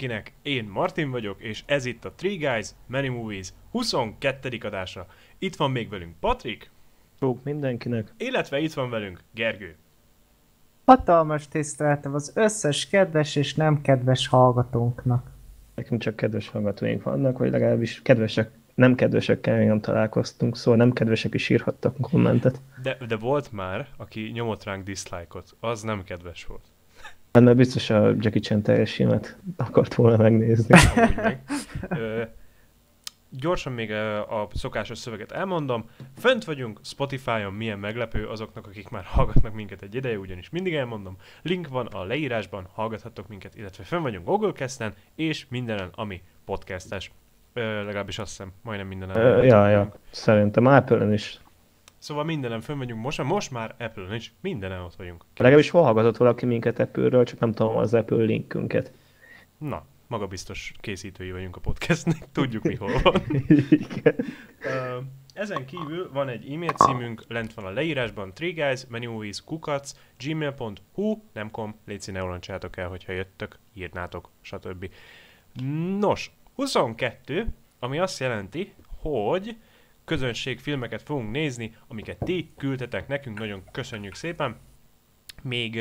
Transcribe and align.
mindenkinek, 0.00 0.32
én 0.42 0.64
Martin 0.64 1.10
vagyok, 1.10 1.40
és 1.40 1.62
ez 1.66 1.84
itt 1.84 2.04
a 2.04 2.12
Three 2.12 2.36
Guys 2.36 2.70
Many 2.86 3.10
Movies 3.10 3.52
22. 3.70 4.58
adása. 4.62 5.06
Itt 5.38 5.56
van 5.56 5.70
még 5.70 5.88
velünk 5.88 6.14
Patrik, 6.20 6.70
Csók 7.18 7.44
mindenkinek. 7.44 8.14
illetve 8.16 8.58
itt 8.58 8.72
van 8.72 8.90
velünk 8.90 9.20
Gergő. 9.34 9.76
Hatalmas 10.84 11.48
tiszteletem 11.48 12.14
az 12.14 12.32
összes 12.34 12.88
kedves 12.88 13.36
és 13.36 13.54
nem 13.54 13.80
kedves 13.82 14.28
hallgatónknak. 14.28 15.30
Nekünk 15.74 16.00
csak 16.00 16.16
kedves 16.16 16.48
hallgatóink 16.48 17.02
vannak, 17.02 17.38
vagy 17.38 17.50
legalábbis 17.50 18.02
kedvesek, 18.02 18.50
nem 18.74 18.94
kedvesekkel 18.94 19.56
még 19.58 19.66
nem 19.66 19.80
találkoztunk, 19.80 20.56
szóval 20.56 20.78
nem 20.78 20.92
kedvesek 20.92 21.34
is 21.34 21.48
írhattak 21.48 22.00
kommentet. 22.00 22.60
De, 22.82 22.96
de 23.08 23.16
volt 23.16 23.52
már, 23.52 23.88
aki 23.96 24.20
nyomott 24.20 24.64
ránk 24.64 24.84
dislike-ot. 24.84 25.56
Az 25.60 25.82
nem 25.82 26.04
kedves 26.04 26.44
volt. 26.44 26.64
Hát 27.36 27.44
mert 27.44 27.56
biztos 27.56 27.90
a 27.90 28.06
Jackie 28.18 28.40
Chan 28.40 28.62
teljes 28.62 28.94
filmet 28.94 29.36
akart 29.56 29.94
volna 29.94 30.16
megnézni. 30.16 30.78
Ö, 31.88 32.22
gyorsan 33.30 33.72
még 33.72 33.92
a 33.92 34.48
szokásos 34.54 34.98
szöveget 34.98 35.32
elmondom. 35.32 35.84
Fönt 36.18 36.44
vagyunk 36.44 36.80
Spotify-on, 36.82 37.52
milyen 37.52 37.78
meglepő 37.78 38.26
azoknak, 38.26 38.66
akik 38.66 38.88
már 38.88 39.04
hallgatnak 39.04 39.54
minket 39.54 39.82
egy 39.82 39.94
ideje, 39.94 40.18
ugyanis 40.18 40.50
mindig 40.50 40.74
elmondom. 40.74 41.16
Link 41.42 41.68
van 41.68 41.86
a 41.86 42.04
leírásban, 42.04 42.68
hallgathattok 42.72 43.28
minket, 43.28 43.56
illetve 43.56 43.84
fönn 43.84 44.02
vagyunk 44.02 44.24
Google 44.24 44.52
Cast-en, 44.52 44.94
és 45.14 45.46
mindenen, 45.48 45.88
ami 45.94 46.22
podcastes. 46.44 47.12
Ö, 47.52 47.84
legalábbis 47.84 48.18
azt 48.18 48.30
hiszem, 48.30 48.52
majdnem 48.62 48.86
mindenen. 48.86 49.16
Ö, 49.16 49.42
ja, 49.42 49.68
ja, 49.68 49.92
szerintem 50.10 50.66
Apple-en 50.66 51.12
is. 51.12 51.40
Szóval 51.98 52.24
mindenen 52.24 52.60
fönn 52.60 52.78
vagyunk, 52.78 53.02
most, 53.02 53.22
most 53.22 53.50
már 53.50 53.74
Apple-on 53.78 54.14
is, 54.14 54.32
mindenen 54.40 54.80
ott 54.80 54.94
vagyunk. 54.94 55.24
Legalábbis 55.36 55.70
hol 55.70 55.82
hallgatott 55.82 56.16
valaki 56.16 56.46
minket 56.46 56.78
Apple-ről, 56.78 57.24
csak 57.24 57.38
nem 57.38 57.52
tudom 57.52 57.76
az 57.76 57.94
Apple 57.94 58.24
linkünket. 58.24 58.92
Na, 59.58 59.84
magabiztos 60.06 60.72
készítői 60.80 61.30
vagyunk 61.30 61.56
a 61.56 61.60
podcastnek, 61.60 62.26
tudjuk 62.32 62.62
mi 62.62 62.74
hol 62.74 63.00
van. 63.02 63.22
Ezen 65.32 65.66
kívül 65.66 66.10
van 66.12 66.28
egy 66.28 66.52
e-mail 66.52 66.72
címünk, 66.72 67.24
lent 67.28 67.54
van 67.54 67.64
a 67.64 67.70
leírásban, 67.70 68.32
guys, 68.38 68.86
menuis, 68.88 69.44
kukac, 69.44 69.92
gmail.hu, 70.18 71.22
nem 71.32 71.50
kom, 71.50 71.74
légy 71.86 72.08
ne 72.12 72.22
olancsátok 72.22 72.76
el, 72.76 72.88
hogyha 72.88 73.12
jöttök, 73.12 73.58
írnátok, 73.74 74.30
stb. 74.40 74.90
Nos, 75.98 76.30
22, 76.54 77.46
ami 77.78 77.98
azt 77.98 78.20
jelenti, 78.20 78.74
hogy 79.00 79.56
közönségfilmeket 80.06 81.02
fogunk 81.02 81.30
nézni, 81.30 81.74
amiket 81.88 82.18
ti 82.24 82.52
küldtetek 82.56 83.08
nekünk, 83.08 83.38
nagyon 83.38 83.62
köszönjük 83.72 84.14
szépen. 84.14 84.56
Még 85.42 85.80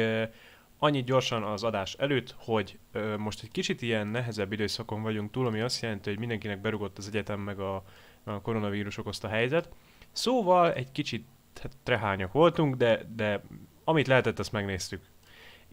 annyit 0.78 1.06
gyorsan 1.06 1.44
az 1.44 1.64
adás 1.64 1.94
előtt, 1.94 2.36
hogy 2.38 2.78
ö, 2.92 3.18
most 3.18 3.44
egy 3.44 3.52
kicsit 3.52 3.82
ilyen 3.82 4.08
nehezebb 4.08 4.52
időszakon 4.52 5.02
vagyunk 5.02 5.32
túl, 5.32 5.48
ami 5.48 5.60
azt 5.60 5.82
jelenti, 5.82 6.10
hogy 6.10 6.20
mindenkinek 6.20 6.62
berugott 6.62 6.98
az 6.98 7.08
egyetem 7.08 7.40
meg 7.40 7.60
a, 7.60 7.84
a 8.24 8.42
koronavírus 8.42 8.98
okozta 8.98 9.28
helyzet. 9.28 9.70
Szóval 10.12 10.74
egy 10.74 10.92
kicsit 10.92 11.26
hát, 11.62 11.72
trehányak 11.84 12.32
voltunk, 12.32 12.76
de, 12.76 13.06
de 13.16 13.44
amit 13.84 14.08
lehetett, 14.08 14.40
azt 14.40 14.52
megnéztük. 14.52 15.02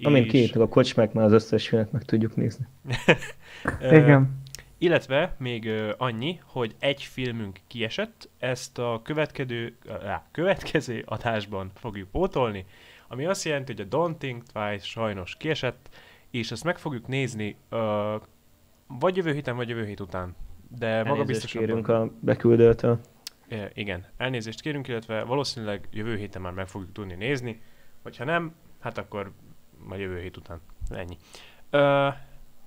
Amint 0.03 0.25
És, 0.25 0.31
kiírtuk 0.31 0.62
a 0.62 0.69
kocsmák, 0.69 1.12
már 1.12 1.25
az 1.25 1.32
összes 1.32 1.69
filmet 1.69 1.93
meg 1.93 2.03
tudjuk 2.05 2.37
nézni. 2.37 2.66
Igen. 3.81 4.41
Illetve 4.82 5.34
még 5.38 5.70
annyi, 5.97 6.41
hogy 6.44 6.75
egy 6.78 7.03
filmünk 7.03 7.59
kiesett, 7.66 8.28
ezt 8.38 8.78
a 8.78 9.00
következő, 9.04 9.76
á, 10.04 10.26
következő 10.31 11.03
adásban 11.06 11.70
fogjuk 11.75 12.10
pótolni, 12.10 12.65
ami 13.09 13.26
azt 13.26 13.44
jelenti, 13.44 13.72
hogy 13.72 13.87
a 13.91 13.97
Don't 13.97 14.16
Think 14.19 14.43
Twice 14.43 14.84
sajnos 14.84 15.37
kiesett, 15.37 15.88
és 16.31 16.50
ezt 16.50 16.65
meg 16.65 16.78
fogjuk 16.78 17.06
nézni 17.06 17.56
ö, 17.69 18.16
vagy 18.87 19.16
jövő 19.16 19.32
héten, 19.32 19.56
vagy 19.56 19.69
jövő 19.69 19.87
hét 19.87 20.00
után. 20.00 20.34
De 20.78 20.97
maga 20.97 21.09
Elnézést 21.09 21.26
biztos 21.26 21.53
kérünk 21.53 21.88
a 21.88 22.12
beküldőtől. 22.20 23.00
Igen, 23.75 24.06
elnézést 24.16 24.60
kérünk, 24.60 24.88
illetve 24.88 25.22
valószínűleg 25.22 25.88
jövő 25.93 26.16
héten 26.16 26.43
már 26.43 26.53
meg 26.53 26.69
fogjuk 26.69 26.93
tudni 26.93 27.14
nézni, 27.14 27.62
hogyha 28.03 28.25
nem, 28.25 28.54
hát 28.81 28.99
akkor 28.99 29.32
majd 29.78 30.00
jövő 30.00 30.20
hét 30.20 30.37
után. 30.37 30.60
Ennyi. 30.91 31.16
Ö, 31.70 32.09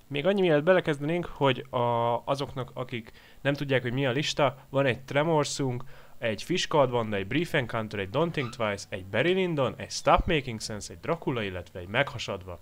még 0.08 0.26
annyi 0.26 0.42
mielőtt 0.42 0.64
belekezdenénk, 0.64 1.26
hogy 1.26 1.66
a, 1.70 2.22
azoknak, 2.26 2.72
akik 2.74 3.12
nem 3.42 3.54
tudják, 3.54 3.82
hogy 3.82 3.94
mi 3.94 4.06
a 4.06 4.12
lista, 4.12 4.58
van 4.70 4.86
egy 4.86 5.02
Tremorsunk, 5.02 5.84
egy 6.18 6.44
Fish 6.44 6.70
Banda, 6.70 7.16
egy 7.16 7.28
Brief 7.28 7.54
Encounter, 7.54 8.00
egy 8.00 8.10
Think 8.10 8.56
Twice, 8.56 8.86
egy 8.90 9.06
Barry 9.06 9.34
Lyndon, 9.34 9.74
egy 9.78 9.92
Stop 9.92 10.26
Making 10.26 10.62
Sense, 10.62 10.94
egy 10.94 11.00
Dracula, 11.00 11.44
illetve 11.44 11.80
egy 11.80 11.88
Meghasadva. 11.88 12.60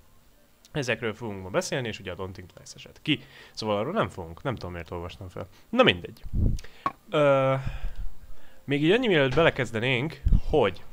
Ezekről 0.71 1.13
fogunk 1.13 1.43
ma 1.43 1.49
beszélni, 1.49 1.87
és 1.87 1.99
ugye 1.99 2.11
a 2.11 2.15
Think 2.15 2.51
Twice 2.51 2.73
esett 2.75 3.01
ki. 3.01 3.19
Szóval 3.51 3.77
arról 3.77 3.93
nem 3.93 4.09
fogunk, 4.09 4.43
nem 4.43 4.55
tudom 4.55 4.71
miért 4.71 4.91
olvastam 4.91 5.27
fel. 5.27 5.47
Na 5.69 5.83
mindegy. 5.83 6.23
Ö, 7.09 7.55
még 8.63 8.83
így 8.83 8.91
annyi 8.91 9.07
mielőtt 9.07 9.35
belekezdenénk, 9.35 10.21
hogy 10.49 10.83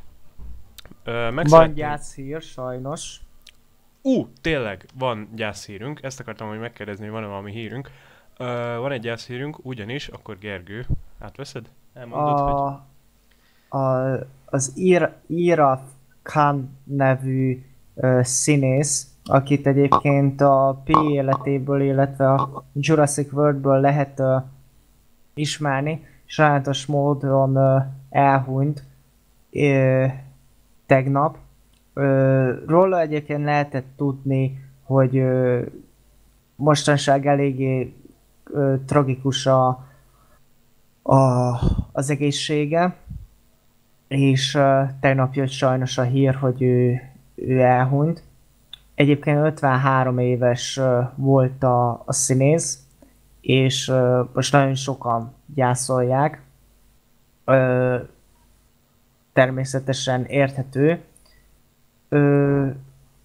ö, 1.05 1.31
Van 1.43 1.75
gyászhír, 1.75 2.43
sajnos. 2.43 3.21
Ú, 4.03 4.29
tényleg, 4.41 4.87
van 4.99 5.29
gyászhírünk. 5.35 6.03
Ezt 6.03 6.21
akartam, 6.21 6.49
hogy 6.49 6.59
megkérdezni, 6.59 7.05
hogy 7.05 7.13
van-e 7.13 7.27
valami 7.27 7.51
hírünk. 7.53 7.91
Ö, 8.37 8.77
van 8.79 8.93
egy 8.93 9.01
gyászhírünk, 9.01 9.59
ugyanis, 9.63 10.09
akkor 10.09 10.39
Gergő, 10.39 10.87
átveszed? 11.19 11.69
Elmondod, 11.95 12.39
hogy... 12.39 12.53
A, 13.69 13.79
a, 13.79 14.19
az 14.45 14.73
Ir, 14.75 15.13
Ira 15.27 15.83
Khan 16.23 16.79
nevű 16.85 17.65
ö, 17.95 18.21
színész, 18.23 19.15
akit 19.25 19.67
egyébként 19.67 20.41
a 20.41 20.83
P 20.85 20.89
életéből, 21.11 21.81
illetve 21.81 22.33
a 22.33 22.65
Jurassic 22.73 23.33
Worldből 23.33 23.81
lehet 23.81 24.19
ö, 24.19 24.37
ismerni, 25.35 26.07
sajátos 26.25 26.87
módon 26.87 27.57
ö, 27.57 27.79
elhunyt 28.11 28.85
ö, 29.51 30.07
tegnap. 30.87 31.37
Ö, 31.95 32.65
róla 32.67 33.01
egyébként 33.01 33.45
lehetett 33.45 33.87
tudni, 33.97 34.59
hogy 34.83 35.17
ö, 35.17 35.63
mostanság 36.57 37.27
eléggé 37.27 37.95
ö, 38.45 38.75
tragikus 38.87 39.47
a, 39.47 39.89
a, 41.03 41.17
az 41.93 42.11
egészsége, 42.11 42.97
és 44.11 44.55
uh, 44.55 44.89
tegnap 45.01 45.35
jött 45.35 45.49
sajnos 45.49 45.99
a 45.99 46.03
hír, 46.03 46.35
hogy 46.35 46.63
ő, 46.63 47.01
ő 47.35 47.61
elhunyt. 47.61 48.23
Egyébként 48.95 49.39
53 49.39 50.19
éves 50.19 50.77
uh, 50.77 51.03
volt 51.17 51.63
a, 51.63 52.03
a 52.07 52.13
színész, 52.13 52.79
és 53.41 53.89
uh, 53.89 54.29
most 54.35 54.53
nagyon 54.53 54.75
sokan 54.75 55.33
gyászolják. 55.55 56.43
Uh, 57.47 58.09
természetesen 59.33 60.25
érthető. 60.25 61.01
Ö, 62.13 62.67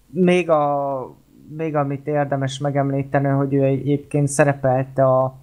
még, 0.06 0.50
a, 0.50 1.14
még 1.56 1.74
amit 1.76 2.06
érdemes 2.06 2.58
megemlíteni, 2.58 3.28
hogy 3.28 3.54
ő 3.54 3.62
egyébként 3.62 4.28
szerepelte 4.28 5.04
a, 5.04 5.34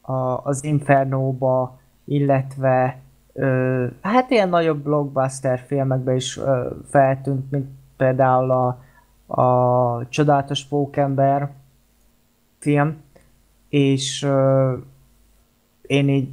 a, 0.00 0.40
az 0.42 0.64
Infernóba, 0.64 1.78
illetve 2.04 2.98
ö, 3.32 3.86
hát 4.00 4.30
ilyen 4.30 4.48
nagyobb 4.48 4.82
blockbuster 4.82 5.58
filmekben 5.66 6.14
is 6.14 6.38
ö, 6.38 6.70
feltűnt, 6.88 7.50
mint 7.50 7.68
például 7.96 8.50
a, 8.50 8.78
a 9.40 10.08
Csodálatos 10.08 10.64
Pókember 10.64 11.50
film, 12.58 12.96
és 13.68 14.22
ö, 14.22 14.72
én 15.82 16.08
így 16.08 16.28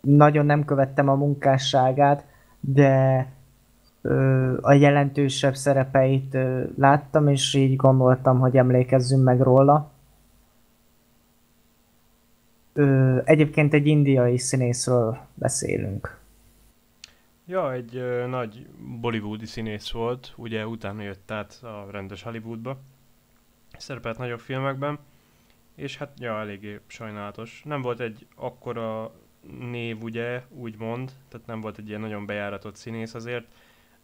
nagyon 0.00 0.46
nem 0.46 0.64
követtem 0.64 1.08
a 1.08 1.14
munkásságát, 1.14 2.24
de 2.60 3.26
a 4.60 4.72
jelentősebb 4.72 5.54
szerepeit 5.54 6.36
láttam, 6.76 7.28
és 7.28 7.54
így 7.54 7.76
gondoltam, 7.76 8.38
hogy 8.38 8.56
emlékezzünk 8.56 9.24
meg 9.24 9.40
róla. 9.40 9.90
Egyébként 13.24 13.74
egy 13.74 13.86
indiai 13.86 14.38
színészről 14.38 15.18
beszélünk. 15.34 16.16
Ja, 17.46 17.72
egy 17.72 18.02
nagy 18.28 18.66
bollywoodi 19.00 19.46
színész 19.46 19.90
volt, 19.90 20.32
ugye 20.36 20.66
utána 20.66 21.02
jött 21.02 21.30
át 21.30 21.60
a 21.62 21.86
rendes 21.90 22.22
Hollywoodba. 22.22 22.78
Szerepelt 23.78 24.18
nagyobb 24.18 24.40
filmekben, 24.40 24.98
és 25.74 25.96
hát 25.98 26.12
ja, 26.18 26.38
eléggé 26.38 26.80
sajnálatos. 26.86 27.62
Nem 27.64 27.82
volt 27.82 28.00
egy 28.00 28.26
akkora 28.36 29.10
név, 29.70 30.02
ugye, 30.02 30.42
úgymond, 30.50 31.12
tehát 31.28 31.46
nem 31.46 31.60
volt 31.60 31.78
egy 31.78 31.88
ilyen 31.88 32.00
nagyon 32.00 32.26
bejáratott 32.26 32.76
színész 32.76 33.14
azért, 33.14 33.46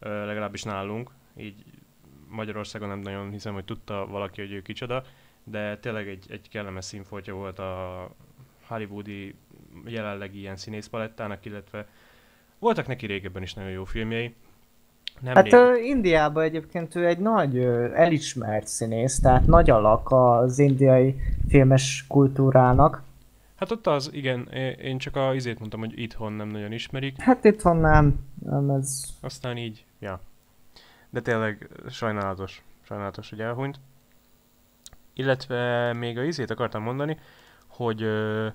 legalábbis 0.05 0.63
nálunk, 0.63 1.11
így 1.37 1.65
Magyarországon 2.29 2.89
nem 2.89 2.99
nagyon 2.99 3.31
hiszem, 3.31 3.55
hogy 3.55 3.65
tudta 3.65 4.07
valaki, 4.07 4.41
hogy 4.41 4.53
ő 4.53 4.63
kicsoda, 4.63 5.03
de 5.45 5.79
tényleg 5.79 6.09
egy, 6.09 6.27
egy 6.29 6.49
kellemes 6.49 6.85
színfoltja 6.85 7.35
volt 7.35 7.59
a 7.59 8.11
hollywoodi 8.67 9.35
jelenlegi 9.85 10.39
ilyen 10.39 10.57
színészpalettának, 10.57 11.45
illetve 11.45 11.87
voltak 12.59 12.87
neki 12.87 13.07
régebben 13.07 13.43
is 13.43 13.55
nagyon 13.55 13.71
jó 13.71 13.85
filmjei. 13.85 14.35
Nem 15.21 15.35
Hát 15.35 15.53
ö, 15.53 15.77
Indiában 15.77 16.43
egyébként 16.43 16.95
ő 16.95 17.07
egy 17.07 17.19
nagy 17.19 17.59
elismert 17.95 18.67
színész, 18.67 19.21
tehát 19.21 19.47
nagy 19.47 19.71
alak 19.71 20.11
az 20.11 20.59
indiai 20.59 21.15
filmes 21.49 22.05
kultúrának. 22.09 23.03
Hát 23.55 23.71
ott 23.71 23.87
az, 23.87 24.11
igen, 24.13 24.49
én 24.83 24.99
csak 24.99 25.17
a 25.17 25.35
izét 25.35 25.59
mondtam, 25.59 25.81
hogy 25.81 25.99
itthon 25.99 26.33
nem 26.33 26.49
nagyon 26.49 26.73
ismerik, 26.73 27.21
Hát 27.21 27.45
itthon 27.45 27.77
nem, 27.77 28.15
nem 28.45 28.71
ez... 28.71 29.05
aztán 29.21 29.57
így, 29.57 29.85
ja. 30.05 30.21
De 31.11 31.21
tényleg 31.21 31.69
sajnálatos, 31.91 32.63
sajnálatos, 32.83 33.31
hogy 33.31 33.41
elhunyt. 33.41 33.81
Illetve 35.13 35.93
még 35.93 36.19
a 36.19 36.23
izét 36.23 36.51
akartam 36.51 36.83
mondani, 36.83 37.19
hogy 37.67 38.03
ö, 38.03 38.47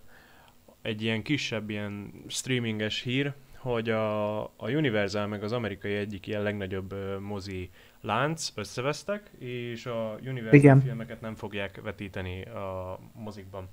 egy 0.81 1.01
ilyen 1.01 1.21
kisebb, 1.21 1.69
ilyen 1.69 2.11
streaminges 2.27 3.01
hír, 3.01 3.33
hogy 3.57 3.89
a, 3.89 4.39
a 4.43 4.69
Universal 4.69 5.27
meg 5.27 5.43
az 5.43 5.51
amerikai 5.51 5.95
egyik 5.95 6.27
ilyen 6.27 6.41
legnagyobb 6.41 6.91
ö, 6.91 7.19
mozi 7.19 7.69
lánc 8.01 8.49
összevesztek, 8.55 9.29
és 9.37 9.85
a 9.85 10.17
Universal 10.21 10.53
Igen. 10.59 10.81
filmeket 10.81 11.21
nem 11.21 11.35
fogják 11.35 11.81
vetíteni 11.81 12.41
a 12.43 12.99
mozikban. 13.13 13.67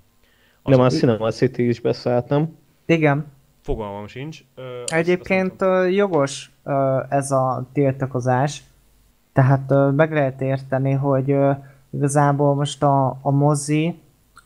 Az 0.61 0.77
a- 0.77 0.83
a 0.85 0.89
Cinema 0.89 1.31
City 1.31 1.67
is 1.67 1.79
beszállt, 1.79 2.27
nem? 2.27 2.57
Igen. 2.85 3.31
Fogalmam 3.67 4.07
sincs. 4.07 4.43
Ö, 4.55 4.61
azt- 4.83 4.93
Egyébként 4.93 5.51
azt 5.51 5.61
ö, 5.61 5.87
jogos 5.87 6.51
ö, 6.63 6.99
ez 7.09 7.31
a 7.31 7.65
tiltakozás, 7.73 8.63
tehát 9.33 9.71
ö, 9.71 9.89
meg 9.91 10.13
lehet 10.13 10.41
érteni, 10.41 10.91
hogy 10.91 11.31
ö, 11.31 11.51
igazából 11.89 12.55
most 12.55 12.83
a, 12.83 13.17
a 13.21 13.31
mozi 13.31 13.99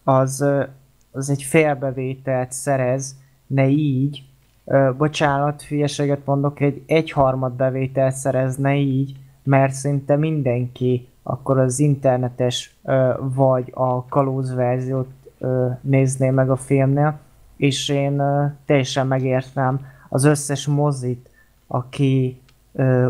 az, 0.03 0.41
ö, 0.41 0.63
az 1.11 1.29
egy 1.29 1.43
félbevételt 1.43 2.51
szerez, 2.51 3.15
ne 3.47 3.67
így, 3.67 4.23
ö, 4.65 4.89
bocsánat, 4.97 5.61
hülyeséget 5.61 6.25
mondok, 6.25 6.59
egy 6.59 6.83
egyharmad 6.85 7.53
bevételt 7.53 8.15
szerezne 8.15 8.75
így, 8.75 9.15
mert 9.43 9.73
szinte 9.73 10.15
mindenki 10.15 11.07
akkor 11.23 11.57
az 11.59 11.79
internetes 11.79 12.75
ö, 12.83 13.11
vagy 13.19 13.71
a 13.73 14.05
kalóz 14.05 14.53
verziót 14.55 15.09
ö, 15.39 15.67
nézné 15.81 16.29
meg 16.29 16.49
a 16.49 16.55
filmnél, 16.55 17.19
és 17.61 17.89
én 17.89 18.21
teljesen 18.65 19.07
megértem 19.07 19.79
az 20.09 20.23
összes 20.23 20.67
mozit, 20.67 21.29
aki 21.67 22.41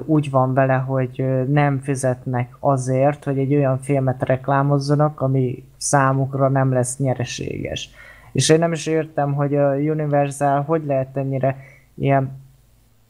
úgy 0.05 0.29
van 0.29 0.53
vele, 0.53 0.73
hogy 0.73 1.25
nem 1.47 1.79
fizetnek 1.79 2.55
azért, 2.59 3.23
hogy 3.23 3.37
egy 3.37 3.55
olyan 3.55 3.79
filmet 3.79 4.23
reklámozzanak, 4.23 5.21
ami 5.21 5.63
számukra 5.77 6.49
nem 6.49 6.73
lesz 6.73 6.97
nyereséges. 6.97 7.89
És 8.31 8.49
én 8.49 8.59
nem 8.59 8.71
is 8.71 8.85
értem, 8.85 9.33
hogy 9.33 9.55
a 9.55 9.75
Universal 9.75 10.61
hogy 10.61 10.85
lehet 10.85 11.17
ennyire 11.17 11.57
ilyen 11.93 12.31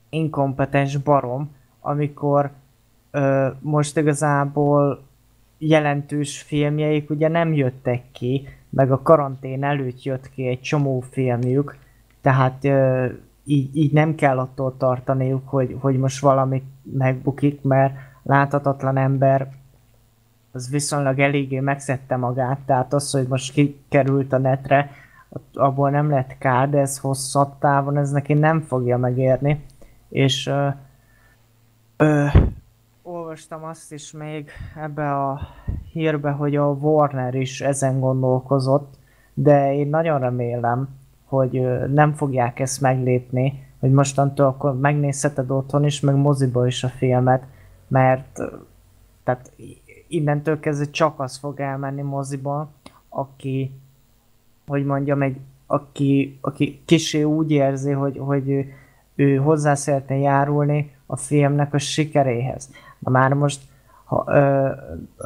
inkompetens 0.10 0.98
barom, 0.98 1.56
amikor 1.80 2.52
ö, 3.12 3.48
most 3.60 3.98
igazából 3.98 5.04
jelentős 5.58 6.42
filmjeik 6.42 7.10
ugye 7.10 7.28
nem 7.28 7.54
jöttek 7.54 8.02
ki, 8.12 8.48
meg 8.72 8.92
a 8.92 9.02
karantén 9.02 9.64
előtt 9.64 10.04
jött 10.04 10.30
ki 10.30 10.48
egy 10.48 10.62
csomó 10.62 11.00
filmjük, 11.00 11.78
tehát 12.22 12.64
ö, 12.66 13.08
így, 13.46 13.76
így 13.76 13.94
nem 13.94 14.16
kell 14.16 14.40
attól 14.40 14.78
tartaniuk, 14.78 15.50
hogy, 15.50 15.78
hogy 15.80 15.98
most 15.98 16.22
valamit 16.22 16.64
megbukik, 16.84 17.62
mert 17.62 17.94
láthatatlan 18.24 18.98
ember 18.98 19.52
az 20.52 20.70
viszonylag 20.70 21.20
eléggé 21.20 21.60
megszedte 21.60 22.16
magát, 22.16 22.60
tehát 22.66 22.94
az, 22.94 23.12
hogy 23.12 23.28
most 23.28 23.54
kikerült 23.54 24.34
a 24.34 24.38
netre, 24.38 24.92
abból 25.54 25.90
nem 25.90 26.10
lett 26.10 26.38
kár, 26.38 26.70
de 26.70 26.80
ez 26.80 26.98
hosszabb 26.98 27.58
távon, 27.60 27.98
ez 27.98 28.12
neki 28.12 28.34
nem 28.34 28.62
fogja 28.62 28.98
megérni, 28.98 29.66
és 30.10 30.48
ö, 30.48 30.68
ö, 31.98 32.26
olvastam 33.12 33.64
azt 33.64 33.92
is 33.92 34.12
még 34.12 34.50
ebbe 34.76 35.12
a 35.12 35.40
hírbe, 35.92 36.32
hogy 36.32 36.56
a 36.56 36.66
Warner 36.66 37.34
is 37.36 37.62
ezen 37.62 38.00
gondolkozott, 38.00 38.94
de 39.34 39.74
én 39.76 39.88
nagyon 39.88 40.20
remélem, 40.20 40.90
hogy 41.26 41.62
nem 41.88 42.14
fogják 42.14 42.60
ezt 42.60 42.82
meglépni, 42.82 43.68
hogy 43.80 43.92
mostantól 43.92 44.46
akkor 44.46 44.80
megnézheted 44.80 45.52
otthon 45.52 45.86
is, 45.86 46.00
meg 46.00 46.16
moziba 46.16 46.68
is 46.68 46.84
a 46.84 46.88
filmet, 46.88 47.44
mert 47.88 48.42
tehát 49.24 49.52
innentől 50.08 50.60
kezdve 50.60 50.86
csak 50.86 51.20
az 51.20 51.38
fog 51.38 51.60
elmenni 51.60 52.02
moziba, 52.02 52.70
aki, 53.10 53.72
hogy 54.68 54.86
mondjam, 54.86 55.22
egy, 55.22 55.38
aki, 55.66 56.38
aki 56.42 56.82
kisé 56.86 57.24
úgy 57.24 57.52
érzi, 57.52 57.92
hogy, 57.92 58.18
hogy 58.18 58.50
ő, 58.50 58.74
ő 59.16 59.36
hozzá 59.36 59.76
szeretne 59.76 60.18
járulni 60.18 60.96
a 61.06 61.16
filmnek 61.16 61.74
a 61.74 61.78
sikeréhez. 61.78 62.70
Már 63.04 63.34
most 63.34 63.62
ha, 64.12 64.24
ö, 64.28 64.70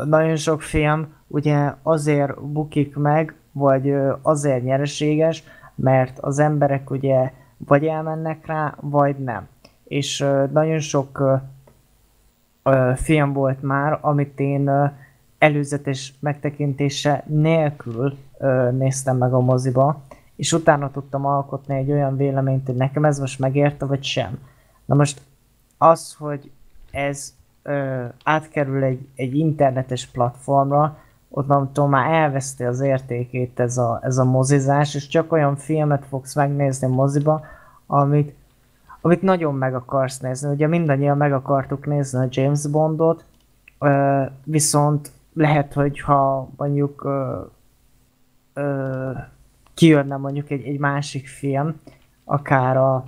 nagyon 0.06 0.36
sok 0.36 0.62
film 0.62 1.14
ugye 1.28 1.74
azért 1.84 2.42
bukik 2.42 2.96
meg, 2.96 3.36
vagy 3.52 3.90
ö, 3.90 4.14
azért 4.22 4.64
nyereséges, 4.64 5.44
mert 5.76 6.20
az 6.20 6.40
emberek 6.40 6.90
ugye 6.90 7.32
vagy 7.58 7.86
elmennek 7.86 8.46
rá, 8.46 8.76
vagy 8.80 9.16
nem. 9.18 9.48
És 9.84 10.22
ö, 10.22 10.46
nagyon 10.52 10.80
sok 10.80 11.20
ö, 11.20 11.36
ö, 12.64 12.92
film 12.96 13.34
volt 13.34 13.62
már, 13.62 13.98
amit 14.02 14.40
én 14.40 14.68
ö, 14.68 14.86
előzetes 15.38 16.14
megtekintése 16.20 17.24
nélkül 17.28 18.18
ö, 18.38 18.72
néztem 18.72 19.18
meg 19.18 19.34
a 19.34 19.40
moziba, 19.40 20.02
és 20.36 20.54
utána 20.54 20.92
tudtam 20.92 21.26
alkotni 21.26 21.76
egy 21.76 21.92
olyan 21.92 22.18
véleményt, 22.18 22.66
hogy 22.66 22.76
nekem 22.76 23.06
ez 23.06 23.20
most 23.20 23.40
megérte, 23.40 23.86
vagy 23.86 24.04
sem. 24.04 24.40
Na 24.86 24.96
most 24.96 25.22
az, 25.78 26.16
hogy 26.20 26.52
ez 26.92 27.34
ö, 27.66 28.06
átkerül 28.24 28.84
egy, 28.84 29.08
egy 29.16 29.38
internetes 29.38 30.06
platformra, 30.06 30.98
onnantól 31.30 31.88
már 31.88 32.12
elveszti 32.12 32.64
az 32.64 32.80
értékét 32.80 33.60
ez 33.60 33.78
a, 33.78 34.00
ez 34.04 34.18
a 34.18 34.24
mozizás, 34.24 34.96
és 34.96 35.08
csak 35.08 35.32
olyan 35.32 35.56
filmet 35.56 36.06
fogsz 36.06 36.36
megnézni 36.36 36.88
moziba, 36.88 37.46
amit, 37.88 38.36
amit 39.02 39.22
nagyon 39.22 39.56
meg 39.56 39.76
akarsz 39.76 40.20
nézni. 40.20 40.50
Ugye 40.50 40.68
mindannyian 40.68 41.18
meg 41.18 41.34
akartuk 41.34 41.86
nézni 41.86 42.20
a 42.20 42.28
James 42.30 42.68
Bondot, 42.68 43.26
ö, 43.80 44.24
viszont 44.44 45.12
lehet, 45.34 45.74
hogy 45.74 46.00
ha 46.00 46.50
mondjuk 46.58 47.04
ö, 47.04 47.42
ö, 48.54 49.12
kijönne 49.74 50.18
mondjuk 50.18 50.50
egy, 50.50 50.64
egy 50.66 50.80
másik 50.80 51.28
film, 51.28 51.80
akár 52.24 52.78
a 52.78 53.06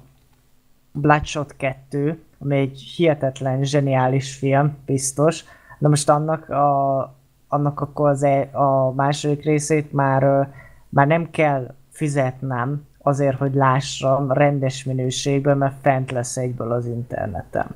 Bloodshot 0.92 1.56
2, 1.58 2.22
ami 2.40 2.58
egy 2.58 2.80
hihetetlen, 2.80 3.64
zseniális 3.64 4.36
film, 4.36 4.78
biztos. 4.86 5.44
De 5.80 5.88
most 5.88 6.10
annak, 6.10 6.50
a, 6.50 7.00
annak 7.48 7.82
akkor 7.82 8.10
az 8.10 8.24
e, 8.24 8.50
a 8.52 8.92
második 8.92 9.44
részét 9.44 9.92
már, 9.92 10.50
már 10.90 11.08
nem 11.08 11.30
kell 11.30 11.74
fizetnem 11.90 12.86
azért, 13.02 13.38
hogy 13.38 13.54
lássam 13.54 14.32
rendes 14.32 14.84
minőségben, 14.84 15.58
mert 15.58 15.76
fent 15.82 16.12
lesz 16.12 16.38
egyből 16.38 16.72
az 16.72 16.86
interneten. 16.86 17.68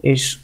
És 0.00 0.38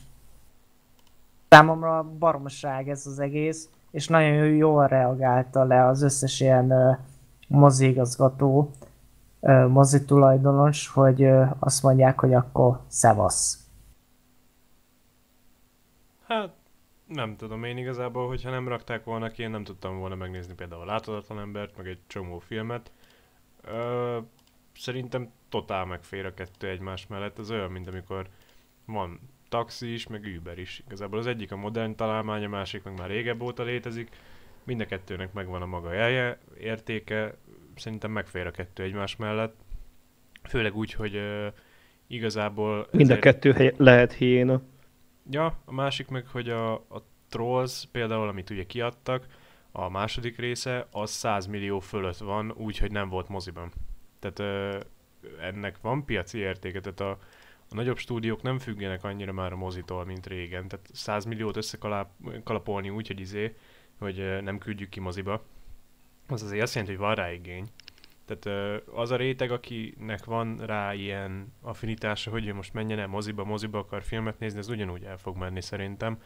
számomra 1.48 2.06
baromság 2.18 2.88
ez 2.88 3.06
az 3.06 3.18
egész, 3.18 3.68
és 3.90 4.08
nagyon 4.08 4.46
jól 4.46 4.86
reagálta 4.86 5.64
le 5.64 5.86
az 5.86 6.02
összes 6.02 6.40
ilyen 6.40 6.98
mozigazgató, 7.48 8.70
mozi 9.68 10.04
tulajdonos, 10.04 10.88
hogy 10.88 11.24
azt 11.58 11.82
mondják, 11.82 12.20
hogy 12.20 12.34
akkor 12.34 12.80
szevasz. 12.86 13.66
Hát, 16.26 16.54
nem 17.06 17.36
tudom 17.36 17.64
én 17.64 17.76
igazából, 17.76 18.26
hogyha 18.26 18.50
nem 18.50 18.68
rakták 18.68 19.04
volna 19.04 19.28
ki, 19.28 19.42
én 19.42 19.50
nem 19.50 19.64
tudtam 19.64 19.98
volna 19.98 20.14
megnézni 20.14 20.54
például 20.54 20.82
a 20.82 20.84
Láthatatlan 20.84 21.40
Embert, 21.40 21.76
meg 21.76 21.86
egy 21.86 21.98
csomó 22.06 22.38
filmet. 22.38 22.92
Ö, 23.62 24.18
szerintem 24.74 25.30
totál 25.48 25.84
megfér 25.84 26.26
a 26.26 26.34
kettő 26.34 26.68
egymás 26.68 27.06
mellett. 27.06 27.38
Ez 27.38 27.50
olyan, 27.50 27.70
mint 27.70 27.88
amikor 27.88 28.28
van 28.84 29.20
taxi 29.48 29.92
is, 29.92 30.06
meg 30.06 30.34
Uber 30.38 30.58
is. 30.58 30.82
Igazából 30.86 31.18
az 31.18 31.26
egyik 31.26 31.52
a 31.52 31.56
modern 31.56 31.96
találmány, 31.96 32.44
a 32.44 32.48
másik 32.48 32.82
meg 32.82 32.98
már 32.98 33.08
régebb 33.08 33.42
óta 33.42 33.62
létezik. 33.62 34.16
Mind 34.64 34.80
a 34.80 34.86
kettőnek 34.86 35.32
megvan 35.32 35.62
a 35.62 35.66
maga 35.66 35.92
jelje, 35.92 36.38
értéke. 36.58 37.34
Szerintem 37.76 38.10
megfér 38.10 38.46
a 38.46 38.50
kettő 38.50 38.82
egymás 38.82 39.16
mellett. 39.16 39.54
Főleg 40.42 40.76
úgy, 40.76 40.92
hogy 40.92 41.14
ö, 41.14 41.46
igazából... 42.06 42.88
Mind 42.92 43.10
a 43.10 43.18
kettő 43.18 43.52
hely- 43.52 43.74
lehet 43.76 44.12
hiéna. 44.12 44.62
Ja, 45.30 45.58
a 45.64 45.72
másik 45.72 46.08
meg, 46.08 46.26
hogy 46.26 46.48
a, 46.48 46.74
a 46.74 47.02
Trolls 47.28 47.88
például, 47.92 48.28
amit 48.28 48.50
ugye 48.50 48.66
kiadtak, 48.66 49.26
a 49.72 49.88
második 49.88 50.38
része, 50.38 50.86
az 50.90 51.10
100 51.10 51.46
millió 51.46 51.80
fölött 51.80 52.16
van, 52.16 52.52
úgyhogy 52.56 52.90
nem 52.90 53.08
volt 53.08 53.28
moziban. 53.28 53.72
Tehát 54.18 54.38
ö, 54.38 54.80
ennek 55.40 55.80
van 55.80 56.04
piaci 56.04 56.38
értéke, 56.38 56.80
tehát 56.80 57.00
a, 57.00 57.10
a 57.70 57.74
nagyobb 57.74 57.98
stúdiók 57.98 58.42
nem 58.42 58.58
függenek 58.58 59.04
annyira 59.04 59.32
már 59.32 59.52
a 59.52 59.56
mozitól, 59.56 60.04
mint 60.04 60.26
régen. 60.26 60.68
Tehát 60.68 60.88
100 60.92 61.24
milliót 61.24 61.56
összekalapolni 61.56 62.90
úgy, 62.90 63.06
hogy 63.06 63.20
izé, 63.20 63.56
hogy 63.98 64.42
nem 64.42 64.58
küldjük 64.58 64.88
ki 64.88 65.00
moziba, 65.00 65.44
az 66.26 66.42
azért 66.42 66.62
azt 66.62 66.74
jelenti, 66.74 66.96
hogy 66.96 67.06
van 67.06 67.14
rá 67.14 67.32
igény. 67.32 67.66
Tehát 68.26 68.82
az 68.94 69.10
a 69.10 69.16
réteg, 69.16 69.50
akinek 69.50 70.24
van 70.24 70.56
rá 70.56 70.94
ilyen 70.94 71.52
affinitása, 71.60 72.30
hogy 72.30 72.46
ő 72.46 72.54
most 72.54 72.72
menjen 72.72 72.98
el 72.98 73.06
moziba, 73.06 73.44
moziba 73.44 73.78
akar 73.78 74.02
filmet 74.02 74.38
nézni, 74.38 74.58
ez 74.58 74.68
ugyanúgy 74.68 75.04
el 75.04 75.18
fog 75.18 75.36
menni 75.36 75.60
szerintem. 75.60 76.22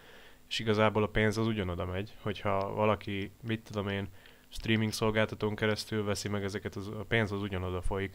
És 0.48 0.58
igazából 0.58 1.02
a 1.02 1.08
pénz 1.08 1.38
az 1.38 1.46
ugyanoda 1.46 1.84
megy, 1.84 2.14
hogyha 2.22 2.72
valaki, 2.74 3.32
mit 3.46 3.62
tudom 3.62 3.88
én, 3.88 4.08
streaming 4.48 4.92
szolgáltatón 4.92 5.54
keresztül 5.54 6.04
veszi 6.04 6.28
meg 6.28 6.44
ezeket, 6.44 6.76
az, 6.76 6.88
a 6.88 7.04
pénz 7.08 7.32
az 7.32 7.42
ugyanoda 7.42 7.82
folyik. 7.82 8.14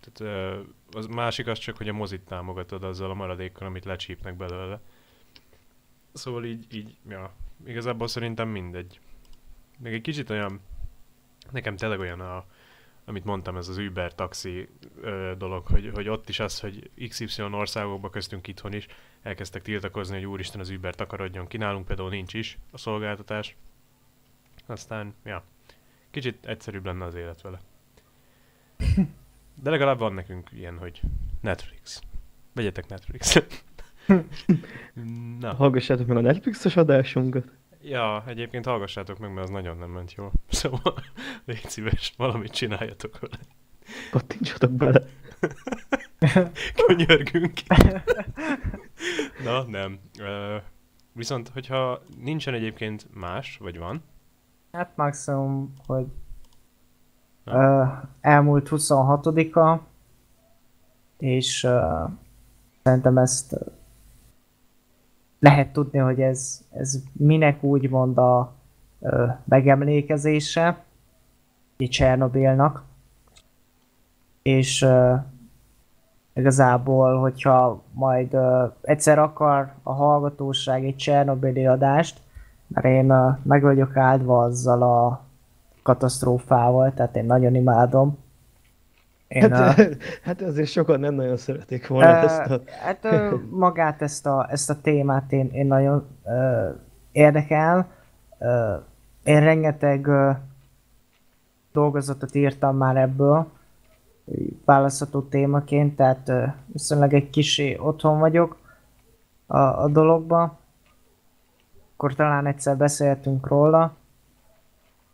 Tehát 0.00 0.46
az 0.92 1.06
másik 1.06 1.46
az 1.46 1.58
csak, 1.58 1.76
hogy 1.76 1.88
a 1.88 1.92
mozit 1.92 2.20
támogatod 2.20 2.84
azzal 2.84 3.10
a 3.10 3.14
maradékkal, 3.14 3.66
amit 3.66 3.84
lecsípnek 3.84 4.36
belőle. 4.36 4.80
Szóval 6.12 6.44
így, 6.44 6.74
így, 6.74 6.96
ja, 7.08 7.34
igazából 7.66 8.08
szerintem 8.08 8.48
mindegy. 8.48 9.00
Még 9.78 9.92
egy 9.92 10.00
kicsit 10.00 10.30
olyan, 10.30 10.60
nekem 11.50 11.76
tényleg 11.76 11.98
olyan 11.98 12.20
a, 12.20 12.44
amit 13.04 13.24
mondtam, 13.24 13.56
ez 13.56 13.68
az 13.68 13.78
Uber 13.78 14.14
taxi 14.14 14.68
dolog, 15.38 15.66
hogy, 15.66 15.90
hogy 15.94 16.08
ott 16.08 16.28
is 16.28 16.40
az, 16.40 16.60
hogy 16.60 16.90
XY 17.08 17.42
országokban 17.42 18.10
köztünk 18.10 18.46
itthon 18.46 18.72
is 18.72 18.86
elkezdtek 19.22 19.62
tiltakozni, 19.62 20.14
hogy 20.14 20.26
úristen 20.26 20.60
az 20.60 20.70
Uber 20.70 20.94
takarodjon 20.94 21.46
ki, 21.46 21.56
nálunk 21.56 21.86
például 21.86 22.10
nincs 22.10 22.34
is 22.34 22.58
a 22.70 22.78
szolgáltatás. 22.78 23.56
Aztán, 24.66 25.14
ja, 25.24 25.44
kicsit 26.10 26.46
egyszerűbb 26.46 26.84
lenne 26.84 27.04
az 27.04 27.14
élet 27.14 27.40
vele. 27.40 27.60
De 29.62 29.70
legalább 29.70 29.98
van 29.98 30.14
nekünk 30.14 30.50
ilyen, 30.52 30.78
hogy 30.78 31.00
Netflix. 31.40 32.00
Vegyetek 32.52 32.88
Netflix. 32.88 33.34
Na. 35.40 35.54
Hallgassátok 35.54 36.06
meg 36.06 36.16
a 36.16 36.20
Netflixes 36.20 36.76
adásunkat. 36.76 37.50
Ja, 37.86 38.24
egyébként 38.26 38.64
hallgassátok 38.64 39.18
meg, 39.18 39.32
mert 39.32 39.46
az 39.46 39.50
nagyon 39.52 39.76
nem 39.76 39.90
ment 39.90 40.14
jól. 40.14 40.32
Szóval 40.48 40.94
légy 41.44 41.68
szíves, 41.68 42.14
valamit 42.16 42.52
csináljatok 42.52 43.18
vele. 43.20 43.38
Pattintsatok 44.10 44.70
bele. 44.70 45.02
Könyörgünk. 46.86 47.52
Na, 49.44 49.62
nem. 49.62 49.98
Uh, 50.18 50.62
viszont, 51.12 51.48
hogyha 51.48 52.02
nincsen 52.20 52.54
egyébként 52.54 53.06
más, 53.14 53.56
vagy 53.56 53.78
van, 53.78 54.02
Hát 54.74 54.96
maximum, 54.96 55.74
hogy 55.86 56.06
uh, 57.46 57.88
elmúlt 58.20 58.68
26-a, 58.70 59.80
és 61.18 61.64
uh, 61.64 62.10
szerintem 62.82 63.18
ezt 63.18 63.52
uh, 63.52 63.60
lehet 65.44 65.72
tudni, 65.72 65.98
hogy 65.98 66.20
ez, 66.20 66.60
ez 66.70 67.02
minek 67.12 67.62
úgymond 67.62 68.18
a 68.18 68.52
uh, 68.98 69.30
megemlékezése, 69.44 70.82
így 71.76 71.90
Csernobélnak. 71.90 72.82
És 74.42 74.82
uh, 74.82 75.20
igazából, 76.34 77.18
hogyha 77.20 77.82
majd 77.92 78.34
uh, 78.34 78.72
egyszer 78.80 79.18
akar 79.18 79.72
a 79.82 79.92
hallgatóság 79.92 80.84
egy 80.84 80.96
Csernobéli 80.96 81.66
adást, 81.66 82.20
mert 82.66 82.86
én 82.86 83.12
uh, 83.12 83.36
meg 83.42 83.62
vagyok 83.62 83.96
áldva 83.96 84.42
azzal 84.42 84.82
a 84.82 85.20
katasztrófával, 85.82 86.92
tehát 86.94 87.16
én 87.16 87.24
nagyon 87.24 87.54
imádom. 87.54 88.18
Én, 89.28 89.52
Hát, 89.52 89.78
uh, 89.78 89.94
hát 90.24 90.42
azért 90.42 90.70
sokan 90.70 91.00
nem 91.00 91.14
nagyon 91.14 91.36
szeretik 91.36 91.86
volna 91.86 92.22
Ö, 92.22 92.24
ezt 92.24 92.50
a... 92.50 92.60
Hát 92.82 93.04
ö, 93.04 93.36
magát 93.50 94.02
ezt 94.02 94.26
a, 94.26 94.46
ezt 94.50 94.70
a 94.70 94.80
témát 94.80 95.32
én, 95.32 95.50
én 95.52 95.66
nagyon 95.66 96.06
ö, 96.24 96.68
érdekel. 97.12 97.88
Ö, 98.38 98.74
én 99.24 99.40
rengeteg 99.40 100.06
ö, 100.06 100.30
dolgozatot 101.72 102.34
írtam 102.34 102.76
már 102.76 102.96
ebből 102.96 103.46
választható 104.64 105.22
témaként, 105.22 105.96
tehát 105.96 106.28
ö, 106.28 106.44
viszonylag 106.66 107.14
egy 107.14 107.30
kicsi 107.30 107.78
otthon 107.80 108.18
vagyok 108.18 108.56
a, 109.46 109.58
a 109.58 109.88
dologba. 109.88 110.58
Akkor 111.94 112.14
talán 112.14 112.46
egyszer 112.46 112.76
beszéltünk 112.76 113.46
róla, 113.46 113.96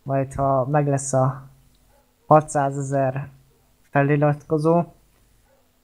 majd 0.02 0.35
ha 0.35 0.67
meg 0.67 0.88
lesz 0.88 1.12
a 1.12 1.43
600 2.26 2.79
ezer 2.79 3.29
feliratkozó, 3.90 4.85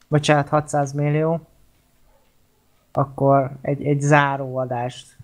bocsánat, 0.08 0.48
600 0.48 0.92
millió, 0.92 1.40
akkor 2.92 3.50
egy, 3.60 3.86
egy 3.86 4.00
záróadást 4.00 5.16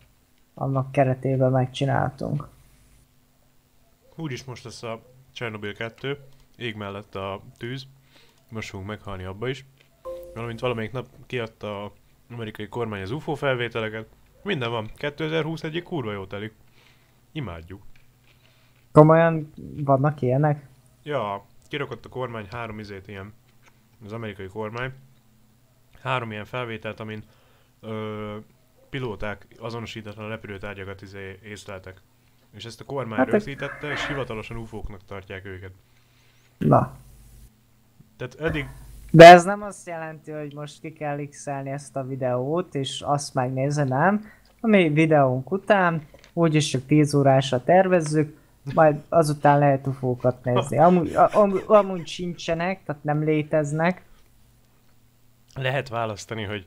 annak 0.55 0.93
keretében 0.93 1.51
megcsináltunk. 1.51 2.49
úgyis 4.17 4.45
most 4.45 4.65
lesz 4.65 4.83
a 4.83 5.01
Chernobyl 5.33 5.75
2, 5.75 6.19
ég 6.57 6.75
mellett 6.75 7.15
a 7.15 7.41
tűz, 7.57 7.87
most 8.49 8.69
fogunk 8.69 8.89
meghalni 8.89 9.25
abba 9.25 9.49
is. 9.49 9.65
Valamint 10.35 10.61
valamelyik 10.61 10.93
nap 10.93 11.07
kiadta 11.27 11.85
a 11.85 11.93
amerikai 12.31 12.69
kormány 12.69 13.03
az 13.03 13.11
UFO 13.11 13.35
felvételeket. 13.35 14.09
Minden 14.43 14.71
van, 14.71 14.91
2021 14.97 15.83
kurva 15.83 16.13
jó 16.13 16.27
telik. 16.27 16.55
Imádjuk. 17.33 17.83
Komolyan 18.93 19.53
vannak 19.77 20.21
ilyenek? 20.23 20.69
Ja, 21.03 21.45
kirakott 21.73 22.05
a 22.05 22.09
kormány 22.09 22.47
három 22.51 22.79
izét 22.79 23.09
ilyen, 23.09 23.33
az 24.05 24.13
amerikai 24.13 24.47
kormány, 24.47 24.93
három 26.03 26.31
ilyen 26.31 26.45
felvételt, 26.45 27.01
amin 27.01 27.23
ö, 27.81 28.37
pilóták 28.91 29.47
azonosítatlan 29.59 30.29
repülőtárgyakat 30.29 31.03
izé 31.03 31.39
észleltek. 31.45 32.01
És 32.55 32.65
ezt 32.65 32.81
a 32.81 32.85
kormány 32.85 33.19
Hát 33.19 33.31
rögzítette, 33.31 33.91
és 33.91 34.07
hivatalosan 34.07 34.57
UFO-knak 34.57 35.05
tartják 35.07 35.45
őket. 35.45 35.71
Na. 36.59 36.97
Tehát 38.17 38.35
eddig, 38.41 38.67
De 39.11 39.25
ez 39.25 39.45
nem 39.45 39.63
azt 39.63 39.87
jelenti, 39.87 40.31
hogy 40.31 40.55
most 40.55 40.81
ki 40.81 40.93
kell 40.93 41.27
x 41.27 41.47
ezt 41.47 41.97
a 41.97 42.07
videót, 42.07 42.75
és 42.75 43.01
azt 43.01 43.35
megnézni, 43.35 43.83
nem? 43.83 44.25
A 44.61 44.67
mi 44.67 44.89
videónk 44.89 45.51
után, 45.51 46.07
úgyis 46.33 46.69
csak 46.69 46.87
10 46.87 47.15
órásra 47.15 47.65
tervezzük, 47.65 48.41
majd 48.75 48.97
azután 49.09 49.59
lehet 49.59 49.87
ufókat 49.87 50.45
nézni. 50.45 50.79
Amúgy, 50.79 51.15
amúgy, 51.67 52.07
sincsenek, 52.07 52.85
tehát 52.85 53.05
nem 53.05 53.25
léteznek. 53.25 54.03
lehet 55.55 55.89
választani, 55.89 56.43
hogy 56.43 56.67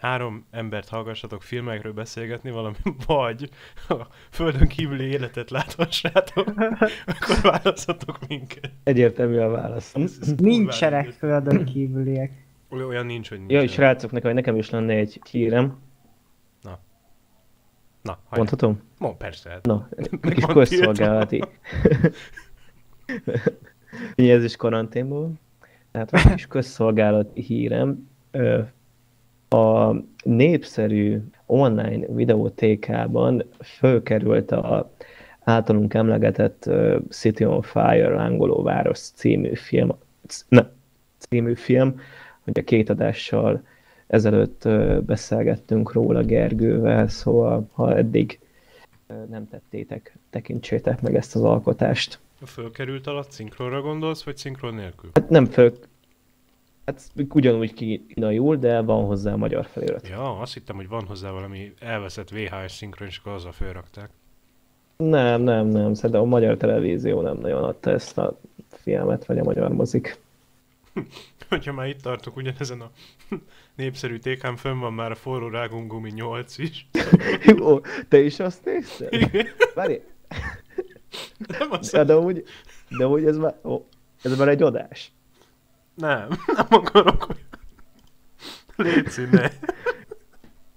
három 0.00 0.44
embert 0.50 0.88
hallgassatok 0.88 1.42
filmekről 1.42 1.92
beszélgetni 1.92 2.50
valami, 2.50 2.76
vagy 3.06 3.50
a 3.88 3.94
földön 4.30 4.68
kívüli 4.68 5.04
életet 5.04 5.50
láthassátok, 5.50 6.46
akkor 7.06 7.36
választhatok 7.42 8.18
minket. 8.28 8.70
Egyértelmű 8.84 9.38
a 9.38 9.48
válasz. 9.48 9.94
Ez- 9.94 10.18
ez 10.20 10.28
kurvára 10.28 10.48
Nincsenek 10.56 11.08
földön 11.10 11.64
kívüliek. 11.64 12.32
Olyan 12.68 13.06
nincs, 13.06 13.28
hogy 13.28 13.38
nincs. 13.38 13.52
Ja, 13.52 13.62
és 13.62 13.72
srácok, 13.72 14.10
nekem, 14.10 14.34
nekem 14.34 14.56
is 14.56 14.70
lenne 14.70 14.92
egy 14.94 15.20
hírem. 15.30 15.78
Na, 18.06 18.12
hajrá. 18.12 18.36
Mondhatom? 18.36 18.80
Mond, 18.98 19.16
persze. 19.16 19.50
hát. 19.50 19.66
Na, 19.66 19.88
egy 19.96 20.10
Meg 20.22 20.32
kis 20.32 20.44
van 20.44 20.54
közszolgálati. 20.54 21.42
Ugye 24.16 24.34
ez 24.34 24.44
is 24.44 24.56
karanténból. 24.56 25.32
Tehát 25.92 26.10
van 26.10 26.20
egy 26.20 26.32
kis 26.32 26.46
közszolgálati 26.46 27.42
hírem. 27.42 28.08
A 29.48 29.94
népszerű 30.24 31.22
online 31.46 32.06
videótékában 32.06 33.44
fölkerült 33.64 34.50
a 34.50 34.92
általunk 35.40 35.94
emlegetett 35.94 36.70
City 37.08 37.44
on 37.44 37.62
Fire, 37.62 38.08
Lángoló 38.08 38.62
Város 38.62 38.98
című 38.98 39.54
film, 39.54 39.90
ne, 40.48 40.66
című 41.18 41.54
film, 41.54 42.00
hogy 42.44 42.58
a 42.58 42.62
két 42.62 42.90
adással 42.90 43.62
ezelőtt 44.06 44.68
beszélgettünk 45.06 45.92
róla 45.92 46.22
Gergővel, 46.22 47.08
szóval 47.08 47.68
ha 47.72 47.96
eddig 47.96 48.38
nem 49.28 49.48
tettétek, 49.48 50.16
tekintsétek 50.30 51.00
meg 51.00 51.14
ezt 51.14 51.34
az 51.34 51.42
alkotást. 51.42 52.18
Fölkerült 52.44 53.06
alatt 53.06 53.30
szinkronra 53.30 53.80
gondolsz, 53.80 54.22
vagy 54.22 54.36
szinkron 54.36 54.74
nélkül? 54.74 55.10
Hát 55.12 55.28
nem 55.28 55.46
föl... 55.46 55.72
Hát 56.84 57.10
ugyanúgy 57.28 57.74
kínaiul, 57.74 58.56
de 58.56 58.80
van 58.80 59.04
hozzá 59.04 59.34
magyar 59.34 59.66
felirat. 59.66 60.08
Ja, 60.08 60.38
azt 60.38 60.54
hittem, 60.54 60.76
hogy 60.76 60.88
van 60.88 61.06
hozzá 61.06 61.30
valami 61.30 61.72
elveszett 61.78 62.30
VHS 62.30 62.72
szinkron, 62.72 63.08
és 63.08 63.18
akkor 63.18 63.32
azzal 63.32 63.52
fölrakták. 63.52 64.10
Nem, 64.96 65.42
nem, 65.42 65.66
nem. 65.66 65.94
Szerintem 65.94 66.20
a 66.20 66.24
magyar 66.24 66.56
televízió 66.56 67.20
nem 67.20 67.38
nagyon 67.38 67.64
adta 67.64 67.90
ezt 67.90 68.18
a 68.18 68.38
filmet, 68.68 69.26
vagy 69.26 69.38
a 69.38 69.44
magyar 69.44 69.72
mozik. 69.72 70.18
Hogyha 71.48 71.72
már 71.72 71.86
itt 71.86 72.00
tartok 72.00 72.36
ugyanezen 72.36 72.80
a 72.80 72.90
népszerű 73.76 74.16
tékán, 74.16 74.56
fönn 74.56 74.78
van 74.78 74.92
már 74.92 75.10
a 75.10 75.14
forró 75.14 75.48
rágungumi 75.48 76.10
8 76.10 76.58
is. 76.58 76.88
Ó, 77.60 77.80
te 78.08 78.20
is 78.20 78.40
azt 78.40 78.64
nézted? 78.64 79.30
Várj, 79.74 80.00
Nem, 81.46 81.68
az 81.70 81.90
de, 81.90 82.04
de 82.04 82.16
úgy, 82.16 82.44
de 82.98 83.06
úgy 83.06 83.24
ez 83.24 83.36
már, 83.36 83.54
ó, 83.64 83.86
ez 84.22 84.38
már 84.38 84.48
egy 84.48 84.62
adás. 84.62 85.12
nem, 85.94 86.28
nem 86.56 86.66
akarok 86.68 87.22
hogy... 87.22 87.44
Léci, 88.76 89.22
ne. 89.30 89.50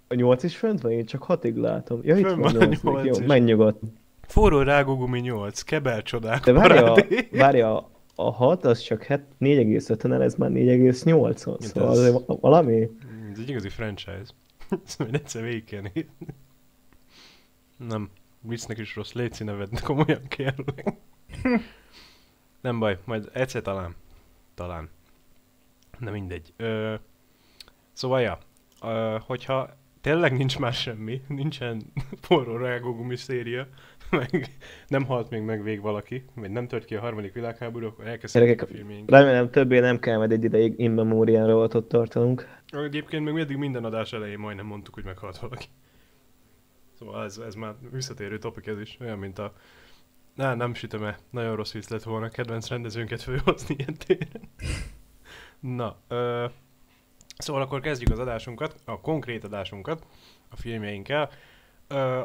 A 0.07 0.13
nyolc 0.13 0.43
is 0.43 0.57
fönt 0.57 0.81
van? 0.81 0.91
Én 0.91 1.05
csak 1.05 1.23
hatig 1.23 1.55
látom. 1.55 1.99
Ja, 2.03 2.17
itt 2.17 2.25
van 2.25 2.39
van 2.39 2.55
a 2.55 2.65
nyolc. 2.65 2.81
nyolc 2.81 3.05
Jó, 3.05 3.21
is. 3.21 3.27
menj 3.27 3.43
nyugodt. 3.43 3.81
Forró 4.27 4.61
rágugumi 4.61 5.19
8, 5.19 5.61
kebel 5.61 6.01
csodák 6.01 6.43
De 6.43 6.51
várja, 6.51 6.95
várja, 7.31 7.89
a 8.25 8.31
6 8.31 8.65
az 8.65 8.79
csak 8.79 9.05
4,5-en, 9.07 10.21
ez 10.21 10.35
már 10.35 10.49
4,8-on, 10.49 11.59
Mint 11.59 11.71
szóval 11.71 11.91
ez- 11.91 11.97
azért 11.97 12.23
valami... 12.25 12.89
Ez 13.31 13.39
egy 13.39 13.49
igazi 13.49 13.69
franchise. 13.69 14.25
Szóval 14.85 15.13
egyszer 15.13 15.41
végig 15.43 15.63
kell 15.63 15.81
nézni. 15.81 16.05
Nem, 17.77 18.09
viccnek 18.41 18.77
is 18.77 18.95
rossz, 18.95 19.11
légy 19.11 19.41
neved, 19.43 19.79
komolyan 19.81 20.27
kérlek. 20.27 20.93
Nem 22.61 22.79
baj, 22.79 22.99
majd 23.05 23.29
egyszer 23.33 23.61
talán. 23.61 23.95
Talán. 24.53 24.89
Na 25.99 26.11
mindegy. 26.11 26.53
Ö, 26.57 26.93
szóval, 27.93 28.21
ja, 28.21 28.37
ö, 28.83 29.17
hogyha 29.25 29.69
tényleg 30.01 30.37
nincs 30.37 30.59
már 30.59 30.73
semmi, 30.73 31.21
nincsen 31.27 31.81
forró 32.21 33.15
széria, 33.15 33.67
meg 34.09 34.47
nem 34.87 35.05
halt 35.05 35.29
még 35.29 35.41
meg 35.41 35.63
vég 35.63 35.81
valaki, 35.81 36.25
vagy 36.35 36.51
nem 36.51 36.67
tört 36.67 36.85
ki 36.85 36.95
a 36.95 36.99
harmadik 36.99 37.33
világháború, 37.33 37.85
akkor 37.85 38.07
elkezdhetjük 38.07 38.61
a 38.61 38.65
filmjénket. 38.65 39.09
remélem 39.09 39.49
többé 39.49 39.79
nem 39.79 39.99
kell 39.99 40.17
majd 40.17 40.31
egy 40.31 40.43
ideig 40.43 40.73
in 40.77 40.91
memoriam 40.91 41.49
ott 41.49 41.89
tartanunk. 41.89 42.47
Egyébként 42.71 43.23
még 43.23 43.37
eddig 43.37 43.57
minden 43.57 43.83
adás 43.83 44.13
elején 44.13 44.39
majdnem 44.39 44.65
mondtuk, 44.65 44.93
hogy 44.93 45.03
meghalt 45.03 45.37
valaki. 45.37 45.65
Szóval 46.99 47.23
ez, 47.23 47.37
ez 47.37 47.55
már 47.55 47.75
visszatérő 47.91 48.37
topik 48.37 48.67
ez 48.67 48.79
is, 48.79 48.97
olyan, 49.01 49.17
mint 49.17 49.39
a... 49.39 49.53
Na, 50.35 50.55
nem 50.55 50.73
sütöm 50.73 51.03
-e. 51.03 51.17
Nagyon 51.29 51.55
rossz 51.55 51.71
vicc 51.71 51.89
lett 51.89 52.03
volna 52.03 52.29
kedvenc 52.29 52.67
rendezőnket 52.67 53.21
főhozni 53.21 53.75
ilyen 53.77 53.93
téren. 53.93 54.49
Na, 55.77 55.97
ö, 56.07 56.45
szóval 57.39 57.61
akkor 57.61 57.79
kezdjük 57.79 58.11
az 58.11 58.19
adásunkat, 58.19 58.75
a 58.85 58.99
konkrét 58.99 59.43
adásunkat, 59.43 60.05
a 60.49 60.55
filmjeinkkel. 60.55 61.29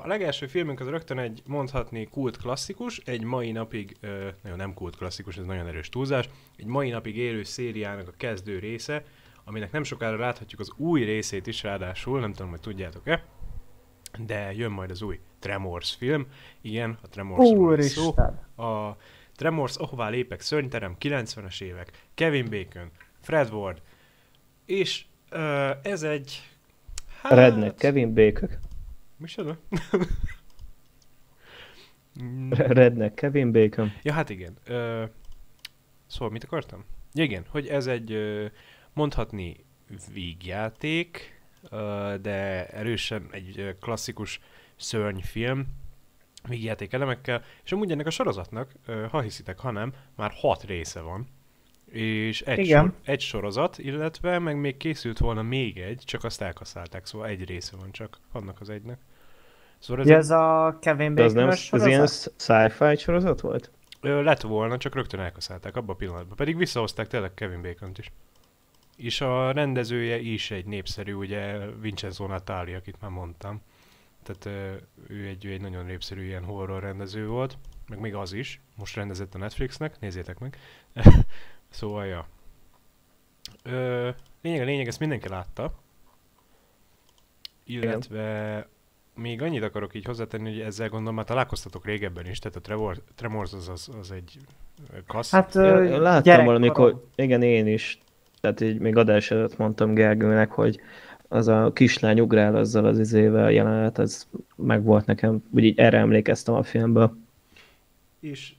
A 0.02 0.06
legelső 0.06 0.46
filmünk 0.46 0.80
az 0.80 0.88
rögtön 0.88 1.18
egy 1.18 1.42
mondhatni 1.46 2.08
kult 2.08 2.36
klasszikus, 2.36 2.98
egy 3.04 3.22
mai 3.22 3.52
napig, 3.52 3.96
nagyon 4.42 4.58
nem 4.58 4.74
kult 4.74 4.96
klasszikus, 4.96 5.36
ez 5.36 5.44
nagyon 5.44 5.66
erős 5.66 5.88
túlzás, 5.88 6.28
egy 6.56 6.66
mai 6.66 6.90
napig 6.90 7.16
élő 7.16 7.42
szériának 7.42 8.08
a 8.08 8.12
kezdő 8.16 8.58
része, 8.58 9.04
aminek 9.44 9.72
nem 9.72 9.82
sokára 9.82 10.16
láthatjuk 10.16 10.60
az 10.60 10.72
új 10.76 11.04
részét 11.04 11.46
is 11.46 11.62
ráadásul, 11.62 12.20
nem 12.20 12.32
tudom, 12.32 12.50
hogy 12.50 12.60
tudjátok-e, 12.60 13.24
de 14.18 14.52
jön 14.52 14.70
majd 14.70 14.90
az 14.90 15.02
új 15.02 15.20
Tremors 15.38 15.94
film. 15.94 16.26
Igen, 16.60 16.98
a 17.02 17.08
Tremors 17.08 17.86
szó. 17.86 18.14
A 18.64 18.96
Tremors, 19.36 19.76
ahová 19.76 20.08
lépek, 20.08 20.40
szörnyterem, 20.40 20.96
90-es 21.00 21.60
évek, 21.60 22.06
Kevin 22.14 22.50
Bacon, 22.50 22.90
Fred 23.20 23.52
Ward, 23.52 23.82
és 24.66 25.04
ö, 25.30 25.70
ez 25.82 26.02
egy... 26.02 26.50
Hát, 27.22 27.32
Redneck, 27.32 27.78
Kevin 27.78 28.14
Bacon. 28.14 28.48
Micsoda? 29.16 29.58
Redneck, 32.50 33.14
Kevin 33.14 33.52
Bacon. 33.52 33.92
Ja, 34.02 34.12
hát 34.12 34.30
igen. 34.30 34.56
Ö, 34.64 35.04
szóval 36.06 36.30
mit 36.30 36.44
akartam? 36.44 36.84
Igen, 37.12 37.44
hogy 37.48 37.66
ez 37.66 37.86
egy 37.86 38.12
ö, 38.12 38.46
mondhatni 38.92 39.56
vígjáték, 40.12 41.40
ö, 41.70 42.14
de 42.20 42.66
erősen 42.66 43.28
egy 43.30 43.58
ö, 43.58 43.78
klasszikus 43.78 44.40
szörnyfilm, 44.76 45.66
vígjáték 46.48 46.92
elemekkel, 46.92 47.44
és 47.64 47.72
amúgy 47.72 47.90
ennek 47.90 48.06
a 48.06 48.10
sorozatnak, 48.10 48.72
ö, 48.86 49.06
ha 49.10 49.20
hiszitek, 49.20 49.58
ha 49.58 49.70
nem, 49.70 49.92
már 50.14 50.30
hat 50.34 50.62
része 50.62 51.00
van. 51.00 51.28
És 51.94 52.42
egy, 52.42 52.58
Igen. 52.58 52.82
sor, 52.82 52.92
egy 53.04 53.20
sorozat, 53.20 53.78
illetve 53.78 54.38
meg 54.38 54.56
még 54.56 54.76
készült 54.76 55.18
volna 55.18 55.42
még 55.42 55.78
egy, 55.78 56.02
csak 56.04 56.24
azt 56.24 56.42
elkaszálták, 56.42 57.06
szóval 57.06 57.28
egy 57.28 57.44
része 57.48 57.76
van 57.76 57.90
csak 57.90 58.18
annak 58.32 58.60
az 58.60 58.70
egynek. 58.70 58.98
Szóval 59.78 60.02
ez 60.02 60.08
Ja, 60.08 60.16
ez 60.16 60.30
a 60.30 60.78
Kevin 60.80 61.14
De 61.14 61.22
az 61.22 61.32
nem, 61.32 61.48
Bacon 61.48 61.80
az 61.80 61.86
ilyen 61.86 62.06
sci-fi 62.06 62.96
sorozat 62.96 63.40
volt? 63.40 63.70
Ö, 64.00 64.22
lett 64.22 64.40
volna, 64.40 64.76
csak 64.76 64.94
rögtön 64.94 65.20
elkaszálták 65.20 65.76
abba 65.76 65.92
a 65.92 65.96
pillanatban. 65.96 66.36
Pedig 66.36 66.56
visszahozták 66.56 67.06
tényleg 67.06 67.34
Kevin 67.34 67.62
bacon 67.62 67.90
is. 67.96 68.12
És 68.96 69.20
a 69.20 69.50
rendezője 69.50 70.18
is 70.18 70.50
egy 70.50 70.64
népszerű, 70.64 71.12
ugye 71.12 71.58
Vincenzo 71.80 72.26
Natali, 72.26 72.74
akit 72.74 73.00
már 73.00 73.10
mondtam. 73.10 73.62
Tehát 74.22 74.46
ö, 74.46 74.74
ő 75.14 75.26
egy, 75.26 75.44
ő 75.44 75.50
egy 75.52 75.60
nagyon 75.60 75.84
népszerű 75.84 76.24
ilyen 76.24 76.44
horror 76.44 76.82
rendező 76.82 77.26
volt, 77.26 77.58
meg 77.88 78.00
még 78.00 78.14
az 78.14 78.32
is. 78.32 78.60
Most 78.76 78.96
rendezett 78.96 79.34
a 79.34 79.38
Netflixnek, 79.38 80.00
nézzétek 80.00 80.38
meg. 80.38 80.58
szóval, 81.74 82.06
ja. 82.06 82.26
Ö, 83.62 84.08
lényeg 84.42 84.60
a 84.60 84.64
lényeg, 84.64 84.86
ezt 84.86 85.00
mindenki 85.00 85.28
látta. 85.28 85.72
Illetve 87.64 88.66
még 89.14 89.42
annyit 89.42 89.62
akarok 89.62 89.94
így 89.94 90.04
hozzátenni, 90.04 90.50
hogy 90.50 90.60
ezzel 90.60 90.88
gondolom 90.88 91.14
már 91.14 91.24
találkoztatok 91.24 91.84
régebben 91.84 92.26
is, 92.26 92.38
tehát 92.38 92.56
a 92.56 92.60
Trevor, 92.60 93.02
Tremors 93.14 93.52
az, 93.52 93.68
az, 93.68 93.90
az 94.00 94.10
egy 94.10 94.38
ö, 94.92 94.98
klassz. 95.06 95.30
Hát 95.30 95.54
ö, 95.54 96.00
láttam 96.00 96.44
valamikor, 96.44 97.04
igen, 97.14 97.42
én 97.42 97.66
is. 97.66 98.02
Tehát 98.40 98.60
így 98.60 98.78
még 98.78 98.96
adás 98.96 99.30
előtt 99.30 99.56
mondtam 99.56 99.94
Gergőnek, 99.94 100.50
hogy 100.50 100.80
az 101.28 101.48
a 101.48 101.72
kislány 101.72 102.20
ugrál 102.20 102.56
azzal 102.56 102.84
az 102.84 102.98
izével 102.98 103.52
jelenet, 103.52 103.98
az 103.98 104.28
meg 104.56 104.82
volt 104.82 105.06
nekem, 105.06 105.42
úgy 105.50 105.64
így 105.64 105.78
erre 105.78 105.98
emlékeztem 105.98 106.54
a 106.54 106.62
filmből. 106.62 107.16
És 108.20 108.54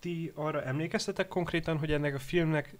ti 0.00 0.32
arra 0.34 0.62
emlékeztetek 0.62 1.28
konkrétan, 1.28 1.78
hogy 1.78 1.92
ennek 1.92 2.14
a 2.14 2.18
filmnek, 2.18 2.74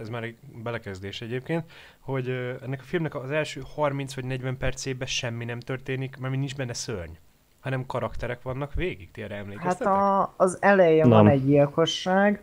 ez 0.00 0.08
már 0.08 0.22
egy 0.22 0.36
belekezdés 0.62 1.20
egyébként, 1.20 1.64
hogy 1.98 2.28
ennek 2.62 2.80
a 2.80 2.84
filmnek 2.84 3.14
az 3.14 3.30
első 3.30 3.62
30 3.74 4.14
vagy 4.14 4.24
40 4.24 4.56
percében 4.56 5.06
semmi 5.06 5.44
nem 5.44 5.60
történik, 5.60 6.16
mert 6.16 6.34
nincs 6.34 6.56
benne 6.56 6.72
szörny, 6.72 7.12
hanem 7.60 7.86
karakterek 7.86 8.42
vannak 8.42 8.74
végig, 8.74 9.10
ti 9.10 9.22
erre 9.22 9.34
Hát 9.34 9.42
emlékeztetek? 9.42 9.86
a, 9.92 10.34
az 10.36 10.58
elején 10.60 11.08
van 11.08 11.24
Nem. 11.24 11.32
egy 11.32 11.44
gyilkosság, 11.44 12.42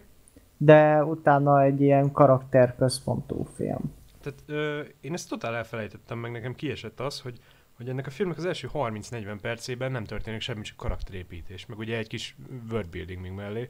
de 0.57 1.03
utána 1.03 1.61
egy 1.63 1.81
ilyen 1.81 2.11
karakterközpontú 2.11 3.47
film. 3.55 3.93
Tehát 4.21 4.39
ö, 4.45 4.81
én 5.01 5.13
ezt 5.13 5.29
totál 5.29 5.55
elfelejtettem, 5.55 6.17
meg 6.17 6.31
nekem 6.31 6.55
kiesett 6.55 6.99
az, 6.99 7.19
hogy, 7.19 7.39
hogy 7.77 7.89
ennek 7.89 8.07
a 8.07 8.09
filmnek 8.09 8.37
az 8.37 8.45
első 8.45 8.69
30-40 8.73 9.37
percében 9.41 9.91
nem 9.91 10.03
történik 10.03 10.41
semmi, 10.41 10.61
csak 10.61 10.77
karakterépítés, 10.77 11.65
meg 11.65 11.77
ugye 11.77 11.97
egy 11.97 12.07
kis 12.07 12.35
worldbuilding 12.71 13.21
még 13.21 13.31
mellé. 13.31 13.69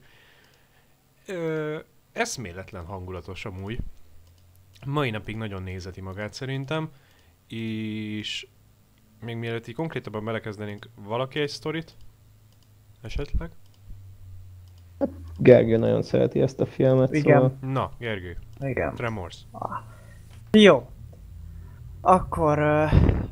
Ö, 1.27 1.77
eszméletlen 2.11 2.85
hangulatos 2.85 3.45
amúgy. 3.45 3.79
Mai 4.85 5.09
napig 5.09 5.35
nagyon 5.35 5.63
nézeti 5.63 6.01
magát 6.01 6.33
szerintem, 6.33 6.89
és 7.47 8.47
még 9.21 9.35
mielőtt 9.35 9.67
így 9.67 9.75
konkrétabban 9.75 10.25
belekezdenénk, 10.25 10.89
valaki 11.05 11.39
egy 11.39 11.49
sztorit? 11.49 11.95
Esetleg? 13.01 13.49
Gergő 15.37 15.77
nagyon 15.77 16.01
szereti 16.01 16.41
ezt 16.41 16.59
a 16.59 16.65
filmet, 16.65 17.13
Igen. 17.13 17.35
szóval 17.35 17.57
Na, 17.71 17.91
Gergő, 17.99 18.37
Igen. 18.59 18.95
Tremors. 18.95 19.37
Jó. 20.51 20.89
Akkor 22.01 22.59
ö, 22.59 22.83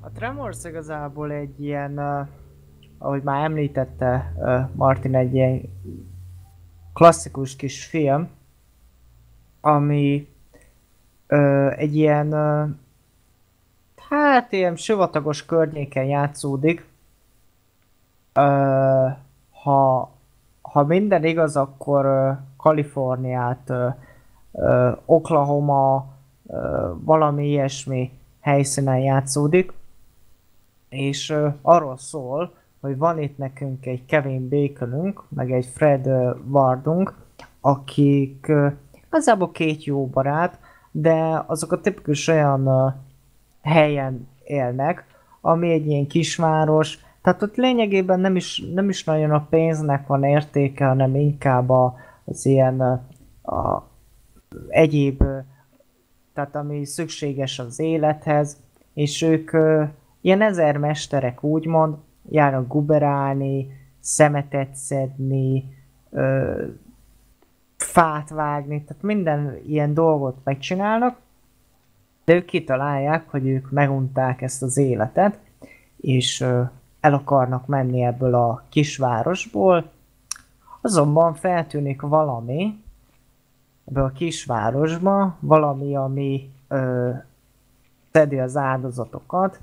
a 0.01 0.09
Tremors 0.13 0.63
igazából 0.63 1.31
egy 1.31 1.63
ilyen, 1.63 1.97
ö, 1.97 2.21
ahogy 2.97 3.23
már 3.23 3.43
említette 3.43 4.33
ö, 4.39 4.59
Martin, 4.75 5.15
egy 5.15 5.33
ilyen 5.33 5.61
klasszikus 6.95 7.55
kis 7.55 7.85
film, 7.85 8.29
ami 9.61 10.27
ö, 11.27 11.69
egy 11.69 11.95
ilyen, 11.95 12.31
ö, 12.31 12.65
hát 14.09 14.51
ilyen 14.51 14.75
sivatagos 14.75 15.45
környéken 15.45 16.05
játszódik. 16.05 16.85
Ö, 18.33 19.07
ha, 19.51 20.11
ha 20.61 20.83
minden 20.83 21.23
igaz, 21.23 21.55
akkor 21.55 22.05
ö, 22.05 22.31
Kaliforniát, 22.57 23.69
ö, 23.69 23.87
ö, 24.51 24.91
Oklahoma, 25.05 26.05
ö, 26.47 26.91
valami 27.03 27.47
ilyesmi 27.47 28.11
helyszínen 28.39 28.99
játszódik, 28.99 29.73
és 30.89 31.29
ö, 31.29 31.47
arról 31.61 31.97
szól, 31.97 32.53
hogy 32.85 32.97
van 32.97 33.21
itt 33.21 33.37
nekünk 33.37 33.85
egy 33.85 34.05
Kevin 34.05 34.49
Baconünk, 34.49 35.23
meg 35.29 35.51
egy 35.51 35.65
Fred 35.65 36.07
Wardunk, 36.49 37.13
akik 37.61 38.51
igazából 39.07 39.51
két 39.51 39.83
jó 39.83 40.07
barát, 40.07 40.59
de 40.91 41.43
azok 41.47 41.71
a 41.71 41.81
tipikus 41.81 42.27
olyan 42.27 42.95
helyen 43.61 44.27
élnek, 44.43 45.05
ami 45.41 45.71
egy 45.71 45.87
ilyen 45.87 46.07
kisváros, 46.07 46.99
tehát 47.21 47.41
ott 47.41 47.55
lényegében 47.55 48.19
nem 48.19 48.35
is, 48.35 48.63
nem 48.73 48.89
is 48.89 49.03
nagyon 49.03 49.31
a 49.31 49.47
pénznek 49.49 50.07
van 50.07 50.23
értéke, 50.23 50.85
hanem 50.85 51.15
inkább 51.15 51.69
az 52.25 52.45
ilyen 52.45 52.79
a, 53.41 53.89
egyéb, 54.67 55.23
tehát 56.33 56.55
ami 56.55 56.85
szükséges 56.85 57.59
az 57.59 57.79
élethez, 57.79 58.57
és 58.93 59.21
ők 59.21 59.51
ilyen 60.21 60.41
ezermesterek 60.41 61.43
úgymond, 61.43 61.95
járnak 62.29 62.67
guberálni, 62.67 63.67
szemetet 63.99 64.75
szedni, 64.75 65.63
ö, 66.09 66.63
fát 67.77 68.29
vágni, 68.29 68.83
tehát 68.83 69.03
minden 69.03 69.59
ilyen 69.67 69.93
dolgot 69.93 70.37
megcsinálnak, 70.43 71.17
de 72.25 72.33
ők 72.33 72.45
kitalálják, 72.45 73.29
hogy 73.29 73.47
ők 73.47 73.71
megunták 73.71 74.41
ezt 74.41 74.63
az 74.63 74.77
életet, 74.77 75.39
és 75.97 76.41
ö, 76.41 76.61
el 76.99 77.13
akarnak 77.13 77.67
menni 77.67 78.03
ebből 78.03 78.35
a 78.35 78.63
kisvárosból, 78.69 79.91
azonban 80.81 81.33
feltűnik 81.33 82.01
valami, 82.01 82.83
ebbe 83.85 84.03
a 84.03 84.11
kisvárosba 84.11 85.37
valami, 85.39 85.95
ami 85.95 86.51
ö, 86.67 87.11
szedi 88.11 88.39
az 88.39 88.57
áldozatokat, 88.57 89.59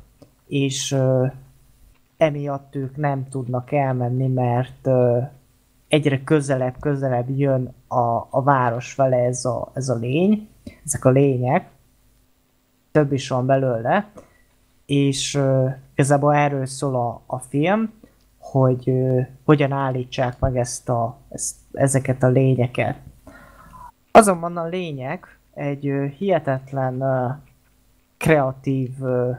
és 0.46 0.92
ö, 0.92 1.26
emiatt 2.22 2.74
ők 2.74 2.96
nem 2.96 3.28
tudnak 3.28 3.72
elmenni, 3.72 4.26
mert 4.26 4.88
egyre 5.88 6.22
közelebb, 6.24 6.74
közelebb 6.80 7.30
jön 7.30 7.74
a, 7.88 8.26
a 8.30 8.42
város 8.42 8.94
vele 8.94 9.16
ez 9.16 9.44
a, 9.44 9.70
ez 9.74 9.88
a 9.88 9.94
lény, 9.94 10.48
ezek 10.84 11.04
a 11.04 11.10
lények, 11.10 11.70
több 12.92 13.12
is 13.12 13.28
van 13.28 13.46
belőle, 13.46 14.10
és 14.86 15.34
ö, 15.34 15.68
igazából 15.94 16.34
erről 16.34 16.66
szól 16.66 16.94
a, 16.94 17.22
a 17.26 17.38
film, 17.38 17.92
hogy 18.38 18.88
ö, 18.88 19.20
hogyan 19.44 19.72
állítsák 19.72 20.38
meg 20.38 20.56
ezt 20.56 20.88
a, 20.88 21.16
ezt, 21.28 21.56
ezeket 21.72 22.22
a 22.22 22.28
lényeket. 22.28 22.96
Azonban 24.10 24.56
a 24.56 24.66
lények 24.66 25.38
egy 25.54 25.86
ö, 25.86 26.06
hihetetlen 26.06 27.00
ö, 27.00 27.28
kreatív 28.16 28.90
ö, 29.02 29.30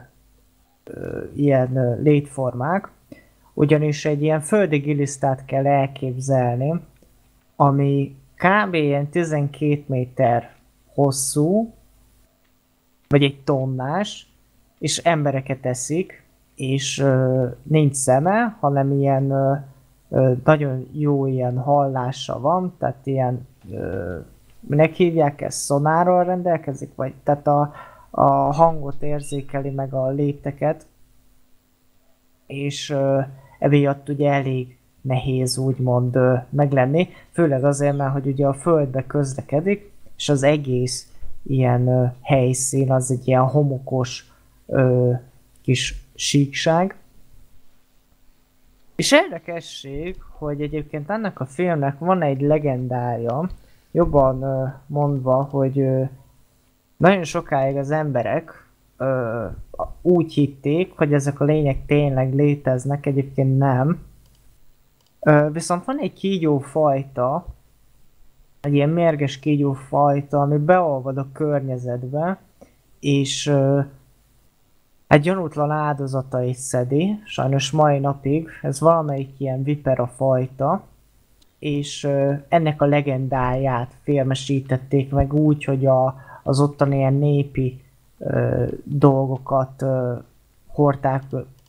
ilyen 1.34 1.98
létformák, 2.02 2.88
ugyanis 3.54 4.04
egy 4.04 4.22
ilyen 4.22 4.40
földi 4.40 4.76
gilisztát 4.78 5.44
kell 5.44 5.66
elképzelni, 5.66 6.80
ami 7.56 8.16
kb. 8.34 8.74
ilyen 8.74 9.08
12 9.08 9.82
méter 9.86 10.50
hosszú, 10.94 11.72
vagy 13.08 13.22
egy 13.22 13.40
tonnás, 13.44 14.32
és 14.78 14.98
embereket 14.98 15.66
eszik, 15.66 16.22
és 16.54 16.98
ö, 16.98 17.46
nincs 17.62 17.94
szeme, 17.94 18.56
hanem 18.60 18.92
ilyen 18.92 19.30
ö, 19.30 20.32
nagyon 20.44 20.88
jó 20.92 21.26
ilyen 21.26 21.58
hallása 21.58 22.40
van, 22.40 22.74
tehát 22.78 23.06
ilyen, 23.06 23.46
ö, 23.70 24.18
minek 24.60 24.92
hívják 24.94 25.40
ezt, 25.40 25.58
szonárral 25.58 26.24
rendelkezik, 26.24 26.94
vagy 26.94 27.12
tehát 27.22 27.46
a, 27.46 27.72
a 28.16 28.52
hangot 28.52 29.02
érzékeli 29.02 29.70
meg 29.70 29.94
a 29.94 30.08
lépteket, 30.08 30.86
és 32.46 32.94
emiatt 33.58 34.08
ugye 34.08 34.32
elég 34.32 34.76
nehéz 35.00 35.58
úgymond 35.58 36.18
meglenni, 36.50 37.08
főleg 37.32 37.64
azért, 37.64 37.96
mert 37.96 38.12
hogy 38.12 38.26
ugye 38.26 38.46
a 38.46 38.52
földbe 38.52 39.06
közlekedik, 39.06 39.92
és 40.16 40.28
az 40.28 40.42
egész 40.42 41.12
ilyen 41.42 42.14
helyszín 42.22 42.92
az 42.92 43.10
egy 43.10 43.28
ilyen 43.28 43.46
homokos 43.46 44.32
kis 45.62 46.02
síkság. 46.14 46.96
És 48.96 49.12
érdekesség, 49.12 50.16
hogy 50.38 50.60
egyébként 50.60 51.10
ennek 51.10 51.40
a 51.40 51.46
filmnek 51.46 51.98
van 51.98 52.22
egy 52.22 52.40
legendája, 52.40 53.50
jobban 53.90 54.44
mondva, 54.86 55.42
hogy 55.42 55.86
nagyon 57.04 57.24
sokáig 57.24 57.76
az 57.76 57.90
emberek 57.90 58.66
ö, 58.96 59.46
úgy 60.02 60.32
hitték, 60.32 60.92
hogy 60.96 61.12
ezek 61.12 61.40
a 61.40 61.44
lények 61.44 61.86
tényleg 61.86 62.34
léteznek, 62.34 63.06
egyébként 63.06 63.58
nem. 63.58 64.02
Ö, 65.20 65.48
viszont 65.52 65.84
van 65.84 65.98
egy 65.98 66.12
kígyó 66.12 66.58
fajta, 66.58 67.46
egy 68.60 68.74
ilyen 68.74 68.88
mérges 68.88 69.38
kígyó 69.38 69.72
fajta, 69.72 70.40
ami 70.40 70.56
beolvad 70.56 71.16
a 71.16 71.28
környezetbe, 71.32 72.38
és 73.00 73.46
ö, 73.46 73.80
egy 75.06 75.20
gyanútlan 75.20 75.70
áldozatait 75.70 76.56
szedi, 76.56 77.20
sajnos 77.24 77.70
mai 77.70 77.98
napig, 77.98 78.48
ez 78.62 78.80
valamelyik 78.80 79.40
ilyen 79.40 79.62
vipera 79.62 80.06
fajta, 80.06 80.84
és 81.58 82.04
ö, 82.04 82.32
ennek 82.48 82.82
a 82.82 82.86
legendáját 82.86 83.92
filmesítették 84.02 85.10
meg 85.10 85.34
úgy, 85.34 85.64
hogy 85.64 85.86
a, 85.86 86.14
az 86.44 86.60
ottani 86.60 86.96
ilyen 86.96 87.14
népi 87.14 87.80
ö, 88.18 88.66
dolgokat 88.84 89.82
ö, 89.82 90.14
hordták 90.66 91.22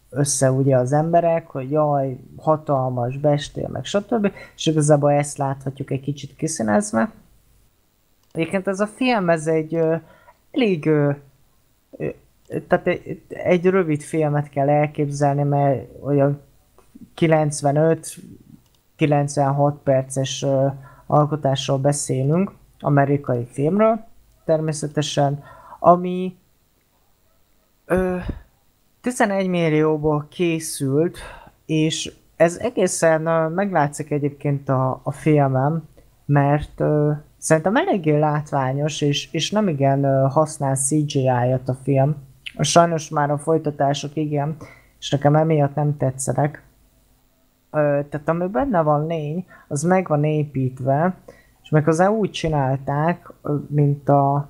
össze 0.10 0.52
ugye 0.52 0.78
az 0.78 0.94
emberek, 0.94 1.48
hogy 1.48 1.72
jaj, 1.72 2.18
hatalmas 2.38 3.18
bestél, 3.18 3.68
meg 3.68 3.86
stb. 3.86 4.32
És 4.56 4.66
igazából 4.66 5.12
ezt 5.12 5.38
láthatjuk 5.38 5.92
egy 5.92 6.02
kicsit 6.02 6.36
kiszínezve. 6.36 7.12
Egyébként 8.32 8.68
ez 8.68 8.80
a 8.80 8.88
film, 8.88 9.30
ez 9.30 9.48
egy 9.48 9.76
ö, 9.76 9.96
elég 10.52 10.86
ö, 10.86 11.12
ö, 11.98 12.08
tehát 12.68 12.88
egy, 12.88 13.22
egy 13.28 13.66
rövid 13.66 14.02
filmet 14.02 14.50
kell 14.50 14.70
elképzelni, 14.70 15.44
mert 15.44 16.04
olyan 16.04 16.42
95-96 17.18 19.74
perces 19.84 20.44
ö, 20.44 20.68
alkotásról 21.06 21.78
beszélünk, 21.78 22.52
amerikai 22.80 23.48
filmről 23.52 24.14
természetesen, 24.46 25.44
ami 25.80 26.36
ö, 27.86 28.18
11 29.02 29.48
millióból 29.48 30.28
készült, 30.30 31.18
és 31.66 32.14
ez 32.36 32.58
egészen 32.58 33.26
ö, 33.26 33.48
meglátszik 33.48 34.12
egyébként 34.12 34.70
a, 34.70 35.02
a 35.04 35.12
filmem, 35.12 35.84
mert 36.26 36.80
ö, 36.80 37.12
szerintem 37.38 37.76
eléggé 37.76 38.18
látványos, 38.18 39.02
és, 39.02 39.32
és 39.32 39.52
nem 39.52 39.68
igen 39.68 40.04
ö, 40.04 40.28
használ 40.30 40.76
CGI-et 40.76 41.70
a 41.70 41.78
film. 41.84 42.16
Sajnos 42.60 43.10
már 43.10 43.32
a 43.32 43.38
folytatások 43.38 44.16
igen, 44.16 44.58
és 45.00 45.10
nekem 45.10 45.36
emiatt 45.36 45.76
nem 45.76 45.98
tetszenek. 45.98 46.64
Ö, 47.72 48.00
tehát 48.10 48.30
ami 48.30 48.48
benne 48.48 48.82
van 48.82 49.08
lény, 49.08 49.46
az 49.68 49.84
meg 49.84 50.08
van 50.08 50.24
építve, 50.24 51.16
és 51.66 51.72
meg 51.72 51.84
hozzá 51.84 52.10
úgy 52.10 52.32
csinálták, 52.32 53.34
ö, 53.42 53.56
mint 53.68 54.10
a, 54.10 54.50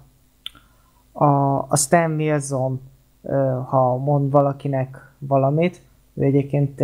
a, 1.12 1.26
a 1.68 1.76
Stan 1.76 2.12
Wilson, 2.12 2.82
ha 3.66 3.98
mond 3.98 4.32
valakinek 4.32 5.14
valamit, 5.18 5.82
ő 6.14 6.24
egyébként 6.24 6.82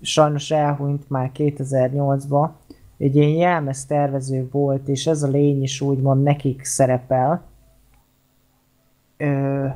sajnos 0.00 0.50
elhunyt 0.50 1.10
már 1.10 1.30
2008-ban, 1.34 2.48
egy 2.98 3.16
ilyen 3.16 3.30
jelmez 3.30 3.86
tervező 3.86 4.48
volt, 4.50 4.88
és 4.88 5.06
ez 5.06 5.22
a 5.22 5.28
lény 5.28 5.62
is 5.62 5.80
úgymond 5.80 6.22
nekik 6.22 6.64
szerepel. 6.64 7.42
Ö, 9.16 9.66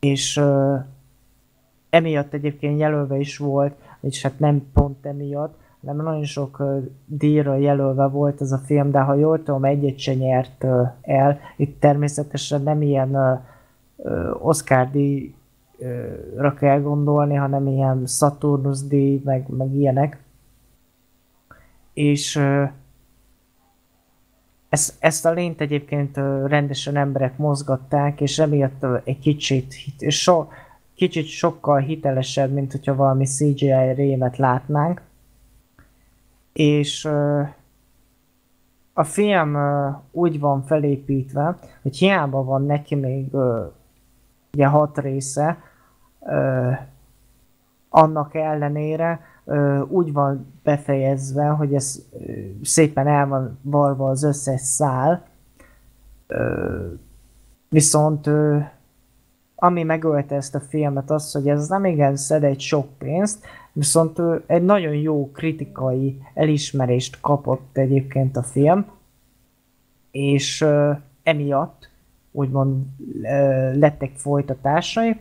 és 0.00 0.36
ö, 0.36 0.76
emiatt 1.90 2.32
egyébként 2.32 2.78
jelölve 2.78 3.18
is 3.18 3.36
volt, 3.38 3.74
és 4.00 4.22
hát 4.22 4.38
nem 4.38 4.70
pont 4.72 5.06
emiatt, 5.06 5.58
hanem 5.86 6.04
nagyon 6.04 6.24
sok 6.24 6.62
díjra 7.06 7.56
jelölve 7.56 8.06
volt 8.06 8.40
ez 8.40 8.52
a 8.52 8.58
film, 8.58 8.90
de 8.90 9.00
ha 9.00 9.14
jól 9.14 9.42
tudom, 9.42 9.64
egyet 9.64 9.98
se 9.98 10.14
nyert 10.14 10.66
el. 11.02 11.38
Itt 11.56 11.80
természetesen 11.80 12.62
nem 12.62 12.82
ilyen 12.82 13.42
Oscar 14.42 14.90
díjra 14.90 16.54
kell 16.54 16.80
gondolni, 16.80 17.34
hanem 17.34 17.66
ilyen 17.66 18.06
Saturnus 18.06 18.82
díj, 18.82 19.20
meg, 19.24 19.48
meg 19.48 19.74
ilyenek. 19.74 20.22
És 21.92 22.40
ezt, 24.68 24.94
ezt 24.98 25.26
a 25.26 25.32
lényt 25.32 25.60
egyébként 25.60 26.16
rendesen 26.46 26.96
emberek 26.96 27.38
mozgatták, 27.38 28.20
és 28.20 28.38
emiatt 28.38 28.86
egy 29.04 29.18
kicsit, 29.18 29.74
so, 30.08 30.46
kicsit 30.94 31.26
sokkal 31.26 31.78
hitelesebb, 31.78 32.52
mint 32.52 32.72
hogyha 32.72 32.94
valami 32.94 33.24
CGI 33.24 33.92
rémet 33.94 34.36
látnánk. 34.36 35.02
És 36.56 37.04
a 38.92 39.04
film 39.04 39.56
úgy 40.10 40.40
van 40.40 40.62
felépítve, 40.62 41.58
hogy 41.82 41.96
hiába 41.96 42.44
van 42.44 42.66
neki 42.66 42.94
még 42.94 43.34
ugye 44.52 44.66
hat 44.66 44.98
része, 44.98 45.58
annak 47.88 48.34
ellenére 48.34 49.20
úgy 49.88 50.12
van 50.12 50.52
befejezve, 50.62 51.46
hogy 51.46 51.74
ez 51.74 52.02
szépen 52.62 53.06
el 53.06 53.26
van 53.26 53.58
varva 53.62 54.08
az 54.08 54.22
összes 54.22 54.60
szál, 54.60 55.24
viszont 57.68 58.30
ami 59.54 59.82
megölte 59.82 60.34
ezt 60.34 60.54
a 60.54 60.60
filmet 60.60 61.10
az, 61.10 61.32
hogy 61.32 61.48
ez 61.48 61.68
nem 61.68 61.84
igen 61.84 62.16
szed 62.16 62.44
egy 62.44 62.60
sok 62.60 62.98
pénzt, 62.98 63.44
viszont 63.76 64.20
egy 64.46 64.62
nagyon 64.62 64.94
jó 64.94 65.30
kritikai 65.30 66.22
elismerést 66.34 67.20
kapott 67.20 67.76
egyébként 67.76 68.36
a 68.36 68.42
film, 68.42 68.86
és 70.10 70.66
emiatt 71.22 71.90
úgymond 72.30 72.84
lettek 73.72 74.12
folytatásai. 74.14 75.20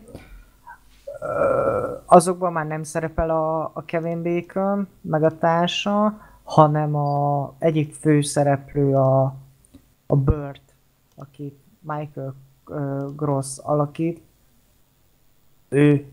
Azokban 2.06 2.52
már 2.52 2.68
nem 2.68 2.84
szerepel 2.84 3.30
a, 3.74 3.84
Kevin 3.86 4.24
Bacon, 4.24 4.88
meg 5.02 5.24
a 5.24 5.38
társa, 5.38 6.22
hanem 6.44 6.96
a 6.96 7.54
egyik 7.58 7.94
főszereplő 7.94 8.96
a, 8.96 9.36
a 10.06 10.16
Burt, 10.16 10.74
akit 11.16 11.60
Michael 11.80 12.34
Gross 13.16 13.58
alakít. 13.58 14.22
Ő 15.70 16.06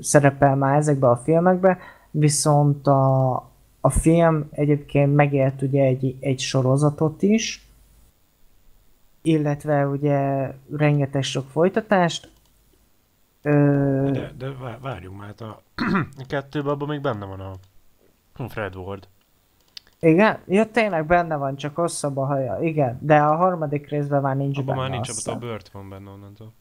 szerepel 0.00 0.56
már 0.56 0.76
ezekben 0.76 1.10
a 1.10 1.16
filmekben, 1.16 1.78
viszont 2.10 2.86
a, 2.86 3.32
a 3.80 3.90
film 3.90 4.48
egyébként 4.50 5.14
megélt 5.14 5.62
ugye 5.62 5.84
egy, 5.84 6.16
egy 6.20 6.38
sorozatot 6.38 7.22
is, 7.22 7.68
illetve 9.22 9.86
ugye 9.86 10.50
rengeteg 10.76 11.22
sok 11.22 11.48
folytatást. 11.48 12.30
Ö... 13.42 14.10
De, 14.12 14.32
de 14.38 14.52
várjunk 14.80 15.18
már, 15.18 15.26
hát 15.26 15.40
a, 15.40 15.62
a 16.18 16.24
kettőben 16.28 16.72
abban 16.72 16.88
még 16.88 17.00
benne 17.00 17.24
van 17.24 17.40
a 17.40 17.54
Fred 18.48 18.76
Ward. 18.76 19.08
Igen? 20.00 20.38
Ja, 20.46 20.70
tényleg 20.70 21.06
benne 21.06 21.36
van, 21.36 21.56
csak 21.56 21.76
hosszabb 21.76 22.16
a 22.16 22.26
haja. 22.26 22.58
Igen, 22.60 22.98
de 23.02 23.16
a 23.16 23.36
harmadik 23.36 23.88
részben 23.88 24.22
már 24.22 24.36
nincs 24.36 24.58
Abban 24.58 24.66
benne. 24.74 24.80
már 24.80 24.90
nincs, 24.90 25.08
abban 25.08 25.34
a 25.34 25.46
Bört 25.46 25.68
van 25.68 25.88
benne 25.88 26.10
onnantól. 26.10 26.52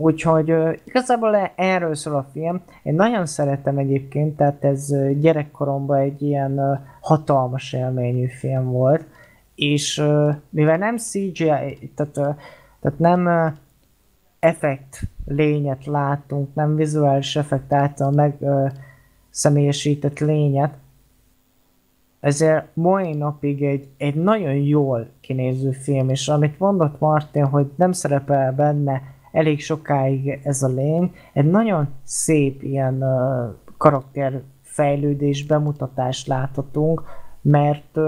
Úgyhogy 0.00 0.54
igazából 0.84 1.36
e- 1.36 1.52
erről 1.56 1.94
szól 1.94 2.14
a 2.14 2.28
film. 2.32 2.60
Én 2.82 2.94
nagyon 2.94 3.26
szeretem 3.26 3.78
egyébként, 3.78 4.36
tehát 4.36 4.64
ez 4.64 4.94
gyerekkoromban 5.20 5.98
egy 5.98 6.22
ilyen 6.22 6.84
hatalmas 7.00 7.72
élményű 7.72 8.26
film 8.26 8.64
volt. 8.64 9.04
És 9.54 10.02
mivel 10.50 10.76
nem 10.76 10.96
CGI, 10.96 11.90
tehát, 11.94 12.12
tehát 12.80 12.98
nem 12.98 13.54
effekt 14.38 15.00
lényet 15.26 15.86
látunk, 15.86 16.54
nem 16.54 16.76
vizuális 16.76 17.36
effekt 17.36 17.72
által 17.72 18.10
meg 18.10 18.44
személyesített 19.30 20.18
lényet, 20.18 20.72
ezért 22.20 22.66
mai 22.74 23.14
napig 23.14 23.62
egy, 23.62 23.88
egy 23.96 24.14
nagyon 24.14 24.54
jól 24.54 25.08
kinéző 25.20 25.70
film, 25.70 26.08
és 26.08 26.28
amit 26.28 26.58
mondott 26.58 27.00
Martin, 27.00 27.44
hogy 27.44 27.70
nem 27.76 27.92
szerepel 27.92 28.52
benne 28.52 29.02
elég 29.32 29.60
sokáig 29.60 30.40
ez 30.42 30.62
a 30.62 30.68
lény, 30.68 31.14
egy 31.32 31.50
nagyon 31.50 31.88
szép 32.02 32.62
ilyen 32.62 33.04
karakterfejlődés, 33.76 35.46
bemutatást 35.46 36.26
láthatunk, 36.26 37.02
mert 37.42 37.98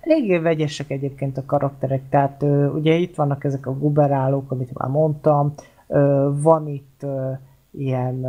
eléggé 0.00 0.38
vegyesek 0.38 0.90
egyébként 0.90 1.38
a 1.38 1.44
karakterek, 1.44 2.08
tehát 2.08 2.42
ugye 2.74 2.94
itt 2.94 3.14
vannak 3.14 3.44
ezek 3.44 3.66
a 3.66 3.78
guberálók, 3.78 4.50
amit 4.50 4.78
már 4.78 4.88
mondtam, 4.88 5.52
van 6.42 6.68
itt 6.68 7.06
ilyen 7.70 8.26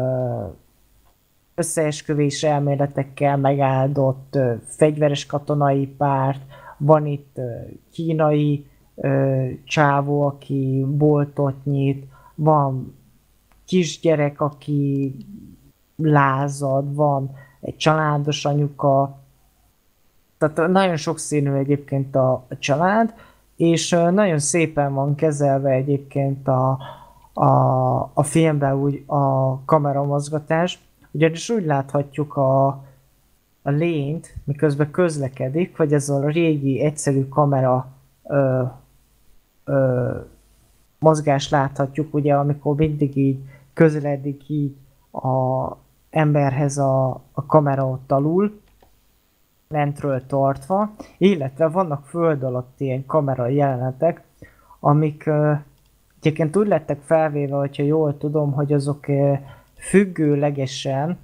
összeesküvés 1.55 2.43
elméletekkel 2.43 3.37
megáldott 3.37 4.37
fegyveres 4.63 5.25
katonai 5.25 5.87
párt, 5.87 6.41
van 6.77 7.05
itt 7.05 7.39
kínai 7.91 8.65
csávó, 9.63 10.21
aki 10.21 10.85
boltot 10.97 11.65
nyit, 11.65 12.05
van 12.35 12.95
kisgyerek, 13.65 14.41
aki 14.41 15.15
lázad, 15.95 16.95
van 16.95 17.35
egy 17.61 17.77
családos 17.77 18.45
anyuka, 18.45 19.17
tehát 20.37 20.71
nagyon 20.71 20.95
sokszínű 20.95 21.51
egyébként 21.51 22.15
a, 22.15 22.45
család, 22.59 23.13
és 23.55 23.89
nagyon 23.89 24.39
szépen 24.39 24.93
van 24.93 25.15
kezelve 25.15 25.69
egyébként 25.69 26.47
a, 26.47 26.77
a, 27.33 27.49
a 28.13 28.23
filmben 28.23 28.73
úgy 28.73 29.03
a 29.05 29.59
kameramozgatás, 29.65 30.79
ugyanis 31.11 31.49
úgy 31.49 31.65
láthatjuk 31.65 32.35
a, 32.35 32.67
a 33.61 33.69
lényt, 33.69 34.35
miközben 34.43 34.91
közlekedik, 34.91 35.77
hogy 35.77 35.93
ez 35.93 36.09
a 36.09 36.27
régi, 36.27 36.81
egyszerű 36.81 37.27
kamera 37.27 37.87
ö, 38.23 38.63
ö, 39.63 40.11
mozgást 41.03 41.51
láthatjuk, 41.51 42.13
ugye, 42.13 42.33
amikor 42.33 42.75
mindig 42.75 43.17
így 43.17 43.39
közeledik 43.73 44.49
így 44.49 44.75
a 45.11 45.67
emberhez 46.09 46.77
a, 46.77 47.09
a 47.31 47.45
kamera 47.45 47.87
ott 47.87 48.11
alul, 48.11 48.61
lentről 49.67 50.25
tartva, 50.25 50.91
illetve 51.17 51.67
vannak 51.67 52.05
föld 52.05 52.43
alatt 52.43 52.79
ilyen 52.79 53.05
kamera 53.05 53.47
jelenetek, 53.47 54.21
amik 54.79 55.23
uh, 55.27 55.57
egyébként 56.19 56.57
úgy 56.57 56.67
lettek 56.67 57.01
felvéve, 57.01 57.55
hogyha 57.55 57.83
jól 57.83 58.17
tudom, 58.17 58.51
hogy 58.51 58.73
azok 58.73 59.07
uh, 59.07 59.37
függőlegesen 59.75 61.17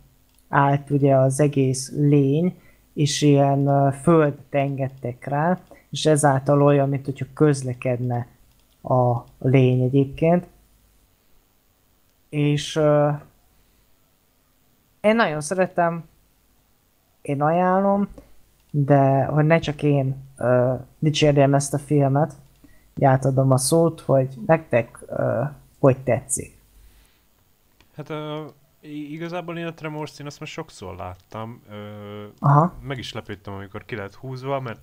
állt 0.50 0.90
ugye 0.90 1.16
az 1.16 1.40
egész 1.40 1.92
lény, 1.96 2.60
és 2.94 3.22
ilyen 3.22 3.68
uh, 3.68 3.94
földet 3.94 4.40
engedtek 4.50 5.26
rá, 5.26 5.60
és 5.90 6.06
ezáltal 6.06 6.62
olyan, 6.62 6.90
mint 6.90 7.06
hogyha 7.06 7.26
közlekedne 7.34 8.28
a 8.82 9.24
lény 9.40 9.82
egyébként. 9.82 10.48
És 12.30 12.76
uh, 12.76 13.14
én 15.02 15.16
nagyon 15.16 15.42
szeretem, 15.42 16.04
én 17.22 17.42
ajánlom, 17.42 18.08
de 18.72 19.24
hogy 19.26 19.46
ne 19.46 19.60
csak 19.60 19.84
én 19.84 20.16
uh, 20.38 20.80
dicsérjem 21.00 21.54
ezt 21.54 21.74
a 21.74 21.80
filmet, 21.80 22.36
átadom 23.02 23.52
a 23.52 23.58
szót, 23.58 24.02
hogy 24.02 24.30
nektek 24.46 25.00
uh, 25.08 25.50
hogy 25.80 25.98
tetszik. 25.98 26.58
Hát 27.96 28.10
uh, 28.10 28.52
igazából 28.82 29.58
én 29.58 29.66
a 29.66 29.74
Tremors, 29.74 30.20
én 30.20 30.26
azt 30.26 30.40
már 30.40 30.50
sokszor 30.50 30.96
láttam. 30.96 31.62
Uh, 31.70 31.76
Aha. 32.40 32.74
Meg 32.82 32.98
is 32.98 33.14
lepődtem, 33.14 33.54
amikor 33.54 33.86
ki 33.86 33.96
lett 33.96 34.16
húzva, 34.16 34.60
mert 34.60 34.82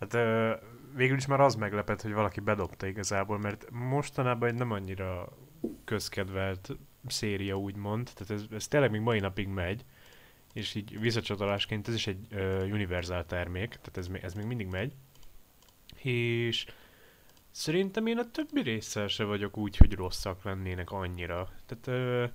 hát 0.00 0.14
uh, 0.14 0.50
végül 0.94 1.16
is 1.16 1.26
már 1.26 1.40
az 1.40 1.54
meglepett, 1.54 2.02
hogy 2.02 2.12
valaki 2.12 2.40
bedobta 2.40 2.86
igazából, 2.86 3.38
mert 3.38 3.70
mostanában 3.70 4.48
egy 4.48 4.54
nem 4.54 4.70
annyira 4.70 5.28
közkedvelt 5.84 6.76
széria 7.06 7.58
úgymond, 7.58 8.10
tehát 8.14 8.30
ez, 8.30 8.44
ez 8.56 8.68
tényleg 8.68 8.90
még 8.90 9.00
mai 9.00 9.20
napig 9.20 9.48
megy, 9.48 9.84
és 10.52 10.74
így 10.74 11.00
visszacsatolásként 11.00 11.88
ez 11.88 11.94
is 11.94 12.06
egy 12.06 12.26
uh, 12.32 12.68
univerzál 12.72 13.26
termék, 13.26 13.68
tehát 13.68 13.96
ez, 13.96 14.08
ez 14.22 14.34
még 14.34 14.44
mindig 14.44 14.66
megy, 14.66 14.92
és 16.02 16.66
szerintem 17.50 18.06
én 18.06 18.18
a 18.18 18.30
többi 18.30 18.60
résszel 18.60 19.08
se 19.08 19.24
vagyok 19.24 19.56
úgy, 19.56 19.76
hogy 19.76 19.94
rosszak 19.94 20.44
lennének 20.44 20.90
annyira. 20.90 21.50
Tehát 21.66 21.86
uh, 21.86 22.30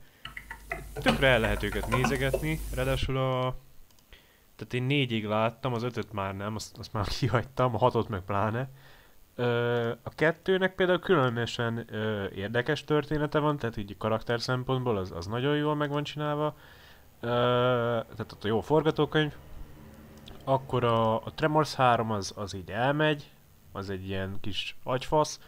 tökre 0.93 1.27
el 1.27 1.39
lehet 1.39 1.63
őket 1.63 1.87
nézegetni, 1.87 2.59
ráadásul 2.73 3.17
a 3.17 3.57
tehát 4.63 4.73
én 4.73 4.97
négyig 4.97 5.26
láttam, 5.26 5.73
az 5.73 5.84
ötöt 5.84 6.13
már 6.13 6.36
nem, 6.36 6.56
azt, 6.56 6.78
azt 6.78 6.93
már 6.93 7.08
kihagytam, 7.19 7.76
a 7.76 7.78
hatot 7.78 8.10
meg 8.10 8.21
pláne. 8.21 8.69
Ö, 9.36 9.89
a 10.04 10.10
kettőnek 10.10 10.76
például 10.76 10.99
különösen 10.99 11.86
ö, 11.91 12.26
érdekes 12.36 12.84
története 12.84 13.39
van, 13.39 13.58
tehát 13.58 13.78
így 13.78 13.97
karakter 13.97 14.41
szempontból 14.41 14.97
az, 14.97 15.12
az 15.12 15.26
nagyon 15.26 15.56
jól 15.56 15.76
meg 15.76 15.89
van 15.89 16.04
csinálva. 16.04 16.56
Ö, 17.19 17.28
tehát 18.15 18.32
ott 18.32 18.43
a 18.43 18.47
jó 18.47 18.62
forgatókönyv. 18.62 19.34
Akkor 20.43 20.84
a, 20.84 21.15
a 21.15 21.32
Tremors 21.36 21.73
3 21.76 22.12
az, 22.12 22.34
az 22.36 22.56
így 22.56 22.71
elmegy, 22.71 23.32
az 23.71 23.89
egy 23.89 24.08
ilyen 24.08 24.38
kis 24.41 24.78
agyfasz. 24.84 25.39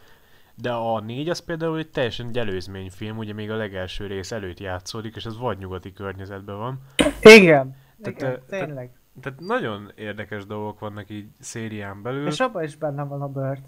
De 0.55 0.71
a 0.71 0.99
négy 0.99 1.29
az 1.29 1.39
például 1.39 1.77
egy 1.77 1.89
teljesen 1.89 2.27
egy 2.27 2.37
előzményfilm, 2.37 3.17
ugye 3.17 3.33
még 3.33 3.51
a 3.51 3.55
legelső 3.55 4.07
rész 4.07 4.31
előtt 4.31 4.59
játszódik, 4.59 5.15
és 5.15 5.25
az 5.25 5.37
vagy 5.37 5.57
nyugati 5.57 5.93
környezetben 5.93 6.57
van. 6.57 6.81
Igen. 7.21 7.75
Tehát, 8.01 8.21
Igen, 8.21 8.41
tényleg. 8.47 8.91
Tehát, 9.21 9.39
nagyon 9.39 9.91
érdekes 9.95 10.45
dolgok 10.45 10.79
vannak 10.79 11.09
így 11.09 11.27
szérián 11.39 12.01
belül. 12.01 12.27
És 12.27 12.39
abban 12.39 12.63
is 12.63 12.75
benne 12.75 13.03
van 13.03 13.21
a 13.21 13.27
Bird. 13.27 13.61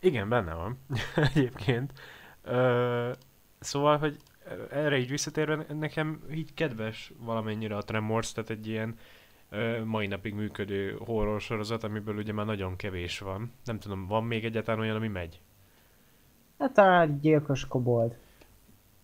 Igen, 0.00 0.28
benne 0.28 0.54
van. 0.54 0.78
Egyébként. 1.34 1.92
Ö, 2.42 3.10
szóval, 3.58 3.98
hogy 3.98 4.16
erre 4.70 4.98
így 4.98 5.10
visszatérve, 5.10 5.66
nekem 5.78 6.20
így 6.32 6.54
kedves 6.54 7.12
valamennyire 7.18 7.76
a 7.76 7.82
Tremors, 7.82 8.32
tehát 8.32 8.50
egy 8.50 8.68
ilyen 8.68 8.96
ö, 9.50 9.84
mai 9.84 10.06
napig 10.06 10.34
működő 10.34 10.96
horror 11.04 11.40
sorozat, 11.40 11.84
amiből 11.84 12.16
ugye 12.16 12.32
már 12.32 12.46
nagyon 12.46 12.76
kevés 12.76 13.18
van. 13.18 13.52
Nem 13.64 13.78
tudom, 13.78 14.06
van 14.06 14.24
még 14.24 14.44
egyáltalán 14.44 14.80
olyan, 14.80 14.96
ami 14.96 15.08
megy? 15.08 15.40
Hát 16.58 16.72
talán 16.72 17.18
gyilkos 17.20 17.66
kobold. 17.66 18.16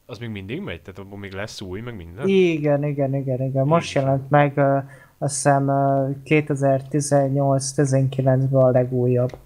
Az 0.06 0.18
még 0.18 0.28
mindig 0.28 0.60
megy? 0.60 0.82
Tehát 0.82 0.98
abban 0.98 1.18
még 1.18 1.32
lesz 1.32 1.60
új, 1.60 1.80
meg 1.80 1.96
minden? 1.96 2.28
Igen, 2.28 2.84
igen, 2.84 3.14
igen, 3.14 3.42
igen. 3.42 3.66
Most 3.66 3.94
jelent 3.94 4.30
meg 4.30 4.56
uh, 4.56 4.84
azt 5.18 5.34
hiszem 5.34 5.68
uh, 5.68 6.10
2018-19-ben 6.24 8.48
a 8.52 8.70
legújabb. 8.70 9.36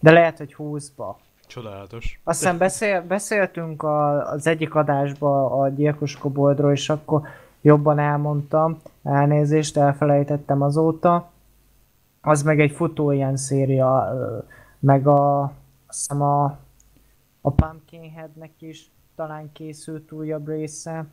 De 0.00 0.10
lehet, 0.10 0.38
hogy 0.38 0.54
20-ba. 0.58 1.14
Csodálatos. 1.46 2.20
Azt 2.24 2.38
hiszem 2.38 2.58
beszél, 2.58 3.02
beszéltünk 3.02 3.82
a, 3.82 4.30
az 4.30 4.46
egyik 4.46 4.74
adásban 4.74 5.60
a 5.60 5.68
gyilkos 5.68 6.16
koboldról, 6.16 6.72
és 6.72 6.88
akkor 6.88 7.22
jobban 7.60 7.98
elmondtam. 7.98 8.80
Elnézést, 9.02 9.76
elfelejtettem 9.76 10.62
azóta. 10.62 11.30
Az 12.20 12.42
meg 12.42 12.60
egy 12.60 12.70
futó 12.70 13.10
ilyen 13.10 13.36
széria, 13.36 14.14
meg 14.78 15.06
a, 15.06 15.42
azt 15.86 15.98
hiszem 15.98 16.22
a, 16.22 16.44
a 17.40 17.50
Pumpkinheadnek 17.50 18.52
is 18.58 18.90
talán 19.16 19.52
készült 19.52 20.12
újabb 20.12 20.48
része. 20.48 21.06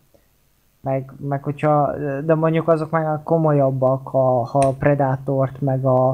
Meg, 0.81 1.13
meg 1.19 1.43
hogyha, 1.43 1.95
de 2.21 2.35
mondjuk 2.35 2.67
azok 2.67 2.89
meg 2.89 3.23
komolyabbak, 3.23 4.07
ha, 4.07 4.43
ha 4.43 4.59
a 4.59 4.73
Predatort, 4.73 5.61
meg 5.61 5.85
a, 5.85 6.09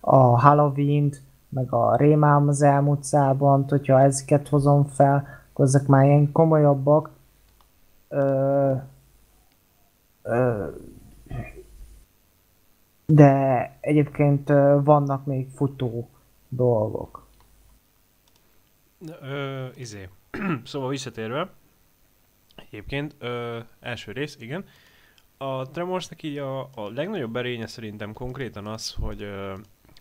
a 0.00 0.16
Halloween-t, 0.16 1.22
meg 1.48 1.72
a 1.72 1.96
Rémám 1.96 2.48
az 2.48 2.62
elmúlt 2.62 3.04
szában, 3.04 3.64
hogyha 3.68 4.00
ezeket 4.00 4.48
hozom 4.48 4.84
fel, 4.84 5.26
akkor 5.52 5.64
ezek 5.64 5.86
már 5.86 6.04
ilyen 6.04 6.32
komolyabbak. 6.32 7.10
Ö, 8.08 8.72
ö, 10.22 10.66
de 13.06 13.76
egyébként 13.80 14.48
vannak 14.84 15.24
még 15.24 15.48
futó 15.54 16.08
dolgok. 16.48 17.26
Ö, 19.20 19.66
izé. 19.74 20.08
szóval 20.64 20.88
visszatérve, 20.88 21.50
egyébként, 22.66 23.14
ö, 23.18 23.58
első 23.80 24.12
rész, 24.12 24.36
igen. 24.40 24.64
A 25.36 25.70
Tremorsnak 25.70 26.22
így 26.22 26.38
a, 26.38 26.60
a 26.60 26.90
legnagyobb 26.94 27.36
erénye 27.36 27.66
szerintem 27.66 28.12
konkrétan 28.12 28.66
az, 28.66 28.94
hogy 29.00 29.22
ö, 29.22 29.54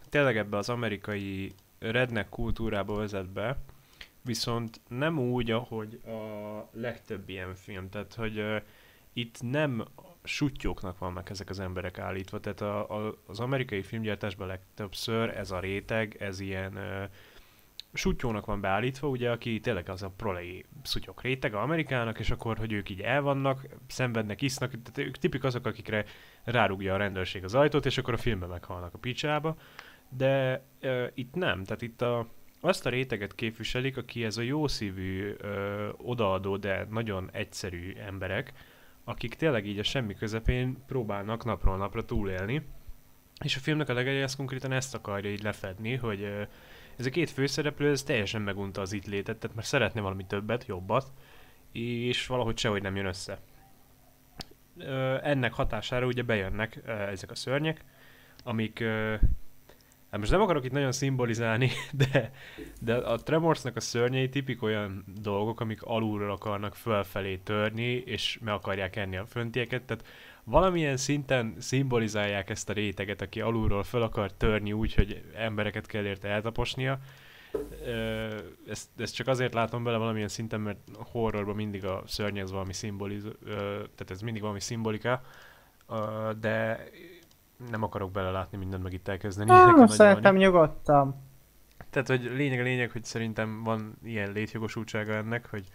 tényleg 0.09 0.37
ebbe 0.37 0.57
az 0.57 0.69
amerikai 0.69 1.53
redneck 1.79 2.29
kultúrába 2.29 2.95
vezet 2.95 3.29
be, 3.29 3.57
viszont 4.21 4.81
nem 4.87 5.19
úgy, 5.19 5.51
ahogy 5.51 5.99
a 6.05 6.69
legtöbb 6.71 7.29
ilyen 7.29 7.55
film, 7.55 7.89
tehát 7.89 8.13
hogy 8.13 8.37
ö, 8.37 8.57
itt 9.13 9.41
nem 9.41 9.85
sutyóknak 10.23 10.97
vannak 10.97 11.29
ezek 11.29 11.49
az 11.49 11.59
emberek 11.59 11.99
állítva, 11.99 12.39
tehát 12.39 12.61
a, 12.61 13.05
a, 13.07 13.15
az 13.25 13.39
amerikai 13.39 13.81
filmgyártásban 13.81 14.47
legtöbbször 14.47 15.29
ez 15.29 15.51
a 15.51 15.59
réteg, 15.59 16.15
ez 16.19 16.39
ilyen 16.39 16.75
ö, 16.75 17.03
sutyónak 17.93 18.45
van 18.45 18.61
beállítva, 18.61 19.07
ugye, 19.07 19.31
aki 19.31 19.59
tényleg 19.59 19.89
az 19.89 20.03
a 20.03 20.13
prolei 20.17 20.65
szutyok 20.83 21.21
réteg 21.21 21.53
Amerikának, 21.53 22.19
és 22.19 22.29
akkor, 22.29 22.57
hogy 22.57 22.71
ők 22.71 22.89
így 22.89 23.01
elvannak, 23.01 23.67
szenvednek, 23.87 24.41
isznak, 24.41 24.69
tehát 24.69 25.09
ők 25.09 25.17
tipik 25.17 25.43
azok, 25.43 25.65
akikre 25.65 26.05
rárugja 26.43 26.93
a 26.93 26.97
rendőrség 26.97 27.43
az 27.43 27.55
ajtót, 27.55 27.85
és 27.85 27.97
akkor 27.97 28.13
a 28.13 28.17
filmben 28.17 28.49
meghalnak 28.49 28.93
a 28.93 28.97
picsába, 28.97 29.57
de 30.09 30.63
uh, 30.81 31.07
itt 31.13 31.33
nem, 31.33 31.63
tehát 31.63 31.81
itt 31.81 32.01
a, 32.01 32.27
azt 32.61 32.85
a 32.85 32.89
réteget 32.89 33.35
képviselik, 33.35 33.97
aki 33.97 34.23
ez 34.23 34.37
a 34.37 34.41
jószívű, 34.41 35.31
uh, 35.31 35.89
odaadó, 35.97 36.57
de 36.57 36.87
nagyon 36.89 37.29
egyszerű 37.31 37.93
emberek, 37.95 38.53
akik 39.03 39.33
tényleg 39.33 39.65
így 39.65 39.79
a 39.79 39.83
semmi 39.83 40.13
közepén 40.13 40.83
próbálnak 40.87 41.45
napról 41.45 41.77
napra 41.77 42.05
túlélni, 42.05 42.61
és 43.43 43.55
a 43.55 43.59
filmnek 43.59 43.89
a 43.89 43.93
legelje 43.93 44.23
ezt 44.23 44.35
konkrétan 44.35 44.71
ezt 44.71 44.95
akarja 44.95 45.31
így 45.31 45.43
lefedni, 45.43 45.95
hogy 45.95 46.21
uh, 46.21 46.47
ez 46.99 47.05
a 47.05 47.09
két 47.09 47.29
főszereplő, 47.29 47.91
ez 47.91 48.03
teljesen 48.03 48.41
megunta 48.41 48.81
az 48.81 48.93
itt 48.93 49.05
létet, 49.05 49.37
tehát 49.37 49.55
már 49.55 49.65
szeretne 49.65 50.01
valami 50.01 50.25
többet, 50.25 50.65
jobbat, 50.67 51.11
és 51.71 52.27
valahogy 52.27 52.57
sehogy 52.57 52.81
nem 52.81 52.95
jön 52.95 53.05
össze. 53.05 53.39
Ennek 55.21 55.53
hatására 55.53 56.05
ugye 56.05 56.21
bejönnek 56.21 56.79
ezek 56.85 57.31
a 57.31 57.35
szörnyek, 57.35 57.83
amik 58.43 58.83
Hát 60.11 60.19
most 60.19 60.31
nem 60.31 60.41
akarok 60.41 60.65
itt 60.65 60.71
nagyon 60.71 60.91
szimbolizálni, 60.91 61.71
de, 62.11 62.31
de 62.81 62.95
a 62.95 63.17
Tremorsnak 63.17 63.75
a 63.75 63.79
szörnyei 63.79 64.29
tipik 64.29 64.63
olyan 64.63 65.03
dolgok, 65.21 65.59
amik 65.59 65.81
alulról 65.81 66.31
akarnak 66.31 66.75
fölfelé 66.75 67.37
törni, 67.37 67.91
és 68.05 68.39
meg 68.43 68.53
akarják 68.53 68.95
enni 68.95 69.17
a 69.17 69.25
föntieket, 69.25 69.83
tehát 69.83 70.05
valamilyen 70.49 70.97
szinten 70.97 71.55
szimbolizálják 71.59 72.49
ezt 72.49 72.69
a 72.69 72.73
réteget, 72.73 73.21
aki 73.21 73.41
alulról 73.41 73.83
fel 73.83 74.01
akar 74.01 74.31
törni 74.31 74.73
úgy, 74.73 74.93
hogy 74.93 75.23
embereket 75.35 75.85
kell 75.85 76.03
érte 76.05 76.27
eltaposnia. 76.27 76.99
Ezt, 78.67 78.87
ezt 78.97 79.15
csak 79.15 79.27
azért 79.27 79.53
látom 79.53 79.83
bele 79.83 79.97
valamilyen 79.97 80.27
szinten, 80.27 80.61
mert 80.61 80.79
horrorban 80.93 81.55
mindig 81.55 81.85
a 81.85 82.03
szörny 82.07 82.37
ez 82.37 82.51
valami 82.51 82.73
szimboliz, 82.73 83.23
tehát 83.95 84.09
ez 84.09 84.21
mindig 84.21 84.41
valami 84.41 84.59
szimbolika, 84.59 85.21
de 86.39 86.83
nem 87.71 87.83
akarok 87.83 88.11
belelátni 88.11 88.57
mindent 88.57 88.83
meg 88.83 88.93
itt 88.93 89.07
elkezdeni. 89.07 89.51
Ah, 89.51 89.87
szerintem 89.87 90.35
nyugodtan. 90.35 91.27
Tehát, 91.89 92.07
hogy 92.07 92.23
lényeg 92.35 92.59
a 92.59 92.63
lényeg, 92.63 92.91
hogy 92.91 93.03
szerintem 93.03 93.63
van 93.63 93.97
ilyen 94.03 94.31
létjogosultsága 94.31 95.13
ennek, 95.13 95.49
hogy 95.49 95.67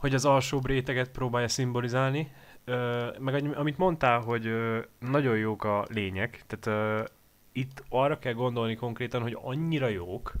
hogy 0.00 0.14
az 0.14 0.24
alsóbb 0.24 0.66
réteget 0.66 1.10
próbálja 1.10 1.48
szimbolizálni, 1.48 2.32
meg 3.18 3.56
amit 3.56 3.78
mondtál, 3.78 4.20
hogy 4.20 4.50
nagyon 4.98 5.36
jók 5.36 5.64
a 5.64 5.86
lények, 5.88 6.44
tehát 6.46 7.10
itt 7.52 7.84
arra 7.88 8.18
kell 8.18 8.32
gondolni 8.32 8.74
konkrétan, 8.74 9.22
hogy 9.22 9.36
annyira 9.40 9.88
jók, 9.88 10.32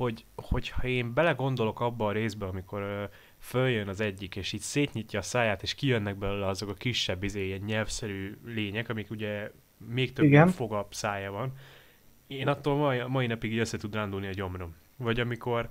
hogy 0.00 0.24
hogyha 0.36 0.88
én 0.88 1.14
belegondolok 1.14 1.80
abba 1.80 2.06
a 2.06 2.12
részbe, 2.12 2.46
amikor 2.46 2.82
ö, 2.82 3.04
följön 3.38 3.88
az 3.88 4.00
egyik, 4.00 4.36
és 4.36 4.52
így 4.52 4.60
szétnyitja 4.60 5.18
a 5.18 5.22
száját, 5.22 5.62
és 5.62 5.74
kijönnek 5.74 6.16
belőle 6.16 6.46
azok 6.46 6.68
a 6.68 6.74
kisebb, 6.74 7.22
izé, 7.22 7.46
ilyen 7.46 7.60
nyelvszerű 7.66 8.38
lények, 8.44 8.88
amik 8.88 9.10
ugye 9.10 9.50
még 9.86 10.12
több 10.12 10.24
Igen. 10.24 10.48
fogabb 10.48 10.94
szája 10.94 11.30
van, 11.30 11.52
én 12.26 12.48
attól 12.48 12.76
mai, 12.76 13.02
mai 13.06 13.26
napig 13.26 13.52
így 13.52 13.58
össze 13.58 13.78
tud 13.78 13.94
rándulni 13.94 14.26
a 14.26 14.32
gyomrom. 14.32 14.76
Vagy 14.96 15.20
amikor 15.20 15.68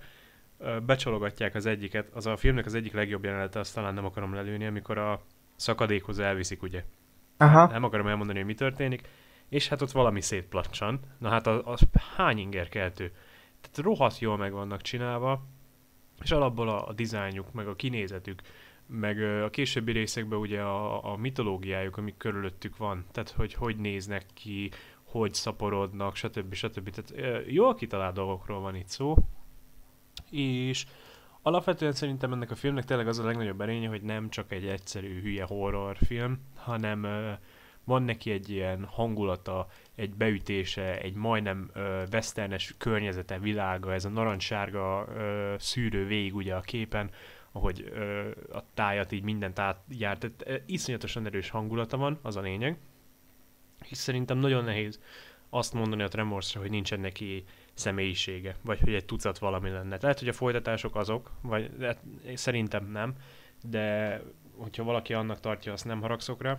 ö, 0.58 0.80
becsalogatják 0.80 1.56
az 1.56 1.66
egyiket, 1.66 2.10
az 2.14 2.26
a 2.26 2.38
filmnek 2.38 2.66
az 2.66 2.76
egyik 2.76 2.94
legjobb 2.94 3.24
jelenete, 3.24 3.60
azt 3.60 3.74
talán 3.74 3.94
nem 3.94 4.06
akarom 4.06 4.34
lelőni, 4.34 4.66
amikor 4.66 4.98
a 4.98 5.22
szakadékhoz 5.60 6.20
elviszik, 6.20 6.62
ugye. 6.62 6.84
Aha. 7.38 7.68
Nem 7.68 7.84
akarom 7.84 8.08
elmondani, 8.08 8.38
hogy 8.38 8.48
mi 8.48 8.54
történik. 8.54 9.02
És 9.50 9.68
hát 9.68 9.82
ott 9.82 9.92
valami 9.92 10.22
szétplacsan. 10.22 11.00
Na 11.18 11.30
hát 11.30 11.48
az, 11.48 11.62
az 11.64 11.82
hány 12.16 12.38
inger 12.38 12.70
keltő. 12.70 13.12
Tehát 13.62 13.78
rohadt 13.78 14.20
jól 14.20 14.38
meg 14.38 14.52
vannak 14.52 14.82
csinálva, 14.82 15.46
és 16.22 16.32
alapból 16.32 16.70
a, 16.70 16.88
a 16.88 16.94
dizájnjuk, 16.94 17.54
meg 17.54 17.68
a 17.68 17.76
kinézetük, 17.76 18.42
meg 18.88 19.22
a 19.44 19.50
későbbi 19.50 19.92
részekben 19.92 20.40
ugye 20.40 20.62
a, 20.62 21.12
a 21.12 21.16
mitológiájuk, 21.16 21.98
amik 21.98 22.18
körülöttük 22.18 22.78
van, 22.78 23.06
tehát 23.12 23.30
hogy 23.30 23.54
hogy 23.54 23.76
néznek 23.78 24.26
ki, 24.34 24.72
hogy 25.04 25.34
szaporodnak, 25.34 26.16
stb. 26.16 26.54
stb. 26.54 26.90
Tehát 26.90 27.44
jól 27.48 27.76
kitalált 27.76 28.14
dolgokról 28.14 28.60
van 28.60 28.76
itt 28.76 28.88
szó, 28.88 29.16
és 30.32 30.86
Alapvetően 31.42 31.94
szerintem 31.94 32.34
ennek 32.34 32.52
a 32.52 32.56
filmnek 32.56 32.86
tényleg 32.86 33.08
az 33.08 33.20
a 33.20 33.26
legnagyobb 33.26 33.62
erénye, 33.62 33.88
hogy 33.88 34.02
nem 34.02 34.30
csak 34.30 34.52
egy 34.52 34.68
egyszerű 34.68 35.22
hülye 35.22 35.44
horrorfilm, 35.44 36.40
hanem 36.56 37.08
van 37.90 38.04
neki 38.04 38.32
egy 38.32 38.50
ilyen 38.50 38.86
hangulata, 38.86 39.68
egy 39.96 40.14
beütése, 40.14 41.00
egy 41.00 41.14
majdnem 41.14 41.70
uh, 41.76 41.82
westernes 42.12 42.76
környezete, 42.78 43.40
világa, 43.40 43.94
ez 43.94 44.06
a 44.06 44.10
narancssárga 44.10 45.08
szűrő 45.58 46.06
végig 46.06 46.36
ugye 46.36 46.56
a 46.56 46.62
képen, 46.62 47.10
ahogy 47.52 47.92
uh, 47.94 48.58
a 48.58 48.64
tájat 48.74 49.12
így 49.12 49.24
mindent 49.24 49.60
átjárt, 49.60 50.20
tehát 50.20 50.62
uh, 50.62 50.66
iszonyatosan 50.66 51.26
erős 51.26 51.50
hangulata 51.50 51.98
van, 51.98 52.20
az 52.22 52.36
a 52.36 52.42
lényeg. 52.42 52.78
És 53.90 53.98
szerintem 53.98 54.38
nagyon 54.38 54.64
nehéz 54.64 55.00
azt 55.50 55.74
mondani 55.74 56.04
a 56.04 56.08
Tremorsra, 56.08 56.62
hogy 56.62 56.70
nincsen 56.70 57.00
neki 57.00 57.44
személyisége, 57.80 58.56
vagy 58.62 58.80
hogy 58.80 58.94
egy 58.94 59.06
tucat 59.06 59.38
valami 59.38 59.70
lenne. 59.70 59.98
Lehet, 60.02 60.20
hogy 60.20 60.28
a 60.28 60.34
folytatások 60.34 60.96
azok, 60.96 61.32
vagy 61.42 61.72
hát, 61.82 62.00
szerintem 62.34 62.92
nem, 62.92 63.14
de 63.64 64.22
hogyha 64.58 64.84
valaki 64.84 65.14
annak 65.14 65.40
tartja, 65.40 65.72
azt 65.72 65.86
nem 65.86 66.02
haragszok 66.02 66.42
rá. 66.42 66.58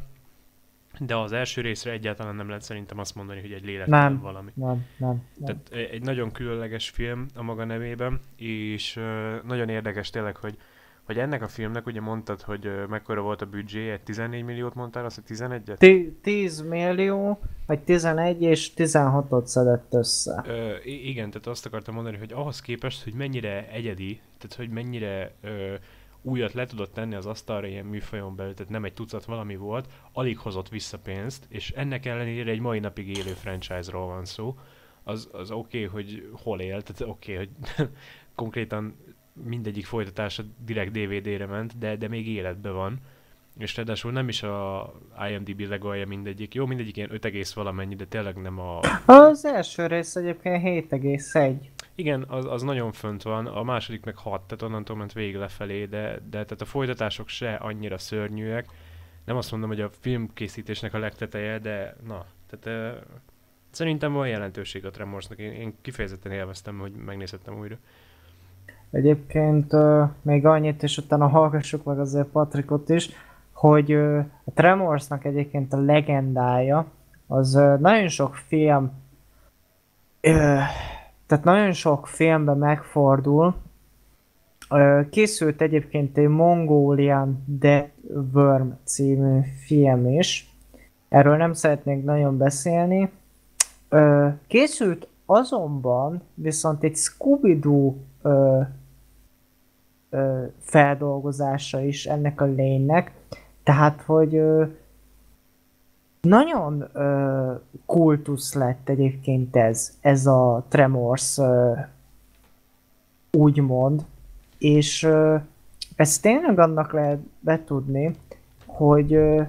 De 0.99 1.17
az 1.17 1.33
első 1.33 1.61
részre 1.61 1.91
egyáltalán 1.91 2.35
nem 2.35 2.49
lehet 2.49 2.63
szerintem 2.63 2.99
azt 2.99 3.15
mondani, 3.15 3.41
hogy 3.41 3.53
egy 3.53 3.65
lélektelen 3.65 4.13
nem, 4.13 4.21
valami. 4.21 4.51
Nem, 4.55 4.87
nem, 4.99 5.23
nem. 5.39 5.47
Tehát 5.47 5.91
egy 5.93 6.03
nagyon 6.03 6.31
különleges 6.31 6.89
film 6.89 7.27
a 7.35 7.43
maga 7.43 7.65
nevében, 7.65 8.21
és 8.37 9.01
nagyon 9.45 9.69
érdekes 9.69 10.11
tényleg, 10.11 10.37
hogy 10.37 10.57
hogy 11.11 11.19
ennek 11.19 11.43
a 11.43 11.49
filmnek 11.49 11.87
ugye 11.87 12.01
mondtad, 12.01 12.43
hogy 12.43 12.71
mekkora 12.89 13.21
volt 13.21 13.43
a 13.43 13.47
büdzséje, 13.47 13.99
14 13.99 14.45
milliót 14.45 14.75
mondtál, 14.75 15.05
azt, 15.05 15.21
hogy 15.27 15.37
11-et? 15.37 16.13
10 16.23 16.61
millió, 16.61 17.41
vagy 17.67 17.81
11 17.81 18.43
és 18.43 18.73
16-ot 18.77 19.45
szedett 19.45 19.95
össze. 19.95 20.45
Ö, 20.47 20.75
igen, 20.85 21.31
tehát 21.31 21.47
azt 21.47 21.67
akartam 21.67 21.95
mondani, 21.95 22.17
hogy 22.17 22.33
ahhoz 22.33 22.61
képest, 22.61 23.05
hogy 23.05 23.15
mennyire 23.15 23.69
egyedi, 23.69 24.21
tehát 24.39 24.57
hogy 24.57 24.69
mennyire 24.69 25.35
ö, 25.41 25.75
újat 26.23 26.53
le 26.53 26.67
tudott 26.67 26.93
tenni 26.93 27.15
az 27.15 27.27
asztalra 27.27 27.67
ilyen 27.67 27.87
műfajon 27.87 28.37
belül, 28.37 28.55
tehát 28.55 28.73
nem 28.73 28.85
egy 28.85 28.95
tucat 28.95 29.25
valami 29.25 29.57
volt, 29.57 29.89
alig 30.13 30.39
hozott 30.39 30.69
vissza 30.69 30.99
pénzt, 30.99 31.47
és 31.49 31.71
ennek 31.71 32.07
ellenére 32.07 32.51
egy 32.51 32.61
mai 32.61 32.79
napig 32.79 33.09
élő 33.09 33.33
franchise-ról 33.33 34.07
van 34.07 34.25
szó. 34.25 34.59
Az, 35.03 35.29
az 35.33 35.51
oké, 35.51 35.85
okay, 35.85 36.03
hogy 36.03 36.29
hol 36.43 36.61
él, 36.61 36.83
tehát 36.83 37.13
oké, 37.13 37.33
okay, 37.33 37.49
hogy 37.77 37.89
konkrétan 38.35 38.97
mindegyik 39.33 39.87
folytatása 39.87 40.43
direkt 40.65 40.93
DVD-re 40.93 41.47
ment, 41.47 41.79
de, 41.79 41.97
de 41.97 42.09
még 42.09 42.29
életben 42.29 42.73
van. 42.73 42.99
És 43.59 43.77
ráadásul 43.77 44.13
nem 44.13 44.29
is 44.29 44.43
a 44.43 44.93
IMDb 45.31 45.61
legalja 45.61 46.07
mindegyik. 46.07 46.55
Jó, 46.55 46.67
mindegyik 46.67 46.97
ilyen 46.97 47.13
5, 47.13 47.53
valamennyi, 47.53 47.95
de 47.95 48.05
tényleg 48.05 48.37
nem 48.37 48.59
a... 48.59 48.81
Az 49.07 49.45
első 49.45 49.87
rész 49.87 50.17
egyébként 50.17 50.91
7,1. 50.91 51.55
Igen, 51.95 52.25
az, 52.29 52.45
az 52.45 52.63
nagyon 52.63 52.93
fönt 52.93 53.23
van, 53.23 53.47
a 53.47 53.63
második 53.63 54.05
meg 54.05 54.17
6, 54.17 54.43
tehát 54.43 54.63
onnantól 54.63 54.97
ment 54.97 55.13
végig 55.13 55.37
lefelé, 55.37 55.85
de, 55.85 56.11
de 56.11 56.45
tehát 56.45 56.61
a 56.61 56.65
folytatások 56.65 57.29
se 57.29 57.55
annyira 57.55 57.99
szörnyűek. 57.99 58.67
Nem 59.25 59.37
azt 59.37 59.51
mondom, 59.51 59.69
hogy 59.69 59.81
a 59.81 59.91
filmkészítésnek 60.01 60.95
a 60.95 60.99
legteteje, 60.99 61.59
de 61.59 61.97
na, 62.07 62.27
tehát 62.51 62.95
uh, 62.95 63.03
szerintem 63.71 64.13
van 64.13 64.29
jelentőség 64.29 64.85
a 64.85 64.91
Tremorsnak. 64.91 65.39
Én, 65.39 65.53
én 65.53 65.75
kifejezetten 65.81 66.33
élveztem, 66.33 66.79
hogy 66.79 66.93
megnézhettem 66.93 67.59
újra. 67.59 67.79
Egyébként 68.91 69.73
még 70.23 70.47
annyit, 70.47 70.83
és 70.83 70.99
utána 70.99 71.29
hallgassuk 71.29 71.85
meg 71.85 71.99
azért 71.99 72.27
Patrikot 72.27 72.89
is, 72.89 73.11
hogy 73.53 73.93
a 74.45 74.51
Tremorsnak 74.55 75.25
egyébként 75.25 75.73
a 75.73 75.81
legendája, 75.81 76.87
az 77.27 77.53
nagyon 77.79 78.09
sok 78.09 78.35
film, 78.35 78.91
tehát 81.27 81.45
nagyon 81.45 81.73
sok 81.73 82.07
filmben 82.07 82.59
megfordul. 82.59 83.55
Készült 85.11 85.61
egyébként 85.61 86.19
egy 86.19 86.29
Mongolian 86.29 87.45
Dead 87.47 87.91
Worm 88.33 88.69
című 88.85 89.41
film 89.67 90.09
is, 90.09 90.51
Erről 91.11 91.37
nem 91.37 91.53
szeretnék 91.53 92.05
nagyon 92.05 92.37
beszélni. 92.37 93.11
Készült 94.47 95.09
azonban 95.27 96.23
viszont 96.35 96.83
egy 96.85 96.97
Scooby-Doo 96.97 97.95
feldolgozása 100.59 101.81
is 101.81 102.07
ennek 102.07 102.41
a 102.41 102.45
lénynek, 102.45 103.13
tehát 103.63 104.03
hogy 104.03 104.35
ö, 104.35 104.65
nagyon 106.21 106.89
ö, 106.93 107.53
kultusz 107.87 108.55
lett 108.55 108.89
egyébként 108.89 109.57
ez, 109.57 109.97
ez 110.01 110.27
a 110.27 110.65
Tremors 110.69 111.39
ö, 111.39 111.73
úgymond, 113.33 114.05
és 114.59 115.03
ö, 115.03 115.37
ezt 115.97 116.23
tényleg 116.23 116.59
annak 116.59 116.93
lehet 116.93 117.19
betudni, 117.41 118.17
hogy 118.67 119.15
ö, 119.15 119.43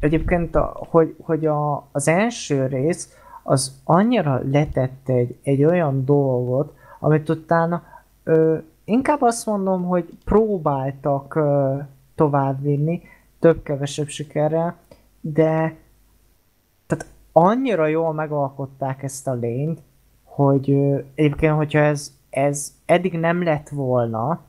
egyébként, 0.00 0.54
a, 0.54 0.76
hogy, 0.90 1.16
hogy 1.22 1.46
a, 1.46 1.88
az 1.92 2.08
első 2.08 2.66
rész 2.66 3.16
az 3.42 3.80
annyira 3.84 4.40
letett 4.50 5.08
egy, 5.08 5.38
egy 5.42 5.64
olyan 5.64 6.04
dolgot, 6.04 6.74
amit 6.98 7.28
utána 7.28 7.82
ö, 8.24 8.58
inkább 8.84 9.22
azt 9.22 9.46
mondom, 9.46 9.84
hogy 9.84 10.08
próbáltak 10.24 11.38
továbbvinni, 12.14 13.02
több-kevesebb 13.38 14.08
sikerrel, 14.08 14.76
de 15.20 15.76
tehát 16.86 17.06
annyira 17.32 17.86
jól 17.86 18.12
megalkották 18.12 19.02
ezt 19.02 19.28
a 19.28 19.32
lényt, 19.32 19.80
hogy 20.24 20.70
ö, 20.70 20.98
egyébként, 21.14 21.54
hogyha 21.54 21.78
ez, 21.78 22.12
ez 22.30 22.72
eddig 22.86 23.18
nem 23.18 23.42
lett 23.42 23.68
volna, 23.68 24.40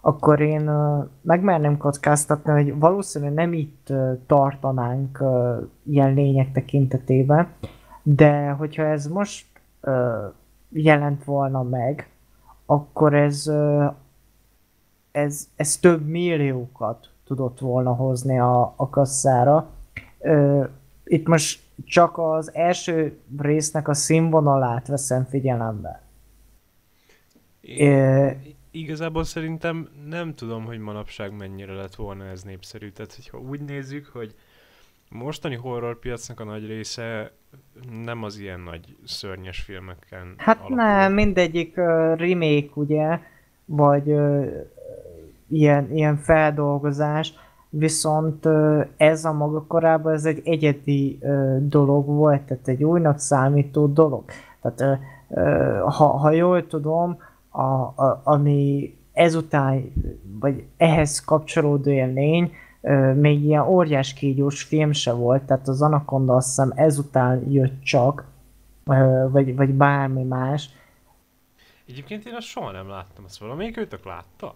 akkor 0.00 0.40
én 0.40 0.66
ö, 0.66 0.98
megmerném 1.22 1.76
kockáztatni, 1.76 2.52
hogy 2.52 2.78
valószínűleg 2.78 3.34
nem 3.34 3.52
itt 3.52 3.92
tartanánk 4.26 5.22
ilyen 5.86 6.14
lények 6.14 6.52
tekintetében, 6.52 7.48
de 8.02 8.50
hogyha 8.50 8.82
ez 8.82 9.06
most 9.06 9.46
jelent 10.68 11.24
volna 11.24 11.62
meg, 11.62 12.09
akkor 12.70 13.14
ez, 13.14 13.50
ez, 15.10 15.48
ez 15.56 15.76
több 15.76 16.06
milliókat 16.06 17.10
tudott 17.24 17.58
volna 17.58 17.94
hozni 17.94 18.38
a, 18.38 18.74
a 18.76 18.88
kasszára. 18.88 19.70
Itt 21.04 21.26
most 21.26 21.60
csak 21.84 22.18
az 22.18 22.54
első 22.54 23.18
résznek 23.38 23.88
a 23.88 23.94
színvonalát 23.94 24.86
veszem 24.86 25.24
figyelembe. 25.24 26.02
Ö, 27.78 28.30
Igazából 28.70 29.24
szerintem 29.24 29.88
nem 30.06 30.34
tudom, 30.34 30.64
hogy 30.64 30.78
manapság 30.78 31.36
mennyire 31.36 31.72
lett 31.72 31.94
volna 31.94 32.24
ez 32.24 32.42
népszerű. 32.42 32.90
Tehát, 32.90 33.14
hogyha 33.14 33.38
úgy 33.38 33.60
nézzük, 33.60 34.06
hogy 34.06 34.34
mostani 35.10 35.54
horrorpiacnak 35.54 36.40
a 36.40 36.44
nagy 36.44 36.66
része 36.66 37.32
nem 38.04 38.22
az 38.22 38.38
ilyen 38.38 38.60
nagy 38.60 38.96
szörnyes 39.04 39.60
filmeken 39.60 40.34
Hát 40.36 40.58
alapul. 40.58 40.76
nem, 40.76 41.12
mindegyik 41.12 41.76
uh, 41.76 41.84
remake, 42.16 42.68
ugye, 42.74 43.18
vagy 43.64 44.08
uh, 44.08 44.46
ilyen, 45.48 45.92
ilyen 45.92 46.16
feldolgozás, 46.16 47.34
viszont 47.68 48.46
uh, 48.46 48.86
ez 48.96 49.24
a 49.24 49.32
maga 49.32 49.64
korában 49.66 50.12
ez 50.12 50.24
egy 50.24 50.40
egyedi 50.44 51.18
uh, 51.20 51.56
dolog 51.60 52.06
volt, 52.06 52.42
tehát 52.42 52.68
egy 52.68 52.84
újnak 52.84 53.18
számító 53.18 53.86
dolog. 53.86 54.24
Tehát 54.62 54.80
uh, 54.80 54.98
ha, 55.92 56.06
ha 56.06 56.30
jól 56.30 56.66
tudom, 56.66 57.18
a, 57.48 57.62
a, 57.62 58.20
ami 58.24 58.94
ezután, 59.12 59.92
vagy 60.40 60.64
ehhez 60.76 61.20
kapcsolódó 61.20 61.90
ö, 61.90 62.50
még 63.14 63.44
ilyen 63.44 63.66
óriás 63.66 64.12
kígyós 64.12 64.62
film 64.62 64.92
se 64.92 65.12
volt, 65.12 65.42
tehát 65.42 65.68
az 65.68 65.82
Anaconda 65.82 66.34
azt 66.34 66.46
hiszem 66.46 66.72
ezután 66.74 67.50
jött 67.50 67.82
csak, 67.82 68.24
vagy, 69.30 69.56
vagy 69.56 69.74
bármi 69.74 70.22
más. 70.22 70.70
Egyébként 71.86 72.26
én 72.26 72.34
azt 72.34 72.46
soha 72.46 72.70
nem 72.70 72.88
láttam, 72.88 73.24
azt 73.24 73.38
valamelyik 73.38 73.76
őtök 73.76 74.04
látta? 74.04 74.54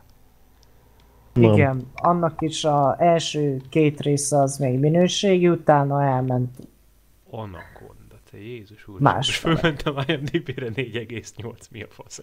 Nem. 1.33 1.53
Igen, 1.53 1.91
annak 1.95 2.41
is 2.41 2.65
a 2.65 2.97
első 3.03 3.61
két 3.69 4.01
része 4.01 4.39
az 4.39 4.59
még 4.59 4.79
minőségi, 4.79 5.49
utána 5.49 6.03
elment. 6.03 6.57
Anaconda, 7.31 8.17
te 8.31 8.39
Jézus 8.39 8.89
úr. 8.89 9.01
Más 9.01 9.27
Most 9.27 9.39
fölmentem 9.39 9.95
IMDb-re 10.07 10.67
4,8, 10.67 11.71
mi 11.71 11.83
a 11.83 11.87
fasz? 11.89 12.23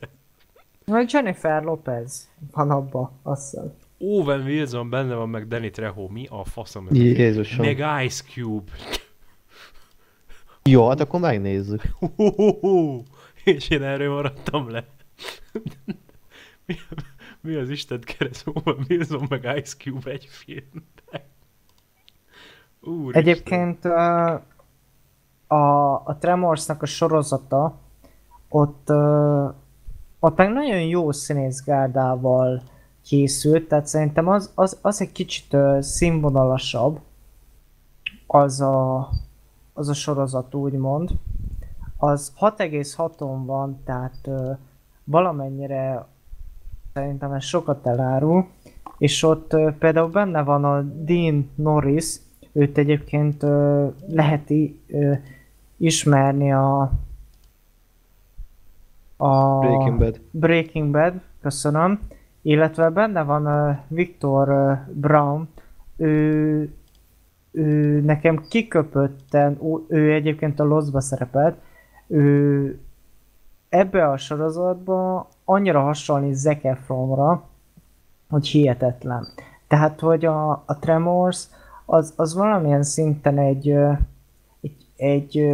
Vagy 0.85 1.11
Jennifer 1.13 1.63
Lopez 1.63 2.29
van 2.51 2.71
abba, 2.71 3.11
azt 3.23 3.51
hiszem. 3.51 3.73
Owen 4.01 4.41
Wilson 4.41 4.89
benne 4.89 5.15
van, 5.15 5.29
meg 5.29 5.47
Danny 5.47 5.71
Trejo, 5.71 6.07
mi 6.07 6.25
a 6.29 6.43
faszom? 6.43 6.87
Jézusom. 6.91 7.65
Meg 7.65 8.03
Ice 8.05 8.23
Cube. 8.23 8.71
Jó, 10.63 10.87
hát 10.87 10.99
akkor 10.99 11.19
megnézzük. 11.19 11.81
És 13.43 13.69
én 13.69 13.83
erről 13.83 14.13
maradtam 14.13 14.69
le. 14.69 14.85
mi, 16.65 16.75
mi 17.41 17.55
az 17.55 17.69
Isten 17.69 17.99
kereszt 17.99 18.47
Owen 18.47 18.85
Wilson 18.89 19.25
meg 19.29 19.57
Ice 19.57 19.75
Cube 19.77 20.11
egy 20.11 20.25
filmben? 20.25 21.21
Úr 22.81 23.15
Egyébként 23.15 23.85
ö, 23.85 24.35
a, 25.47 25.93
a 26.05 26.17
Tremorsnak 26.19 26.81
a 26.81 26.85
sorozata, 26.85 27.79
ott, 28.49 28.89
ott 30.19 30.37
meg 30.37 30.51
nagyon 30.51 30.81
jó 30.81 31.11
színészgárdával 31.11 32.63
készült, 33.11 33.67
tehát 33.67 33.87
szerintem 33.87 34.27
az, 34.27 34.51
az, 34.55 34.77
az 34.81 35.01
egy 35.01 35.11
kicsit 35.11 35.53
ö, 35.53 35.77
színvonalasabb, 35.81 36.99
az 38.27 38.61
a, 38.61 39.09
az 39.73 39.89
a 39.89 39.93
sorozat 39.93 40.55
úgymond. 40.55 41.09
Az 41.97 42.33
6,6-on 42.39 43.41
van, 43.45 43.79
tehát 43.85 44.29
valamennyire 45.03 46.05
szerintem 46.93 47.31
ez 47.31 47.43
sokat 47.43 47.87
elárul, 47.87 48.47
és 48.97 49.23
ott 49.23 49.55
például 49.79 50.09
benne 50.09 50.43
van 50.43 50.65
a 50.65 50.81
Dean 50.81 51.49
Norris, 51.55 52.15
őt 52.51 52.77
egyébként 52.77 53.45
lehet 54.07 54.53
ismerni 55.77 56.51
a, 56.51 56.91
a 59.17 59.59
Breaking 59.59 59.99
Bad. 59.99 60.21
Breaking 60.31 60.91
Bad, 60.91 61.13
köszönöm, 61.41 61.99
illetve 62.41 62.89
benne 62.89 63.23
van 63.23 63.47
uh, 63.47 63.77
Victor 63.87 64.49
uh, 64.49 64.77
Brown, 64.93 65.47
ő, 65.97 66.73
ő 67.51 67.99
nekem 68.01 68.45
kiköpötten, 68.49 69.59
ő 69.87 70.13
egyébként 70.13 70.59
a 70.59 70.63
Lost-ba 70.63 71.01
szerepelt, 71.01 71.57
ő 72.07 72.79
ebbe 73.69 74.07
a 74.07 74.17
sorozatban 74.17 75.25
annyira 75.45 75.81
hasonlít 75.81 76.35
Zac 76.35 76.65
Efronra, 76.65 77.47
hogy 78.29 78.47
hihetetlen. 78.47 79.27
Tehát, 79.67 79.99
hogy 79.99 80.25
a, 80.25 80.51
a 80.51 80.79
Tremors 80.79 81.47
az, 81.85 82.13
az 82.15 82.33
valamilyen 82.33 82.83
szinten 82.83 83.37
egy, 83.37 83.69
egy, 84.61 84.85
egy 84.95 85.53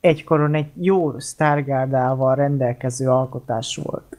egykoron 0.00 0.54
egy 0.54 0.70
jó 0.74 1.18
sztárgárdával 1.18 2.34
rendelkező 2.34 3.08
alkotás 3.08 3.80
volt. 3.82 4.17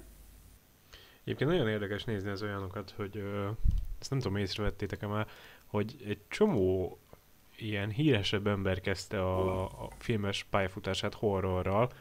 Egyébként 1.29 1.49
nagyon 1.49 1.67
érdekes 1.67 2.03
nézni 2.03 2.29
az 2.29 2.41
olyanokat, 2.41 2.93
hogy 2.95 3.17
ö, 3.17 3.47
ezt 3.99 4.09
nem 4.09 4.19
tudom, 4.19 4.37
észrevettétek-e 4.37 5.07
már, 5.07 5.27
hogy 5.65 5.95
egy 6.07 6.19
csomó 6.27 6.97
ilyen 7.57 7.89
híresebb 7.89 8.47
ember 8.47 8.81
kezdte 8.81 9.21
a, 9.21 9.63
a 9.63 9.89
filmes 9.97 10.45
pályafutását 10.49 11.13
horrorral, 11.13 11.91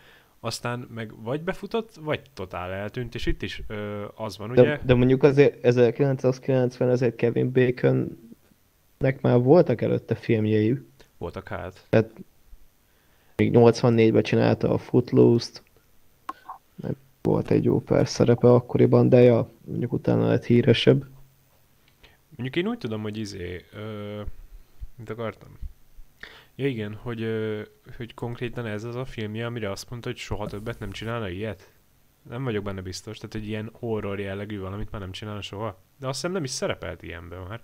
aztán 0.41 0.89
meg 0.95 1.23
vagy 1.23 1.41
befutott, 1.41 1.95
vagy 1.95 2.21
totál 2.35 2.73
eltűnt, 2.73 3.15
és 3.15 3.27
itt 3.27 3.43
is 3.43 3.63
ö, 3.67 4.05
az 4.15 4.39
van, 4.39 4.51
ugye? 4.51 4.63
De, 4.63 4.81
de 4.85 4.95
mondjuk 4.95 5.23
azért 5.23 5.65
1990 5.65 6.91
azért 6.91 7.17
Kevin 7.17 7.53
Baconnek 7.53 9.21
már 9.21 9.39
voltak 9.39 9.81
előtte 9.81 10.15
filmjei. 10.15 10.79
Voltak 11.19 11.49
hát. 11.49 11.87
Tehát 11.89 12.11
még 13.37 13.51
84-ben 13.55 14.23
csinálta 14.23 14.73
a 14.73 14.79
Footloose-t, 14.79 15.63
meg 16.75 16.97
volt 17.29 17.51
egy 17.51 17.65
jó 17.65 17.81
pár 17.81 18.09
szerepe 18.09 18.53
akkoriban, 18.53 19.09
de 19.09 19.21
ja, 19.21 19.51
mondjuk 19.65 19.93
utána 19.93 20.29
lett 20.29 20.45
híresebb. 20.45 21.05
Mondjuk 22.29 22.57
én 22.65 22.71
úgy 22.71 22.79
tudom, 22.79 23.03
hogy 23.03 23.17
izé, 23.17 23.65
ö, 23.73 24.21
mit 24.97 25.11
akartam? 25.11 25.49
Ja 26.55 26.67
igen, 26.67 26.95
hogy, 26.95 27.23
ö, 27.23 27.61
hogy 27.97 28.15
konkrétan 28.15 28.67
ez 28.67 28.85
az 28.85 28.97
a 28.97 29.05
filmje, 29.05 29.47
amire 29.47 29.71
azt 29.71 29.91
mondta, 29.91 30.09
hogy 30.09 30.19
soha 30.19 30.47
többet 30.47 30.79
nem 30.79 30.91
csinálna 30.91 31.29
ilyet. 31.29 31.73
Nem 32.29 32.45
vagyok 32.45 32.65
benne 32.65 32.81
biztos, 32.81 33.17
tehát 33.17 33.33
hogy 33.33 33.49
ilyen 33.49 33.71
horror 33.73 34.21
jellegű 34.21 34.61
valamit 34.61 34.91
már 34.91 35.01
nem 35.01 35.13
csinálna 35.13 35.41
soha. 35.41 35.79
De 35.99 36.07
azt 36.07 36.15
hiszem 36.15 36.33
nem 36.33 36.45
is 36.45 36.51
szerepelt 36.51 37.03
ilyenben 37.03 37.41
már. 37.49 37.61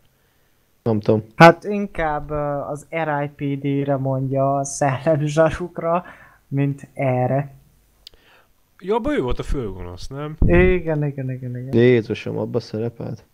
Nem 0.82 1.00
tudom. 1.00 1.24
Hát 1.34 1.64
inkább 1.64 2.30
az 2.70 2.86
RIPD-re 2.90 3.96
mondja 3.96 4.56
a 4.56 4.64
szellemzsarukra, 4.64 6.04
mint 6.48 6.88
erre. 6.94 7.54
Ja, 8.86 8.94
abban 8.94 9.14
ő 9.14 9.20
volt 9.20 9.38
a 9.38 9.42
főgonosz, 9.42 10.06
nem? 10.06 10.36
Igen, 10.46 11.04
igen, 11.04 11.30
igen, 11.30 11.56
igen. 11.56 11.68
Jézusom, 11.72 12.38
abba 12.38 12.60
szerepelt. 12.60 13.24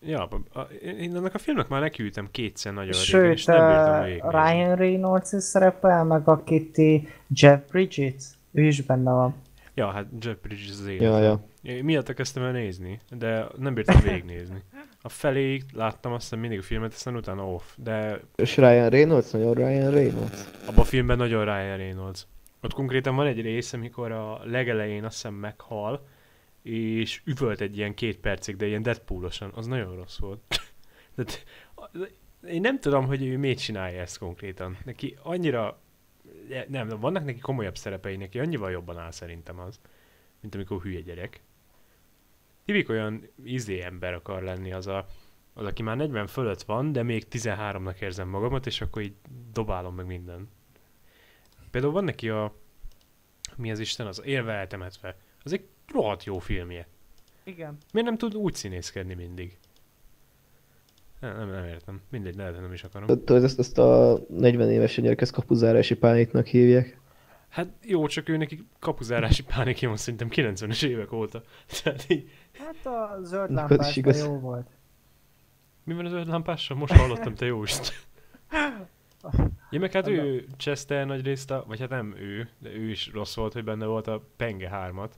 Ja, 0.00 0.28
a, 0.52 0.60
én 0.98 1.16
ennek 1.16 1.34
a 1.34 1.38
filmnek 1.38 1.68
már 1.68 1.80
nekiültem 1.80 2.28
kétszer 2.30 2.72
nagyon 2.72 2.92
Sőt, 2.92 3.20
régen, 3.20 3.36
és 3.36 3.44
nem 3.44 3.66
bírtam 3.66 4.04
végig. 4.04 4.22
Ryan 4.22 4.76
Reynolds 4.76 5.32
is 5.32 5.42
szerepel, 5.42 6.04
meg 6.04 6.28
a 6.28 6.42
Kitty 6.42 7.08
Jeff 7.28 7.60
Bridges, 7.70 8.24
ő 8.52 8.62
is 8.62 8.80
benne 8.80 9.10
van. 9.10 9.34
Ja, 9.74 9.86
hát 9.86 10.06
Jeff 10.20 10.36
Bridges 10.42 10.70
az 10.70 10.86
élet. 10.86 11.02
Ja, 11.02 11.18
ja. 11.18 11.40
Én 11.62 11.84
miatt 11.84 12.14
kezdtem 12.14 12.42
el 12.42 12.52
nézni, 12.52 13.00
de 13.10 13.46
nem 13.56 13.74
bírtam 13.74 14.00
végignézni. 14.02 14.62
A 15.02 15.08
felé 15.08 15.62
láttam 15.72 16.12
azt 16.12 16.22
hiszem 16.22 16.38
mindig 16.38 16.58
a 16.58 16.62
filmet, 16.62 16.92
aztán 16.92 17.16
utána 17.16 17.52
off, 17.52 17.64
de... 17.76 18.20
És 18.36 18.56
Ryan 18.56 18.88
Reynolds? 18.88 19.30
Nagyon 19.30 19.54
Ryan 19.54 19.90
Reynolds? 19.90 20.44
Abban 20.66 20.80
a 20.80 20.84
filmben 20.84 21.16
nagyon 21.16 21.44
Ryan 21.44 21.76
Reynolds. 21.76 22.26
Ott 22.60 22.72
konkrétan 22.72 23.16
van 23.16 23.26
egy 23.26 23.40
rész, 23.40 23.72
amikor 23.72 24.12
a 24.12 24.44
legelején 24.44 25.04
azt 25.04 25.14
hiszem 25.14 25.34
meghal, 25.34 26.06
és 26.62 27.22
üvölt 27.24 27.60
egy 27.60 27.76
ilyen 27.76 27.94
két 27.94 28.18
percig, 28.18 28.56
de 28.56 28.66
ilyen 28.66 28.82
Deadpoolosan, 28.82 29.50
az 29.54 29.66
nagyon 29.66 29.96
rossz 29.96 30.18
volt. 30.18 30.40
Tehát, 31.14 31.44
én 32.46 32.60
nem 32.60 32.80
tudom, 32.80 33.06
hogy 33.06 33.22
ő 33.22 33.38
miért 33.38 33.58
csinálja 33.58 34.00
ezt 34.00 34.18
konkrétan. 34.18 34.76
Neki 34.84 35.16
annyira, 35.22 35.80
nem, 36.68 36.88
vannak 36.88 37.24
neki 37.24 37.38
komolyabb 37.38 37.76
szerepei, 37.76 38.16
neki 38.16 38.38
annyival 38.38 38.70
jobban 38.70 38.98
áll 38.98 39.10
szerintem 39.10 39.58
az, 39.58 39.80
mint 40.40 40.54
amikor 40.54 40.82
hülye 40.82 41.00
gyerek. 41.00 41.42
Hívik 42.64 42.88
olyan 42.88 43.28
izé 43.44 43.80
ember 43.80 44.14
akar 44.14 44.42
lenni 44.42 44.72
az 44.72 44.86
a, 44.86 45.06
az, 45.54 45.66
aki 45.66 45.82
már 45.82 45.96
40 45.96 46.26
fölött 46.26 46.62
van, 46.62 46.92
de 46.92 47.02
még 47.02 47.26
13-nak 47.30 48.00
érzem 48.00 48.28
magamat, 48.28 48.66
és 48.66 48.80
akkor 48.80 49.02
így 49.02 49.14
dobálom 49.52 49.94
meg 49.94 50.06
minden. 50.06 50.48
Például 51.70 51.92
van 51.92 52.04
neki 52.04 52.28
a, 52.28 52.54
mi 53.56 53.70
az 53.70 53.78
Isten, 53.78 54.06
az 54.06 54.22
élve 54.24 54.52
eltemetve. 54.52 55.16
Az 55.44 55.52
egy 55.52 55.68
rohadt 55.92 56.24
jó 56.24 56.38
filmje. 56.38 56.86
Igen. 57.44 57.76
Miért 57.92 58.08
nem 58.08 58.18
tud 58.18 58.34
úgy 58.34 58.54
színészkedni 58.54 59.14
mindig? 59.14 59.58
Nem, 61.20 61.36
nem, 61.36 61.50
nem 61.50 61.64
értem. 61.64 62.00
Mindegy, 62.10 62.36
lehet, 62.36 62.60
nem 62.60 62.72
is 62.72 62.84
akarom. 62.84 63.06
Tudod, 63.06 63.44
ezt, 63.44 63.58
ezt 63.58 63.78
a 63.78 64.20
40 64.28 64.70
éves 64.70 64.94
gyerek, 65.00 65.20
ezt 65.20 65.32
kapuzárási 65.32 65.94
pániknak 65.94 66.46
hívják. 66.46 67.00
Hát 67.48 67.68
jó, 67.82 68.06
csak 68.06 68.28
ő 68.28 68.36
neki 68.36 68.66
kapuzárási 68.78 69.42
pánik 69.42 69.80
van 69.80 69.96
szerintem 69.96 70.28
90-es 70.30 70.84
évek 70.84 71.12
óta. 71.12 71.42
Tehát 71.82 72.04
így... 72.08 72.30
Hát 72.52 72.86
a 72.86 73.18
zöld 73.22 73.50
lámpás 73.50 73.96
jó 73.96 74.38
volt. 74.38 74.66
Mi 75.84 75.94
van 75.94 76.06
a 76.06 76.08
zöld 76.08 76.28
lámpással? 76.28 76.76
Most 76.76 76.92
hallottam, 76.92 77.34
te 77.34 77.46
jó 77.46 77.62
Isten. 77.62 77.94
Ja, 79.70 79.78
meg 79.80 79.92
hát 79.92 80.08
ő 80.08 80.46
cseszte 80.56 81.04
nagy 81.04 81.24
részt 81.24 81.50
a, 81.50 81.64
vagy 81.66 81.80
hát 81.80 81.88
nem 81.88 82.14
ő, 82.18 82.48
de 82.58 82.68
ő 82.74 82.90
is 82.90 83.10
rossz 83.12 83.36
volt, 83.36 83.52
hogy 83.52 83.64
benne 83.64 83.86
volt 83.86 84.06
a 84.06 84.22
Penge 84.36 84.70
3-at. 84.72 85.10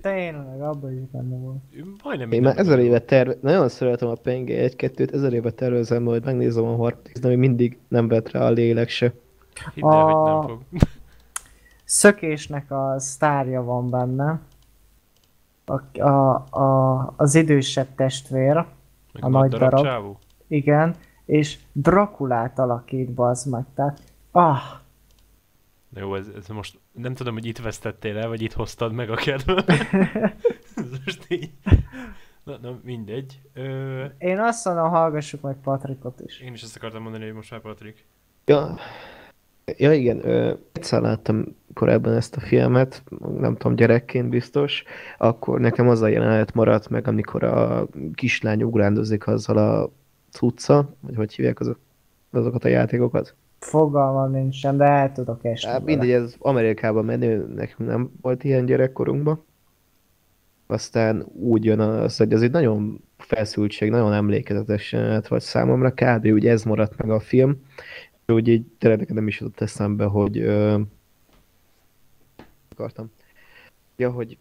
Tényleg, 0.00 0.60
abban 0.60 0.92
is 0.92 1.10
benne 1.12 1.36
volt. 1.36 1.56
Majdnem 2.04 2.32
Én 2.32 2.42
már 2.42 2.58
ezer 2.58 2.78
éve 2.78 2.98
terve... 3.00 3.34
Nagyon 3.40 3.68
szeretem 3.68 4.08
a 4.08 4.14
Penge 4.14 4.68
1-2-t, 4.68 5.12
ezer 5.12 5.32
éve 5.32 5.50
tervezem, 5.50 6.04
hogy 6.04 6.24
megnézem 6.24 6.64
a 6.64 6.76
harmadik, 6.76 7.18
de 7.18 7.28
még 7.28 7.36
mindig 7.36 7.78
nem 7.88 8.08
vett 8.08 8.30
rá 8.30 8.40
a 8.40 8.50
lélek 8.50 8.88
se. 8.88 9.12
Hidd 9.74 9.84
el, 9.84 9.90
a... 9.90 10.04
hogy 10.04 10.32
nem 10.32 10.42
fog. 10.42 10.62
Szökésnek 11.84 12.70
a 12.70 12.94
sztárja 12.98 13.62
van 13.62 13.90
benne. 13.90 14.40
A, 15.64 16.00
a, 16.00 16.34
a, 16.50 17.14
az 17.16 17.34
idősebb 17.34 17.94
testvér. 17.94 18.54
Meg 19.12 19.24
a 19.24 19.28
nagy 19.28 19.50
darab. 19.50 19.82
darab. 19.82 20.16
Igen, 20.48 20.94
és 21.28 21.58
Drakulát 21.72 22.58
alakít, 22.58 23.12
bazd 23.12 23.50
meg, 23.50 23.64
tehát... 23.74 24.00
Ah! 24.30 24.62
Na 25.88 26.00
jó, 26.00 26.14
ez, 26.14 26.26
ez 26.36 26.46
most 26.46 26.78
nem 26.92 27.14
tudom, 27.14 27.34
hogy 27.34 27.46
itt 27.46 27.58
vesztettél 27.58 28.18
el, 28.18 28.28
vagy 28.28 28.42
itt 28.42 28.52
hoztad 28.52 28.92
meg 28.92 29.10
a 29.10 29.14
kedvet. 29.14 29.72
most 31.04 31.24
így... 31.28 31.50
Na, 32.44 32.58
na 32.62 32.78
mindegy. 32.82 33.40
Ö... 33.54 34.04
Én 34.18 34.38
azt 34.38 34.64
mondom, 34.64 34.88
hallgassuk 34.88 35.40
meg 35.40 35.56
Patrikot 35.62 36.20
is. 36.20 36.40
Én 36.40 36.52
is 36.52 36.62
ezt 36.62 36.76
akartam 36.76 37.02
mondani, 37.02 37.24
hogy 37.24 37.34
most 37.34 37.50
már 37.50 37.60
Patrik. 37.60 38.06
Ja, 38.44 38.78
ja 39.76 39.92
igen, 39.92 40.28
ö, 40.28 40.54
egyszer 40.72 41.00
láttam 41.00 41.56
korábban 41.74 42.12
ezt 42.12 42.36
a 42.36 42.40
filmet, 42.40 43.02
nem 43.38 43.56
tudom, 43.56 43.76
gyerekként 43.76 44.28
biztos, 44.28 44.84
akkor 45.18 45.60
nekem 45.60 45.88
az 45.88 46.02
a 46.02 46.08
jelenet 46.08 46.54
maradt 46.54 46.88
meg, 46.88 47.08
amikor 47.08 47.42
a 47.42 47.86
kislány 48.14 48.62
ugrándozik 48.62 49.26
azzal 49.26 49.56
a 49.56 49.90
cucca, 50.30 50.94
vagy 51.00 51.14
hogy 51.14 51.32
hívják 51.34 51.60
azok, 51.60 51.78
azokat 52.30 52.64
a 52.64 52.68
játékokat. 52.68 53.34
Fogalmam 53.58 54.30
nincsen, 54.30 54.76
de 54.76 54.84
el 54.84 55.12
tudok 55.12 55.44
esni. 55.44 55.70
Hát 55.70 55.84
mindegy, 55.84 56.10
ez 56.10 56.34
Amerikában 56.38 57.04
menő, 57.04 57.46
nekünk 57.54 57.88
nem 57.88 58.10
volt 58.20 58.44
ilyen 58.44 58.66
gyerekkorunkban. 58.66 59.44
Aztán 60.66 61.26
úgy 61.32 61.64
jön 61.64 61.80
az, 61.80 62.16
hogy 62.16 62.32
az 62.32 62.42
egy 62.42 62.50
nagyon 62.50 63.04
feszültség, 63.16 63.90
nagyon 63.90 64.12
emlékezetes 64.12 64.92
jelenet 64.92 65.28
volt 65.28 65.42
számomra, 65.42 65.92
kb. 65.92 66.26
úgy 66.26 66.46
ez 66.46 66.62
maradt 66.62 66.96
meg 66.96 67.10
a 67.10 67.20
film. 67.20 67.62
Úgy 68.26 68.48
így 68.48 68.66
tényleg 68.78 69.12
nem 69.12 69.26
is 69.26 69.40
jutott 69.40 69.60
eszembe, 69.60 70.04
hogy 70.04 70.38
ö, 70.38 70.80
akartam. 72.68 73.10
Ja, 73.96 74.10
hogy 74.10 74.38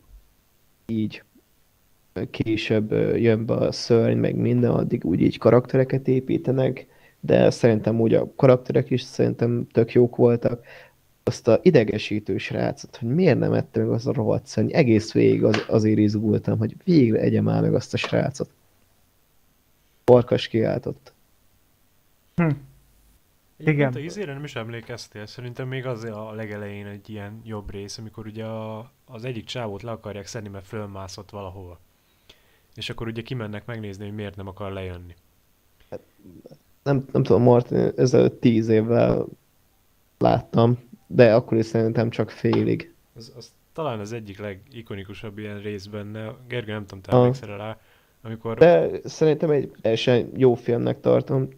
így 0.85 1.23
később 2.31 2.91
jön 3.15 3.45
be 3.45 3.53
a 3.53 3.71
szörny, 3.71 4.17
meg 4.17 4.35
minden, 4.35 4.71
addig 4.71 5.05
úgy 5.05 5.21
így 5.21 5.37
karaktereket 5.37 6.07
építenek, 6.07 6.87
de 7.19 7.49
szerintem 7.49 7.99
úgy 7.99 8.13
a 8.13 8.33
karakterek 8.35 8.89
is 8.89 9.01
szerintem 9.01 9.67
tök 9.71 9.91
jók 9.91 10.15
voltak. 10.15 10.65
Azt 11.23 11.47
a 11.47 11.59
idegesítő 11.61 12.37
srácot, 12.37 12.95
hogy 12.95 13.07
miért 13.07 13.39
nem 13.39 13.53
ette 13.53 13.79
meg 13.79 13.89
az 13.89 14.07
a 14.07 14.13
rohadt 14.13 14.45
szörny, 14.45 14.69
egész 14.71 15.11
végig 15.11 15.43
az, 15.43 15.63
azért 15.67 15.97
izgultam, 15.97 16.57
hogy 16.57 16.75
végre 16.83 17.19
egyem 17.19 17.43
már 17.43 17.61
meg 17.61 17.73
azt 17.73 17.93
a 17.93 17.97
srácot. 17.97 18.49
Farkas 20.03 20.47
kiáltott. 20.47 21.13
Hm. 22.35 22.49
Igen. 23.57 23.93
A 23.93 23.99
izére 23.99 24.33
nem 24.33 24.43
is 24.43 24.55
emlékeztél, 24.55 25.25
szerintem 25.25 25.67
még 25.67 25.85
az 25.85 26.03
a 26.03 26.31
legelején 26.31 26.85
egy 26.85 27.09
ilyen 27.09 27.41
jobb 27.43 27.71
rész, 27.71 27.97
amikor 27.97 28.25
ugye 28.25 28.45
a, 28.45 28.91
az 29.05 29.25
egyik 29.25 29.45
csávót 29.45 29.81
le 29.81 29.91
akarják 29.91 30.25
szedni, 30.25 30.49
mert 30.49 30.67
fölmászott 30.67 31.29
valahova. 31.29 31.79
És 32.77 32.89
akkor 32.89 33.07
ugye 33.07 33.21
kimennek 33.21 33.65
megnézni, 33.65 34.05
hogy 34.05 34.13
miért 34.13 34.35
nem 34.35 34.47
akar 34.47 34.71
lejönni. 34.71 35.15
Hát, 35.89 35.99
nem, 36.83 37.05
nem 37.11 37.23
tudom, 37.23 37.41
Martin, 37.41 37.91
ezelőtt 37.95 38.41
tíz 38.41 38.67
évvel 38.67 39.25
láttam, 40.17 40.79
de 41.07 41.35
akkor 41.35 41.57
is 41.57 41.65
szerintem 41.65 42.09
csak 42.09 42.29
félig. 42.29 42.93
Az, 43.15 43.33
az 43.37 43.51
talán 43.73 43.99
az 43.99 44.11
egyik 44.11 44.39
legikonikusabb 44.39 45.37
ilyen 45.37 45.59
rész 45.59 45.85
benne. 45.85 46.35
Gergő, 46.47 46.71
nem 46.71 46.85
tudom, 46.85 47.01
te 47.01 47.11
ah. 47.11 47.17
emlékszel 47.17 47.57
rá, 47.57 47.77
amikor... 48.21 48.57
De 48.57 48.89
szerintem 49.03 49.49
egy 49.49 49.71
teljesen 49.81 50.31
jó 50.35 50.53
filmnek 50.53 50.99
tartom, 50.99 51.49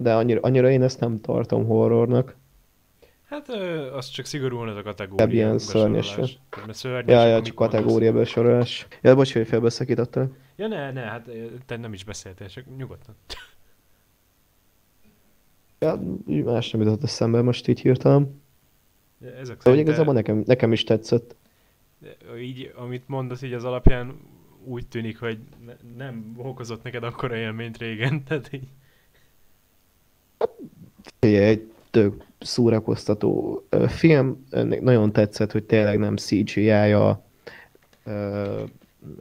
de 0.00 0.14
annyira, 0.14 0.40
annyira 0.40 0.70
én 0.70 0.82
ezt 0.82 1.00
nem 1.00 1.20
tartom 1.20 1.66
horrornak. 1.66 2.36
Hát 3.28 3.48
az 3.92 4.08
csak 4.08 4.26
szigorúan 4.26 4.68
ez 4.68 4.76
a 4.76 4.82
kategória. 4.82 5.24
Ebb 5.24 5.32
ilyen 5.32 5.58
szörnyes. 5.58 6.18
szörnyes. 6.70 7.12
Ja, 7.12 7.24
ja, 7.24 7.42
csak 7.42 7.54
kategória 7.54 8.12
besorolás. 8.12 8.86
Ja, 9.02 9.14
bocs, 9.14 9.32
hogy 9.32 9.46
felbeszakítottam. 9.46 10.36
Ja, 10.56 10.66
ne, 10.66 10.92
ne, 10.92 11.00
hát 11.00 11.30
te 11.66 11.76
nem 11.76 11.92
is 11.92 12.04
beszéltél, 12.04 12.48
csak 12.48 12.64
nyugodtan. 12.76 13.14
Ja, 15.78 16.00
más 16.44 16.70
nem 16.70 16.82
jutott 16.82 17.02
eszembe 17.02 17.42
most 17.42 17.68
így 17.68 17.80
hirtelen. 17.80 18.40
Ja, 19.20 19.34
ezek 19.34 19.62
de, 19.62 19.74
igazából 19.74 20.14
nekem, 20.14 20.42
nekem 20.46 20.72
is 20.72 20.84
tetszett. 20.84 21.36
Így, 22.38 22.72
amit 22.76 23.08
mondasz, 23.08 23.42
így 23.42 23.52
az 23.52 23.64
alapján 23.64 24.20
úgy 24.64 24.86
tűnik, 24.86 25.18
hogy 25.18 25.38
ne, 25.66 25.72
nem 25.96 26.34
okozott 26.36 26.82
neked 26.82 27.02
akkora 27.02 27.36
élményt 27.36 27.78
régen, 27.78 28.22
tehát 28.24 28.52
így... 28.52 28.68
Egy 31.18 31.70
tök 31.90 32.26
szórakoztató 32.38 33.62
film. 33.88 34.44
Nagyon 34.80 35.12
tetszett, 35.12 35.52
hogy 35.52 35.64
tényleg 35.64 35.98
nem 35.98 36.16
CGI-ja 36.16 37.24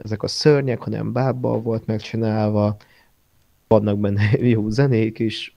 ezek 0.04 0.24
a 0.24 0.28
szörnyek, 0.28 0.82
hanem 0.82 1.12
bábbal 1.12 1.62
volt 1.62 1.86
megcsinálva. 1.86 2.78
Vannak 3.68 4.00
benne 4.00 4.32
jó 4.54 4.70
zenék 4.70 5.20
is, 5.20 5.56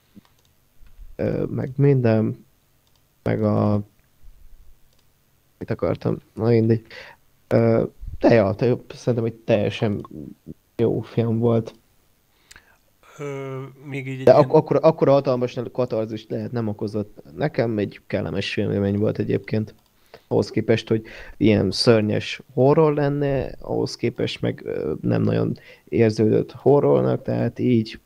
meg 1.48 1.72
minden, 1.76 2.44
meg 3.22 3.42
a 3.42 3.82
mit 5.58 5.70
akartam, 5.70 6.18
na 6.34 6.48
mindegy. 6.48 6.86
De 8.18 8.34
ja, 8.34 8.54
te, 8.54 8.76
szerintem 8.94 9.24
egy 9.24 9.34
teljesen 9.34 10.06
jó 10.76 11.00
film 11.00 11.38
volt. 11.38 11.74
Ö, 13.20 13.60
még 13.84 14.06
így 14.06 14.22
De 14.22 14.32
ak- 14.32 14.52
akkor, 14.52 14.78
akkor 14.82 15.08
hatalmas 15.08 15.58
katarzis 15.72 16.26
lehet 16.28 16.52
nem 16.52 16.68
okozott. 16.68 17.22
Nekem 17.36 17.78
egy 17.78 18.00
kellemes 18.06 18.52
filmélmény 18.52 18.98
volt 18.98 19.18
egyébként. 19.18 19.74
Ahhoz 20.28 20.50
képest, 20.50 20.88
hogy 20.88 21.02
ilyen 21.36 21.70
szörnyes 21.70 22.40
horror 22.54 22.94
lenne, 22.94 23.54
ahhoz 23.60 23.96
képest 23.96 24.40
meg 24.40 24.64
nem 25.00 25.22
nagyon 25.22 25.58
érződött 25.88 26.52
horrornak, 26.52 27.22
tehát 27.22 27.58
így 27.58 28.00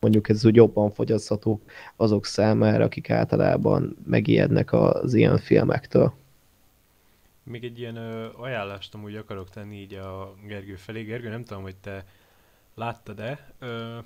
mondjuk 0.00 0.28
ez 0.28 0.46
úgy 0.46 0.54
jobban 0.54 0.90
fogyasztható 0.90 1.60
azok 1.96 2.26
számára, 2.26 2.84
akik 2.84 3.10
általában 3.10 3.96
megijednek 4.06 4.72
az 4.72 5.14
ilyen 5.14 5.38
filmektől. 5.38 6.12
Még 7.42 7.64
egy 7.64 7.78
ilyen 7.78 7.96
ö, 7.96 8.26
ajánlást 8.36 8.94
amúgy 8.94 9.16
akarok 9.16 9.50
tenni 9.50 9.76
így 9.80 9.94
a 9.94 10.34
Gergő 10.46 10.74
felé. 10.74 11.02
Gergő, 11.02 11.28
nem 11.28 11.44
tudom, 11.44 11.62
hogy 11.62 11.76
te 11.76 12.04
láttad-e. 12.74 13.48
Ö, 13.58 13.98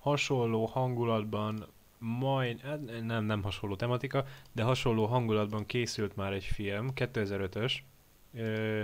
hasonló 0.00 0.64
hangulatban, 0.66 1.66
majd, 1.98 2.60
hát 2.60 2.80
nem, 3.06 3.24
nem 3.24 3.42
hasonló 3.42 3.76
tematika, 3.76 4.24
de 4.52 4.62
hasonló 4.62 5.06
hangulatban 5.06 5.66
készült 5.66 6.16
már 6.16 6.32
egy 6.32 6.44
film, 6.44 6.88
2005-ös. 6.94 7.72
Ö, 8.34 8.80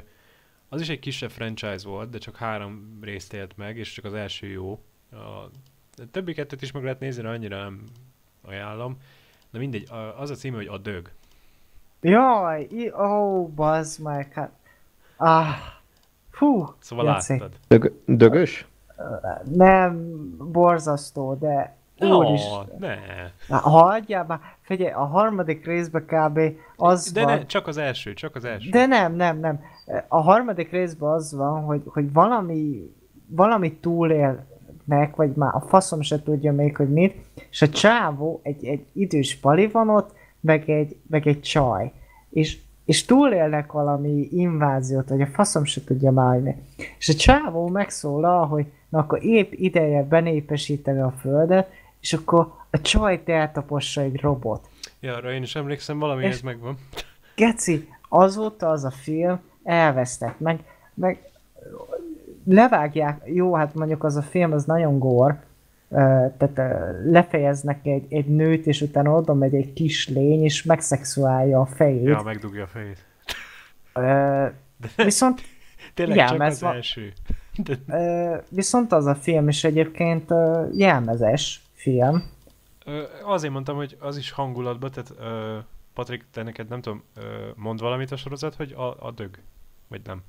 az 0.69 0.81
is 0.81 0.89
egy 0.89 0.99
kisebb 0.99 1.31
franchise 1.31 1.89
volt, 1.89 2.11
de 2.11 2.19
csak 2.19 2.37
három 2.37 2.99
részt 3.03 3.33
élt 3.33 3.57
meg, 3.57 3.77
és 3.77 3.93
csak 3.93 4.05
az 4.05 4.15
első 4.15 4.47
jó. 4.47 4.81
A, 5.13 5.17
a 5.17 5.51
többi 6.11 6.33
kettőt 6.35 6.63
is 6.63 6.73
meg 6.73 6.83
lehet 6.83 7.01
nézni, 7.01 7.23
de 7.23 7.29
annyira 7.29 7.63
nem 7.63 7.85
ajánlom. 8.43 8.97
Na 9.51 9.59
mindegy, 9.59 9.91
a- 9.91 10.21
az 10.21 10.31
a 10.31 10.35
címe, 10.35 10.57
hogy 10.57 10.67
A 10.67 10.79
Dög. 10.79 11.11
Jaj, 12.01 12.67
i- 12.71 12.93
ó, 12.93 13.49
bazd 13.49 14.03
meg, 14.03 14.33
hát... 14.33 14.53
Ah, 15.17 15.55
fú, 16.31 16.75
Szóval 16.79 17.05
Jaci. 17.07 17.33
láttad. 17.33 17.57
Dög, 17.69 17.93
dögös? 18.07 18.67
Nem 19.45 20.13
borzasztó, 20.53 21.35
de 21.35 21.79
úris. 22.01 22.43
Ó, 22.45 22.77
ne. 22.79 22.97
Na, 23.49 23.57
hagyjál 23.57 24.25
már, 24.29 24.41
figyelj, 24.61 24.93
a 24.93 25.05
harmadik 25.05 25.67
részben 25.67 26.05
kb. 26.07 26.41
az 26.77 27.13
De 27.13 27.25
van... 27.25 27.39
ne, 27.39 27.47
csak 27.47 27.67
az 27.67 27.77
első, 27.77 28.15
csak 28.15 28.37
az 28.37 28.45
első. 28.45 28.71
De 28.71 28.87
nem, 28.87 29.15
nem, 29.15 29.41
nem. 29.41 29.61
A 30.09 30.21
harmadik 30.21 30.71
részben 30.71 31.11
az 31.11 31.35
van, 31.35 31.63
hogy, 31.63 31.83
hogy 31.85 32.13
valami, 32.13 32.95
valami 33.27 33.73
túlélnek, 33.73 35.17
vagy 35.17 35.33
már 35.35 35.55
a 35.55 35.61
faszom 35.61 36.01
se 36.01 36.23
tudja 36.23 36.53
még, 36.53 36.77
hogy 36.77 36.93
mit, 36.93 37.15
és 37.51 37.63
a 37.63 37.69
csávó, 37.69 38.41
egy, 38.43 38.65
egy 38.65 38.87
idős 38.93 39.37
pali 39.37 39.67
van 39.67 39.89
ott, 39.89 40.11
meg 40.41 40.71
egy, 40.71 40.97
meg 41.07 41.27
egy 41.27 41.41
csaj. 41.41 41.93
És, 42.31 42.59
és 42.91 43.05
túlélnek 43.05 43.73
valami 43.73 44.29
inváziót, 44.31 45.09
vagy 45.09 45.21
a 45.21 45.27
faszom 45.27 45.65
se 45.65 45.85
tudja 45.85 46.11
már. 46.11 46.57
És 46.99 47.09
a 47.09 47.15
csávó 47.15 47.69
megszólal, 47.69 48.47
hogy 48.47 48.67
na 48.89 48.99
akkor 48.99 49.25
épp 49.25 49.53
ideje 49.53 50.03
benépesíteni 50.03 51.01
a 51.01 51.15
földet, 51.21 51.71
és 52.01 52.13
akkor 52.13 52.53
a 52.71 52.81
csajt 52.81 53.29
eltapossa 53.29 54.01
egy 54.01 54.21
robot. 54.21 54.69
Ja, 55.01 55.15
arra 55.17 55.33
én 55.33 55.43
is 55.43 55.55
emlékszem, 55.57 55.99
valami 55.99 56.25
ez 56.25 56.35
És- 56.35 56.43
megvan. 56.43 56.79
Geci, 57.35 57.89
azóta 58.09 58.71
az 58.71 58.85
a 58.85 58.91
film 58.91 59.41
elvesztett, 59.63 60.41
meg, 60.41 60.61
meg 60.95 61.31
levágják, 62.45 63.23
jó, 63.25 63.55
hát 63.55 63.75
mondjuk 63.75 64.05
az 64.05 64.17
a 64.17 64.23
film 64.23 64.53
az 64.53 64.65
nagyon 64.65 64.99
gór, 64.99 65.39
tehát 65.91 66.61
lefejeznek 67.05 67.87
egy, 67.87 68.13
egy 68.13 68.27
nőt, 68.27 68.67
és 68.67 68.81
utána 68.81 69.17
oda 69.17 69.35
megy 69.35 69.55
egy 69.55 69.73
kis 69.73 70.09
lény, 70.09 70.45
és 70.45 70.63
megszexuálja 70.63 71.61
a 71.61 71.67
fejét. 71.67 72.05
Ja, 72.05 72.23
megdugja 72.25 72.63
a 72.63 72.67
fejét. 72.67 73.05
Viszont, 74.97 75.41
Tényleg 75.95 76.17
Igen, 76.17 76.29
csak 76.29 76.41
az 76.41 76.63
első. 76.63 77.13
De, 77.57 78.45
viszont 78.49 78.93
az 78.93 79.07
a 79.07 79.15
film 79.15 79.49
is 79.49 79.65
egyébként 79.65 80.31
jelmezes 80.73 81.63
film. 81.73 82.31
azért 83.23 83.53
mondtam, 83.53 83.77
hogy 83.77 83.97
az 84.01 84.17
is 84.17 84.31
hangulatban, 84.31 84.91
tehát 84.91 85.15
Patrik, 85.95 86.25
te 86.33 86.43
neked 86.43 86.69
nem 86.69 86.81
tudom, 86.81 87.03
mond 87.57 87.81
valamit 87.81 88.11
a 88.11 88.17
sorozat, 88.17 88.55
hogy 88.55 88.73
a, 88.73 89.07
a 89.07 89.11
dög? 89.11 89.39
Vagy 89.89 90.01
nem? 90.05 90.23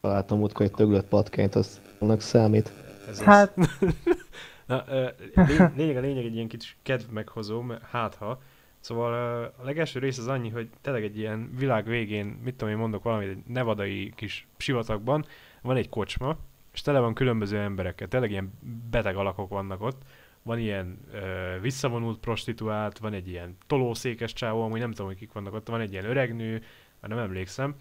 Találtam 0.00 0.38
múltkor 0.38 0.66
egy 0.66 0.72
töglött 0.72 1.08
patkányt, 1.08 1.54
az 1.54 1.80
annak 1.98 2.20
számít. 2.20 2.72
Ez 3.08 3.18
az. 3.18 3.24
Hát, 3.24 3.54
Na, 4.66 4.84
lényeg 5.76 5.96
a 5.96 6.00
lényeg 6.00 6.24
egy 6.24 6.34
ilyen 6.34 6.48
kicsi 6.48 6.72
kedv 6.82 7.10
meghozó, 7.10 7.60
mert 7.60 7.82
hát 7.82 8.14
ha. 8.14 8.42
Szóval 8.80 9.12
a 9.58 9.64
legelső 9.64 9.98
rész 9.98 10.18
az 10.18 10.26
annyi, 10.28 10.48
hogy 10.48 10.68
tényleg 10.80 11.02
egy 11.04 11.18
ilyen 11.18 11.50
világ 11.58 11.86
végén, 11.86 12.26
mit 12.26 12.54
tudom 12.54 12.72
én 12.74 12.78
mondok 12.80 13.02
valamit, 13.02 13.28
egy 13.28 13.42
nevadai 13.46 14.12
kis 14.16 14.46
sivatagban 14.56 15.24
van 15.62 15.76
egy 15.76 15.88
kocsma, 15.88 16.36
és 16.72 16.80
tele 16.80 16.98
van 16.98 17.14
különböző 17.14 17.58
emberekkel, 17.58 18.08
tényleg 18.08 18.30
ilyen 18.30 18.52
beteg 18.90 19.16
alakok 19.16 19.48
vannak 19.48 19.82
ott. 19.82 20.02
Van 20.42 20.58
ilyen 20.58 20.98
ö, 21.12 21.20
visszavonult 21.60 22.18
prostituált, 22.18 22.98
van 22.98 23.12
egy 23.12 23.28
ilyen 23.28 23.56
tolószékes 23.66 24.32
csávó, 24.32 24.62
amúgy 24.62 24.80
nem 24.80 24.90
tudom, 24.90 25.06
hogy 25.06 25.16
kik 25.16 25.32
vannak 25.32 25.54
ott, 25.54 25.68
van 25.68 25.80
egy 25.80 25.92
ilyen 25.92 26.04
öreg 26.04 26.36
nő, 26.36 26.62
már 27.00 27.10
nem 27.10 27.18
emlékszem. 27.18 27.74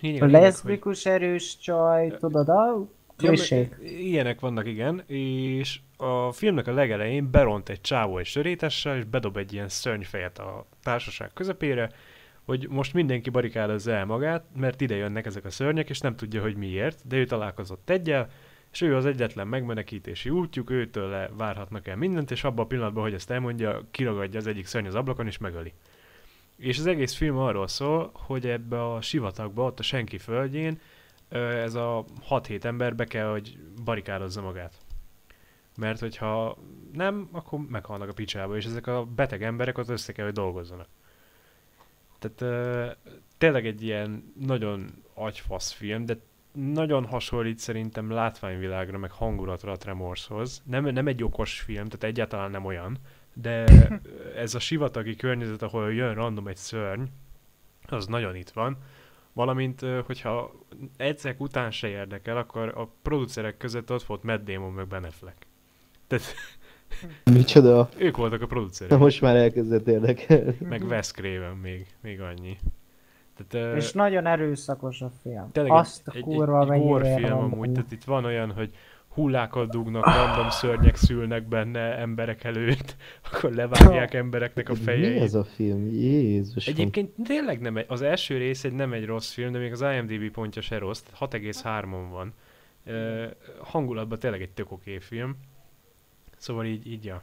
Lényeg 0.00 0.22
a 0.22 0.24
lényeg, 0.24 0.40
hogy- 0.40 0.50
leszbikus 0.50 1.06
erős 1.06 1.58
csaj, 1.58 2.16
tudod, 2.18 2.48
a 2.48 2.86
Klisék. 3.16 3.76
Ilyenek 3.82 4.40
vannak, 4.40 4.66
igen, 4.66 5.02
és 5.06 5.80
a 5.96 6.32
filmnek 6.32 6.66
a 6.66 6.72
legelején 6.72 7.30
beront 7.30 7.68
egy 7.68 7.80
csávó 7.80 8.18
egy 8.18 8.26
sörétessel, 8.26 8.96
és 8.96 9.04
bedob 9.04 9.36
egy 9.36 9.52
ilyen 9.52 9.68
szörnyfejet 9.68 10.38
a 10.38 10.66
társaság 10.82 11.30
közepére, 11.34 11.90
hogy 12.44 12.68
most 12.70 12.94
mindenki 12.94 13.30
barikádozza 13.30 13.92
el 13.92 14.04
magát, 14.04 14.44
mert 14.56 14.80
ide 14.80 14.94
jönnek 14.94 15.26
ezek 15.26 15.44
a 15.44 15.50
szörnyek, 15.50 15.90
és 15.90 16.00
nem 16.00 16.16
tudja, 16.16 16.42
hogy 16.42 16.56
miért, 16.56 17.06
de 17.06 17.16
ő 17.16 17.24
találkozott 17.24 17.90
egyel, 17.90 18.30
és 18.72 18.80
ő 18.80 18.96
az 18.96 19.06
egyetlen 19.06 19.46
megmenekítési 19.46 20.30
útjuk, 20.30 20.70
őtől 20.70 21.08
le 21.08 21.30
várhatnak 21.36 21.86
el 21.86 21.96
mindent, 21.96 22.30
és 22.30 22.44
abban 22.44 22.64
a 22.64 22.68
pillanatban, 22.68 23.02
hogy 23.02 23.14
ezt 23.14 23.30
elmondja, 23.30 23.82
kiragadja 23.90 24.38
az 24.38 24.46
egyik 24.46 24.66
szörny 24.66 24.86
az 24.86 24.94
ablakon, 24.94 25.26
és 25.26 25.38
megöli. 25.38 25.72
És 26.56 26.78
az 26.78 26.86
egész 26.86 27.14
film 27.14 27.36
arról 27.36 27.68
szól, 27.68 28.10
hogy 28.12 28.46
ebbe 28.46 28.92
a 28.92 29.00
sivatagba, 29.00 29.64
ott 29.64 29.78
a 29.78 29.82
senki 29.82 30.18
földjén, 30.18 30.80
ez 31.38 31.74
a 31.74 32.04
6-7 32.28 32.64
ember 32.64 32.94
be 32.94 33.04
kell, 33.04 33.30
hogy 33.30 33.58
barikádozza 33.84 34.42
magát. 34.42 34.74
Mert 35.76 36.00
hogyha 36.00 36.58
nem, 36.92 37.28
akkor 37.32 37.58
meghalnak 37.68 38.08
a 38.08 38.12
picsába, 38.12 38.56
és 38.56 38.64
ezek 38.64 38.86
a 38.86 39.04
beteg 39.04 39.42
emberek 39.42 39.78
ott 39.78 39.88
össze 39.88 40.12
kell, 40.12 40.24
hogy 40.24 40.34
dolgozzanak. 40.34 40.88
Tehát 42.18 42.56
tényleg 43.38 43.66
egy 43.66 43.82
ilyen 43.82 44.32
nagyon 44.40 45.02
agyfasz 45.14 45.72
film, 45.72 46.04
de 46.04 46.18
nagyon 46.52 47.06
hasonlít 47.06 47.58
szerintem 47.58 48.10
látványvilágra, 48.10 48.98
meg 48.98 49.10
hangulatra 49.10 49.72
a 49.72 49.76
Tremorshoz. 49.76 50.62
Nem, 50.64 50.84
nem 50.84 51.06
egy 51.06 51.22
okos 51.22 51.60
film, 51.60 51.84
tehát 51.84 52.04
egyáltalán 52.04 52.50
nem 52.50 52.64
olyan, 52.64 52.98
de 53.32 53.64
ez 54.44 54.54
a 54.54 54.58
sivatagi 54.58 55.16
környezet, 55.16 55.62
ahol 55.62 55.94
jön 55.94 56.14
random 56.14 56.48
egy 56.48 56.56
szörny, 56.56 57.02
az 57.86 58.06
nagyon 58.06 58.36
itt 58.36 58.50
van. 58.50 58.78
Valamint, 59.34 59.80
hogyha 60.06 60.52
egyszerek 60.96 61.40
után 61.40 61.70
se 61.70 61.88
érdekel, 61.88 62.36
akkor 62.36 62.72
a 62.76 62.88
producerek 63.02 63.56
között 63.56 63.90
ott 63.92 64.02
volt 64.02 64.22
Matt 64.22 64.44
Damon 64.44 64.72
meg 64.72 64.86
Ben 64.86 65.04
Affleck. 65.04 65.46
Tehát 66.06 66.24
Micsoda? 67.36 67.88
ők 67.96 68.16
voltak 68.16 68.38
a 68.38 68.42
Na 68.42 68.46
producerek. 68.46 68.98
most 68.98 69.20
már 69.20 69.36
elkezdett 69.36 69.86
érdekelni. 69.88 70.56
Meg 70.68 70.82
Wes 70.82 71.10
Craven 71.10 71.56
még, 71.56 71.86
még 72.00 72.20
annyi. 72.20 72.56
Tehát, 73.46 73.76
És 73.76 73.92
nagyon 73.92 74.26
erőszakos 74.26 75.00
a 75.00 75.10
film. 75.22 75.50
tényleg 75.52 75.72
Azt 75.72 76.08
a 76.08 76.10
egy, 76.10 76.16
egy, 76.16 76.22
kurva 76.22 76.56
egy, 76.56 76.62
egy 76.62 76.68
mennyire 76.68 76.88
gore 76.88 77.14
film 77.16 77.30
van 77.38 77.52
amúgy, 77.52 77.72
tehát 77.72 77.92
itt 77.92 78.04
van 78.04 78.24
olyan, 78.24 78.52
hogy 78.52 78.74
hullákat 79.14 79.70
dugnak, 79.70 80.04
random 80.04 80.50
szörnyek 80.50 80.96
szülnek 80.96 81.42
benne 81.48 81.96
emberek 81.98 82.44
előtt, 82.44 82.96
akkor 83.32 83.52
levágják 83.52 84.14
embereknek 84.14 84.68
a 84.68 84.72
Mi 84.72 84.78
fejeit. 84.78 85.22
ez 85.22 85.34
a 85.34 85.44
film? 85.44 85.86
Jézus. 85.92 86.66
Egyébként 86.66 87.10
tényleg 87.24 87.60
nem 87.60 87.76
egy, 87.76 87.84
az 87.88 88.02
első 88.02 88.36
rész 88.36 88.64
egy 88.64 88.72
nem 88.72 88.92
egy 88.92 89.04
rossz 89.06 89.32
film, 89.32 89.52
de 89.52 89.58
még 89.58 89.72
az 89.72 89.80
IMDb 89.80 90.30
pontja 90.30 90.62
se 90.62 90.78
rossz, 90.78 91.02
6,3-on 91.20 92.06
van. 92.10 92.32
Uh, 92.86 93.24
hangulatban 93.58 94.18
tényleg 94.18 94.42
egy 94.42 94.50
tök 94.50 94.72
oké 94.72 94.98
film. 94.98 95.36
Szóval 96.36 96.64
így, 96.64 96.86
így 96.86 97.04
ja. 97.04 97.22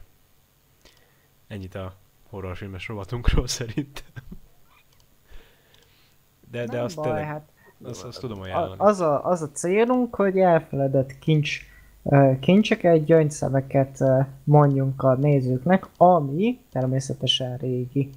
Ennyit 1.48 1.74
a 1.74 1.94
horrorfilmes 2.28 2.88
rovatunkról 2.88 3.46
szerintem. 3.58 4.04
De, 6.50 6.64
de 6.66 6.72
Nem 6.76 6.84
azt 6.84 6.96
baj, 6.96 7.04
tényleg, 7.04 7.24
hát 7.24 7.48
azt, 7.82 8.04
azt 8.04 8.20
tudom 8.20 8.40
a- 8.40 8.42
ajánlani. 8.42 8.74
az, 8.78 9.00
a, 9.00 9.24
az 9.26 9.42
a 9.42 9.50
célunk, 9.50 10.14
hogy 10.14 10.38
elfeledett 10.38 11.18
kincs, 11.18 11.60
ö, 12.04 12.32
kincseket, 12.40 13.04
gyöngyszemeket 13.04 14.04
mondjunk 14.44 15.02
a 15.02 15.14
nézőknek, 15.14 15.86
ami 15.96 16.58
természetesen 16.72 17.56
régi. 17.56 18.10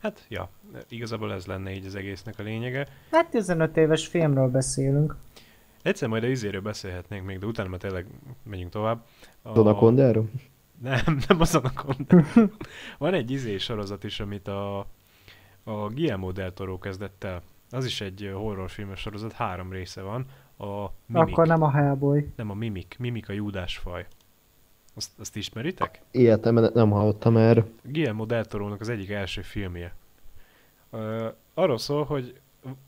Hát, 0.00 0.26
ja, 0.28 0.48
igazából 0.88 1.32
ez 1.32 1.46
lenne 1.46 1.70
így 1.74 1.86
az 1.86 1.94
egésznek 1.94 2.38
a 2.38 2.42
lényege. 2.42 2.86
Hát 3.10 3.30
15 3.30 3.76
éves 3.76 4.06
filmről 4.06 4.48
beszélünk. 4.48 5.16
Egyszer 5.82 6.08
majd 6.08 6.22
a 6.22 6.26
izéről 6.26 6.60
beszélhetnénk 6.60 7.26
még, 7.26 7.38
de 7.38 7.46
utána 7.46 7.68
már 7.68 7.78
tényleg 7.78 8.06
megyünk 8.42 8.70
tovább. 8.70 9.04
A- 9.42 9.58
Anacondáról? 9.58 10.28
Nem, 10.82 11.00
nem 11.28 11.40
az 11.40 11.54
Anaconda. 11.54 12.24
Van 12.98 13.14
egy 13.14 13.30
izé 13.30 13.56
sorozat 13.58 14.04
is, 14.04 14.20
amit 14.20 14.48
a, 14.48 14.78
a 15.64 15.86
Guillermo 15.94 16.32
del 16.32 16.52
Toro 16.52 16.78
kezdett 16.78 17.24
el. 17.24 17.42
Az 17.70 17.84
is 17.84 18.00
egy 18.00 18.30
horrorfilmes 18.34 19.00
sorozat, 19.00 19.32
három 19.32 19.72
része 19.72 20.00
van. 20.02 20.26
A 20.58 20.64
Mimik. 21.06 21.32
Akkor 21.32 21.46
nem 21.46 21.62
a 21.62 21.70
Hellboy. 21.70 22.32
nem 22.36 22.50
a 22.50 22.54
Mimik. 22.54 22.96
Mimik 22.98 23.28
a 23.28 23.32
Júdásfaj. 23.32 24.06
Azt, 24.94 25.10
azt 25.18 25.36
ismeritek? 25.36 26.00
Életemben 26.10 26.70
nem 26.74 26.90
hallottam 26.90 27.36
erről. 27.36 27.68
Guillermo 27.82 28.24
del 28.24 28.44
Toro-nak 28.44 28.80
az 28.80 28.88
egyik 28.88 29.10
első 29.10 29.42
filmje. 29.42 29.94
Ö, 30.90 31.28
arról 31.54 31.78
szól, 31.78 32.04
hogy 32.04 32.40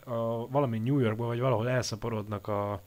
a, 0.05 0.49
valami 0.49 0.79
New 0.79 0.99
Yorkban, 0.99 1.27
vagy 1.27 1.41
valahol 1.41 1.69
elszaporodnak 1.69 2.49
a 2.49 2.83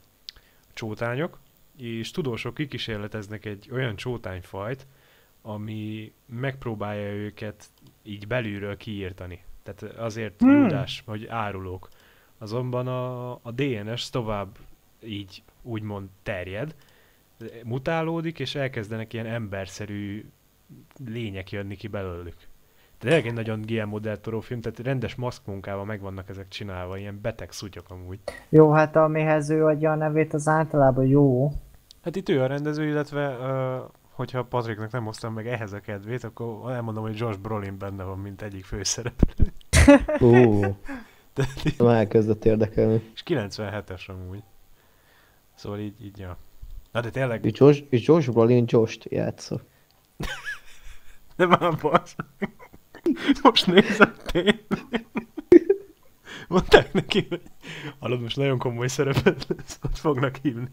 csótányok, 0.72 1.38
és 1.76 2.10
tudósok 2.10 2.54
kikísérleteznek 2.54 3.44
egy 3.44 3.68
olyan 3.72 3.96
csótányfajt, 3.96 4.86
ami 5.42 6.12
megpróbálja 6.26 7.12
őket 7.12 7.64
így 8.02 8.26
belülről 8.26 8.76
kiírtani. 8.76 9.44
Tehát 9.62 9.96
azért 9.98 10.40
Hmm. 10.40 10.62
Júdás, 10.62 11.02
vagy 11.06 11.26
árulók. 11.26 11.88
Azonban 12.38 12.86
a, 12.86 13.32
a 13.32 13.50
DNS 13.54 14.10
tovább 14.10 14.58
így 15.04 15.42
úgymond 15.62 16.08
terjed, 16.22 16.74
mutálódik, 17.64 18.38
és 18.38 18.54
elkezdenek 18.54 19.12
ilyen 19.12 19.26
emberszerű 19.26 20.24
lények 21.06 21.50
jönni 21.50 21.76
ki 21.76 21.88
belőlük. 21.88 22.36
De 23.00 23.08
tényleg 23.08 23.26
egy 23.26 23.34
nagyon 23.34 23.60
GMO 23.66 23.98
del 23.98 24.20
Toro 24.20 24.40
film, 24.40 24.60
tehát 24.60 24.78
rendes 24.78 25.14
maszkmunkával 25.14 25.84
meg 25.84 26.00
vannak 26.00 26.28
ezek 26.28 26.48
csinálva, 26.48 26.98
ilyen 26.98 27.18
beteg 27.22 27.52
szutyok 27.52 27.90
amúgy. 27.90 28.18
Jó, 28.48 28.70
hát 28.70 28.96
amihez 28.96 29.50
ő 29.50 29.64
adja 29.64 29.90
a 29.90 29.94
nevét, 29.94 30.34
az 30.34 30.48
általában 30.48 31.06
jó. 31.06 31.52
Hát 32.02 32.16
itt 32.16 32.28
ő 32.28 32.42
a 32.42 32.46
rendező, 32.46 32.86
illetve 32.86 33.28
uh, 33.28 33.90
hogyha 34.10 34.44
Patricknak 34.44 34.90
nem 34.90 35.04
hoztam 35.04 35.32
meg 35.32 35.46
ehhez 35.48 35.72
a 35.72 35.80
kedvét, 35.80 36.24
akkor 36.24 36.72
elmondom, 36.72 37.02
hogy 37.02 37.16
Josh 37.18 37.38
Brolin 37.38 37.78
benne 37.78 38.04
van, 38.04 38.18
mint 38.18 38.42
egyik 38.42 38.64
főszereplő. 38.64 39.52
Tehát 41.32 41.64
így- 41.64 41.78
már 41.78 41.96
elkezdett 41.96 42.44
érdekelni. 42.44 43.10
És 43.14 43.22
97-es 43.26 44.06
amúgy. 44.10 44.42
Szóval 45.54 45.78
így, 45.78 46.04
így 46.04 46.18
ja. 46.18 46.36
Na 46.92 47.00
de 47.00 47.10
tényleg, 47.10 47.44
És 47.44 47.58
Josh, 47.58 47.82
és 47.88 48.06
Josh 48.06 48.30
Brolin 48.30 48.64
Josh-t 48.66 49.04
játsza. 49.10 49.60
de 51.36 51.46
már 51.46 51.76
basz. 51.76 52.16
Most 53.42 53.66
nézem 53.72 54.14
tényleg. 54.24 54.66
Mondták 56.48 56.92
neki, 56.92 57.26
hogy 57.28 57.42
hallod, 57.98 58.20
most 58.20 58.36
nagyon 58.36 58.58
komoly 58.58 58.88
szerepet 58.88 59.46
lesz, 59.48 59.78
ott 59.84 59.96
fognak 59.96 60.36
hívni. 60.36 60.68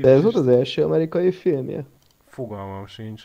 De 0.00 0.08
ez 0.10 0.22
volt 0.22 0.34
az 0.34 0.48
első 0.48 0.84
amerikai 0.84 1.32
filmje. 1.32 1.84
Fogalmam 2.26 2.86
sincs. 2.86 3.22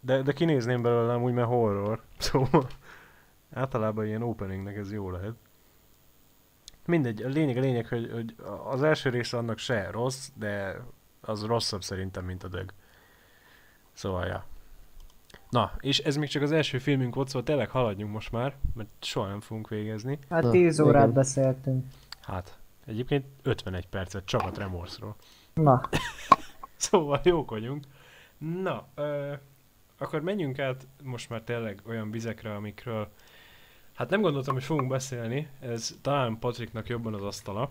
De, 0.00 0.22
de 0.22 0.32
kinézném 0.32 0.82
belőle 0.82 1.16
úgy, 1.16 1.32
mert 1.32 1.48
horror. 1.48 2.02
Szóval 2.18 2.66
általában 3.50 4.06
ilyen 4.06 4.22
openingnek 4.22 4.76
ez 4.76 4.92
jó 4.92 5.10
lehet. 5.10 5.34
Mindegy, 6.86 7.22
a 7.22 7.28
lényeg 7.28 7.56
a 7.56 7.60
lényeg, 7.60 7.86
hogy, 7.86 8.10
hogy 8.12 8.34
az 8.64 8.82
első 8.82 9.10
része 9.10 9.36
annak 9.36 9.58
se 9.58 9.90
rossz, 9.90 10.28
de 10.34 10.76
az 11.20 11.44
rosszabb 11.44 11.82
szerintem, 11.82 12.24
mint 12.24 12.44
a 12.44 12.48
dög. 12.48 12.72
Szóval, 13.92 14.26
ja. 14.26 14.44
Na, 15.50 15.72
és 15.80 15.98
ez 15.98 16.16
még 16.16 16.28
csak 16.28 16.42
az 16.42 16.52
első 16.52 16.78
filmünk 16.78 17.14
volt, 17.14 17.26
szóval 17.28 17.42
tényleg 17.42 17.70
haladjunk 17.70 18.12
most 18.12 18.32
már, 18.32 18.54
mert 18.74 18.88
soha 19.00 19.28
nem 19.28 19.40
fogunk 19.40 19.68
végezni. 19.68 20.18
Hát 20.28 20.42
Na, 20.42 20.50
10 20.50 20.80
órát 20.80 21.02
igen. 21.02 21.12
beszéltünk. 21.14 21.84
Hát, 22.20 22.58
egyébként 22.86 23.26
51 23.42 23.86
percet 23.86 24.24
csak 24.24 24.42
a 24.42 24.50
Tremorsról. 24.50 25.16
Na, 25.54 25.80
Szóval 26.80 27.20
jók 27.24 27.50
vagyunk. 27.50 27.84
Na, 28.38 28.86
ö, 28.94 29.32
akkor 29.98 30.20
menjünk 30.20 30.58
át 30.58 30.86
most 31.02 31.28
már 31.30 31.42
tényleg 31.42 31.80
olyan 31.86 32.10
vizekre, 32.10 32.54
amikről 32.54 33.08
hát 34.00 34.10
nem 34.10 34.20
gondoltam, 34.20 34.54
hogy 34.54 34.64
fogunk 34.64 34.88
beszélni, 34.88 35.48
ez 35.60 35.96
talán 36.02 36.38
Patricknak 36.38 36.88
jobban 36.88 37.14
az 37.14 37.22
asztala. 37.22 37.70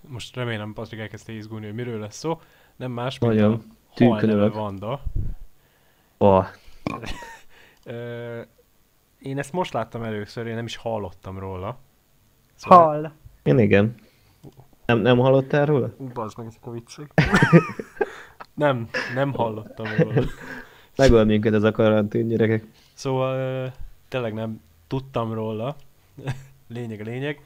Most 0.00 0.36
remélem 0.36 0.72
Patrik 0.72 1.00
elkezdte 1.00 1.32
izgulni, 1.32 1.66
hogy 1.66 1.74
miről 1.74 1.98
lesz 2.00 2.16
szó. 2.16 2.40
Nem 2.76 2.90
más, 2.90 3.18
mint 3.18 3.32
Nagyon 3.32 3.62
a 3.94 4.04
halneve 4.04 4.48
Vanda. 4.48 5.02
Oh, 6.18 6.46
én 9.30 9.38
ezt 9.38 9.52
most 9.52 9.72
láttam 9.72 10.02
először, 10.02 10.46
én 10.46 10.54
nem 10.54 10.64
is 10.64 10.76
hallottam 10.76 11.38
róla. 11.38 11.78
Szóval- 12.54 12.84
hall. 12.84 13.12
én 13.42 13.58
igen. 13.58 13.94
Nem, 14.86 14.98
nem 14.98 15.18
hallottál 15.18 15.66
róla? 15.66 15.94
Bazd 16.14 16.38
meg 16.38 16.46
ezek 16.46 16.66
a 16.66 16.70
viccek. 16.70 17.12
nem, 18.54 18.88
nem 19.14 19.32
hallottam 19.32 19.86
róla. 19.98 20.22
Megöl 20.96 21.24
minket 21.24 21.54
ez 21.54 21.62
a 21.62 21.70
karantén 21.70 22.28
gyerekek. 22.28 22.64
Szóval 22.94 23.72
tényleg 24.08 24.34
nem 24.34 24.66
tudtam 24.88 25.32
róla, 25.32 25.76
lényeg 26.68 27.04
lényeg, 27.04 27.42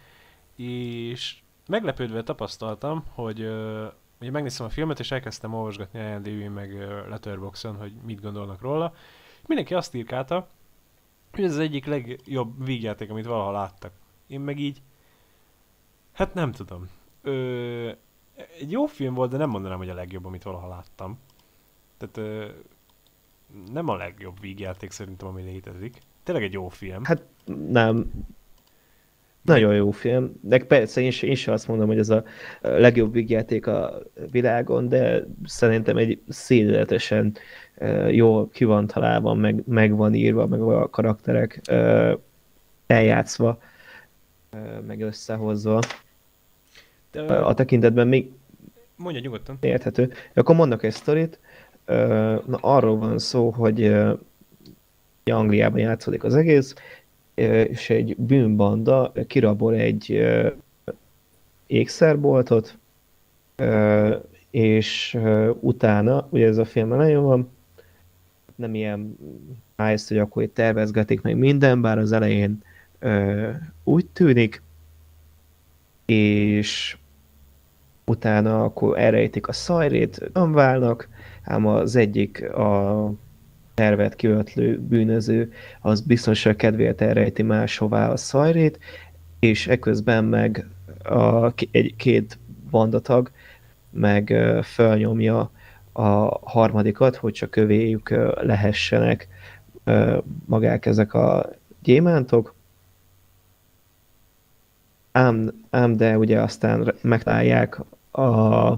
és 0.56 1.40
meglepődve 1.66 2.22
tapasztaltam, 2.22 3.04
hogy 3.14 3.40
ö, 3.40 3.86
ugye 4.20 4.30
megnéztem 4.30 4.66
a 4.66 4.70
filmet, 4.70 4.98
és 5.00 5.10
elkezdtem 5.10 5.54
olvasgatni 5.54 6.00
a 6.00 6.08
IMDb 6.08 6.54
meg 6.54 6.74
Letterboxon, 7.08 7.76
hogy 7.76 7.92
mit 8.04 8.20
gondolnak 8.20 8.60
róla. 8.60 8.94
Mindenki 9.46 9.74
azt 9.74 9.94
írkálta, 9.94 10.48
hogy 11.32 11.44
ez 11.44 11.52
az 11.52 11.58
egyik 11.58 11.86
legjobb 11.86 12.64
vígjáték, 12.64 13.10
amit 13.10 13.26
valaha 13.26 13.50
láttak. 13.50 13.92
Én 14.26 14.40
meg 14.40 14.58
így, 14.58 14.82
hát 16.12 16.34
nem 16.34 16.52
tudom. 16.52 16.88
Ö, 17.22 17.92
egy 18.58 18.70
jó 18.70 18.86
film 18.86 19.14
volt, 19.14 19.30
de 19.30 19.36
nem 19.36 19.50
mondanám, 19.50 19.78
hogy 19.78 19.88
a 19.88 19.94
legjobb, 19.94 20.24
amit 20.24 20.42
valaha 20.42 20.68
láttam. 20.68 21.18
Tehát 21.96 22.16
ö, 22.16 22.50
nem 23.72 23.88
a 23.88 23.96
legjobb 23.96 24.40
vígjáték 24.40 24.90
szerintem, 24.90 25.28
ami 25.28 25.42
létezik. 25.42 25.98
Tényleg 26.22 26.44
egy 26.44 26.52
jó 26.52 26.68
film. 26.68 27.04
Hát 27.04 27.22
nem. 27.70 28.10
Nagyon 29.42 29.74
jó 29.74 29.90
film. 29.90 30.32
De 30.40 30.58
persze 30.58 31.00
én, 31.00 31.12
én 31.20 31.34
sem 31.34 31.54
azt 31.54 31.68
mondom, 31.68 31.86
hogy 31.86 31.98
ez 31.98 32.08
a 32.10 32.24
legjobb 32.60 33.12
vígjáték 33.12 33.66
a 33.66 34.02
világon, 34.30 34.88
de 34.88 35.26
szerintem 35.44 35.96
egy 35.96 36.20
szédületesen 36.28 37.34
jól 38.10 38.48
ki 38.48 38.64
van 38.64 38.86
találva, 38.86 39.34
meg, 39.34 39.62
meg 39.66 39.96
van 39.96 40.14
írva, 40.14 40.46
meg 40.46 40.60
a 40.60 40.90
karakterek 40.90 41.60
eljátszva, 42.86 43.58
meg 44.86 45.00
összehozva. 45.00 45.78
De, 47.10 47.22
A 47.22 47.54
tekintetben 47.54 48.08
még 48.08 48.30
mondja 48.96 49.20
nyugodtan. 49.20 49.56
érthető. 49.60 50.12
Akkor 50.34 50.56
mondok 50.56 50.82
egy 50.82 50.92
sztorit. 50.92 51.38
Na, 52.46 52.58
arról 52.60 52.98
van 52.98 53.18
szó, 53.18 53.50
hogy 53.50 53.96
Angliában 55.24 55.80
játszódik 55.80 56.24
az 56.24 56.34
egész, 56.34 56.74
és 57.34 57.90
egy 57.90 58.16
bűnbanda 58.16 59.12
kirabol 59.26 59.74
egy 59.74 60.22
ékszerboltot, 61.66 62.78
és 64.50 65.18
utána, 65.60 66.26
ugye 66.30 66.46
ez 66.46 66.58
a 66.58 66.64
film 66.64 66.88
nagyon 66.88 67.24
van, 67.24 67.50
nem 68.54 68.74
ilyen 68.74 69.16
nice, 69.76 70.04
hogy 70.08 70.18
akkor 70.18 70.42
itt 70.42 70.54
tervezgetik 70.54 71.22
meg 71.22 71.36
minden, 71.36 71.80
bár 71.80 71.98
az 71.98 72.12
elején 72.12 72.62
úgy 73.84 74.06
tűnik, 74.06 74.62
és 76.06 76.96
utána 78.04 78.64
akkor 78.64 78.98
elrejtik 78.98 79.48
a 79.48 79.52
szajrét, 79.52 80.30
nem 80.32 80.52
válnak, 80.52 81.08
ám 81.42 81.66
az 81.66 81.96
egyik 81.96 82.50
a 82.52 83.12
tervet 83.74 84.14
kiötlő 84.14 84.78
bűnöző, 84.78 85.52
az 85.80 86.00
biztonság 86.00 86.56
kedvéért 86.56 87.00
elrejti 87.00 87.42
máshová 87.42 88.10
a 88.10 88.16
szajrét, 88.16 88.78
és 89.38 89.66
eközben 89.66 90.24
meg 90.24 90.66
a, 91.02 91.52
egy, 91.70 91.96
két 91.96 92.38
bandatag 92.70 93.30
meg 93.90 94.34
fölnyomja 94.64 95.50
a 95.92 96.38
harmadikat, 96.50 97.16
hogy 97.16 97.32
csak 97.32 97.56
övéjük 97.56 98.10
ö, 98.10 98.32
lehessenek 98.40 99.28
magák 100.44 100.86
ezek 100.86 101.14
a 101.14 101.50
gyémántok. 101.82 102.54
Ám, 105.12 105.64
ám 105.70 105.96
de 105.96 106.18
ugye 106.18 106.40
aztán 106.40 106.94
megtalálják 107.00 107.80
a 108.10 108.72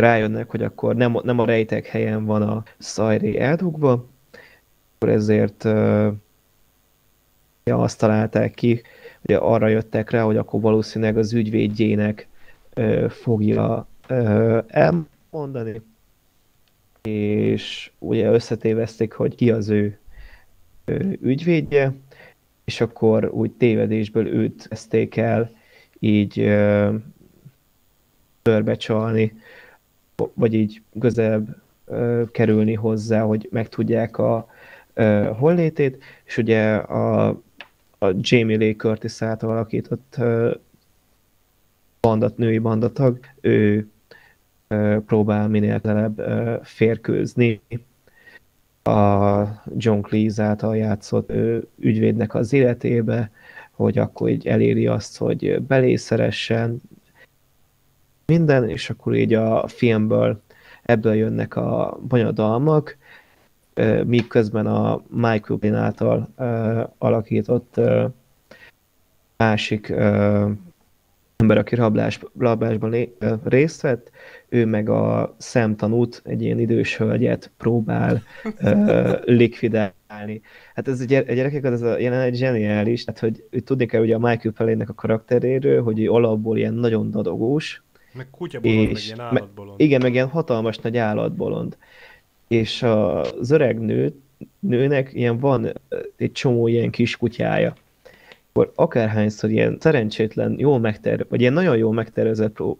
rájönnek, 0.00 0.50
hogy 0.50 0.62
akkor 0.62 0.96
nem, 0.96 1.18
nem 1.22 1.38
a 1.38 1.44
rejtek 1.44 1.86
helyen 1.86 2.24
van 2.24 2.42
a 2.42 2.62
szajré 2.78 3.38
eldugva, 3.38 4.06
akkor 4.98 5.08
ezért 5.08 5.64
ja, 7.64 7.78
azt 7.78 7.98
találták 7.98 8.54
ki, 8.54 8.82
hogy 9.22 9.34
arra 9.34 9.68
jöttek 9.68 10.10
rá, 10.10 10.22
hogy 10.22 10.36
akkor 10.36 10.60
valószínűleg 10.60 11.16
az 11.16 11.32
ügyvédjének 11.32 12.28
uh, 12.76 13.08
fogja 13.08 13.86
uh, 14.08 14.64
elmondani, 14.66 15.80
és 17.02 17.90
ugye 17.98 18.30
összetévezték, 18.30 19.12
hogy 19.12 19.34
ki 19.34 19.50
az 19.50 19.68
ő 19.68 19.98
uh, 20.86 21.12
ügyvédje, 21.20 21.92
és 22.64 22.80
akkor 22.80 23.30
úgy 23.30 23.50
tévedésből 23.50 24.26
őt 24.26 24.68
kezdték 24.68 25.16
el 25.16 25.50
így 25.98 26.40
uh, 26.40 26.94
törbecsalni, 28.42 29.32
vagy 30.34 30.54
így 30.54 30.82
közelebb 31.00 31.56
kerülni 32.32 32.74
hozzá, 32.74 33.22
hogy 33.22 33.48
megtudják 33.50 34.18
a 34.18 34.46
hollétét, 35.38 36.02
és 36.24 36.36
ugye 36.36 36.74
a, 36.74 37.28
a 37.98 38.10
Jamie 38.20 38.56
Lee 38.56 38.74
Curtis 38.74 39.22
által 39.22 39.50
alakított 39.50 40.16
bandat, 42.00 42.36
női 42.36 42.58
bandatag, 42.58 43.18
ő 43.40 43.88
próbál 45.06 45.48
minél 45.48 45.80
közelebb 45.80 46.18
ö, 46.18 46.56
férkőzni 46.62 47.60
a 48.82 49.42
John 49.76 50.00
Cleese 50.00 50.42
által 50.42 50.76
játszott 50.76 51.32
ügyvédnek 51.78 52.34
az 52.34 52.52
életébe, 52.52 53.30
hogy 53.70 53.98
akkor 53.98 54.28
így 54.28 54.46
eléri 54.46 54.86
azt, 54.86 55.16
hogy 55.16 55.62
belészeressen, 55.62 56.80
minden, 58.26 58.68
és 58.68 58.90
akkor 58.90 59.14
így 59.14 59.34
a 59.34 59.68
filmből 59.68 60.42
ebből 60.82 61.14
jönnek 61.14 61.56
a 61.56 61.98
bonyodalmak, 62.08 62.96
míg 64.04 64.26
közben 64.26 64.66
a 64.66 65.02
Michael 65.08 65.58
Bay 65.60 65.70
által 65.70 66.28
alakított 66.98 67.80
másik 69.36 69.92
ember, 71.42 71.58
aki 71.58 71.74
rablás, 71.74 72.20
rablásban 72.38 72.90
lé, 72.90 73.16
részt 73.44 73.80
vett, 73.80 74.10
ő 74.48 74.66
meg 74.66 74.88
a 74.88 75.34
szemtanút, 75.38 76.22
egy 76.24 76.42
ilyen 76.42 76.58
idős 76.58 76.96
hölgyet 76.96 77.50
próbál 77.56 78.22
ö, 78.58 79.16
likvidálni. 79.24 80.40
Hát 80.74 80.88
ez 80.88 81.00
a 81.00 81.04
gyere- 81.04 81.30
a 81.30 81.32
gyerekeket, 81.32 81.72
ez 81.72 81.82
a 81.82 81.98
jelenet 81.98 82.34
zseniális, 82.34 83.04
tehát 83.04 83.20
hogy 83.20 83.44
hogy 83.50 83.64
tudni 83.64 83.86
kell 83.86 84.02
ugye 84.02 84.14
a 84.14 84.18
Michael 84.18 84.54
Pellének 84.54 84.88
a 84.88 84.94
karakteréről, 84.94 85.82
hogy 85.82 86.00
ő 86.00 86.10
alapból 86.10 86.58
ilyen 86.58 86.74
nagyon 86.74 87.10
dadogós, 87.10 87.82
Meg 88.12 88.26
kutyabolond, 88.30 88.78
meg 88.86 88.90
És 88.90 89.04
ilyen 89.06 89.16
me- 89.18 89.26
állatbolond. 89.26 89.80
igen, 89.80 90.00
meg 90.02 90.12
ilyen 90.12 90.28
hatalmas 90.28 90.78
nagy 90.78 90.96
állatbolond. 90.96 91.76
És 92.48 92.82
az 92.82 93.50
öreg 93.50 93.80
nő, 93.80 94.14
nőnek 94.58 95.10
ilyen 95.12 95.38
van 95.38 95.72
egy 96.16 96.32
csomó 96.32 96.68
ilyen 96.68 96.90
kis 96.90 97.16
kutyája. 97.16 97.74
Akkor 98.48 98.72
akárhányszor 98.74 99.50
ilyen 99.50 99.76
szerencsétlen, 99.80 100.54
jól 100.58 100.78
megter, 100.78 101.26
vagy 101.28 101.40
ilyen 101.40 101.52
nagyon 101.52 101.76
jól 101.76 101.92
megtervezett 101.92 102.52
pró, 102.52 102.78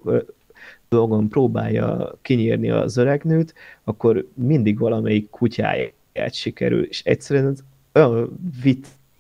dolgon 0.89 1.28
próbálja 1.28 2.18
kinyírni 2.22 2.70
az 2.70 2.97
öreg 2.97 3.22
nőt, 3.24 3.55
akkor 3.85 4.26
mindig 4.35 4.78
valamelyik 4.78 5.30
kutyáját 5.30 6.33
sikerül. 6.35 6.85
És 6.85 7.03
egyszerűen 7.05 7.47
ez 7.47 7.59
olyan 7.95 8.39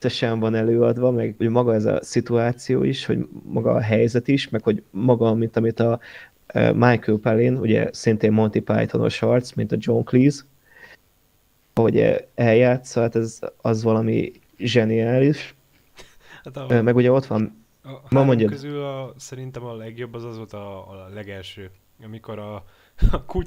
viccesen 0.02 0.40
van 0.40 0.54
előadva, 0.54 1.10
meg 1.10 1.34
hogy 1.38 1.48
maga 1.48 1.74
ez 1.74 1.84
a 1.84 1.98
szituáció 2.02 2.82
is, 2.82 3.06
hogy 3.06 3.28
maga 3.42 3.70
a 3.72 3.80
helyzet 3.80 4.28
is, 4.28 4.48
meg 4.48 4.62
hogy 4.62 4.82
maga, 4.90 5.34
mint 5.34 5.56
amit 5.56 5.80
a 5.80 6.00
ö, 6.54 6.72
Michael 6.72 7.18
Palin, 7.18 7.56
ugye 7.56 7.88
szintén 7.92 8.32
Monty 8.32 8.58
Pythonos 8.60 9.22
arc, 9.22 9.52
mint 9.52 9.72
a 9.72 9.76
John 9.78 10.02
Cleese, 10.04 10.42
ahogy 11.74 11.96
ö, 11.96 12.14
eljátsza, 12.34 13.00
hát 13.00 13.16
ez 13.16 13.38
az 13.60 13.82
valami 13.82 14.32
zseniális. 14.58 15.54
Hát 16.44 16.56
a, 16.56 16.66
Ö, 16.68 16.82
Meg 16.82 16.96
ugye 16.96 17.12
ott 17.12 17.26
van, 17.26 17.64
a 17.84 17.90
ma 18.10 18.22
mondjad. 18.24 18.50
közül 18.50 18.82
a, 18.84 19.14
szerintem 19.16 19.64
a 19.64 19.74
legjobb 19.76 20.14
az 20.14 20.24
az 20.24 20.36
volt 20.36 20.52
a, 20.52 20.90
a 20.90 21.08
legelső, 21.14 21.70
amikor 22.04 22.38
a, 22.38 22.64
a 23.10 23.38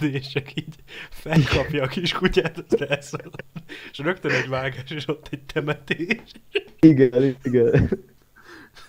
és 0.00 0.28
csak 0.28 0.54
így 0.54 0.74
felkapja 1.10 1.82
a 1.82 1.86
kis 1.86 2.12
kutyát, 2.12 2.64
az 2.68 2.80
elszalad. 2.80 3.44
És 3.90 3.98
rögtön 3.98 4.30
egy 4.30 4.48
vágás, 4.48 4.90
és 4.90 5.08
ott 5.08 5.28
egy 5.30 5.42
temetés. 5.42 6.22
igen, 6.80 7.36
igen. 7.42 7.90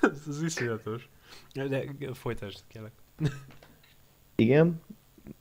Ez, 0.02 0.22
ez 0.28 0.44
iszonyatos. 0.44 1.10
De 1.54 1.84
folytasd, 2.14 2.60
kérlek. 2.68 2.92
Igen, 4.36 4.82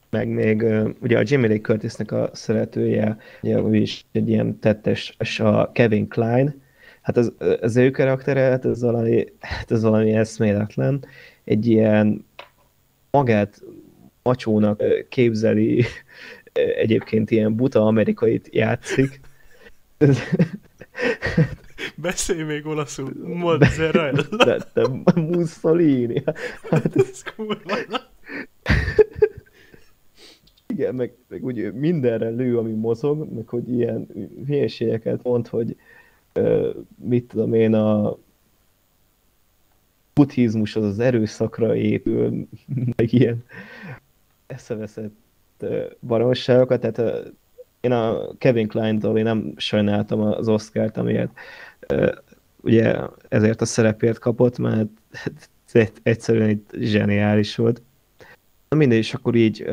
meg 0.09 0.27
még 0.27 0.63
ugye 0.99 1.17
a 1.17 1.23
Jamie 1.25 1.47
Lee 1.47 1.61
Curtisnek 1.61 2.11
a 2.11 2.29
szeretője, 2.33 3.17
ugye 3.41 3.57
ő 3.57 3.75
is 3.75 4.05
egy 4.11 4.29
ilyen 4.29 4.59
tettes, 4.59 5.15
és 5.19 5.39
a 5.39 5.71
Kevin 5.73 6.07
Klein, 6.07 6.61
hát 7.01 7.17
az, 7.17 7.33
az 7.61 7.77
ő 7.77 7.91
karaktere, 7.91 8.41
hát 8.41 8.65
ez 8.65 8.81
valami, 8.81 9.25
hát 9.39 9.71
ez 9.71 9.81
valami 9.81 10.11
eszméletlen, 10.11 11.05
egy 11.43 11.67
ilyen 11.67 12.25
magát 13.11 13.61
macsónak 14.27 14.83
képzeli, 15.09 15.85
egyébként 16.53 17.31
ilyen 17.31 17.55
buta 17.55 17.85
amerikait 17.85 18.49
játszik. 18.51 19.19
Beszélj 21.95 22.43
még 22.43 22.65
olaszul. 22.65 23.11
Mozzarella. 23.23 24.21
De, 24.45 24.57
de 24.73 24.87
Mussolini. 25.15 26.23
Hát 26.69 26.95
Ez 26.95 27.23
kurva. 27.35 27.75
Igen, 30.67 30.95
meg, 30.95 31.13
meg 31.27 31.43
úgy 31.43 31.73
mindenre 31.73 32.29
lő, 32.29 32.57
ami 32.57 32.71
mozog, 32.71 33.33
meg 33.33 33.47
hogy 33.47 33.69
ilyen 33.69 34.07
hülyeségeket 34.45 35.23
mond, 35.23 35.47
hogy 35.47 35.75
ö, 36.33 36.69
mit 37.03 37.27
tudom 37.27 37.53
én, 37.53 37.73
a 37.73 38.17
buddhizmus 40.13 40.75
az 40.75 40.83
az 40.83 40.99
erőszakra 40.99 41.75
épül, 41.75 42.47
meg 42.95 43.13
ilyen 43.13 43.43
eszeveszett 44.47 45.15
ö, 45.59 45.85
baromságokat, 46.01 46.81
tehát 46.81 47.31
én 47.79 47.91
a 47.91 48.37
Kevin 48.37 48.67
Klein-tól 48.67 49.17
én 49.17 49.23
nem 49.23 49.53
sajnáltam 49.55 50.21
az 50.21 50.47
Oscar-t, 50.47 50.97
amiért 50.97 51.31
ugye 52.61 52.95
ezért 53.27 53.61
a 53.61 53.65
szerepért 53.65 54.19
kapott, 54.19 54.57
mert 54.57 54.87
egyszerűen 56.03 56.49
egy 56.49 56.63
zseniális 56.71 57.55
volt. 57.55 57.81
Mindegy, 58.69 58.97
és 58.97 59.13
akkor 59.13 59.35
így 59.35 59.65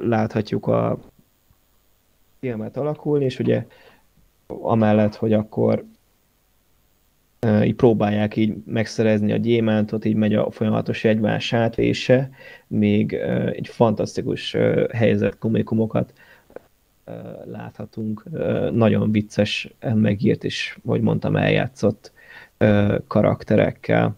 láthatjuk 0.00 0.66
a 0.66 0.98
filmet 2.40 2.76
alakulni, 2.76 3.24
és 3.24 3.38
ugye 3.38 3.66
amellett, 4.46 5.14
hogy 5.14 5.32
akkor 5.32 5.84
így 7.64 7.74
próbálják 7.74 8.36
így 8.36 8.54
megszerezni 8.66 9.32
a 9.32 9.36
gyémántot, 9.36 10.04
így 10.04 10.14
megy 10.14 10.34
a 10.34 10.50
folyamatos 10.50 11.04
egymás 11.04 11.52
átvése, 11.52 12.30
még 12.66 13.12
egy 13.52 13.68
fantasztikus 13.68 14.56
helyzet 14.92 15.38
komikumokat 15.38 16.12
láthatunk, 17.44 18.24
nagyon 18.72 19.12
vicces, 19.12 19.74
megírt 19.94 20.44
és, 20.44 20.78
hogy 20.86 21.00
mondtam, 21.00 21.36
eljátszott 21.36 22.12
karakterekkel. 23.06 24.16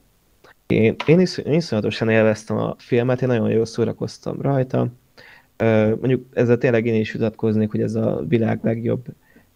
Én, 0.66 0.94
én 1.06 1.20
is 1.20 1.38
iszonyatosan 1.38 2.08
élveztem 2.08 2.56
a 2.56 2.74
filmet, 2.78 3.22
én 3.22 3.28
nagyon 3.28 3.50
jól 3.50 3.64
szórakoztam 3.64 4.40
rajta. 4.40 4.88
Mondjuk 6.00 6.26
ezzel 6.32 6.58
tényleg 6.58 6.86
én 6.86 7.00
is 7.00 7.12
vitatkoznék, 7.12 7.70
hogy 7.70 7.82
ez 7.82 7.94
a 7.94 8.24
világ 8.28 8.60
legjobb 8.62 9.04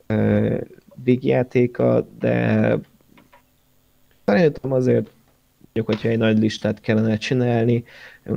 ö, 0.07 0.57
vígjátéka, 1.05 2.09
de 2.19 2.79
szerintem 4.25 4.73
azért, 4.73 5.13
mondjuk, 5.75 5.87
hogyha 5.87 6.09
egy 6.09 6.19
nagy 6.19 6.39
listát 6.39 6.81
kellene 6.81 7.17
csinálni, 7.17 7.85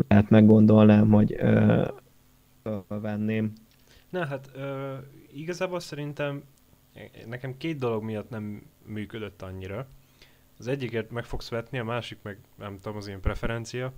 lehet 0.07 0.29
meggondolnám, 0.29 1.09
hogy 1.09 1.33
ö, 1.33 1.87
ö, 2.63 2.77
venném. 2.87 3.53
Na 4.09 4.25
hát, 4.25 4.49
ö, 4.55 4.93
igazából 5.33 5.79
szerintem 5.79 6.43
nekem 7.27 7.57
két 7.57 7.77
dolog 7.77 8.03
miatt 8.03 8.29
nem 8.29 8.61
működött 8.85 9.41
annyira. 9.41 9.87
Az 10.59 10.67
egyiket 10.67 11.11
meg 11.11 11.23
fogsz 11.23 11.49
vetni, 11.49 11.79
a 11.79 11.83
másik 11.83 12.17
meg 12.21 12.37
nem 12.57 12.79
tudom, 12.79 12.97
az 12.97 13.07
én 13.07 13.19
preferencia. 13.19 13.93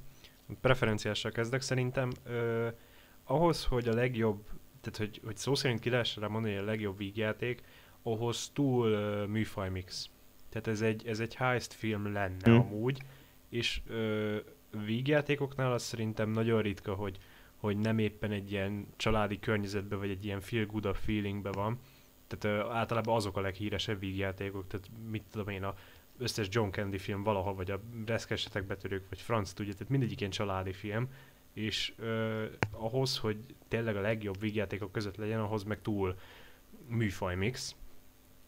Preferenciással 0.62 1.32
kezdek 1.32 1.62
szerintem. 1.62 2.12
Ö, 2.24 2.68
ahhoz, 3.24 3.66
hogy 3.66 3.88
a 3.88 3.94
legjobb, 3.94 4.44
tehát 4.82 4.98
hogy, 4.98 5.22
hogy 5.26 5.38
szó 5.38 5.56
szerint 5.56 5.80
ki 5.80 5.90
lehessen 5.90 6.32
mondani, 6.32 6.54
hogy 6.54 6.64
a 6.64 6.66
legjobb 6.66 6.98
vígjáték, 6.98 7.62
ahhoz 8.04 8.50
túl 8.54 8.88
ö, 8.88 9.26
műfajmix. 9.26 10.10
Tehát 10.50 10.68
ez 10.68 10.82
egy, 10.82 11.08
ez 11.08 11.20
egy 11.20 11.36
heist 11.36 11.74
film 11.74 12.12
lenne 12.14 12.38
Hm. 12.44 12.50
hmm. 12.52 12.60
amúgy, 12.60 13.02
és 13.50 13.82
ö, 13.88 14.38
vígjátékoknál 14.86 15.72
az 15.72 15.84
szerintem 15.84 16.30
nagyon 16.30 16.62
ritka, 16.62 16.94
hogy, 16.94 17.18
hogy 17.58 17.78
nem 17.78 17.98
éppen 17.98 18.32
egy 18.32 18.52
ilyen 18.52 18.88
családi 18.96 19.40
környezetbe, 19.40 19.96
vagy 19.96 20.10
egy 20.10 20.26
ilyen 20.26 20.42
feel 20.42 20.66
good 20.66 20.96
feelingbe 20.96 21.52
van. 21.52 21.80
Tehát 22.28 22.60
ö, 22.66 22.72
általában 22.72 23.16
azok 23.16 23.38
a 23.38 23.42
leghíresebb 23.42 24.00
vígjátékok, 24.00 24.68
tehát 24.68 24.90
mit 25.10 25.24
tudom 25.32 25.48
én, 25.50 25.64
a 25.64 25.74
összes 26.18 26.48
John 26.52 26.70
Candy 26.70 26.98
film 26.98 27.24
valahol, 27.24 27.56
vagy 27.56 27.72
a 27.72 27.80
Reszkesetek 28.06 28.64
betörők, 28.66 29.04
vagy 29.10 29.22
Franz 29.22 29.54
tudja, 29.54 29.74
tehát 29.74 29.90
mindegyik 29.90 30.20
ilyen 30.20 30.32
családi 30.32 30.74
film, 30.74 31.08
és 31.54 31.94
ö, 31.98 32.46
ahhoz, 32.72 33.18
hogy 33.18 33.38
tényleg 33.68 33.96
a 33.96 34.02
legjobb 34.02 34.40
vígjátékok 34.40 34.92
között 34.92 35.16
legyen, 35.16 35.40
ahhoz 35.40 35.64
meg 35.64 35.82
túl 35.82 36.16
műfajmix. 36.88 37.76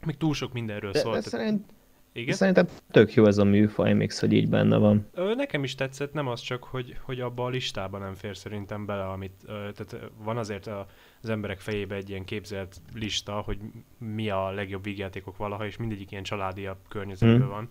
Még 0.06 0.18
túl 0.18 0.34
sok 0.34 0.54
mindenről 0.54 0.92
De, 0.92 1.00
szól. 1.00 1.14
de 1.14 1.22
tehát- 1.22 1.40
szerint, 1.40 1.74
igen? 2.14 2.36
szerintem 2.36 2.68
tök 2.92 3.14
jó 3.14 3.26
ez 3.26 3.38
a 3.38 3.44
műfaj 3.44 3.94
mix, 3.94 4.20
hogy 4.20 4.34
így 4.34 4.50
benne 4.50 4.78
van. 4.78 5.08
Ö, 5.14 5.36
nekem 5.36 5.64
is 5.64 5.76
tetszett, 5.76 6.14
nem 6.14 6.28
az 6.28 6.42
csak, 6.42 6.64
hogy, 6.64 6.98
hogy 7.02 7.20
abba 7.20 7.46
a 7.46 7.50
listába 7.50 7.98
nem 7.98 8.14
fér 8.14 8.38
szerintem 8.38 8.86
bele, 8.86 9.04
amit, 9.04 9.44
ö, 9.46 9.52
tehát 9.52 10.12
van 10.24 10.38
azért 10.38 10.68
a, 10.68 10.88
az 11.22 11.30
emberek 11.30 11.60
fejébe 11.60 11.96
egy 11.96 12.10
ilyen 12.10 12.26
képzelt 12.26 12.82
lista, 12.94 13.34
hogy 13.34 13.58
mi 13.98 14.30
a 14.30 14.52
legjobb 14.52 14.84
vígjátékok 14.84 15.38
valaha, 15.38 15.66
és 15.66 15.78
mindegyik 15.78 16.12
ilyen 16.12 16.24
családiabb 16.24 16.78
környezetben 16.88 17.40
Hmm. 17.40 17.50
van. 17.50 17.70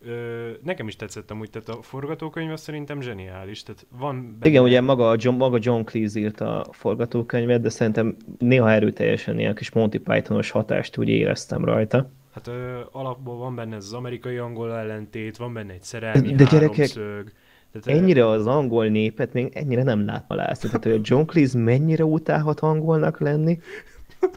Ö, 0.00 0.50
nekem 0.62 0.88
is 0.88 0.96
tetszett 0.96 1.30
amúgy, 1.30 1.50
tehát 1.50 1.68
a 1.68 1.82
forgatókönyv 1.82 2.52
az 2.52 2.60
szerintem 2.60 3.00
zseniális, 3.00 3.62
tehát 3.62 3.86
van 3.98 4.20
benne... 4.22 4.48
Igen, 4.48 4.62
ugye 4.62 4.80
maga, 4.80 5.16
John, 5.18 5.36
maga 5.36 5.58
John 5.60 5.82
Cleese 5.84 6.18
írta 6.18 6.60
a 6.62 6.72
forgatókönyvet, 6.72 7.60
de 7.60 7.68
szerintem 7.68 8.16
néha 8.38 8.70
erőteljesen 8.70 9.38
ilyen 9.38 9.54
kis 9.54 9.70
Monty 9.70 9.96
Pythonos 9.96 10.50
hatást 10.50 10.98
úgy 10.98 11.08
éreztem 11.08 11.64
rajta. 11.64 12.10
Hát 12.38 12.46
ö, 12.46 12.80
alapból 12.92 13.36
van 13.36 13.54
benne 13.54 13.76
ez 13.76 13.84
az 13.84 13.92
amerikai-angol 13.92 14.72
ellentét, 14.72 15.36
van 15.36 15.52
benne 15.52 15.72
egy 15.72 15.82
szerelmi 15.82 16.34
De 16.34 16.44
gyerekek, 16.44 16.76
háromszög. 16.76 17.32
Tehát, 17.72 17.86
ö, 17.86 17.90
Ennyire 17.90 18.26
az 18.26 18.46
angol 18.46 18.86
népet 18.86 19.32
még 19.32 19.52
ennyire 19.54 19.82
nem 19.82 20.04
látva 20.04 20.34
látszani. 20.34 20.72
Tehát, 20.72 20.84
hogy 20.84 20.92
a 20.92 21.00
John 21.02 21.26
Cleese 21.26 21.58
mennyire 21.58 22.04
utálhat 22.04 22.60
angolnak 22.60 23.20
lenni. 23.20 23.58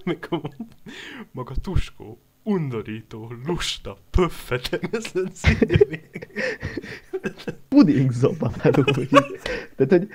Mikor 0.06 0.40
mond, 0.42 0.72
maga 1.32 1.54
tuskó, 1.62 2.18
undorító, 2.44 3.34
lusta, 3.46 3.98
pöffetegezlen 4.10 5.32
színű 5.34 5.78
Puding 7.70 8.12
zobáló. 8.12 8.54
Tehát, 9.76 9.90
hogy 9.90 10.08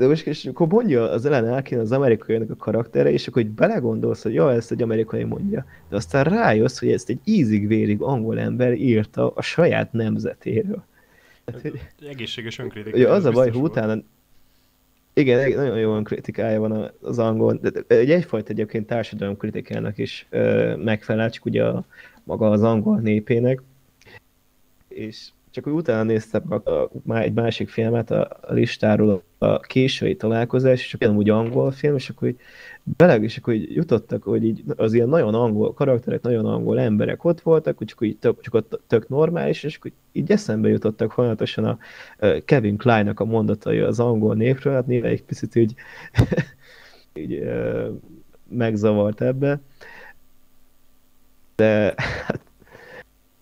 de 0.00 0.06
most 0.06 0.26
és 0.26 0.44
akkor 0.44 0.66
mondja 0.66 1.10
az 1.10 1.26
Ellen 1.26 1.52
Arkin 1.52 1.78
az 1.78 1.92
amerikaiak 1.92 2.50
a 2.50 2.56
karaktere, 2.56 3.10
és 3.10 3.26
akkor 3.26 3.42
hogy 3.42 3.50
belegondolsz, 3.50 4.22
hogy 4.22 4.34
ja, 4.34 4.52
ezt 4.52 4.70
egy 4.70 4.82
amerikai 4.82 5.24
mondja. 5.24 5.66
De 5.88 5.96
aztán 5.96 6.24
rájössz, 6.24 6.78
hogy 6.78 6.92
ezt 6.92 7.08
egy 7.08 7.18
ízig-vérig 7.24 8.00
angol 8.00 8.38
ember 8.38 8.72
írta 8.72 9.30
a 9.34 9.42
saját 9.42 9.92
nemzetéről. 9.92 10.84
Hát, 11.46 11.60
hogy, 11.60 11.80
egészséges 12.08 12.58
önkritika. 12.58 12.96
Ugye 12.96 13.08
az 13.08 13.24
a 13.24 13.30
baj, 13.30 13.50
hogy 13.50 13.62
utána 13.62 14.02
igen, 15.12 15.50
nagyon 15.54 15.78
jó 15.78 15.94
önkritikája 15.96 16.60
van 16.60 16.90
az 17.00 17.18
angol, 17.18 17.58
de 17.62 17.70
egy 17.86 18.10
egyfajta 18.10 18.50
egyébként 18.50 18.86
társadalomkritikának 18.86 19.98
is 19.98 20.28
megfelel, 20.76 21.30
csak 21.30 21.44
ugye 21.44 21.64
a, 21.64 21.84
maga 22.24 22.50
az 22.50 22.62
angol 22.62 22.98
népének. 22.98 23.62
És 24.88 25.28
csak 25.50 25.66
úgy 25.66 25.72
utána 25.72 26.02
néztem 26.02 26.42
a, 26.48 26.70
a, 26.70 26.90
egy 27.18 27.32
másik 27.32 27.68
filmet 27.68 28.10
a, 28.10 28.38
a 28.40 28.52
listáról, 28.52 29.22
a 29.38 29.60
késői 29.60 30.16
találkozás, 30.16 30.84
és 30.84 30.94
ugyanúgy 30.94 31.30
angol 31.30 31.70
film, 31.70 31.94
és 31.94 32.08
akkor 32.08 32.28
így 32.28 32.40
beleg, 32.82 33.22
és 33.22 33.36
akkor 33.36 33.54
így 33.54 33.74
jutottak, 33.74 34.22
hogy 34.22 34.44
így 34.44 34.64
az 34.76 34.92
ilyen 34.92 35.08
nagyon 35.08 35.34
angol 35.34 35.74
karakterek, 35.74 36.22
nagyon 36.22 36.46
angol 36.46 36.80
emberek 36.80 37.24
ott 37.24 37.40
voltak, 37.40 37.78
hogy 37.78 37.86
csak, 37.86 37.98
így 38.02 38.16
tök, 38.16 38.40
csak 38.40 38.54
ott 38.54 38.80
tök 38.86 39.08
normális, 39.08 39.62
és 39.62 39.76
akkor 39.76 39.90
így 40.12 40.30
eszembe 40.30 40.68
jutottak 40.68 41.12
folyamatosan 41.12 41.64
a 41.64 41.78
Kevin 42.44 42.76
Kleinnak 42.76 43.20
a 43.20 43.24
mondatai 43.24 43.78
az 43.78 44.00
angol 44.00 44.34
népről, 44.34 44.74
hát 44.74 44.86
néha 44.86 45.06
egy 45.06 45.22
picit 45.22 45.54
így, 45.54 45.74
így 47.14 47.42
megzavart 48.48 49.20
ebbe. 49.20 49.60
De 51.56 51.94
hát 52.26 52.49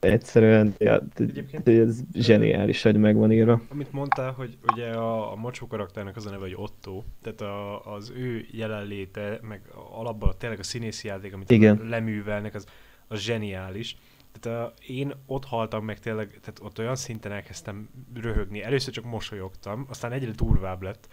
Egyszerűen, 0.00 0.74
ja, 0.78 1.02
Egyébként, 1.14 1.68
ez 1.68 2.00
zseniális, 2.12 2.82
hogy 2.82 2.96
megvan 2.96 3.32
írva. 3.32 3.60
Amit 3.68 3.92
mondtál, 3.92 4.32
hogy 4.32 4.58
ugye 4.72 4.90
a, 4.90 5.32
a 5.32 5.36
Macsó 5.36 5.66
karakternek 5.66 6.16
az 6.16 6.26
a 6.26 6.30
neve, 6.30 6.42
hogy 6.42 6.54
Otto, 6.56 7.02
tehát 7.22 7.40
a, 7.40 7.84
az 7.94 8.12
ő 8.16 8.46
jelenléte, 8.50 9.38
meg 9.42 9.60
alapban 9.90 10.34
tényleg 10.38 10.58
a 10.58 10.62
színészi 10.62 11.06
játék, 11.06 11.34
amit 11.34 11.50
Igen. 11.50 11.80
leművelnek, 11.88 12.54
az, 12.54 12.66
az 13.08 13.20
zseniális. 13.20 13.96
Tehát 14.40 14.60
a, 14.60 14.74
én 14.86 15.12
ott 15.26 15.44
haltam 15.44 15.84
meg 15.84 15.98
tényleg, 15.98 16.28
tehát 16.28 16.60
ott 16.62 16.78
olyan 16.78 16.96
szinten 16.96 17.32
elkezdtem 17.32 17.88
röhögni. 18.14 18.62
Először 18.62 18.92
csak 18.92 19.04
mosolyogtam, 19.04 19.86
aztán 19.88 20.12
egyre 20.12 20.30
durvább 20.30 20.82
lett, 20.82 21.08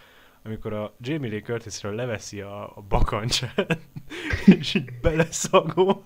amikor 0.46 0.72
a 0.72 0.94
Jamie 1.00 1.30
Lee 1.30 1.40
Curtisről 1.40 1.94
leveszi 1.94 2.40
a, 2.40 2.62
a 2.62 2.84
bakancsát, 2.88 3.78
és 4.58 4.74
így 4.74 4.90
beleszagol, 5.02 6.04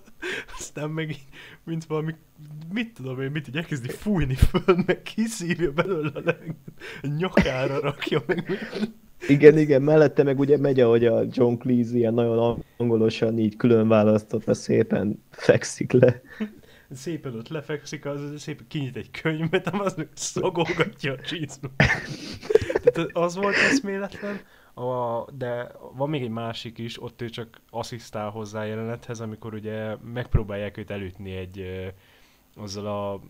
aztán 0.59 0.91
meg 0.91 1.11
így, 1.11 1.25
mint 1.65 1.85
valami, 1.85 2.15
mit 2.73 2.93
tudom 2.95 3.21
én, 3.21 3.31
mit 3.31 3.49
így 3.49 3.57
elkezdi 3.57 3.89
fújni 3.89 4.35
föl, 4.35 4.77
meg 4.87 5.03
kiszívja 5.03 5.73
belőle 5.73 6.11
a 6.15 6.21
leg, 6.25 6.55
nyakára 7.19 7.81
rakja 7.81 8.23
meg. 8.27 8.59
Igen, 9.29 9.59
igen, 9.59 9.83
mellette 9.83 10.23
meg 10.23 10.39
ugye 10.39 10.59
megy, 10.59 10.81
ahogy 10.81 11.05
a 11.05 11.25
John 11.31 11.55
Cleese 11.55 11.97
ilyen 11.97 12.15
nagyon 12.15 12.65
angolosan 12.77 13.39
így 13.39 13.57
külön 13.57 13.89
választotta 13.89 14.55
szépen 14.55 15.23
fekszik 15.31 15.93
le. 15.93 16.23
Szépen 16.93 17.35
ott 17.35 17.49
lefekszik, 17.49 18.05
az 18.05 18.21
szépen 18.37 18.67
kinyit 18.69 18.97
egy 18.97 19.11
könyvet, 19.11 19.67
az 19.67 19.95
szagolgatja 20.15 21.13
a 21.13 21.21
csizmát. 21.21 21.77
Tehát 22.83 23.11
az 23.13 23.37
volt 23.37 23.57
eszméletlen, 23.57 24.41
a, 24.75 25.25
de 25.33 25.73
van 25.97 26.09
még 26.09 26.23
egy 26.23 26.31
másik 26.31 26.79
is, 26.79 27.03
ott 27.03 27.23
ő 27.23 27.29
csak 27.29 27.61
asszisztál 27.71 28.31
hozzá 28.31 28.65
jelenethez, 28.65 29.21
amikor 29.21 29.55
ugye 29.55 29.97
megpróbálják 30.13 30.77
őt 30.77 30.91
elütni 30.91 31.37
egy 31.37 31.65
azzal 32.57 32.87
a 32.87 33.21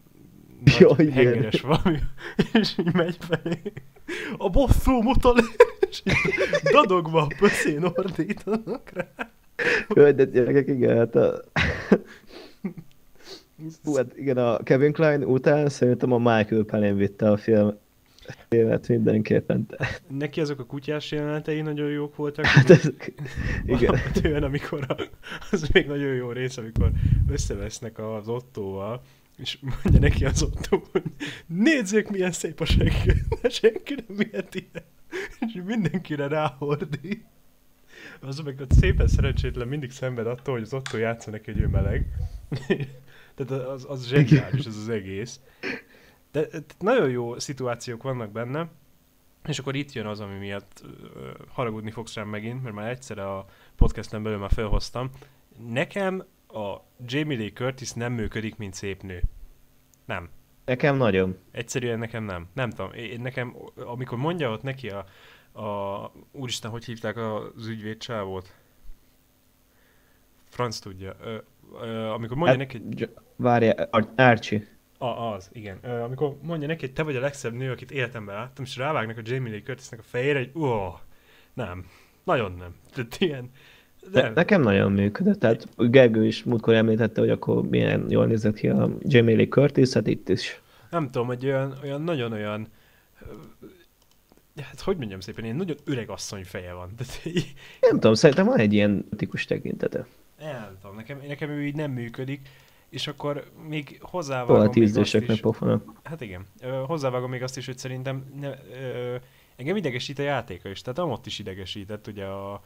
nagy 0.79 1.13
hengeres 1.13 1.61
valami, 1.61 1.99
és 2.53 2.79
így 2.79 2.95
megy 2.95 3.17
felé. 3.21 3.73
A 4.39 4.51
bosszúmot 4.51 5.25
a 5.25 5.35
és 5.91 6.03
dadogva 6.73 7.23
a 7.23 7.35
pöszén 7.39 7.85
ordítanak 7.85 8.91
rá. 8.91 9.31
Jó, 9.95 10.11
de 10.11 10.25
gyerekek, 10.25 10.67
igen, 10.67 10.97
hát 10.97 11.15
a... 11.15 11.43
Hú, 13.85 13.95
hát 13.95 14.17
igen, 14.17 14.37
a 14.37 14.63
Kevin 14.63 14.93
Klein 14.93 15.25
után 15.25 15.69
szerintem 15.69 16.13
a 16.13 16.19
Michael 16.19 16.65
Palin 16.65 16.97
vitte 16.97 17.31
a 17.31 17.37
film 17.37 17.79
évet 18.49 18.89
mindenképpen. 18.89 19.67
Neki 20.09 20.41
azok 20.41 20.61
a 20.61 20.65
kutyás 20.65 21.11
jelenetei 21.11 21.61
nagyon 21.61 21.91
jók 21.91 22.17
voltak. 22.17 22.45
Hát 22.45 22.71
ezek, 22.71 23.13
igen. 23.65 23.99
Tően, 24.13 24.43
amikor 24.43 24.85
a, 24.89 25.03
az 25.51 25.69
még 25.73 25.87
nagyon 25.87 26.15
jó 26.15 26.31
rész, 26.31 26.57
amikor 26.57 26.91
összevesznek 27.29 27.99
az 27.99 28.29
Ottóval, 28.29 29.03
és 29.37 29.59
mondja 29.61 30.01
neki 30.01 30.25
az 30.25 30.43
Ottó, 30.43 30.83
hogy 30.93 31.03
nézzék 31.47 32.09
milyen 32.09 32.33
szép 32.33 32.61
a 32.61 32.65
senki, 32.65 33.13
senki 33.49 33.95
nem 34.07 34.29
ilyet 34.31 34.55
ilyen. 34.55 34.85
És 35.41 35.61
mindenkire 35.65 36.29
ráhordi. 36.29 37.25
Az 38.21 38.39
meg 38.39 38.67
szépen 38.69 39.09
szerencsétlen 39.09 39.69
mindig 39.69 39.91
szenved 39.91 40.27
attól, 40.27 40.55
hogy 40.55 40.63
az 40.63 40.75
Otto 40.75 40.97
játsza 40.97 41.31
neki, 41.31 41.53
hogy 41.53 41.61
ő 41.61 41.67
meleg. 41.67 42.07
Tehát 43.47 43.67
az, 43.67 43.87
az 43.89 44.07
zseniális 44.07 44.67
az 44.67 44.77
az 44.77 44.89
egész. 44.89 45.41
De, 46.33 46.47
de 46.47 46.61
nagyon 46.79 47.11
jó 47.11 47.39
szituációk 47.39 48.03
vannak 48.03 48.31
benne, 48.31 48.69
és 49.45 49.59
akkor 49.59 49.75
itt 49.75 49.93
jön 49.93 50.07
az, 50.07 50.21
ami 50.21 50.39
miatt 50.39 50.83
uh, 50.85 50.91
haragudni 51.49 51.91
fogsz 51.91 52.15
rám 52.15 52.29
megint, 52.29 52.63
mert 52.63 52.75
már 52.75 52.91
egyszer 52.91 53.19
a 53.19 53.47
podcasten 53.77 54.23
belül 54.23 54.39
már 54.39 54.51
felhoztam. 54.51 55.11
Nekem 55.69 56.25
a 56.49 56.77
Jamie 57.07 57.39
Lee 57.39 57.51
Curtis 57.51 57.93
nem 57.93 58.13
működik, 58.13 58.57
mint 58.57 58.75
szép 58.75 59.03
nő. 59.03 59.23
Nem. 60.05 60.29
Nekem 60.65 60.97
nagyon. 60.97 61.39
Egyszerűen 61.51 61.99
nekem 61.99 62.25
nem. 62.25 62.49
Nem 62.53 62.71
tudom. 62.71 62.93
Én 62.93 63.21
nekem, 63.21 63.57
amikor 63.75 64.19
mondja 64.19 64.51
ott 64.51 64.63
neki 64.63 64.91
a, 64.91 65.07
a 65.63 66.13
úristen, 66.33 66.71
hogy 66.71 66.85
hívták 66.85 67.17
az 67.17 67.67
ügyvéd 67.67 67.97
csávót? 67.97 68.55
Franz 70.49 70.79
tudja. 70.79 71.17
Ö, 71.21 71.29
ö, 71.31 71.39
amikor 72.15 72.37
mondja 72.37 72.59
hát, 72.59 72.73
neki... 72.73 73.09
Várja, 73.37 73.75
Archie. 74.17 74.67
A, 74.99 75.07
az, 75.07 75.51
igen. 75.53 75.79
Ö, 75.83 76.01
amikor 76.01 76.37
mondja 76.43 76.67
neki, 76.67 76.87
hogy 76.87 76.95
te 76.95 77.03
vagy 77.03 77.17
a 77.17 77.21
legszebb 77.21 77.53
nő, 77.53 77.71
akit 77.71 77.91
életemben 77.91 78.35
láttam, 78.35 78.65
és 78.65 78.77
rávágnak 78.77 79.19
a 79.19 79.21
Jamie 79.25 79.51
Lee 79.53 79.63
Curtisnek 79.63 80.01
a 80.01 80.03
fejére, 80.03 80.39
hogy 80.39 80.63
ó, 80.63 80.99
nem. 81.55 81.87
Nagyon 82.25 82.55
nem. 82.59 82.75
Tehát 82.95 83.17
ilyen... 83.19 83.51
De... 84.11 84.31
Nekem 84.35 84.63
nagyon 84.63 84.93
működött, 84.93 85.41
tehát 85.41 85.91
Gergő 85.91 86.27
is 86.27 86.45
múltkor 86.45 86.75
említette, 86.75 87.21
hogy 87.21 87.31
akkor 87.31 87.69
milyen 87.69 88.07
jól 88.09 88.27
nézett 88.27 88.55
ki 88.55 88.69
a 88.69 88.91
Jamie 89.03 89.37
Lee 89.37 89.49
Curtis, 89.49 89.93
hát 89.93 90.07
itt 90.07 90.29
is. 90.29 90.61
Nem 90.91 91.11
tudom, 91.11 91.27
hogy 91.27 91.45
olyan, 91.45 91.75
olyan 91.83 92.03
nagyon 92.03 92.33
olyan 92.33 92.69
hát 94.63 94.81
hogy 94.81 94.97
mondjam 94.97 95.21
szépen, 95.21 95.45
ilyen 95.45 95.57
nagyon 95.57 95.77
öreg 95.85 96.11
asszony 96.11 96.45
feje 96.45 96.73
van. 96.73 96.93
De... 96.97 97.05
Nem 97.81 97.93
tudom, 97.93 98.15
szerintem 98.15 98.47
van 98.47 98.59
egy 98.59 98.73
ilyen 98.73 99.09
tikus 99.17 99.45
tekintete. 99.45 100.07
Nem 100.41 100.77
tudom, 100.81 100.97
nekem, 100.97 101.21
nekem 101.27 101.51
ő 101.51 101.67
így 101.67 101.75
nem 101.75 101.91
működik 101.91 102.49
és 102.91 103.07
akkor 103.07 103.51
még 103.69 103.99
hozzávágom 104.03 104.57
Hol 104.57 104.67
a 104.67 104.71
tízdőseknek 104.71 105.41
pofonak. 105.41 105.93
Hát 106.03 106.21
igen. 106.21 106.47
Hozzávágom 106.87 107.31
még 107.31 107.43
azt 107.43 107.57
is, 107.57 107.67
hogy 107.67 107.79
szerintem 107.79 108.25
ne, 108.41 108.49
ö, 108.49 109.17
engem 109.57 109.77
idegesít 109.77 110.19
a 110.19 110.23
játéka 110.23 110.69
is. 110.69 110.83
Tehát 110.83 110.99
ott 110.99 111.27
is 111.27 111.39
idegesített, 111.39 112.07
ugye 112.07 112.25
a 112.25 112.63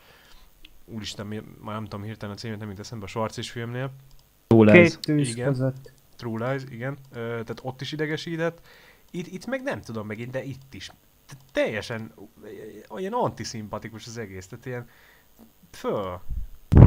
úristen, 0.85 1.27
már 1.61 1.75
nem 1.75 1.85
tudom 1.85 2.05
hirtelen 2.05 2.35
a 2.35 2.39
címét, 2.39 2.59
nem 2.59 2.67
mint 2.67 2.79
eszembe 2.79 3.05
a 3.05 3.09
Schwarzis 3.09 3.51
filmnél. 3.51 3.91
True 4.47 4.73
Lies. 4.73 4.99
Igen. 5.07 5.47
között. 5.47 5.93
True 6.17 6.51
Lies, 6.51 6.63
igen. 6.71 6.97
Ö, 7.13 7.19
tehát 7.19 7.61
ott 7.63 7.81
is 7.81 7.93
idegesített. 7.93 8.67
Itt, 9.11 9.27
itt 9.27 9.47
meg 9.47 9.63
nem 9.63 9.81
tudom 9.81 10.07
megint, 10.07 10.31
de 10.31 10.45
itt 10.45 10.75
is. 10.75 10.91
Tehát 11.27 11.45
teljesen 11.53 12.15
olyan 12.89 13.13
antiszimpatikus 13.13 14.07
az 14.07 14.19
egész. 14.19 14.47
Tehát 14.47 14.67
ilyen 14.67 14.89
föl. 15.71 16.21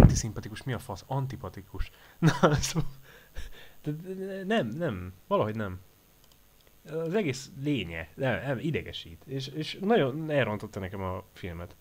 Antiszimpatikus, 0.07 0.63
mi 0.63 0.73
a 0.73 0.79
fasz? 0.79 1.03
Antipatikus. 1.07 1.91
Na, 2.19 2.53
szóval 2.53 2.89
nem, 4.45 4.67
nem, 4.67 5.13
valahogy 5.27 5.55
nem. 5.55 5.79
Az 6.91 7.13
egész 7.13 7.49
lénye, 7.63 8.07
nem, 8.15 8.39
nem 8.45 8.57
idegesít. 8.61 9.21
És, 9.25 9.47
és 9.47 9.77
nagyon 9.81 10.29
elrontotta 10.29 10.79
nekem 10.79 11.01
a 11.01 11.23
filmet. 11.33 11.75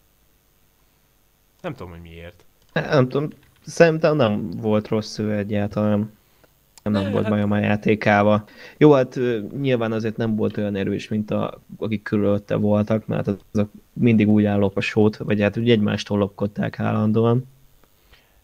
Nem 1.61 1.75
tudom, 1.75 1.93
hogy 1.93 2.01
miért. 2.01 2.45
Nem 2.73 3.09
tudom, 3.09 3.31
szerintem 3.65 4.17
nem 4.17 4.51
volt 4.51 4.89
rossz 4.89 5.19
ő 5.19 5.37
egyáltalán. 5.37 6.13
Nem, 6.83 6.93
nem 6.93 7.11
volt 7.11 7.25
hát... 7.25 7.33
bajom 7.33 7.51
a 7.51 7.59
játékával. 7.59 8.49
Jó, 8.77 8.93
hát 8.93 9.19
nyilván 9.61 9.93
azért 9.93 10.17
nem 10.17 10.37
volt 10.37 10.57
olyan 10.57 10.77
erős, 10.77 11.09
mint 11.09 11.31
a, 11.31 11.61
akik 11.79 12.03
körülötte 12.03 12.55
voltak, 12.55 13.07
mert 13.07 13.29
azok 13.53 13.71
mindig 13.93 14.29
úgy 14.29 14.45
állok 14.45 14.77
a 14.77 14.81
sót, 14.81 15.17
vagy 15.17 15.41
hát 15.41 15.57
úgy 15.57 15.71
egymástól 15.71 16.19
lopkodták 16.19 16.81
állandóan. 16.81 17.47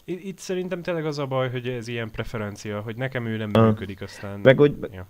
Itt, 0.05 0.23
itt 0.23 0.37
szerintem 0.37 0.81
tényleg 0.81 1.05
az 1.05 1.17
a 1.17 1.25
baj, 1.25 1.49
hogy 1.49 1.67
ez 1.67 1.87
ilyen 1.87 2.11
preferencia, 2.11 2.81
hogy 2.81 2.95
nekem 2.95 3.25
ő 3.25 3.37
nem 3.37 3.49
ah. 3.53 3.65
működik, 3.65 4.01
aztán... 4.01 4.39
Meg 4.39 4.57
hogy, 4.57 4.75
ja. 4.91 5.07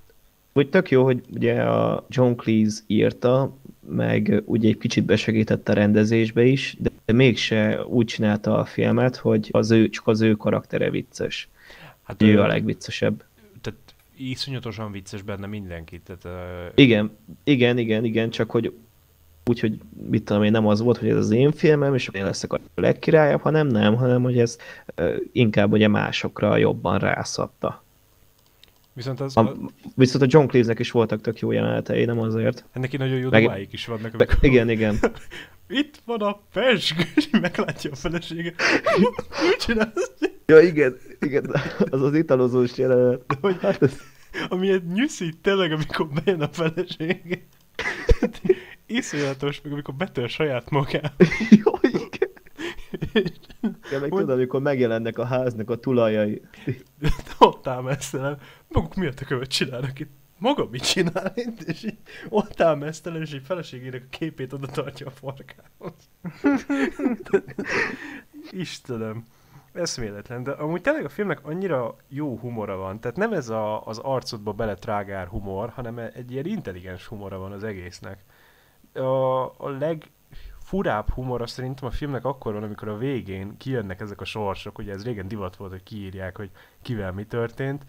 hogy 0.54 0.70
tök 0.70 0.91
jó, 0.91 1.04
hogy 1.04 1.24
ugye 1.34 1.62
a 1.62 2.06
John 2.10 2.34
Cleese 2.34 2.82
írta, 2.88 3.58
meg 3.88 4.41
ugye 4.46 4.70
egy 4.70 4.78
kicsit 4.78 5.06
besegített 5.06 5.70
a 5.70 5.74
rendezésbe 5.74 6.44
is, 6.44 6.78
de 6.80 7.14
mégse 7.14 7.86
úgy 7.86 8.06
csinálta 8.06 8.58
a 8.58 8.66
filmet, 8.66 9.16
hogy 9.16 9.50
az 9.52 9.72
ő, 9.72 9.89
csak 9.89 10.08
az 10.08 10.22
ő 10.22 10.34
karaktere 10.34 10.89
vicces. 10.89 11.50
Hát 12.04 12.22
ő, 12.22 12.34
ő 12.34 12.41
a 12.41 12.48
legviccesebb. 12.48 13.24
Tehát 13.62 13.80
iszonyatosan 14.18 14.91
vicces 14.91 15.22
benne 15.22 15.48
mindenki. 15.48 16.00
Tehát, 16.00 16.26
uh... 16.26 16.72
Igen, 16.76 17.18
igen, 17.44 17.78
igen, 17.78 18.04
igen, 18.04 18.30
csak 18.30 18.52
hogy 18.52 18.74
úgyhogy 19.46 19.78
mit 20.10 20.24
tudom 20.24 20.44
én, 20.44 20.52
nem 20.52 20.68
az 20.68 20.82
volt, 20.82 20.98
hogy 20.98 21.10
ez 21.10 21.18
az 21.18 21.32
én 21.32 21.52
filmem, 21.52 21.94
és 21.94 22.10
én 22.12 22.24
leszek 22.24 22.54
a 22.54 22.60
legkirályabb, 22.76 23.41
hanem 23.41 23.68
nem, 23.68 23.96
hanem 23.96 24.24
hogy 24.24 24.39
ez 24.39 24.58
inkább 25.32 25.72
ugye 25.72 25.88
másokra 25.88 26.58
jobban 26.58 27.00
rászabta. 27.00 27.84
Viszont 28.94 29.20
az, 29.20 29.38
A, 29.38 29.56
viszont 29.96 30.24
a 30.24 30.28
John 30.30 30.48
Cleese-nek 30.48 30.80
is 30.80 30.91
voltak 30.91 31.22
tök 31.22 31.39
jó 31.39 31.52
jelenetei, 31.52 32.06
nem 32.06 32.20
azért. 32.20 32.66
neki 32.74 32.98
nagyon 32.98 33.18
jó 33.18 33.30
meg- 33.30 33.44
dobáik 33.44 33.74
is 33.74 33.86
vannak, 33.86 34.12
Be, 34.12 34.24
amikor 34.24 34.38
igen, 34.41 34.70
igen. 34.70 34.96
itt 35.68 36.00
van 36.06 36.22
a 36.22 36.39
pesg, 36.54 36.98
és 37.16 37.26
így 37.34 37.41
meglátja 37.41 37.91
a 37.91 37.96
felesége. 37.96 38.54
Mit 39.48 39.58
csinálsz? 39.60 40.12
Ja, 40.46 40.60
igen, 40.60 40.96
igen, 41.20 41.56
az 41.89 42.02
az 42.02 42.14
italozós 42.16 42.78
jelenet. 42.78 43.22
Hogy- 43.41 43.60
Hát 43.62 43.82
ez, 43.82 43.98
Ami 44.50 44.70
egy 44.72 44.86
nyűszít 44.86 45.38
tényleg, 45.41 45.72
amikor 45.72 46.08
bejön 46.24 46.41
a 46.41 46.48
felesége. 46.52 47.41
Iszonyatos, 48.94 49.62
meg 49.62 49.72
amikor 49.72 49.94
betör 49.94 50.30
saját 50.30 50.70
magát. 50.70 51.14
jó, 51.64 51.72
igen. 51.82 52.32
Ja, 53.91 54.00
meg 54.00 54.10
tudod, 54.10 54.30
amikor 54.30 54.62
megjelennek 54.62 55.18
a 55.18 55.26
háznak 55.26 55.70
a 55.70 55.76
tulajai. 55.76 56.41
Ott 57.39 57.68
áll 57.68 57.82
mesztelen. 57.82 58.39
Maguk 58.68 58.96
miért 58.96 59.20
a 59.20 59.26
követ 59.26 59.50
csinálnak 59.50 60.00
itt? 60.00 60.12
Maga 60.38 60.68
mit 60.72 60.91
csinál 60.91 61.32
itt? 61.36 61.62
És 61.62 61.84
így 61.84 61.98
ott 62.30 62.62
áll 62.62 62.76
mesztelen, 62.76 63.22
és 63.22 63.32
egy 63.32 63.41
feleségének 63.46 64.04
a 64.06 64.18
képét 64.18 64.54
oda 64.54 64.68
tartja 64.68 65.08
a 65.08 65.12
farkához. 65.12 65.94
Istenem. 68.52 69.24
Eszméletlen, 69.74 70.44
de 70.44 70.52
amúgy 70.52 70.82
tényleg 70.82 71.06
a 71.06 71.10
filmnek 71.10 71.46
annyira 71.46 71.96
jó 72.08 72.38
humora 72.38 72.76
van, 72.76 73.00
tehát 73.00 73.18
nem 73.18 73.34
ez 73.34 73.50
a, 73.50 73.86
az 73.86 73.98
arcodba 73.98 74.52
beletrágár 74.52 75.28
humor, 75.28 75.70
hanem 75.70 75.98
egy 75.98 76.32
ilyen 76.32 76.46
intelligens 76.46 77.06
humora 77.06 77.38
van 77.38 77.52
az 77.52 77.64
egésznek. 77.64 78.24
A, 78.94 79.44
a 79.44 79.70
legfurább 79.80 81.10
humora 81.10 81.48
szerintem 81.48 81.88
a 81.88 81.91
filmnek 81.91 82.26
akkor 82.26 82.54
van, 82.54 82.64
amikor 82.64 82.88
a 82.88 82.98
végén 82.98 83.58
kijönnek 83.58 84.02
ezek 84.02 84.22
a 84.22 84.26
sorsok, 84.26 84.78
ugye 84.78 84.91
ez 84.91 85.04
régen 85.04 85.28
divat 85.28 85.56
volt, 85.56 85.72
hogy 85.72 85.84
kiírják, 85.84 86.38
hogy 86.38 86.50
kivel 86.82 87.12
mi 87.12 87.24
történt. 87.26 87.86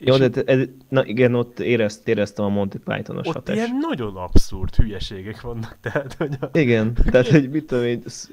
Jó, 0.00 0.16
de 0.16 0.42
ez, 0.44 0.66
na 0.88 1.04
igen, 1.04 1.34
ott 1.34 1.60
érezt, 1.60 2.08
éreztem 2.08 2.44
a 2.44 2.48
Monty 2.48 2.76
Pythonos 2.78 3.26
ott 3.26 3.34
hatást. 3.34 3.58
ilyen 3.58 3.76
nagyon 3.80 4.16
abszurd 4.16 4.74
hülyeségek 4.74 5.40
vannak, 5.40 5.76
tehát, 5.82 6.14
hogy 6.14 6.36
a, 6.40 6.48
Igen, 6.58 6.94
tehát 6.94 7.28
hogy 7.28 7.50
mit 7.50 7.66
tudom 7.66 7.84
én, 7.84 8.02
sz- 8.06 8.30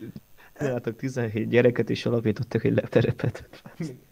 csináltak 0.57 0.95
17 0.95 1.47
gyereket, 1.47 1.89
és 1.89 2.05
alapítottak 2.05 2.63
egy 2.63 2.73
lepterepet. 2.73 3.49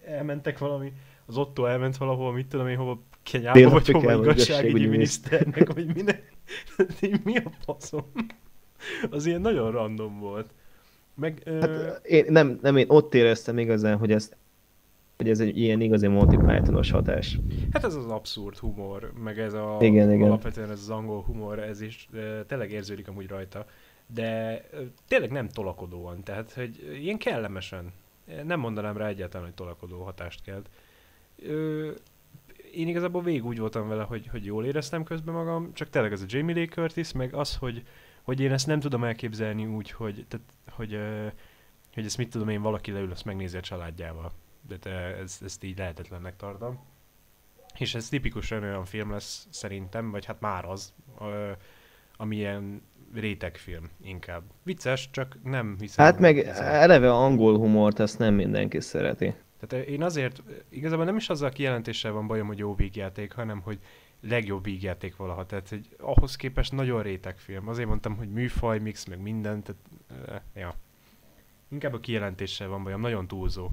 elmentek 0.06 0.58
valami, 0.58 0.94
az 1.26 1.38
Otto 1.38 1.66
elment 1.66 1.98
valahol, 1.98 2.34
mit 2.34 2.48
tudom 2.48 2.68
én, 2.68 2.78
hova 2.78 3.02
Kenyába, 3.24 3.70
vagy 3.70 3.88
hova 3.88 4.00
Dél-Afrikába, 4.06 4.24
igazságügyi 4.24 4.86
miniszternek, 4.86 5.74
vagy 5.74 5.94
minek. 5.96 6.34
Mi 7.24 7.38
a 7.38 7.52
faszom? 7.66 8.06
Az 9.10 9.26
ilyen 9.26 9.42
nagyon 9.42 9.72
random 9.72 10.20
volt. 10.20 10.50
Meg, 11.16 11.42
ö, 11.46 11.60
Hát 11.60 12.06
én, 12.06 12.26
nem, 12.30 12.60
nem, 12.62 12.78
én 12.78 12.86
ott 12.90 13.14
éreztem 13.14 13.58
igazán, 13.58 13.98
hogy 13.98 14.12
ez, 14.12 14.32
hogy 15.18 15.30
ez 15.30 15.40
egy 15.40 15.58
ilyen 15.58 15.82
igazi 15.82 16.08
Monty 16.08 16.36
Pythonos 16.46 16.92
hatás. 16.92 17.40
hát 17.72 17.84
ez 17.84 17.96
az 17.96 18.06
abszurd 18.06 18.58
humor, 18.58 19.12
meg 19.24 19.40
ez 19.40 19.54
a, 19.54 19.78
Igen, 19.80 20.12
igen. 20.12 20.28
alapvetően 20.28 20.72
ez 20.72 20.80
az 20.80 20.90
angol 20.90 21.22
humor, 21.22 21.60
ez 21.60 21.82
is 21.82 22.08
ö, 22.14 22.40
tényleg 22.48 22.72
érződik 22.72 23.08
amúgy 23.08 23.28
rajta. 23.28 23.66
De 24.14 24.62
ö, 24.72 24.82
tényleg 25.08 25.32
nem 25.32 25.50
tolakodóan, 25.50 26.24
tehát 26.24 26.54
hogy 26.54 26.98
ilyen 27.02 27.18
kellemesen. 27.18 27.92
Nem 28.44 28.60
mondanám 28.60 28.98
rá 28.98 29.08
egyáltalán, 29.08 29.46
hogy 29.46 29.56
tolakodó 29.56 30.04
hatást 30.04 30.42
kelt. 30.42 30.70
Ö, 31.46 31.90
én 32.74 32.88
igazából 32.88 33.22
végig 33.22 33.46
úgy 33.46 33.60
voltam 33.60 33.88
vele, 33.88 34.04
hogy, 34.04 34.28
hogy 34.28 34.46
jól 34.46 34.66
éreztem 34.66 35.04
közben 35.04 35.34
magam, 35.34 35.74
csak 35.74 35.90
tényleg 35.90 36.12
ez 36.12 36.22
a 36.22 36.26
Jamie 36.28 36.56
Lee 36.56 36.68
Curtis, 36.68 37.12
meg 37.12 37.34
az, 37.34 37.56
hogy, 37.56 37.84
hogy 38.22 38.40
én 38.40 38.52
ezt 38.52 38.68
nem 38.68 38.80
tudom 38.80 39.04
elképzelni 39.04 39.66
úgy, 39.66 39.92
hogy, 39.92 40.26
tehát, 40.28 40.46
hogy, 40.72 41.00
hogy 41.94 42.06
ezt 42.06 42.18
mit 42.18 42.30
tudom 42.30 42.50
én, 42.50 42.62
valaki 42.62 42.92
leül, 42.92 43.12
azt 43.12 43.26
megnézi 43.26 43.58
a 43.58 43.62
családjával. 43.62 44.32
De 44.68 44.78
te, 44.78 44.92
ez, 44.92 45.40
ezt 45.44 45.64
így 45.64 45.78
lehetetlennek 45.78 46.36
tartom. 46.36 46.80
És 47.78 47.96
ez 47.96 48.10
tipikusan 48.10 48.64
olyan 48.64 48.86
film 48.86 49.12
lesz 49.12 49.48
szerintem, 49.50 50.12
vagy 50.12 50.26
hát 50.26 50.40
már 50.40 50.66
az, 50.66 50.94
ö, 51.20 51.52
ami 52.18 52.36
ilyen 52.36 52.82
rétegfilm 53.14 53.90
inkább. 54.02 54.44
Vicces, 54.64 55.10
csak 55.12 55.38
nem 55.44 55.76
hiszem. 55.80 56.06
Hát 56.06 56.20
meg 56.20 56.38
eleve 56.58 57.14
angol 57.14 57.58
humort, 57.58 58.00
ezt 58.00 58.20
nem 58.20 58.34
mindenki 58.34 58.80
szereti. 58.80 59.34
Tehát 59.68 59.88
én 59.88 60.04
azért, 60.04 60.44
igazából 60.70 61.06
nem 61.06 61.16
is 61.16 61.30
azzal 61.30 61.50
a 61.50 61.52
kijelentéssel 61.52 62.12
van 62.12 62.28
bajom, 62.28 62.48
hogy 62.48 62.58
jó 62.58 62.76
vígjáték, 62.76 63.32
hanem 63.32 63.62
hogy 63.62 63.80
legjobb 64.22 64.64
vígjáték 64.64 65.16
valaha. 65.16 65.46
Tehát 65.46 65.70
hogy 65.70 65.88
ahhoz 66.00 66.36
képest 66.36 66.72
nagyon 66.72 67.02
réteg 67.02 67.38
film. 67.38 67.68
Azért 67.68 67.88
mondtam, 67.88 68.16
hogy 68.16 68.30
műfaj, 68.30 68.80
mix, 68.80 69.06
meg 69.06 69.22
minden, 69.22 69.64
tehát 69.64 69.82
uh, 70.30 70.62
ja. 70.62 70.76
Inkább 71.72 71.94
a 71.94 72.00
kijelentéssel 72.00 72.68
van 72.68 72.84
bajom, 72.84 73.02
nagyon 73.02 73.28
túlzó. 73.28 73.70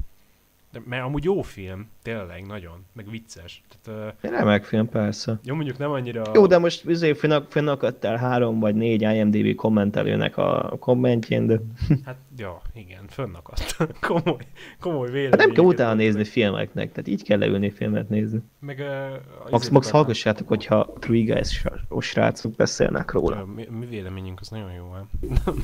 De, 0.73 0.81
mert 0.85 1.05
amúgy 1.05 1.25
jó 1.25 1.43
film, 1.43 1.89
tényleg, 2.03 2.47
nagyon, 2.47 2.85
meg 2.93 3.11
vicces. 3.11 3.63
Tehát, 3.69 4.15
uh, 4.23 4.31
Remek 4.31 4.65
film, 4.65 4.89
persze. 4.89 5.39
jó, 5.45 5.55
mondjuk 5.55 5.79
nem 5.79 5.91
annyira... 5.91 6.23
Jó, 6.35 6.47
de 6.47 6.59
most 6.59 6.85
izé 6.85 7.13
fönnak, 7.13 7.51
fönnakadtál 7.51 8.17
három 8.17 8.61
vagy 8.61 8.75
négy 8.75 9.03
IMDb 9.03 9.55
kommentelőnek 9.55 10.37
a 10.37 10.77
kommentjén, 10.79 11.47
de 11.47 11.61
Hát, 12.05 12.17
ja, 12.37 12.63
igen, 12.75 13.09
fönnakadt. 13.09 13.77
komoly, 14.09 14.47
komoly 14.81 15.11
vélemény. 15.11 15.31
hát 15.31 15.39
nem 15.39 15.53
kell 15.53 15.65
utána 15.65 15.95
nézni 15.95 16.25
filmeknek, 16.25 16.89
tehát 16.89 17.09
így 17.09 17.23
kell 17.23 17.39
leülni 17.39 17.71
filmet 17.71 18.09
nézni. 18.09 18.43
Meg, 18.59 18.79
uh, 18.79 19.51
Max, 19.51 19.69
max 19.69 19.91
hallgassátok, 19.91 20.49
hogyha 20.49 20.93
Three 20.99 21.25
Guys 21.25 21.65
srácok 22.01 22.53
beszélnek 22.53 23.13
róla. 23.13 23.45
Mi, 23.45 23.67
mi 23.71 23.87
véleményünk 23.87 24.41
az 24.41 24.49
nagyon 24.49 24.73
jó, 24.73 24.95
ám. 24.95 25.11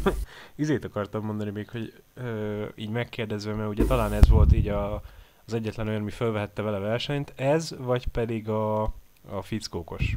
Izét 0.55 0.85
akartam 0.85 1.25
mondani 1.25 1.51
még, 1.51 1.69
hogy 1.69 1.93
ö, 2.14 2.64
így 2.75 2.91
megkérdezve, 2.91 3.55
mert 3.55 3.69
ugye 3.69 3.85
talán 3.85 4.12
ez 4.12 4.29
volt 4.29 4.53
így 4.53 4.69
a, 4.69 5.03
az 5.47 5.55
egyetlen 5.55 5.89
olyan, 5.89 6.01
ami 6.01 6.11
felvehette 6.11 6.62
vele 6.62 6.79
versenyt, 6.79 7.33
ez, 7.37 7.75
vagy 7.79 8.07
pedig 8.07 8.49
a, 8.49 8.83
a 9.29 9.43
fickókos 9.43 10.17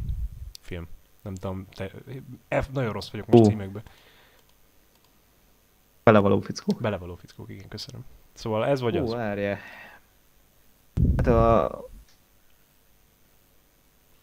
film. 0.61 0.87
Nem 1.21 1.35
tudom, 1.35 1.67
te, 1.75 1.91
F, 2.61 2.67
nagyon 2.73 2.91
rossz 2.91 3.09
vagyok 3.09 3.27
most 3.27 3.43
Ó. 3.43 3.49
címekben. 3.49 3.83
Belevaló 6.03 6.39
fickó. 6.39 6.77
Belevaló 6.81 7.15
fickók, 7.15 7.49
igen, 7.49 7.67
köszönöm. 7.67 8.05
Szóval 8.33 8.65
ez 8.65 8.81
vagy 8.81 8.97
Ó, 8.97 9.03
az. 9.03 9.11
várjál. 9.13 9.57
Hát 11.17 11.27
a... 11.27 11.87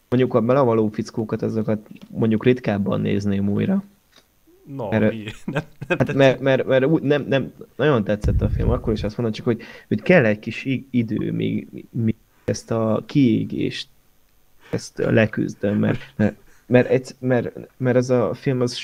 Mondjuk 0.09 0.35
a 0.35 0.40
belevaló 0.40 0.89
fickókat, 0.89 1.43
azokat 1.43 1.89
mondjuk 2.11 2.44
ritkábban 2.44 3.01
nézném 3.01 3.48
újra. 3.48 3.82
No, 4.66 4.90
Erre- 4.90 5.11
mi? 5.11 5.24
Nem, 5.44 5.62
nem 5.89 5.98
Hát 5.98 6.12
mert, 6.12 6.40
mert, 6.40 6.66
mert 6.66 6.85
úgy, 6.85 7.03
nem, 7.03 7.24
nem, 7.28 7.53
nagyon 7.77 8.05
tetszett 8.05 8.40
a 8.40 8.48
film, 8.48 8.70
akkor 8.70 8.93
is 8.93 9.03
azt 9.03 9.16
mondom, 9.16 9.35
csak 9.35 9.44
hogy, 9.44 9.62
hogy 9.89 10.03
kell 10.03 10.24
egy 10.24 10.39
kis 10.39 10.65
idő, 10.90 11.32
még, 11.32 11.85
még 11.90 12.15
ezt 12.44 12.70
a 12.70 13.03
kiégést 13.07 13.89
ezt 14.70 14.98
leküzdöm, 14.98 15.78
mert, 15.78 15.98
mert, 16.16 16.36
mert, 16.66 16.89
egy, 16.89 17.15
mert, 17.19 17.59
mert 17.77 17.97
ez 17.97 18.11
a 18.11 18.35
film 18.35 18.61
az 18.61 18.74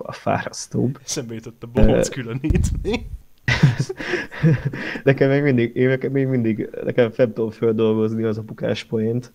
sokkal 0.00 0.12
fárasztóbb. 0.12 0.98
Eszembe 1.04 1.34
jutott 1.34 1.62
a 1.62 1.66
bohóc 1.66 2.08
különítni. 2.08 3.10
nekem 5.04 5.30
még 5.30 5.42
mindig, 5.42 5.76
én 5.76 5.88
nekem 5.88 6.12
még 6.12 6.26
mindig, 6.26 6.70
nekem 6.84 7.10
fel 7.10 7.26
tudom 7.26 7.50
földolgozni 7.50 8.22
az 8.22 8.38
apukás 8.38 8.84
poént, 8.84 9.32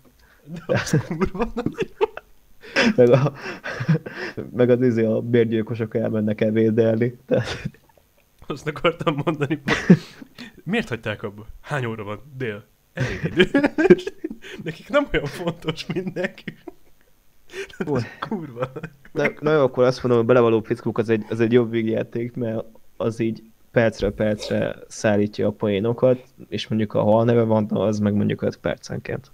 De 0.68 0.80
az 0.82 0.98
kurva 1.08 1.54
meg, 2.96 3.10
a, 3.10 3.34
meg 4.56 4.70
az 4.70 4.82
izé 4.82 5.04
a 5.04 5.22
bérgyilkosok 5.22 5.96
elmennek 5.96 6.42
ebédelni. 6.42 7.18
Tehát, 7.26 7.70
Azt 8.48 8.68
akartam 8.68 9.22
mondani. 9.26 9.62
hogy 9.66 9.98
Miért 10.64 10.90
hagyták 10.90 11.24
abba? 11.24 11.46
Hány 11.62 11.86
óra 11.86 12.04
van? 12.04 12.22
Dél. 12.38 12.66
Elég 12.94 13.20
idő. 13.24 13.50
Nekik 14.64 14.90
nem 14.90 15.08
olyan 15.14 15.26
fontos, 15.26 15.86
mint 15.86 16.14
nekünk. 16.14 16.58
Kurva. 18.20 18.72
na, 19.12 19.30
na 19.40 19.54
jó, 19.54 19.62
akkor 19.62 19.84
azt 19.84 20.04
mondom, 20.04 20.20
hogy 20.20 20.28
belevaló 20.28 20.62
fickók 20.62 20.98
az 20.98 21.10
egy, 21.10 21.26
az 21.30 21.40
egy 21.40 21.52
jobb 21.52 21.70
vígjáték, 21.70 22.36
mert 22.36 22.66
az 22.98 23.20
így 23.20 23.44
percről 23.72 24.14
percre 24.14 24.76
szállítja 24.88 25.48
a 25.48 25.52
poénokat, 25.52 26.24
és 26.50 26.68
mondjuk 26.68 26.94
a 26.94 27.02
hal 27.02 27.24
neve 27.24 27.44
van, 27.44 27.72
az 27.72 28.00
meg 28.00 28.14
mondjuk 28.14 28.42
5 28.42 28.58
percenként. 28.58 29.32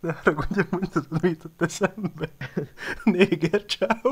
De 0.00 0.12
haragudj, 0.12 0.60
hogy 0.70 0.88
tudod, 0.90 1.22
mi 1.22 1.28
jutott 1.28 1.62
eszembe? 1.62 2.28
Néger 3.04 3.64
csávó. 3.64 4.10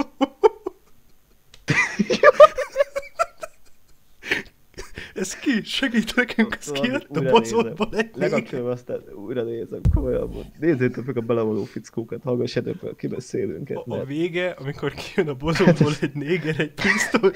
Ez 5.20 5.36
ki? 5.36 5.62
Segít 5.62 6.16
nekünk, 6.16 6.56
ez 6.60 6.68
Valami 6.68 6.86
ki 6.86 6.92
jött 6.92 7.16
a 7.16 7.20
néger. 7.20 8.10
Lekapcsolom, 8.14 8.66
aztán 8.66 9.01
újra 9.14 9.42
nézem, 9.42 9.80
komolyan 9.94 10.28
mond. 10.28 10.47
Nézzétek 10.59 11.05
meg 11.05 11.16
a 11.16 11.20
belevaló 11.20 11.64
fickókat, 11.64 12.22
hallgassátok 12.22 12.76
fel 12.76 12.90
a 12.90 12.94
kibeszélőnket. 12.94 13.76
A, 13.76 13.82
a 13.86 13.94
Mert... 13.94 14.06
vége, 14.06 14.51
amikor 14.51 14.94
kijön 14.94 15.28
a 15.28 15.34
bozótból 15.34 15.92
egy 16.01 16.14
néger, 16.14 16.60
egy 16.60 16.72
pisztoly, 16.72 17.32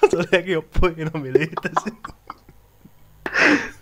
az 0.00 0.14
a 0.14 0.24
legjobb 0.30 0.64
poén, 0.78 1.06
ami 1.06 1.28
létezik. 1.28 1.94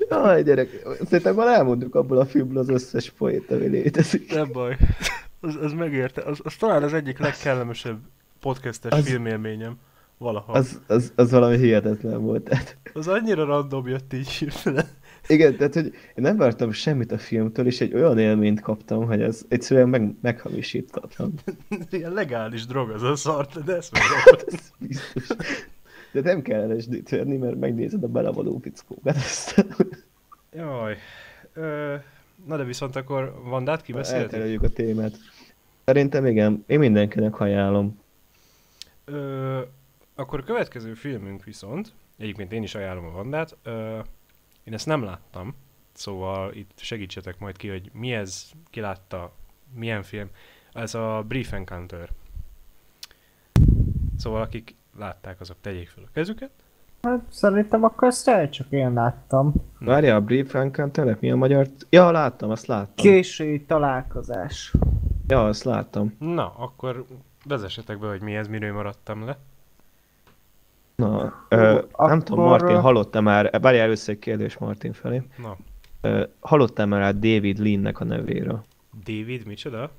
Jaj, 0.09 0.43
gyerek, 0.43 0.69
szerintem 1.05 1.35
már 1.35 1.47
elmondjuk 1.47 1.95
abból 1.95 2.19
a 2.19 2.27
filmből 2.27 2.59
az 2.59 2.69
összes 2.69 3.11
poént, 3.11 3.51
ami 3.51 3.67
létezik. 3.67 4.35
Nem 4.35 4.53
baj. 4.53 4.77
Az, 5.41 5.57
az 5.63 5.73
megérte. 5.73 6.23
Az, 6.23 6.41
az 6.43 6.55
talán 6.57 6.83
az 6.83 6.93
egyik 6.95 7.19
legkellemesebb 7.19 7.99
podcastes 8.41 8.93
Az- 8.93 9.07
filmélményem. 9.07 9.79
Valaha. 10.21 10.53
Az, 10.53 10.81
az, 10.87 11.13
az 11.17 11.31
valami 11.31 11.57
hihetetlen 11.57 12.23
volt. 12.23 12.43
Tehát, 12.43 12.77
az 12.93 13.09
annyira 13.09 13.45
random 13.45 13.87
jött 13.89 14.13
így 14.13 14.29
hirtelen. 14.29 14.87
igen, 15.27 15.57
tehát 15.57 15.75
hogy 15.75 15.85
én 15.87 15.93
nem 16.15 16.37
vártam 16.37 16.73
semmit 16.73 17.13
a 17.13 17.19
filmtől, 17.19 17.67
és 17.67 17.81
egy 17.81 17.95
olyan 17.95 18.19
élményt 18.19 18.61
kaptam, 18.61 19.07
hogy 19.07 19.23
ez 19.23 19.43
egyszerűen 19.49 19.89
meg, 19.89 20.15
meghamisítatlan. 20.23 21.33
Ilyen 21.91 22.13
legális 22.13 22.67
drog 22.67 22.91
az 22.91 23.03
a 23.03 23.17
szart, 23.17 23.65
de 23.65 23.77
ezt 23.77 23.93
mondom. 23.99 24.45
Ez 24.47 24.71
biztos. 24.79 25.37
De 26.13 26.21
nem 26.21 26.43
kell 26.43 26.77
LSD-t 26.77 27.09
venni, 27.11 27.37
mert 27.37 27.59
megnézed 27.59 28.03
a 28.03 28.09
belevaló 28.09 28.59
fickókat. 28.63 29.17
Aztán 29.17 29.67
Jaj. 30.53 30.97
Ö, 31.53 31.95
na 32.47 32.57
de 32.57 32.65
viszont 32.65 32.97
akkor 32.97 33.41
Vandát 33.45 33.83
kibeszéltük? 33.83 34.33
eltereljük 34.33 34.63
a 34.63 34.69
témát. 34.69 35.17
Szerintem 35.85 36.27
igen, 36.27 36.65
én 36.67 36.79
mindenkinek 36.79 37.41
ajánlom. 37.41 38.01
Ö, 39.05 39.61
akkor 40.21 40.39
a 40.39 40.43
következő 40.45 40.95
filmünk 40.95 41.45
viszont, 41.45 41.93
egyébként 42.19 42.53
én 42.53 42.63
is 42.63 42.75
ajánlom 42.75 43.05
a 43.05 43.11
Vandát, 43.11 43.57
ö, 43.63 43.99
én 44.65 44.75
ezt 44.75 44.87
nem 44.87 45.03
láttam, 45.03 45.55
szóval 45.93 46.55
itt 46.55 46.71
segítsetek 46.77 47.39
majd 47.39 47.57
ki, 47.57 47.69
hogy 47.69 47.91
mi 47.93 48.13
ez, 48.13 48.51
ki 48.71 48.81
látta, 48.81 49.33
milyen 49.75 50.03
film. 50.03 50.29
Ez 50.73 50.95
a 50.95 51.25
Brief 51.29 51.53
Encounter. 51.53 52.11
Szóval 54.17 54.43
akik 54.43 54.75
látták, 54.99 55.41
azok 55.41 55.57
tegyék 55.61 55.89
fel 55.89 56.05
a 56.07 56.11
kezüket. 56.13 56.51
Hát 57.03 57.21
szerintem 57.29 57.85
akkor 57.85 58.09
ezt 58.09 58.29
el 58.29 58.49
csak 58.49 58.71
én 58.71 58.93
láttam. 58.93 59.55
Várja, 59.79 60.15
a 60.15 60.21
Brief 60.21 60.55
Encounternek 60.55 61.21
mi 61.21 61.31
a 61.31 61.37
magyar? 61.37 61.67
Ja, 61.89 62.11
láttam, 62.11 62.51
azt 62.51 62.67
láttam. 62.67 62.95
Késői 62.95 63.65
találkozás. 63.65 64.73
Ja, 65.27 65.45
azt 65.45 65.65
láttam. 65.65 66.17
Na, 66.19 66.55
akkor 66.57 67.05
vezessetek 67.45 67.99
be, 67.99 68.09
hogy 68.09 68.23
mi 68.23 68.35
ez, 68.35 68.49
miről 68.49 68.73
maradtam 68.73 69.25
le. 69.25 69.39
Na, 71.01 71.45
ö, 71.49 71.79
akkor- 71.79 72.09
nem 72.09 72.21
tudom, 72.21 72.45
Martin, 72.45 72.81
hallottál 72.81 73.23
már, 73.23 73.61
várjál 73.61 73.85
először 73.85 74.15
egy 74.15 74.21
kérdés 74.21 74.59
Martin 74.59 74.93
felé. 74.93 75.23
Na, 75.39 75.57
Ö, 76.01 76.25
hallottál 76.41 76.87
már 76.87 77.01
rá 77.01 77.11
David 77.11 77.59
Lean-nek 77.59 78.01
a 78.01 78.05
nevéről? 78.05 78.65
David, 79.05 79.47
micsoda? 79.47 79.91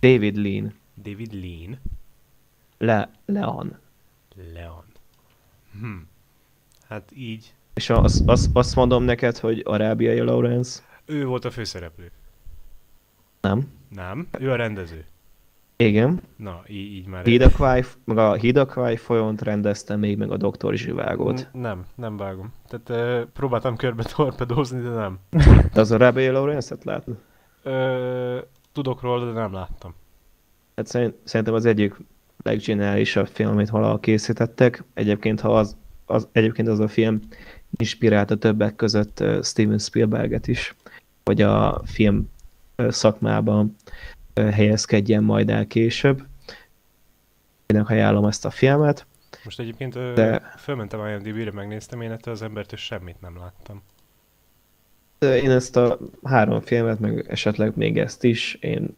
David 0.00 0.36
Lean. 0.36 0.74
David 1.02 1.32
Lean. 1.32 1.78
Le, 2.78 3.10
Leon. 3.26 3.76
Leon. 4.54 4.84
Hm. 5.80 5.96
Hát 6.88 7.10
így. 7.14 7.54
És 7.74 7.90
az, 7.90 8.22
az, 8.26 8.50
azt 8.52 8.74
mondom 8.76 9.02
neked, 9.02 9.36
hogy 9.38 9.62
arábiai 9.64 10.18
Lawrence? 10.20 10.82
Ő 11.04 11.24
volt 11.26 11.44
a 11.44 11.50
főszereplő. 11.50 12.10
Nem. 13.40 13.72
Nem? 13.88 14.28
Ő 14.38 14.50
a 14.50 14.56
rendező. 14.56 15.04
Igen. 15.80 16.20
Na, 16.36 16.62
így, 16.68 16.92
így 16.92 17.06
már... 17.06 17.24
Hidakváj, 17.24 17.84
meg 18.04 18.18
a 18.18 18.32
Hidakváj 18.32 18.96
folyont 18.96 19.42
rendezte 19.42 19.96
még 19.96 20.18
meg 20.18 20.30
a 20.30 20.36
Doktor 20.36 20.74
Zsivágot. 20.74 21.48
N- 21.52 21.60
nem, 21.60 21.84
nem 21.94 22.16
vágom. 22.16 22.52
Tehát 22.68 23.22
uh, 23.22 23.28
próbáltam 23.32 23.76
körbe 23.76 24.02
torpedózni, 24.02 24.80
de 24.80 24.88
nem. 24.88 25.18
De 25.74 25.80
az 25.80 25.92
arábiai 25.92 26.28
Lawrence-et 26.28 26.84
látod? 26.84 27.16
Ö, 27.62 28.38
tudok 28.72 29.00
róla, 29.02 29.32
de 29.32 29.40
nem 29.40 29.52
láttam. 29.52 29.94
Hát 30.76 30.86
szerint, 30.86 31.14
szerintem 31.24 31.54
az 31.54 31.64
egyik 31.64 31.96
leggeniálisabb 32.42 33.26
film, 33.26 33.50
amit 33.50 33.70
valaha 33.70 33.98
készítettek. 33.98 34.84
Egyébként, 34.94 35.40
ha 35.40 35.56
az, 35.58 35.76
az, 36.06 36.28
egyébként 36.32 36.68
az 36.68 36.80
a 36.80 36.88
film 36.88 37.20
inspirálta 37.76 38.36
többek 38.36 38.76
között 38.76 39.24
Steven 39.42 39.78
Spielberget 39.78 40.46
is, 40.48 40.74
hogy 41.24 41.42
a 41.42 41.82
film 41.84 42.30
szakmában 42.88 43.76
helyezkedjen 44.42 45.22
majd 45.22 45.50
el 45.50 45.66
később. 45.66 46.22
Én 47.66 47.80
ajánlom 47.80 48.24
ezt 48.24 48.44
a 48.44 48.50
filmet. 48.50 49.06
Most 49.44 49.60
egyébként 49.60 50.14
De- 50.14 50.54
fölmentem 50.58 51.06
IMDb-re, 51.06 51.52
megnéztem, 51.52 52.00
én 52.00 52.10
ettől 52.10 52.34
az 52.34 52.42
embertől 52.42 52.78
semmit 52.78 53.20
nem 53.20 53.36
láttam. 53.38 53.82
Én 55.18 55.50
ezt 55.50 55.76
a 55.76 55.98
három 56.22 56.60
filmet, 56.60 56.98
meg 56.98 57.26
esetleg 57.28 57.76
még 57.76 57.98
ezt 57.98 58.24
is, 58.24 58.54
én 58.54 58.96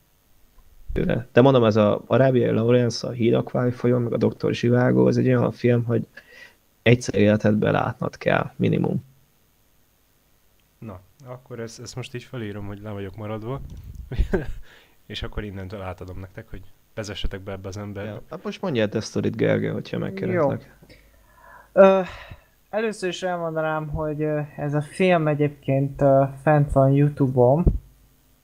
tőle. 0.93 1.27
De 1.33 1.41
mondom, 1.41 1.65
ez 1.65 1.77
a 1.77 2.03
Arábiai 2.07 2.51
Lawrence, 2.51 3.07
a 3.07 3.11
Hídakvály 3.11 3.71
folyón, 3.71 4.03
meg 4.03 4.13
a 4.13 4.17
Doktor 4.17 4.55
Zsivágó, 4.55 5.09
ez 5.09 5.17
egy 5.17 5.27
olyan 5.27 5.53
film, 5.53 5.85
hogy 5.85 6.07
egyszer 6.83 7.15
életedben 7.15 7.73
látnod 7.73 8.17
kell, 8.17 8.53
minimum. 8.57 9.05
Na, 10.79 11.01
akkor 11.25 11.61
ezt, 11.61 11.81
ezt 11.81 11.97
most 11.97 12.15
így 12.15 12.23
felírom, 12.23 12.67
hogy 12.67 12.81
le 12.83 12.91
vagyok 12.91 13.17
maradva. 13.17 13.61
És 15.13 15.23
akkor 15.23 15.45
innentől 15.45 15.81
átadom 15.81 16.19
nektek, 16.19 16.51
hogy 16.51 16.61
vezessetek 16.95 17.41
be 17.41 17.53
ebbe 17.53 17.69
az 17.69 17.77
emberbe. 17.77 18.11
Ja. 18.11 18.23
Hát 18.31 18.45
most 18.45 18.63
mondjál 18.63 18.89
te 18.89 19.01
sztorit, 19.01 19.37
Gergely, 19.37 19.71
hogyha 19.71 19.99
megkérdezlek. 19.99 20.77
Ö, 21.73 22.01
először 22.71 23.09
is 23.09 23.23
elmondanám, 23.23 23.89
hogy 23.89 24.27
ez 24.57 24.75
a 24.75 24.81
film 24.81 25.27
egyébként 25.29 26.03
fent 26.43 26.73
van 26.73 26.93
Youtube-on, 26.93 27.65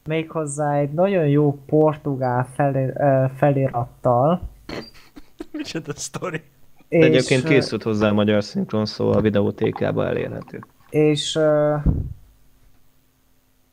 méghozzá 0.04 0.74
egy 0.74 0.92
nagyon 0.92 1.26
jó 1.26 1.62
portugál 1.66 2.48
felé, 2.54 2.92
felirattal. 3.36 4.48
Micsoda 5.52 5.92
sztori? 5.94 6.42
De 6.88 6.96
Egyébként 6.96 7.44
készült 7.44 7.82
hozzá 7.82 8.08
a 8.08 8.14
magyar 8.14 8.44
szinkron, 8.44 8.86
szóval 8.86 9.14
a 9.14 9.20
videótékába 9.20 10.06
elérhető. 10.06 10.64
És 10.90 11.38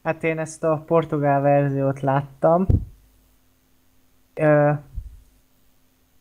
hát 0.05 0.23
én 0.23 0.39
ezt 0.39 0.63
a 0.63 0.83
portugál 0.85 1.41
verziót 1.41 2.01
láttam. 2.01 2.65
Ö, 4.33 4.71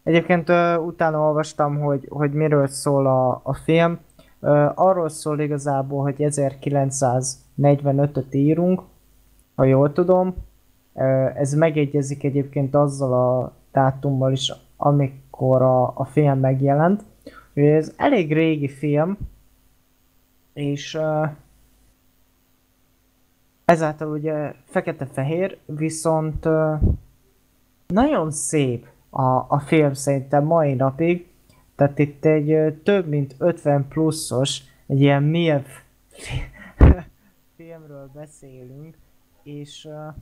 egyébként 0.02 0.48
ö, 0.48 0.77
utána 0.77 1.20
olvastam, 1.20 1.81
hogy, 1.81 2.06
hogy 2.09 2.32
miről 2.32 2.66
szól 2.66 3.06
a, 3.06 3.40
a 3.43 3.55
film. 3.55 3.98
Ö, 4.40 4.70
arról 4.74 5.09
szól 5.09 5.40
igazából, 5.40 6.02
hogy 6.02 6.15
1945-öt 6.19 8.35
írunk, 8.35 8.82
ha 9.55 9.65
jól 9.65 9.93
tudom. 9.93 10.35
Ö, 10.94 11.28
ez 11.35 11.55
megegyezik 11.55 12.24
egyébként 12.24 12.74
azzal 12.74 13.12
a 13.12 13.52
dátummal 13.73 14.32
is, 14.32 14.52
amikor 14.77 15.62
a, 15.62 15.93
a 15.97 16.05
film 16.05 16.39
megjelent. 16.39 17.02
Ez 17.55 17.93
elég 17.97 18.32
régi 18.32 18.69
film, 18.69 19.19
és 20.52 20.94
uh, 20.94 21.28
ezáltal 23.65 24.09
ugye 24.09 24.53
fekete-fehér, 24.65 25.59
viszont 25.66 26.47
uh, 26.47 26.81
nagyon 27.86 28.31
szép 28.31 28.86
a, 29.11 29.23
a 29.49 29.62
film 29.66 29.93
szerintem 29.93 30.45
mai 30.45 30.74
napig. 30.74 31.28
Tehát 31.77 31.99
itt 31.99 32.24
egy 32.24 32.53
uh, 32.53 32.82
több 32.82 33.09
mint 33.09 33.35
50 33.39 33.89
pluszos, 33.89 34.61
egy 34.86 35.01
ilyen 35.01 35.23
MILF 35.23 35.81
filmről 37.57 38.11
beszélünk, 38.15 38.97
és 39.43 39.85
uh, 39.85 40.15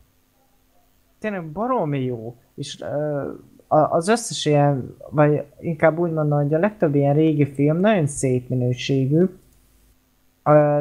tényleg 1.18 1.46
baromi 1.46 2.04
jó, 2.04 2.36
és 2.54 2.78
uh, 2.80 3.38
az 3.72 4.08
összes 4.08 4.44
ilyen, 4.46 4.96
vagy 5.10 5.44
inkább 5.60 5.98
úgy 5.98 6.12
mondom, 6.12 6.42
hogy 6.42 6.54
a 6.54 6.58
legtöbb 6.58 6.94
ilyen 6.94 7.14
régi 7.14 7.52
film 7.52 7.80
nagyon 7.80 8.06
szép 8.06 8.48
minőségű, 8.48 9.24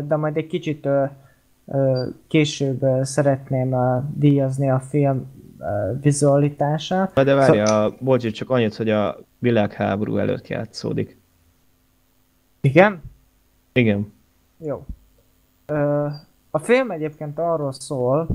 de 0.08 0.16
majd 0.16 0.38
egy 0.38 0.48
kicsit 0.48 0.86
ö, 0.86 1.06
később 2.28 2.86
szeretném 3.02 3.76
díjazni 4.16 4.70
a 4.70 4.80
film 4.80 5.26
vizualitását. 6.02 7.14
De 7.14 7.34
várja, 7.34 7.84
a 7.84 7.96
bocs, 8.00 8.32
csak 8.32 8.50
annyit, 8.50 8.76
hogy 8.76 8.90
a 8.90 9.18
világháború 9.40 10.18
előtt 10.18 10.48
játszódik. 10.48 11.20
Igen? 12.62 13.02
Igen. 13.74 14.14
Jó. 14.58 14.86
A 16.50 16.60
film 16.60 16.92
egyébként 16.92 17.40
arról 17.40 17.72
szól, 17.72 18.28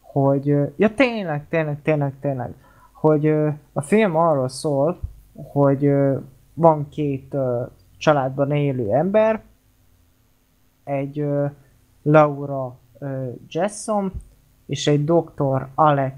hogy... 0.00 0.46
Ja 0.76 0.94
tényleg, 0.94 1.48
tényleg, 1.48 1.82
tényleg, 1.82 2.12
tényleg. 2.20 2.54
Hogy 2.92 3.26
a 3.72 3.80
film 3.80 4.16
arról 4.16 4.48
szól, 4.48 5.00
hogy 5.34 5.92
van 6.54 6.88
két 6.88 7.36
családban 7.96 8.50
élő 8.50 8.92
ember, 8.92 9.42
egy 10.84 11.26
Laura 12.06 12.78
ö, 12.98 13.28
Jessom 13.48 14.12
és 14.66 14.86
egy 14.86 15.04
doktor 15.04 15.68
Alec 15.74 16.14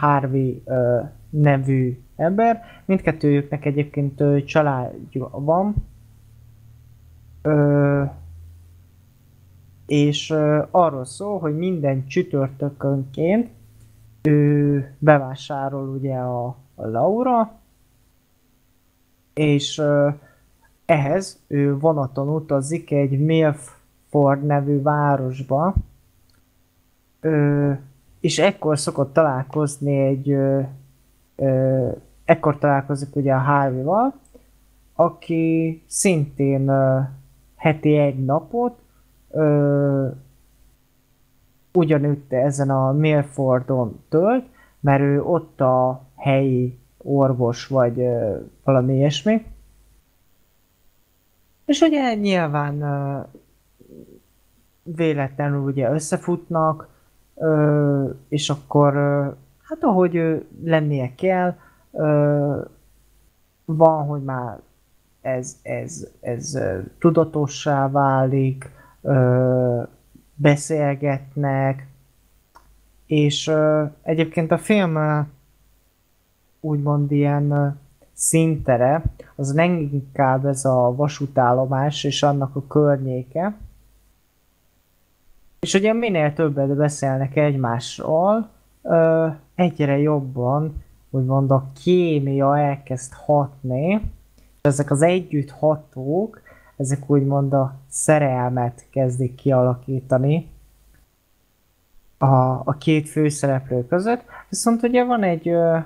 Harvey 0.00 0.62
nevű 1.30 2.00
ember. 2.16 2.62
Mindkettőjüknek 2.84 3.64
egyébként 3.64 4.44
családja 4.44 5.28
van. 5.30 5.74
Ö, 7.42 8.04
és 9.86 10.30
ö, 10.30 10.62
arról 10.70 11.04
szól, 11.04 11.38
hogy 11.38 11.56
minden 11.56 12.06
csütörtökönként 12.06 13.50
ő 14.22 14.94
bevásárol 14.98 15.88
ugye 15.88 16.16
a, 16.16 16.46
a 16.74 16.86
Laura, 16.86 17.52
és 19.34 19.78
ö, 19.78 20.08
ehhez 20.84 21.40
ő 21.46 21.78
vonaton 21.78 22.28
utazik 22.28 22.90
egy 22.90 23.18
Milford 24.10 24.44
nevű 24.44 24.82
városba, 24.82 25.74
ö, 27.20 27.72
és 28.20 28.38
ekkor 28.38 28.78
szokott 28.78 29.12
találkozni 29.12 29.98
egy, 29.98 30.30
ö, 30.30 30.60
ö, 31.36 31.88
ekkor 32.24 32.58
találkozik 32.58 33.16
ugye 33.16 33.34
a 33.34 33.38
Harvey-val, 33.38 34.14
aki 34.94 35.82
szintén 35.86 36.68
ö, 36.68 37.00
heti 37.56 37.96
egy 37.96 38.24
napot 38.24 38.78
ö, 39.30 40.08
ugyanütte 41.72 42.36
ezen 42.36 42.70
a 42.70 42.92
Milfordon 42.92 44.00
tölt, 44.08 44.44
mert 44.80 45.02
ő 45.02 45.22
ott 45.22 45.60
a 45.60 46.02
helyi 46.16 46.78
orvos, 46.98 47.66
vagy 47.66 48.00
ö, 48.00 48.36
valami 48.64 48.94
ilyesmi. 48.94 49.46
És 51.64 51.80
ugye 51.80 52.14
nyilván 52.14 52.82
ö, 52.82 53.20
véletlenül 54.96 55.60
ugye 55.60 55.90
összefutnak, 55.90 56.88
ö, 57.34 58.08
és 58.28 58.50
akkor 58.50 58.96
ö, 58.96 59.28
hát 59.62 59.78
ahogy 59.80 60.14
ő 60.14 60.46
lennie 60.64 61.14
kell, 61.14 61.56
ö, 61.92 62.60
van, 63.64 64.06
hogy 64.06 64.22
már 64.22 64.58
ez, 65.20 65.56
ez, 65.62 66.06
ez 66.20 66.54
ö, 66.54 66.78
tudatossá 66.98 67.90
válik, 67.90 68.70
ö, 69.02 69.82
beszélgetnek, 70.34 71.86
és 73.06 73.46
ö, 73.46 73.84
egyébként 74.02 74.50
a 74.50 74.58
film 74.58 74.96
ö, 74.96 75.20
úgymond 76.60 77.12
ilyen 77.12 77.50
ö, 77.50 77.68
szintere, 78.12 79.02
az 79.36 79.52
nem 79.52 79.76
inkább 79.76 80.46
ez 80.46 80.64
a 80.64 80.94
vasútállomás 80.94 82.04
és 82.04 82.22
annak 82.22 82.56
a 82.56 82.66
környéke. 82.66 83.54
És 85.60 85.74
ugye 85.74 85.92
minél 85.92 86.32
többet 86.32 86.76
beszélnek 86.76 87.36
egymásról, 87.36 88.48
ö, 88.82 89.26
egyre 89.54 89.98
jobban, 89.98 90.82
úgymond 91.10 91.50
a 91.50 91.70
kémia 91.82 92.58
elkezd 92.58 93.12
hatni, 93.12 93.92
és 94.36 94.60
ezek 94.60 94.90
az 94.90 95.02
együtt 95.02 95.50
hatók, 95.50 96.40
ezek 96.76 97.10
úgymond 97.10 97.52
a 97.52 97.74
szerelmet 97.88 98.86
kezdik 98.90 99.34
kialakítani 99.34 100.48
a, 102.18 102.26
a 102.64 102.76
két 102.78 103.08
főszereplő 103.08 103.86
között. 103.86 104.24
Viszont 104.48 104.82
ugye 104.82 105.04
van 105.04 105.22
egy 105.22 105.48
ö, 105.48 105.78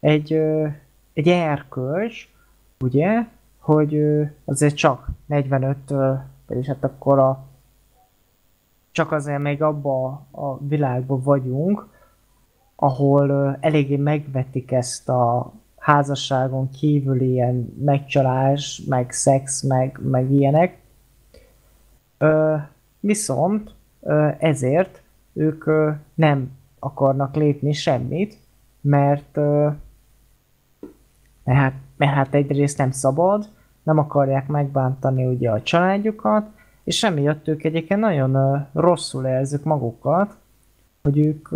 egy, 0.00 0.32
ö, 0.32 0.66
egy 1.12 1.28
erkölcs, 1.28 2.28
ugye, 2.80 3.26
hogy 3.58 3.94
ö, 3.94 4.22
azért 4.44 4.76
csak 4.76 5.08
45-től, 5.28 6.18
vagyis 6.46 6.66
hát 6.66 6.84
akkor 6.84 7.18
a 7.18 7.50
csak 8.92 9.12
azért 9.12 9.42
még 9.42 9.62
abba 9.62 10.26
a 10.30 10.58
világban 10.58 11.20
vagyunk, 11.22 11.88
ahol 12.76 13.56
eléggé 13.60 13.96
megvetik 13.96 14.72
ezt 14.72 15.08
a 15.08 15.52
házasságon 15.76 16.70
kívül 16.70 17.20
ilyen 17.20 17.74
megcsalás, 17.80 18.82
meg 18.88 19.10
szex, 19.10 19.62
meg, 19.62 19.98
meg 20.02 20.30
ilyenek. 20.30 20.78
Ö, 22.18 22.56
viszont 23.00 23.74
ö, 24.00 24.28
ezért 24.38 25.02
ők 25.32 25.66
ö, 25.66 25.90
nem 26.14 26.50
akarnak 26.78 27.34
lépni 27.34 27.72
semmit, 27.72 28.38
mert, 28.80 29.36
ö, 29.36 29.68
mert, 31.44 31.58
hát, 31.58 31.74
mert 31.96 32.12
hát 32.12 32.34
egyrészt 32.34 32.78
nem 32.78 32.90
szabad, 32.90 33.48
nem 33.82 33.98
akarják 33.98 34.46
megbántani 34.46 35.26
ugye 35.26 35.50
a 35.50 35.62
családjukat, 35.62 36.46
és 36.84 37.02
emiatt 37.02 37.48
ők 37.48 37.64
egyébként 37.64 38.00
nagyon 38.00 38.66
rosszul 38.72 39.26
érzik 39.26 39.62
magukat, 39.62 40.36
hogy 41.02 41.18
ők 41.18 41.48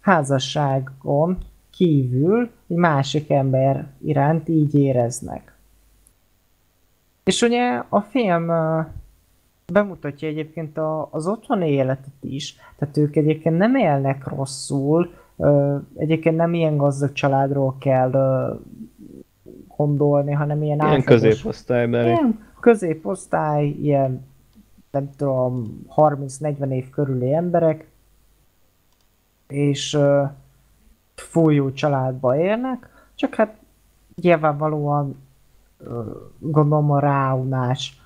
házasságon 0.00 1.38
kívül 1.70 2.50
egy 2.68 2.76
másik 2.76 3.30
ember 3.30 3.86
iránt 4.04 4.48
így 4.48 4.74
éreznek. 4.74 5.54
És 7.24 7.42
ugye 7.42 7.82
a 7.88 8.00
film 8.00 8.50
bemutatja 9.72 10.28
egyébként 10.28 10.78
a, 10.78 11.08
az 11.10 11.26
otthoni 11.26 11.70
életet 11.70 12.14
is, 12.20 12.56
tehát 12.78 12.96
ők 12.96 13.16
egyébként 13.16 13.58
nem 13.58 13.74
élnek 13.74 14.26
rosszul, 14.26 15.14
egyébként 15.96 16.36
nem 16.36 16.54
ilyen 16.54 16.76
gazdag 16.76 17.12
családról 17.12 17.76
kell 17.78 18.10
gondolni, 19.76 20.32
hanem 20.32 20.62
ilyen 20.62 20.78
Ilyen 20.78 20.90
átlagos- 20.90 21.04
középosztálybeli. 21.04 22.06
Ilyen 22.06 22.38
középosztály, 22.60 23.66
ilyen 23.66 24.24
nem 24.92 25.10
tudom, 25.16 25.84
30-40 25.96 26.70
év 26.70 26.90
körüli 26.90 27.34
emberek, 27.34 27.90
és 29.48 29.94
uh, 29.94 30.30
fújó 31.14 31.72
családba 31.72 32.36
élnek, 32.36 33.08
csak 33.14 33.34
hát 33.34 33.56
nyilvánvalóan 34.14 35.22
uh, 35.78 36.06
gondolom 36.38 36.90
a 36.90 36.98
ráunás 36.98 38.00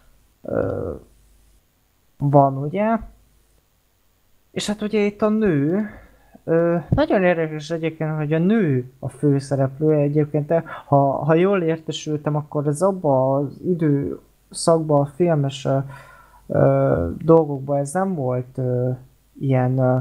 van, 2.17 2.57
ugye? 2.57 2.99
És 4.51 4.67
hát 4.67 4.83
ugye 4.83 5.01
itt 5.01 5.23
a 5.23 5.29
nő, 5.29 5.89
ö, 6.45 6.77
nagyon 6.89 7.23
érdekes 7.23 7.71
egyébként, 7.71 8.17
hogy 8.17 8.33
a 8.33 8.39
nő 8.39 8.93
a 8.99 9.09
főszereplő 9.09 9.93
egyébként, 9.93 10.53
ha, 10.87 11.25
ha 11.25 11.35
jól 11.35 11.63
értesültem, 11.63 12.37
akkor 12.37 12.67
ez 12.67 12.83
abban 12.83 13.45
az 13.45 13.61
időszakban 13.65 15.01
a 15.01 15.11
filmes 15.15 15.69
ö, 16.47 17.09
dolgokban 17.25 17.79
ez 17.79 17.93
nem 17.93 18.15
volt 18.15 18.59
ö, 18.59 18.91
ilyen 19.41 19.79
ö, 19.79 19.97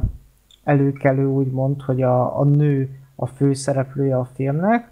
előkelő, 0.64 1.26
úgymond, 1.26 1.82
hogy 1.82 2.02
a, 2.02 2.40
a 2.40 2.44
nő 2.44 2.90
a 3.16 3.26
főszereplője 3.26 4.18
a 4.18 4.30
filmnek, 4.34 4.92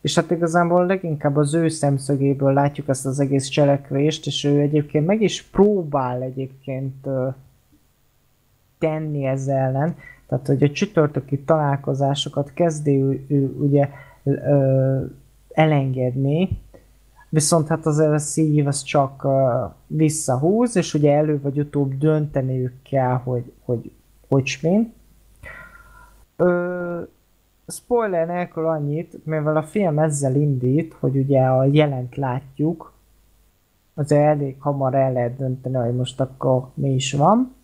és 0.00 0.14
hát 0.14 0.30
igazából 0.30 0.86
leginkább 0.86 1.36
az 1.36 1.54
ő 1.54 1.68
szemszögéből 1.68 2.52
látjuk 2.52 2.88
ezt 2.88 3.06
az 3.06 3.20
egész 3.20 3.46
cselekvést, 3.46 4.26
és 4.26 4.44
ő 4.44 4.60
egyébként 4.60 5.06
meg 5.06 5.22
is 5.22 5.42
próbál 5.42 6.22
egyébként 6.22 7.06
ö, 7.06 7.28
tenni 8.78 9.24
ezzel 9.24 9.58
ellen, 9.58 9.96
tehát 10.26 10.46
hogy 10.46 10.62
a 10.62 10.70
csütörtöki 10.70 11.38
találkozásokat 11.38 12.52
kezdi 12.54 13.02
ő, 13.02 13.24
ő 13.28 13.56
ugye 13.58 13.88
ö, 14.24 15.04
elengedni, 15.48 16.48
viszont 17.28 17.68
hát 17.68 17.86
azért 17.86 18.12
a 18.12 18.18
szív 18.18 18.66
az 18.66 18.82
csak 18.82 19.24
ö, 19.24 19.64
visszahúz, 19.86 20.76
és 20.76 20.94
ugye 20.94 21.12
elő 21.12 21.40
vagy 21.40 21.58
utóbb 21.58 21.98
dönteniük 21.98 22.82
kell, 22.82 23.14
hogy 23.14 23.52
hogy, 23.64 23.90
hogy 24.28 24.58
mint. 24.62 24.92
Ö, 26.36 27.02
spoiler 27.66 28.26
nélkül 28.26 28.66
annyit, 28.66 29.24
mivel 29.24 29.56
a 29.56 29.62
film 29.62 29.98
ezzel 29.98 30.34
indít, 30.34 30.94
hogy 31.00 31.16
ugye 31.16 31.42
a 31.42 31.64
jelent 31.64 32.16
látjuk, 32.16 32.92
azért 33.94 34.22
elég 34.22 34.56
hamar 34.58 34.94
el 34.94 35.12
lehet 35.12 35.36
dönteni, 35.36 35.76
hogy 35.76 35.96
most 35.96 36.20
akkor 36.20 36.68
mi 36.74 36.94
is 36.94 37.12
van. 37.12 37.56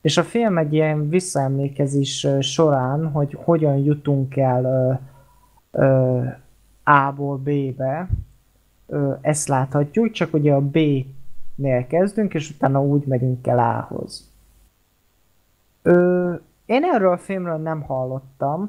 És 0.00 0.16
a 0.16 0.22
film 0.22 0.58
egy 0.58 0.72
ilyen 0.72 1.08
visszaemlékezés 1.08 2.26
során, 2.40 3.10
hogy 3.10 3.38
hogyan 3.44 3.76
jutunk 3.76 4.36
el 4.36 5.00
A-ból 6.84 7.36
B-be, 7.36 8.08
ezt 9.20 9.48
láthatjuk, 9.48 10.10
csak 10.10 10.34
ugye 10.34 10.52
a 10.52 10.60
B-nél 10.60 11.86
kezdünk, 11.86 12.34
és 12.34 12.50
utána 12.50 12.82
úgy 12.82 13.06
megyünk 13.06 13.46
el 13.46 13.58
A-hoz. 13.58 14.30
Ö, 15.82 16.34
én 16.66 16.84
erről 16.84 17.12
a 17.12 17.18
filmről 17.18 17.56
nem 17.56 17.82
hallottam, 17.82 18.68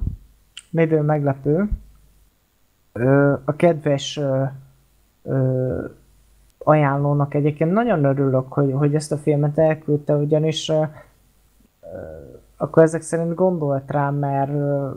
miből 0.69 1.01
meglepő. 1.01 1.69
Ö, 2.91 3.33
a 3.45 3.55
kedves 3.55 4.17
ö, 4.17 4.43
ö, 5.23 5.85
ajánlónak 6.57 7.33
egyébként 7.33 7.71
nagyon 7.71 8.03
örülök, 8.03 8.53
hogy, 8.53 8.71
hogy 8.71 8.95
ezt 8.95 9.11
a 9.11 9.17
filmet 9.17 9.57
elküldte, 9.57 10.15
ugyanis 10.15 10.69
ö, 10.69 10.83
akkor 12.57 12.83
ezek 12.83 13.01
szerint 13.01 13.35
gondolt 13.35 13.91
rám, 13.91 14.15
mert 14.15 14.51
ö, 14.51 14.89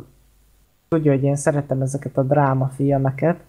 tudja, 0.89 1.12
hogy 1.12 1.23
én 1.23 1.36
szeretem 1.36 1.82
ezeket 1.82 2.16
a 2.16 2.23
drámafilmeket. 2.23 3.40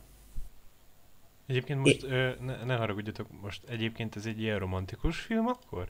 Egyébként 1.48 1.80
most, 1.80 2.04
ö, 2.04 2.30
ne, 2.46 2.64
ne 2.66 2.76
haragudjatok, 2.76 3.28
most 3.42 3.62
egyébként 3.70 4.16
ez 4.16 4.26
egy 4.26 4.42
ilyen 4.42 4.60
romantikus 4.60 5.20
film 5.20 5.48
akkor? 5.48 5.88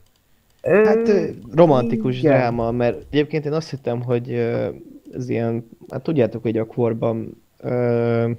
Hát 0.62 1.08
ö, 1.08 1.30
romantikus 1.50 2.18
igen. 2.18 2.32
dráma, 2.32 2.70
mert 2.70 3.04
egyébként 3.10 3.44
én 3.44 3.52
azt 3.52 3.70
hittem, 3.70 4.02
hogy 4.02 4.32
ö, 4.32 4.68
ez 5.12 5.28
ilyen, 5.28 5.68
hát 5.88 6.02
tudjátok, 6.02 6.42
hogy 6.42 6.58
a 6.58 6.66
korban 6.66 7.42
ö, 7.58 8.30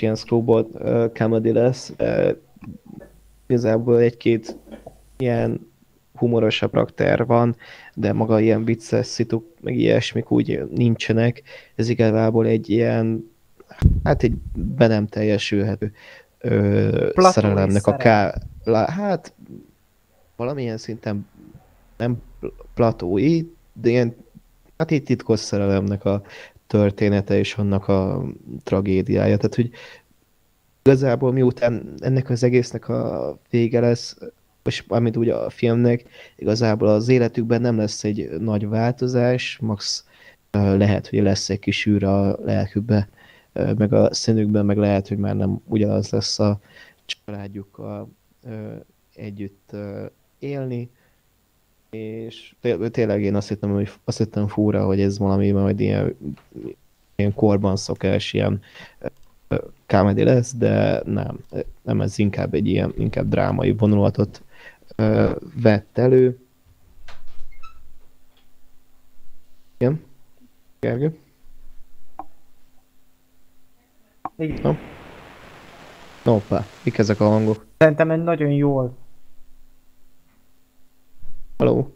ilyen 0.00 0.14
screwball 0.14 0.66
comedy 1.14 1.52
lesz, 1.52 1.92
ö, 1.96 2.32
igazából 3.46 3.98
egy-két 3.98 4.56
ilyen 5.16 5.70
humorosabb 6.14 6.70
karakter 6.70 7.26
van, 7.26 7.56
de 7.94 8.12
maga 8.12 8.40
ilyen 8.40 8.64
vicces 8.64 9.06
szituk, 9.06 9.54
meg 9.60 9.76
ilyesmik 9.76 10.30
úgy 10.30 10.62
nincsenek. 10.70 11.42
Ez 11.74 11.88
igazából 11.88 12.46
egy 12.46 12.70
ilyen, 12.70 13.30
hát 14.04 14.22
egy 14.22 14.34
be 14.54 14.86
nem 14.86 15.06
teljesülhető 15.06 15.92
ö, 16.38 17.10
Platói 17.14 17.32
szerelemnek 17.32 17.86
a 17.86 17.96
szerelem. 17.98 18.30
ká... 18.32 18.38
lá- 18.64 18.88
Hát 18.90 19.32
valamilyen 20.36 20.76
szinten 20.76 21.26
nem 21.96 22.22
pl- 22.40 22.52
platói, 22.74 23.42
de 23.72 23.88
ilyen 23.88 24.14
hát 24.78 24.90
itt 24.90 25.04
titkos 25.06 25.40
szerelemnek 25.40 26.04
a 26.04 26.22
története 26.66 27.38
és 27.38 27.54
annak 27.54 27.88
a 27.88 28.24
tragédiája. 28.62 29.36
Tehát, 29.36 29.54
hogy 29.54 29.70
igazából 30.82 31.32
miután 31.32 31.94
ennek 31.98 32.30
az 32.30 32.42
egésznek 32.42 32.88
a 32.88 33.38
vége 33.50 33.80
lesz, 33.80 34.16
és 34.64 34.84
amit 34.88 35.16
úgy 35.16 35.28
a 35.28 35.50
filmnek, 35.50 36.04
igazából 36.36 36.88
az 36.88 37.08
életükben 37.08 37.60
nem 37.60 37.76
lesz 37.76 38.04
egy 38.04 38.30
nagy 38.40 38.68
változás, 38.68 39.58
max 39.60 40.04
lehet, 40.50 41.08
hogy 41.08 41.18
lesz 41.22 41.50
egy 41.50 41.58
kis 41.58 41.86
űr 41.86 42.04
a 42.04 42.36
lelkükbe, 42.44 43.08
meg 43.76 43.92
a 43.92 44.14
színükben, 44.14 44.66
meg 44.66 44.76
lehet, 44.76 45.08
hogy 45.08 45.18
már 45.18 45.36
nem 45.36 45.60
ugyanaz 45.64 46.10
lesz 46.10 46.38
a 46.38 46.60
családjukkal 47.06 48.08
együtt 49.14 49.76
élni, 50.38 50.90
és 51.90 52.54
tényleg 52.90 53.22
én 53.22 53.34
azt 53.34 53.48
hittem, 53.48 53.70
hogy 53.70 53.90
azt 54.04 54.18
hittem 54.18 54.46
fúra, 54.46 54.84
hogy 54.84 55.00
ez 55.00 55.18
valami 55.18 55.50
majd 55.50 55.80
ilyen, 55.80 56.16
ilyen 57.16 57.34
korban 57.34 57.76
szokás, 57.76 58.32
ilyen 58.32 58.60
comedy 59.86 60.22
lesz, 60.22 60.54
de 60.54 61.02
nem, 61.04 61.38
nem 61.82 62.00
ez 62.00 62.18
inkább 62.18 62.54
egy 62.54 62.66
ilyen, 62.66 62.92
inkább 62.96 63.28
drámai 63.28 63.72
vonulatot 63.72 64.42
vett 65.62 65.98
elő. 65.98 66.38
Igen? 69.78 70.02
Gergő? 70.80 71.18
Igen. 74.38 74.58
No. 74.62 74.74
Hoppá, 76.32 76.64
mik 76.84 76.98
ezek 76.98 77.20
a 77.20 77.24
hangok? 77.24 77.66
Szerintem 77.78 78.10
egy 78.10 78.22
nagyon 78.22 78.50
jól. 78.50 78.96
Haló? 81.56 81.90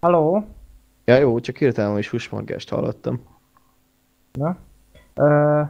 Haló? 0.00 0.44
Ja 1.04 1.16
jó, 1.16 1.40
csak 1.40 1.56
hirtelen 1.56 1.98
is 1.98 2.08
húsmargást 2.08 2.68
hallottam. 2.68 3.20
Na? 4.32 4.56
Ö, 5.14 5.62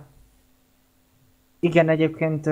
igen, 1.60 1.88
egyébként 1.88 2.46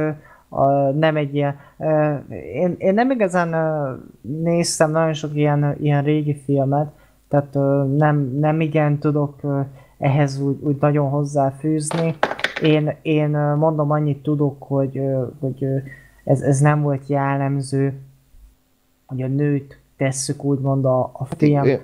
a, 0.49 0.91
nem 0.91 1.17
egy 1.17 1.35
ilyen... 1.35 1.59
Ö, 1.79 2.17
én, 2.53 2.75
én 2.79 2.95
nem 2.95 3.11
igazán 3.11 3.53
ö, 3.53 3.95
néztem 4.21 4.91
nagyon 4.91 5.15
sok 5.15 5.35
ilyen, 5.35 5.77
ilyen 5.81 6.03
régi 6.03 6.35
filmet, 6.45 6.93
tehát 7.29 7.55
ö, 7.55 7.85
nem, 7.85 8.17
nem 8.39 8.61
igen 8.61 8.99
tudok 8.99 9.39
ö, 9.43 9.61
ehhez 9.99 10.41
úgy, 10.41 10.63
úgy 10.63 10.77
nagyon 10.81 11.09
hozzáfűzni. 11.09 12.15
Én, 12.63 12.97
én 13.03 13.31
mondom, 13.57 13.91
annyit 13.91 14.23
tudok, 14.23 14.63
hogy, 14.63 15.01
hogy 15.41 15.65
ez, 16.25 16.41
ez 16.41 16.61
nem 16.61 16.83
volt 16.83 17.07
jellemző, 17.07 18.01
hogy 19.07 19.23
a 19.23 19.27
nőt 19.27 19.81
tesszük 19.97 20.45
úgymond 20.45 20.85
a, 20.85 21.11
a 21.13 21.25
film. 21.25 21.81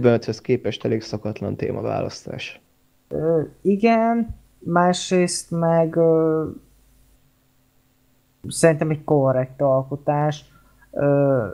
Bönthöz 0.00 0.40
képest 0.40 0.84
elég 0.84 1.02
szakatlan 1.02 1.56
témaválasztás. 1.56 2.60
Ö, 3.08 3.42
igen, 3.62 4.36
másrészt 4.58 5.50
meg 5.50 5.96
ö, 5.96 6.44
szerintem 8.48 8.90
egy 8.90 9.04
korrekt 9.04 9.60
alkotás. 9.60 10.44
Ö, 10.90 11.46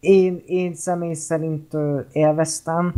én, 0.00 0.42
én 0.46 0.74
személy 0.74 1.14
szerint 1.14 1.74
ö, 1.74 2.00
élveztem. 2.12 2.94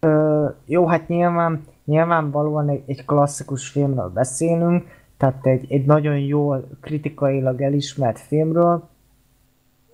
Ö, 0.00 0.48
jó, 0.64 0.86
hát 0.86 1.08
nyilván 1.08 1.64
nyilvánvalóan 1.84 2.68
egy, 2.68 2.82
egy 2.86 3.04
klasszikus 3.04 3.68
filmről 3.68 4.08
beszélünk, 4.08 4.84
tehát 5.16 5.46
egy, 5.46 5.72
egy 5.72 5.84
nagyon 5.84 6.18
jól 6.18 6.68
kritikailag 6.80 7.60
elismert 7.60 8.18
filmről. 8.18 8.88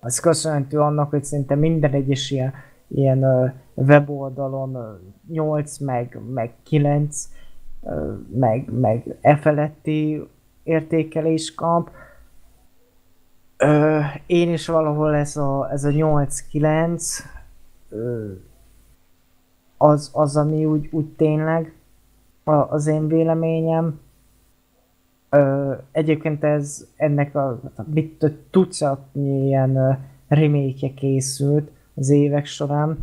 Az 0.01 0.21
köszönhető 0.21 0.81
annak, 0.81 1.11
hogy 1.11 1.25
szinte 1.25 1.55
minden 1.55 1.93
egyes 1.93 2.31
ilyen, 2.31 2.53
ilyen 2.89 3.25
uh, 3.25 3.51
weboldalon 3.75 4.77
uh, 4.77 4.85
8, 5.29 5.79
meg, 5.79 6.21
meg 6.35 6.53
9, 6.63 7.29
uh, 7.81 8.19
meg, 8.35 8.71
meg 8.73 9.17
e 9.21 9.37
feletti 9.37 10.29
értékelés 10.63 11.55
kap. 11.55 11.91
Uh, 13.65 14.05
én 14.27 14.53
is 14.53 14.67
valahol 14.67 15.15
ez 15.15 15.37
a, 15.37 15.69
ez 15.71 15.85
a 15.85 15.91
8-9 15.91 17.03
uh, 17.89 18.31
az, 19.77 20.11
az, 20.13 20.37
ami 20.37 20.65
úgy, 20.65 20.89
úgy 20.91 21.07
tényleg 21.07 21.75
az 22.45 22.87
én 22.87 23.09
véleményem. 23.09 24.01
Ö, 25.31 25.73
egyébként 25.93 26.45
ez 26.45 26.89
ennek 26.97 27.35
a 27.35 27.61
mit 27.93 28.33
tucatnyi 28.51 29.47
ilyen 29.47 29.99
remake 30.29 30.95
készült 30.95 31.71
az 31.95 32.09
évek 32.09 32.47
során, 32.47 32.99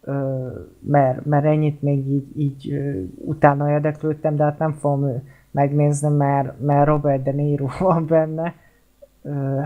ö, 0.00 0.48
mert, 0.80 1.24
mert 1.24 1.44
ennyit 1.44 1.82
még 1.82 2.08
így, 2.08 2.40
így 2.40 2.72
ö, 2.72 3.02
utána 3.14 3.70
érdeklődtem, 3.70 4.36
de 4.36 4.42
hát 4.44 4.58
nem 4.58 4.72
fogom 4.72 5.22
megnézni, 5.50 6.08
mert, 6.08 6.60
mert 6.60 6.86
Robert 6.86 7.22
De 7.22 7.32
Niro 7.32 7.66
van 7.78 8.06
benne, 8.06 8.54
ö, 9.22 9.60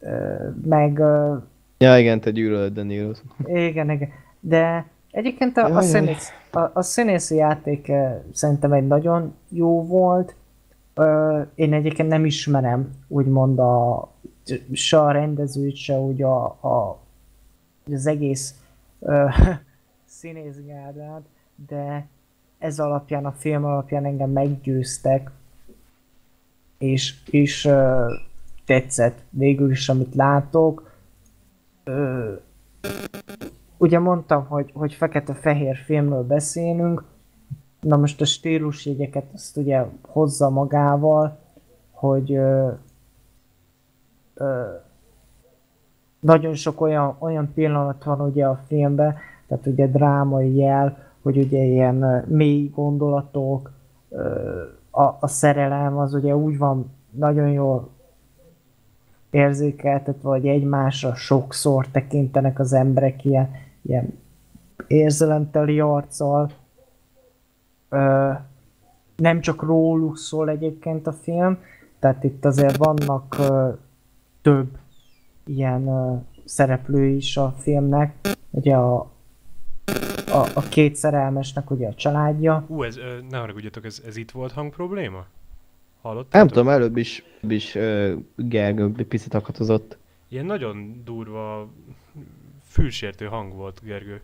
ö, 0.00 0.34
meg... 0.64 0.98
Ö, 0.98 1.36
ja 1.78 1.98
igen, 1.98 2.20
te 2.20 2.30
gyűlölöd 2.30 2.72
De 2.72 2.82
niro 2.82 3.10
Igen, 3.44 3.90
igen, 3.90 4.08
de 4.40 4.86
Egyébként 5.16 5.56
a, 5.56 5.76
a, 5.76 5.80
színész, 5.80 6.32
a, 6.56 6.70
a 6.72 6.82
színészi 6.82 7.34
játék 7.34 7.92
szerintem 8.32 8.72
egy 8.72 8.86
nagyon 8.86 9.34
jó 9.48 9.86
volt. 9.86 10.34
Én 11.54 11.72
egyébként 11.72 12.08
nem 12.08 12.24
ismerem 12.24 12.90
úgymond 13.08 13.58
a, 13.58 14.08
se 14.72 15.00
a 15.00 15.10
rendezőt, 15.10 15.76
se 15.76 15.98
úgy 15.98 16.22
a, 16.22 16.44
a, 16.44 16.98
az 17.92 18.06
egész 18.06 18.54
színészgárdát, 20.18 21.22
de 21.68 22.06
ez 22.58 22.78
alapján, 22.78 23.26
a 23.26 23.32
film 23.32 23.64
alapján 23.64 24.04
engem 24.04 24.30
meggyőztek, 24.30 25.30
és, 26.78 27.14
és 27.30 27.64
uh, 27.64 28.04
tetszett 28.64 29.18
végül 29.30 29.70
is, 29.70 29.88
amit 29.88 30.14
látok. 30.14 30.90
Uh, 31.86 32.40
ugye 33.76 33.98
mondtam, 33.98 34.46
hogy, 34.46 34.70
hogy 34.74 34.92
fekete-fehér 34.92 35.76
filmről 35.76 36.22
beszélünk, 36.22 37.04
na 37.80 37.96
most 37.96 38.20
a 38.20 38.24
stílusjegyeket 38.24 39.24
azt 39.34 39.56
ugye 39.56 39.84
hozza 40.02 40.50
magával, 40.50 41.38
hogy 41.90 42.32
ö, 42.32 42.70
ö, 44.34 44.62
nagyon 46.20 46.54
sok 46.54 46.80
olyan, 46.80 47.16
olyan 47.18 47.52
pillanat 47.54 48.04
van 48.04 48.20
ugye 48.20 48.46
a 48.46 48.60
filmben, 48.66 49.14
tehát 49.46 49.66
ugye 49.66 49.86
drámai 49.86 50.56
jel, 50.56 50.98
hogy 51.22 51.38
ugye 51.38 51.62
ilyen 51.62 52.24
mély 52.28 52.70
gondolatok, 52.74 53.70
a, 54.90 55.16
a 55.20 55.26
szerelem 55.26 55.98
az 55.98 56.14
ugye 56.14 56.36
úgy 56.36 56.58
van 56.58 56.90
nagyon 57.10 57.48
jól 57.48 57.88
érzékeltetve, 59.30 60.28
hogy 60.28 60.46
egymásra 60.46 61.14
sokszor 61.14 61.86
tekintenek 61.86 62.58
az 62.58 62.72
emberek 62.72 63.24
ilyen 63.24 63.50
ilyen 63.86 64.18
érzelemteli 64.86 65.80
arccal. 65.80 66.50
Ö, 67.88 68.32
nem 69.16 69.40
csak 69.40 69.62
róluk 69.62 70.18
szól 70.18 70.48
egyébként 70.48 71.06
a 71.06 71.12
film, 71.12 71.58
tehát 71.98 72.24
itt 72.24 72.44
azért 72.44 72.76
vannak 72.76 73.36
ö, 73.38 73.70
több 74.42 74.78
ilyen 75.44 75.86
ö, 75.86 76.16
szereplő 76.44 77.06
is 77.06 77.36
a 77.36 77.54
filmnek. 77.58 78.14
Ugye 78.50 78.74
a, 78.76 78.98
a, 80.32 80.48
a 80.54 80.60
két 80.60 80.96
szerelmesnek 80.96 81.70
ugye 81.70 81.88
a 81.88 81.94
családja. 81.94 82.64
Ú, 82.66 82.82
ez, 82.82 82.96
ö, 82.96 83.18
ne 83.30 83.38
haragudjatok, 83.38 83.84
ez, 83.84 84.02
ez 84.06 84.16
itt 84.16 84.30
volt 84.30 84.52
hang 84.52 84.70
probléma? 84.70 85.26
Hallottátok? 86.00 86.32
Nem 86.32 86.48
tudom, 86.48 86.68
előbb 86.68 86.96
is, 86.96 87.24
is 87.48 87.74
uh, 87.74 88.12
Gergő 88.36 89.06
picit 89.08 89.34
akatozott. 89.34 89.98
Ilyen 90.28 90.44
nagyon 90.44 91.02
durva 91.04 91.68
fülsértő 92.76 93.26
hang 93.26 93.52
volt, 93.52 93.80
Gergő. 93.82 94.22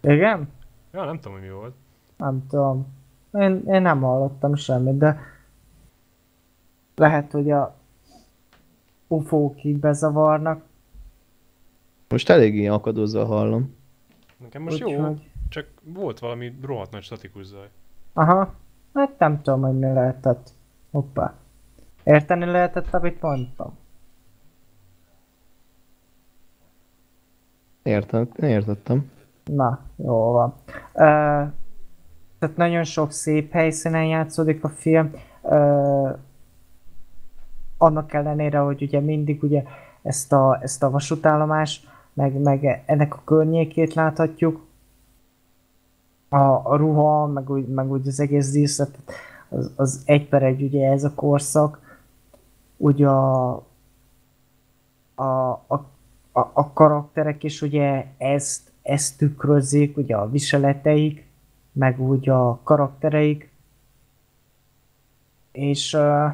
Igen? 0.00 0.48
Ja, 0.92 1.04
nem 1.04 1.20
tudom, 1.20 1.32
hogy 1.32 1.46
mi 1.46 1.54
volt. 1.54 1.74
Nem 2.16 2.46
tudom. 2.48 2.86
Én, 3.32 3.62
én 3.66 3.82
nem 3.82 4.00
hallottam 4.00 4.54
semmit, 4.54 4.98
de 4.98 5.20
lehet, 6.94 7.32
hogy 7.32 7.50
a 7.50 7.76
ufók 9.08 9.64
így 9.64 9.78
bezavarnak. 9.78 10.62
Most 12.08 12.28
eléggé 12.28 12.66
akadozva 12.66 13.24
hallom. 13.24 13.74
Nekem 14.36 14.62
most 14.62 14.84
Úgy, 14.84 14.90
jó, 14.90 15.00
hogy... 15.00 15.30
csak 15.48 15.66
volt 15.82 16.18
valami 16.18 16.58
rohadt 16.62 16.90
nagy 16.90 17.02
statikus 17.02 17.44
zaj. 17.44 17.68
Aha, 18.12 18.54
hát 18.94 19.18
nem 19.18 19.42
tudom, 19.42 19.60
hogy 19.60 19.78
mi 19.78 19.92
lehetett. 19.92 20.50
Hoppá. 20.90 21.34
Érteni 22.02 22.44
lehetett, 22.44 22.94
amit 22.94 23.20
mondtam. 23.20 23.76
Értem, 27.84 28.28
értettem. 28.36 29.10
Na, 29.44 29.80
jó 29.96 30.32
van. 30.32 30.54
Uh, 30.92 31.52
tehát 32.38 32.56
nagyon 32.56 32.84
sok 32.84 33.12
szép 33.12 33.52
helyszínen 33.52 34.04
játszódik 34.04 34.64
a 34.64 34.68
film. 34.68 35.10
Uh, 35.42 36.18
annak 37.78 38.12
ellenére, 38.12 38.58
hogy 38.58 38.82
ugye 38.82 39.00
mindig 39.00 39.42
ugye 39.42 39.62
ezt 40.02 40.32
a, 40.32 40.58
ezt 40.62 40.82
a 40.82 40.90
vasútállomás, 40.90 41.86
meg, 42.12 42.40
meg 42.40 42.82
ennek 42.86 43.14
a 43.14 43.22
környékét 43.24 43.94
láthatjuk. 43.94 44.66
A, 46.28 46.36
a 46.70 46.76
ruha, 46.76 47.26
meg 47.26 47.50
úgy, 47.50 47.68
meg 47.68 47.90
úgy 47.90 48.08
az 48.08 48.20
egész 48.20 48.50
díszlet, 48.50 48.98
az, 49.48 49.72
az 49.76 50.02
egy 50.04 50.28
per 50.28 50.42
egy 50.42 50.62
ugye 50.62 50.90
ez 50.90 51.04
a 51.04 51.14
korszak, 51.14 51.98
ugye 52.76 53.08
a, 53.08 53.52
a, 55.14 55.50
a, 55.66 55.92
a, 56.36 56.40
a 56.52 56.72
karakterek 56.72 57.42
is 57.42 57.62
ugye 57.62 58.06
ezt, 58.18 58.72
ezt 58.82 59.18
tükrözik, 59.18 59.96
ugye 59.96 60.16
a 60.16 60.30
viseleteik, 60.30 61.26
meg 61.72 62.00
úgy 62.00 62.28
a 62.28 62.60
karaktereik, 62.62 63.50
és 65.52 65.92
uh, 65.94 66.32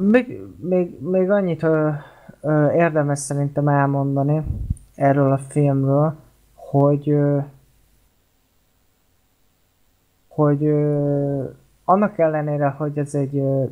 még, 0.00 0.40
még, 0.56 1.00
még 1.00 1.30
annyit 1.30 1.62
uh, 1.62 1.94
uh, 2.40 2.74
érdemes 2.74 3.18
szerintem 3.18 3.68
elmondani 3.68 4.44
erről 4.94 5.32
a 5.32 5.38
filmről, 5.38 6.16
hogy 6.54 7.12
uh, 7.12 7.44
hogy 10.28 10.62
uh, 10.62 11.54
annak 11.84 12.18
ellenére, 12.18 12.68
hogy 12.68 12.98
ez 12.98 13.14
egy 13.14 13.34
uh, 13.34 13.70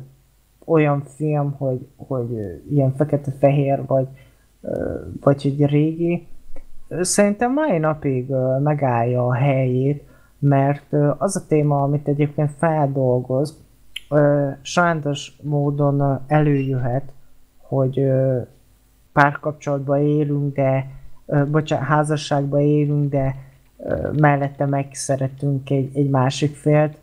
olyan 0.67 1.03
film, 1.15 1.51
hogy, 1.57 1.87
hogy 1.95 2.29
ilyen 2.71 2.95
fekete-fehér, 2.95 3.85
vagy, 3.85 4.07
vagy 5.21 5.41
egy 5.45 5.65
régi, 5.65 6.27
szerintem 7.01 7.53
mai 7.53 7.77
napig 7.77 8.29
megállja 8.63 9.27
a 9.27 9.33
helyét, 9.33 10.03
mert 10.39 10.93
az 11.17 11.35
a 11.35 11.45
téma, 11.47 11.81
amit 11.81 12.07
egyébként 12.07 12.51
feldolgoz, 12.57 13.57
sajnos 14.61 15.39
módon 15.41 16.21
előjöhet, 16.27 17.11
hogy 17.57 18.11
párkapcsolatban 19.13 19.99
élünk, 19.99 20.55
de 20.55 20.85
bocsánat, 21.51 21.87
házasságban 21.87 22.59
élünk, 22.59 23.11
de 23.11 23.35
mellette 24.11 24.65
megszeretünk 24.65 25.69
egy, 25.69 25.97
egy 25.97 26.09
másik 26.09 26.55
félt. 26.55 26.97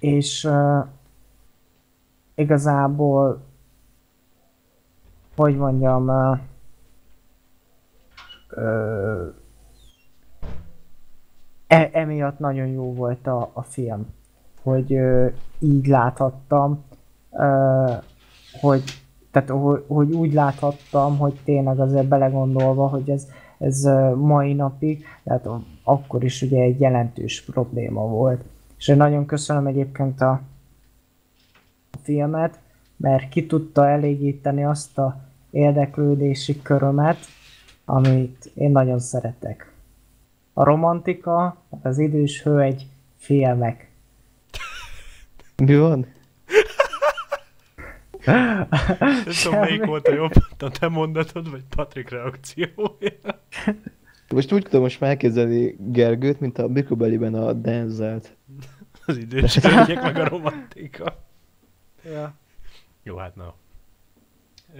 És 0.00 0.44
uh, 0.44 0.86
igazából, 2.34 3.40
hogy 5.36 5.56
mondjam, 5.56 6.08
uh, 6.08 6.38
uh, 8.56 9.34
e, 11.66 11.90
emiatt 11.92 12.38
nagyon 12.38 12.66
jó 12.66 12.94
volt 12.94 13.26
a, 13.26 13.50
a 13.52 13.62
film, 13.62 14.06
hogy 14.62 14.92
ö, 14.92 15.26
így 15.58 15.86
láthattam, 15.86 16.84
ö, 17.32 17.92
hogy, 18.60 18.82
tehát, 19.30 19.48
hogy, 19.48 19.84
hogy 19.88 20.12
úgy 20.12 20.32
láthattam, 20.32 21.18
hogy 21.18 21.40
tényleg 21.44 21.80
azért 21.80 22.08
belegondolva, 22.08 22.88
hogy 22.88 23.10
ez, 23.10 23.28
ez 23.58 23.82
mai 24.14 24.52
napig, 24.52 25.04
tehát 25.24 25.48
akkor 25.84 26.24
is 26.24 26.42
ugye 26.42 26.62
egy 26.62 26.80
jelentős 26.80 27.44
probléma 27.44 28.00
volt. 28.00 28.44
És 28.78 28.88
én 28.88 28.96
nagyon 28.96 29.26
köszönöm 29.26 29.66
egyébként 29.66 30.20
a, 30.20 30.30
a 31.90 31.98
filmet, 32.02 32.58
mert 32.96 33.28
ki 33.28 33.46
tudta 33.46 33.88
elégíteni 33.88 34.64
azt 34.64 34.98
a 34.98 35.20
érdeklődési 35.50 36.62
körömet, 36.62 37.18
amit 37.84 38.50
én 38.54 38.70
nagyon 38.70 38.98
szeretek 38.98 39.72
a 40.52 40.64
romantika, 40.64 41.56
az 41.82 41.98
idős 41.98 42.42
hölgy 42.42 42.86
filmek. 43.16 43.90
Mi 45.56 45.76
van? 45.76 46.06
Nem 48.24 48.68
tudom, 49.42 49.58
melyik 49.60 49.84
volt 49.84 50.08
a 50.08 50.14
jobb, 50.14 50.32
a 50.58 50.70
te 50.70 50.88
mondatod, 50.88 51.50
vagy 51.50 51.62
Patrik 51.76 52.10
reakciója. 52.10 53.12
Most 54.28 54.52
úgy 54.52 54.62
tudom 54.62 54.80
most 54.80 55.02
elképzelni 55.02 55.76
Gergőt, 55.78 56.40
mint 56.40 56.58
a 56.58 56.68
Bikobeliben 56.68 57.34
a 57.34 57.52
Denzelt. 57.52 58.35
Az 59.06 59.16
idős 59.16 59.56
hölgyek, 59.58 60.02
meg 60.02 60.16
a 60.16 60.28
romantika. 60.28 61.16
Ja. 62.04 62.34
Jó, 63.02 63.16
hát 63.16 63.36
na. 63.36 63.54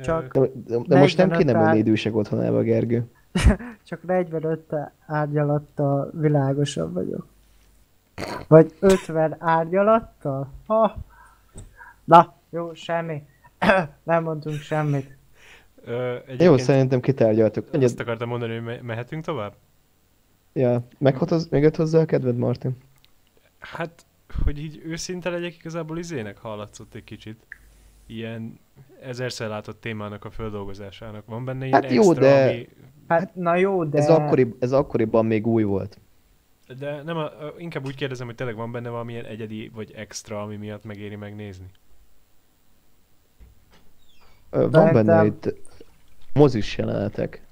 Csak- 0.02 0.32
De, 0.32 0.40
de, 0.66 0.78
de 0.86 0.98
most 0.98 1.16
nem 1.16 1.28
45 1.28 1.36
kéne 1.38 1.52
menni 1.64 1.78
idősek 1.78 2.16
otthonába, 2.16 2.62
Gergő. 2.62 3.04
Csak 3.88 4.02
45 4.02 4.74
árnyalattal 5.06 6.10
világosabb 6.14 6.92
vagyok. 6.92 7.26
Vagy 8.48 8.74
50 8.80 9.36
árnyalattal? 9.38 10.52
Ha. 10.66 10.96
Na, 12.04 12.34
jó, 12.50 12.74
semmi. 12.74 13.22
Nem 14.02 14.22
mondtunk 14.22 14.56
semmit. 14.56 15.16
Ö, 15.84 16.16
Jó, 16.38 16.56
szerintem 16.56 17.00
kitárgyaltuk. 17.00 17.64
azt 17.64 17.74
Egyet, 17.74 18.00
akartam 18.00 18.28
mondani, 18.28 18.52
hogy 18.54 18.62
me- 18.64 18.82
mehetünk 18.82 19.24
tovább? 19.24 19.54
ja, 20.52 20.82
megjött 20.98 21.76
hozzá 21.76 21.98
a 22.00 22.04
kedved, 22.04 22.36
Martin? 22.36 22.76
Hát, 23.58 24.06
hogy 24.44 24.58
így 24.58 24.80
őszinte 24.84 25.30
legyek, 25.30 25.54
igazából 25.54 25.98
izének 25.98 26.38
hallatszott 26.38 26.94
egy 26.94 27.04
kicsit. 27.04 27.46
Ilyen 28.06 28.58
ezerszer 29.00 29.48
látott 29.48 29.80
témának 29.80 30.24
a 30.24 30.30
földolgozásának. 30.30 31.26
Van 31.26 31.44
benne 31.44 31.66
ilyen 31.66 31.82
Hát 31.82 31.92
jó, 31.92 32.00
extra, 32.02 32.20
de- 32.20 32.48
ami... 32.48 32.68
Hát, 33.08 33.34
na 33.34 33.56
jó, 33.56 33.84
de... 33.84 33.98
Ez, 33.98 34.10
akkori, 34.10 34.54
ez 34.58 34.72
akkoriban 34.72 35.26
még 35.26 35.46
új 35.46 35.62
volt. 35.62 35.98
De 36.78 37.02
nem, 37.02 37.16
a, 37.16 37.24
a- 37.24 37.54
inkább 37.58 37.86
úgy 37.86 37.94
kérdezem, 37.94 38.26
hogy 38.26 38.34
tényleg 38.34 38.56
van 38.56 38.72
benne 38.72 38.88
valamilyen 38.88 39.24
egyedi 39.24 39.70
vagy 39.74 39.92
extra, 39.94 40.42
ami 40.42 40.56
miatt 40.56 40.84
megéri 40.84 41.16
megnézni. 41.16 41.66
Ö, 44.50 44.70
Van 44.70 44.92
benne 44.92 45.24
itt 45.24 45.54
mozis 46.32 46.76
jelenetek. 46.78 47.45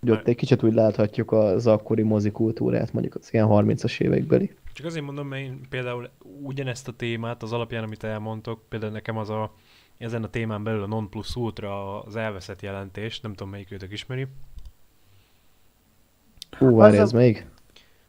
Hogy 0.00 0.10
ott 0.10 0.28
egy 0.28 0.36
kicsit 0.36 0.62
úgy 0.62 0.72
láthatjuk 0.74 1.32
az 1.32 1.66
akkori 1.66 2.02
mozikultúrát, 2.02 2.92
mondjuk 2.92 3.14
az 3.14 3.32
ilyen 3.32 3.46
30-as 3.50 4.00
évekbeli. 4.00 4.50
Csak 4.72 4.86
azért 4.86 5.04
mondom, 5.04 5.26
mert 5.28 5.42
én 5.42 5.60
például 5.68 6.08
ugyanezt 6.42 6.88
a 6.88 6.92
témát 6.92 7.42
az 7.42 7.52
alapján, 7.52 7.82
amit 7.84 8.04
elmondtok, 8.04 8.62
például 8.68 8.92
nekem 8.92 9.16
az 9.16 9.30
a, 9.30 9.54
ezen 9.98 10.22
a 10.22 10.28
témán 10.30 10.62
belül 10.62 10.82
a 10.82 10.86
non 10.86 11.08
plus 11.10 11.36
ultra 11.36 12.02
az 12.02 12.16
elveszett 12.16 12.62
jelentés, 12.62 13.20
nem 13.20 13.34
tudom 13.34 13.52
melyik 13.52 13.70
őtök 13.72 13.92
ismeri. 13.92 14.26
Hú, 16.58 16.76
várj, 16.76 16.92
Az 16.92 16.98
a- 16.98 17.02
ez 17.02 17.12
még? 17.12 17.46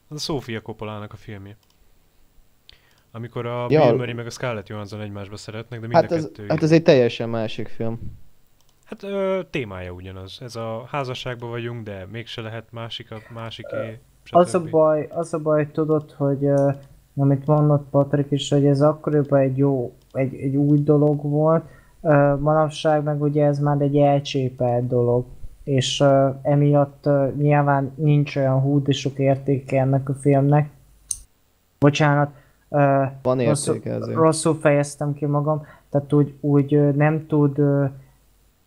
Az 0.07 0.15
a 0.17 0.19
Sofia 0.19 0.61
Coppolának 0.61 1.13
a 1.13 1.15
filmje. 1.17 1.57
Amikor 3.11 3.45
a 3.45 3.65
Ja. 3.69 3.81
Bill 3.85 3.95
Murray 3.95 4.13
meg 4.13 4.25
a 4.25 4.29
Scarlett 4.29 4.67
Johansson 4.67 5.01
egymásba 5.01 5.37
szeretnek, 5.37 5.79
de 5.79 5.87
mind 5.87 6.01
Hát 6.01 6.11
a 6.11 6.15
ez, 6.15 6.23
kettő... 6.23 6.45
hát 6.47 6.63
ez 6.63 6.71
egy 6.71 6.83
teljesen 6.83 7.29
másik 7.29 7.67
film. 7.67 7.99
Hát 8.91 9.03
ö, 9.03 9.39
témája 9.49 9.91
ugyanaz. 9.91 10.39
Ez 10.41 10.55
a 10.55 10.83
házasságban 10.87 11.49
vagyunk, 11.49 11.83
de 11.83 12.07
mégse 12.11 12.41
lehet 12.41 12.71
másik 12.71 13.11
a 13.11 13.15
másiké. 13.33 13.99
Az 14.29 14.55
a 14.55 14.63
baj, 14.69 15.07
az 15.11 15.33
a 15.33 15.39
baj, 15.39 15.71
tudod, 15.71 16.11
hogy 16.11 16.43
uh, 16.43 16.73
amit 17.15 17.45
mondott 17.45 17.89
Patrik 17.89 18.31
is, 18.31 18.49
hogy 18.49 18.65
ez 18.65 18.81
akkoriban 18.81 19.39
egy 19.39 19.57
jó, 19.57 19.93
egy, 20.11 20.33
egy 20.33 20.55
új 20.55 20.79
dolog 20.79 21.21
volt, 21.21 21.63
uh, 21.99 22.39
manapság 22.39 23.03
meg 23.03 23.21
ugye 23.21 23.45
ez 23.45 23.59
már 23.59 23.81
egy 23.81 23.97
elcsépelt 23.97 24.87
dolog, 24.87 25.25
és 25.63 25.99
uh, 25.99 26.35
emiatt 26.41 27.05
uh, 27.05 27.33
nyilván 27.35 27.91
nincs 27.95 28.35
olyan 28.35 28.59
hú 28.59 28.81
de 28.81 28.91
sok 28.91 29.19
értéke 29.19 29.79
ennek 29.79 30.09
a 30.09 30.13
filmnek. 30.13 30.69
Bocsánat, 31.79 32.29
uh, 32.67 32.81
Van 33.21 33.37
rosszul, 33.37 33.75
értéke 33.75 33.95
ezért. 33.95 34.17
rosszul 34.17 34.55
fejeztem 34.59 35.13
ki 35.13 35.25
magam, 35.25 35.65
tehát 35.89 36.13
úgy, 36.13 36.33
úgy 36.39 36.73
ö, 36.73 36.91
nem 36.91 37.27
tud 37.27 37.59
ö, 37.59 37.85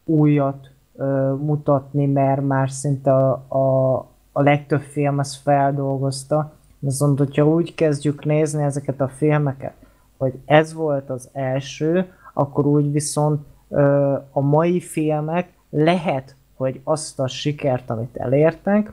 újat 0.05 0.71
ö, 0.97 1.35
mutatni, 1.35 2.07
mert 2.07 2.47
már 2.47 2.71
szinte 2.71 3.13
a, 3.15 3.33
a, 3.49 3.95
a 4.33 4.43
legtöbb 4.43 4.81
film 4.81 5.21
ezt 5.21 5.43
feldolgozta. 5.43 6.53
Viszont, 6.79 7.19
hogyha 7.19 7.49
úgy 7.49 7.75
kezdjük 7.75 8.25
nézni 8.25 8.63
ezeket 8.63 9.01
a 9.01 9.09
filmeket, 9.09 9.75
hogy 10.17 10.35
ez 10.45 10.75
volt 10.75 11.11
az 11.11 11.29
első, 11.33 12.13
akkor 12.35 12.67
úgy 12.67 12.93
viszont 12.93 13.47
ö, 13.69 14.13
a 14.31 14.41
mai 14.41 14.81
filmek 14.81 15.49
lehet, 15.71 16.37
hogy 16.57 16.81
azt 16.85 17.21
a 17.21 17.27
sikert, 17.27 17.91
amit 17.91 18.17
elértek, 18.17 18.93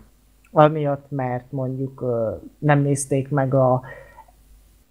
amiatt, 0.52 1.06
mert 1.10 1.52
mondjuk 1.52 2.02
ö, 2.02 2.32
nem 2.58 2.80
nézték 2.80 3.30
meg 3.30 3.54
a 3.54 3.82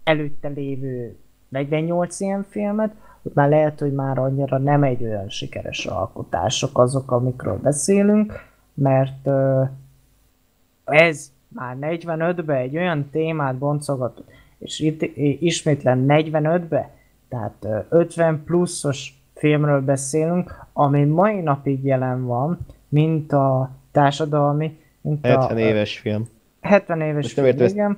előtte 0.05 0.49
lévő 0.49 1.17
48 1.49 2.21
ilyen 2.21 2.47
filmet, 2.49 2.95
már 3.35 3.49
lehet, 3.49 3.81
hogy 3.81 3.93
már 3.93 4.19
annyira 4.19 4.59
nem 4.59 4.83
egy 4.83 5.03
olyan 5.03 5.29
sikeres 5.29 5.87
alkotások 5.87 6.79
azok, 6.79 7.11
amikről 7.11 7.59
beszélünk, 7.63 8.33
mert 8.75 9.29
ez 10.85 11.33
már 11.49 11.77
45-ben 11.81 12.57
egy 12.57 12.77
olyan 12.77 13.09
témát 13.11 13.55
boncogatott, 13.57 14.29
és 14.59 14.81
itt 14.81 15.03
ismétlen 15.41 16.05
45-be, 16.09 16.91
tehát 17.29 17.55
ö, 17.61 17.79
50 17.89 18.43
pluszos 18.45 19.23
filmről 19.35 19.81
beszélünk, 19.81 20.55
ami 20.73 21.05
mai 21.05 21.41
napig 21.41 21.85
jelen 21.85 22.25
van, 22.27 22.59
mint 22.89 23.33
a 23.33 23.71
társadalmi, 23.93 24.79
mint 25.01 25.27
70 25.27 25.57
a 25.57 25.61
éves 25.61 25.99
film. 25.99 26.29
70 26.61 27.01
éves 27.01 27.23
Most 27.23 27.37
nem 27.37 27.45
film, 27.45 27.47
értem 27.47 27.67
ezt- 27.67 27.75
igen. 27.75 27.97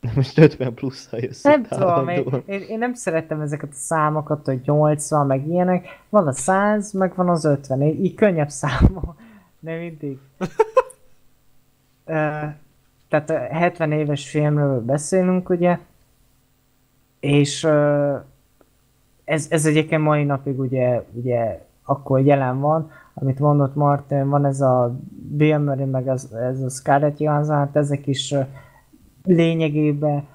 Most 0.14 0.38
50 0.38 0.74
plusz 0.74 1.08
jössz. 1.12 1.42
Nem 1.42 1.62
tudom, 1.62 2.08
én, 2.08 2.60
én, 2.68 2.78
nem 2.78 2.94
szeretem 2.94 3.40
ezeket 3.40 3.70
a 3.70 3.74
számokat, 3.74 4.46
hogy 4.46 4.60
80, 4.64 5.26
meg 5.26 5.46
ilyenek. 5.46 5.86
Van 6.08 6.26
a 6.26 6.32
100, 6.32 6.92
meg 6.92 7.14
van 7.14 7.28
az 7.28 7.44
50, 7.44 7.82
így, 7.82 8.04
így 8.04 8.14
könnyebb 8.14 8.50
számol. 8.50 9.16
De 9.62 9.78
mindig. 9.78 10.18
tehát 13.08 13.30
70 13.50 13.92
éves 13.92 14.30
filmről 14.30 14.80
beszélünk, 14.80 15.48
ugye, 15.48 15.78
és 17.20 17.64
ez, 19.24 19.46
ez 19.50 19.66
egyébként 19.66 20.02
mai 20.02 20.24
napig 20.24 20.58
ugye, 20.58 21.02
ugye 21.12 21.64
akkor 21.84 22.20
jelen 22.20 22.60
van, 22.60 22.90
amit 23.14 23.38
mondott 23.38 23.74
Martin, 23.74 24.28
van 24.28 24.44
ez 24.44 24.60
a 24.60 24.96
Bill 25.36 25.58
Murray, 25.58 25.84
meg 25.84 26.08
ez, 26.08 26.28
ez 26.32 26.60
a 26.60 26.68
Scarlett 26.68 27.18
Johansson, 27.18 27.56
hát 27.56 27.76
ezek 27.76 28.06
is 28.06 28.34
lényegében 29.24 30.26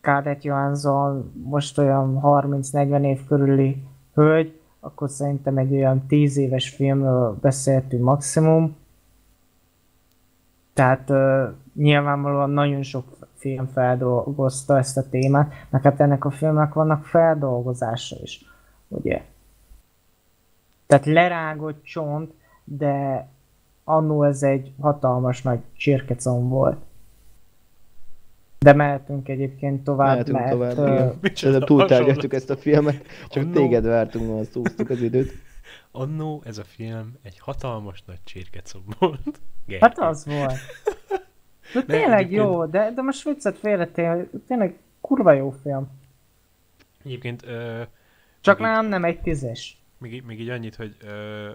Scarlett 0.00 0.42
Johansson 0.42 1.32
most 1.44 1.78
olyan 1.78 2.20
30-40 2.22 3.04
év 3.04 3.26
körüli 3.26 3.82
hölgy, 4.14 4.60
akkor 4.80 5.10
szerintem 5.10 5.56
egy 5.58 5.72
olyan 5.72 6.06
10 6.06 6.36
éves 6.36 6.68
filmről 6.68 7.38
beszéltünk 7.40 8.02
maximum. 8.02 8.76
Tehát 10.72 11.10
uh, 11.10 11.42
nyilvánvalóan 11.74 12.50
nagyon 12.50 12.82
sok 12.82 13.16
film 13.34 13.66
feldolgozta 13.66 14.78
ezt 14.78 14.96
a 14.96 15.08
témát, 15.08 15.52
meg 15.70 15.82
hát 15.82 16.00
ennek 16.00 16.24
a 16.24 16.30
filmnek 16.30 16.72
vannak 16.72 17.04
feldolgozása 17.04 18.16
is, 18.22 18.44
ugye? 18.88 19.22
Tehát 20.86 21.06
lerágott 21.06 21.82
csont, 21.82 22.32
de 22.64 23.28
annó 23.84 24.22
ez 24.22 24.42
egy 24.42 24.72
hatalmas 24.80 25.42
nagy 25.42 25.60
csirkecom 25.76 26.48
volt. 26.48 26.76
De 28.64 28.72
mehetünk 28.72 29.28
egyébként 29.28 29.84
tovább, 29.84 30.08
Mehetünk 30.08 30.38
mert... 30.38 30.50
tovább, 30.50 30.76
ö, 30.78 30.92
igen. 30.92 31.18
Micsoda 31.20 31.58
túltárgyaltuk 31.64 32.32
ezt 32.34 32.50
a 32.50 32.56
filmet, 32.56 33.06
csak 33.28 33.42
Annó- 33.42 33.52
téged 33.52 33.84
vártunk, 33.84 34.26
volna, 34.26 34.44
szúztuk 34.44 34.90
az 34.90 35.02
időt. 35.02 35.32
Annó 35.92 36.42
ez 36.44 36.58
a 36.58 36.64
film 36.64 37.12
egy 37.22 37.38
hatalmas 37.38 38.02
nagy 38.06 38.18
csirkecom 38.24 38.82
volt. 38.98 39.40
Gergő. 39.66 39.86
Hát 39.86 39.98
az 39.98 40.26
volt. 40.26 40.52
De 41.72 41.82
tényleg 41.86 42.18
egyébként- 42.18 42.42
jó, 42.42 42.64
de, 42.66 42.90
de 42.94 43.02
most 43.02 43.24
viccet 43.24 43.58
félretél, 43.58 44.28
tényleg 44.46 44.78
kurva 45.00 45.32
jó 45.32 45.50
film. 45.62 45.86
Egyébként 47.04 47.42
ö, 47.46 47.82
Csak 48.40 48.58
Még 48.58 48.68
így- 48.68 48.74
nem, 48.74 48.86
nem 48.86 49.04
egy 49.04 49.20
tízes. 49.20 49.78
még, 49.98 50.12
így- 50.14 50.24
még 50.24 50.40
így 50.40 50.48
annyit, 50.48 50.74
hogy 50.74 50.96
ö, 51.02 51.50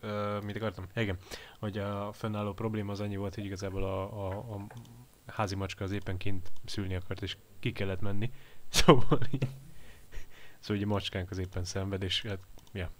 ö, 0.00 0.38
mit 0.46 0.56
akartam? 0.56 0.84
Igen, 0.96 1.16
hogy 1.60 1.78
a 1.78 2.10
fönnálló 2.12 2.52
probléma 2.52 2.92
az 2.92 3.00
annyi 3.00 3.16
volt, 3.16 3.34
hogy 3.34 3.44
igazából 3.44 3.82
a, 3.84 4.02
a, 4.02 4.28
a 4.28 4.66
házi 5.28 5.54
macska 5.54 5.84
az 5.84 5.92
éppen 5.92 6.16
kint 6.16 6.52
szülni 6.64 6.94
akart, 6.94 7.22
és 7.22 7.36
ki 7.60 7.72
kellett 7.72 8.00
menni. 8.00 8.30
Szóval 8.70 9.18
így, 9.30 9.46
szóval 10.58 10.76
ugye 10.76 10.84
a 10.84 10.88
macskánk 10.88 11.30
az 11.30 11.38
éppen 11.38 11.64
szenved, 11.64 12.02
és 12.02 12.22
hát, 12.22 12.38
ja, 12.72 12.90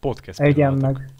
podcast 0.00 0.40
Egyen 0.40 0.72
meg. 0.72 1.10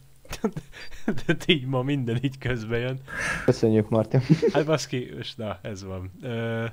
De 1.27 1.37
így 1.47 1.67
ma 1.67 1.83
minden 1.83 2.19
így 2.23 2.39
közbe 2.39 2.79
jön. 2.79 3.01
Köszönjük, 3.45 3.89
Martin. 3.89 4.21
Hát 4.53 4.67
baszki, 4.67 5.07
és 5.07 5.35
na, 5.35 5.59
ez 5.63 5.85
van. 5.85 6.11
Ö, 6.23 6.67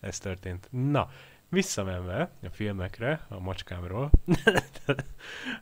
ez 0.00 0.18
történt. 0.18 0.68
Na, 0.70 1.10
visszamenve 1.48 2.30
a 2.42 2.48
filmekre, 2.50 3.26
a 3.28 3.40
macskámról, 3.40 4.10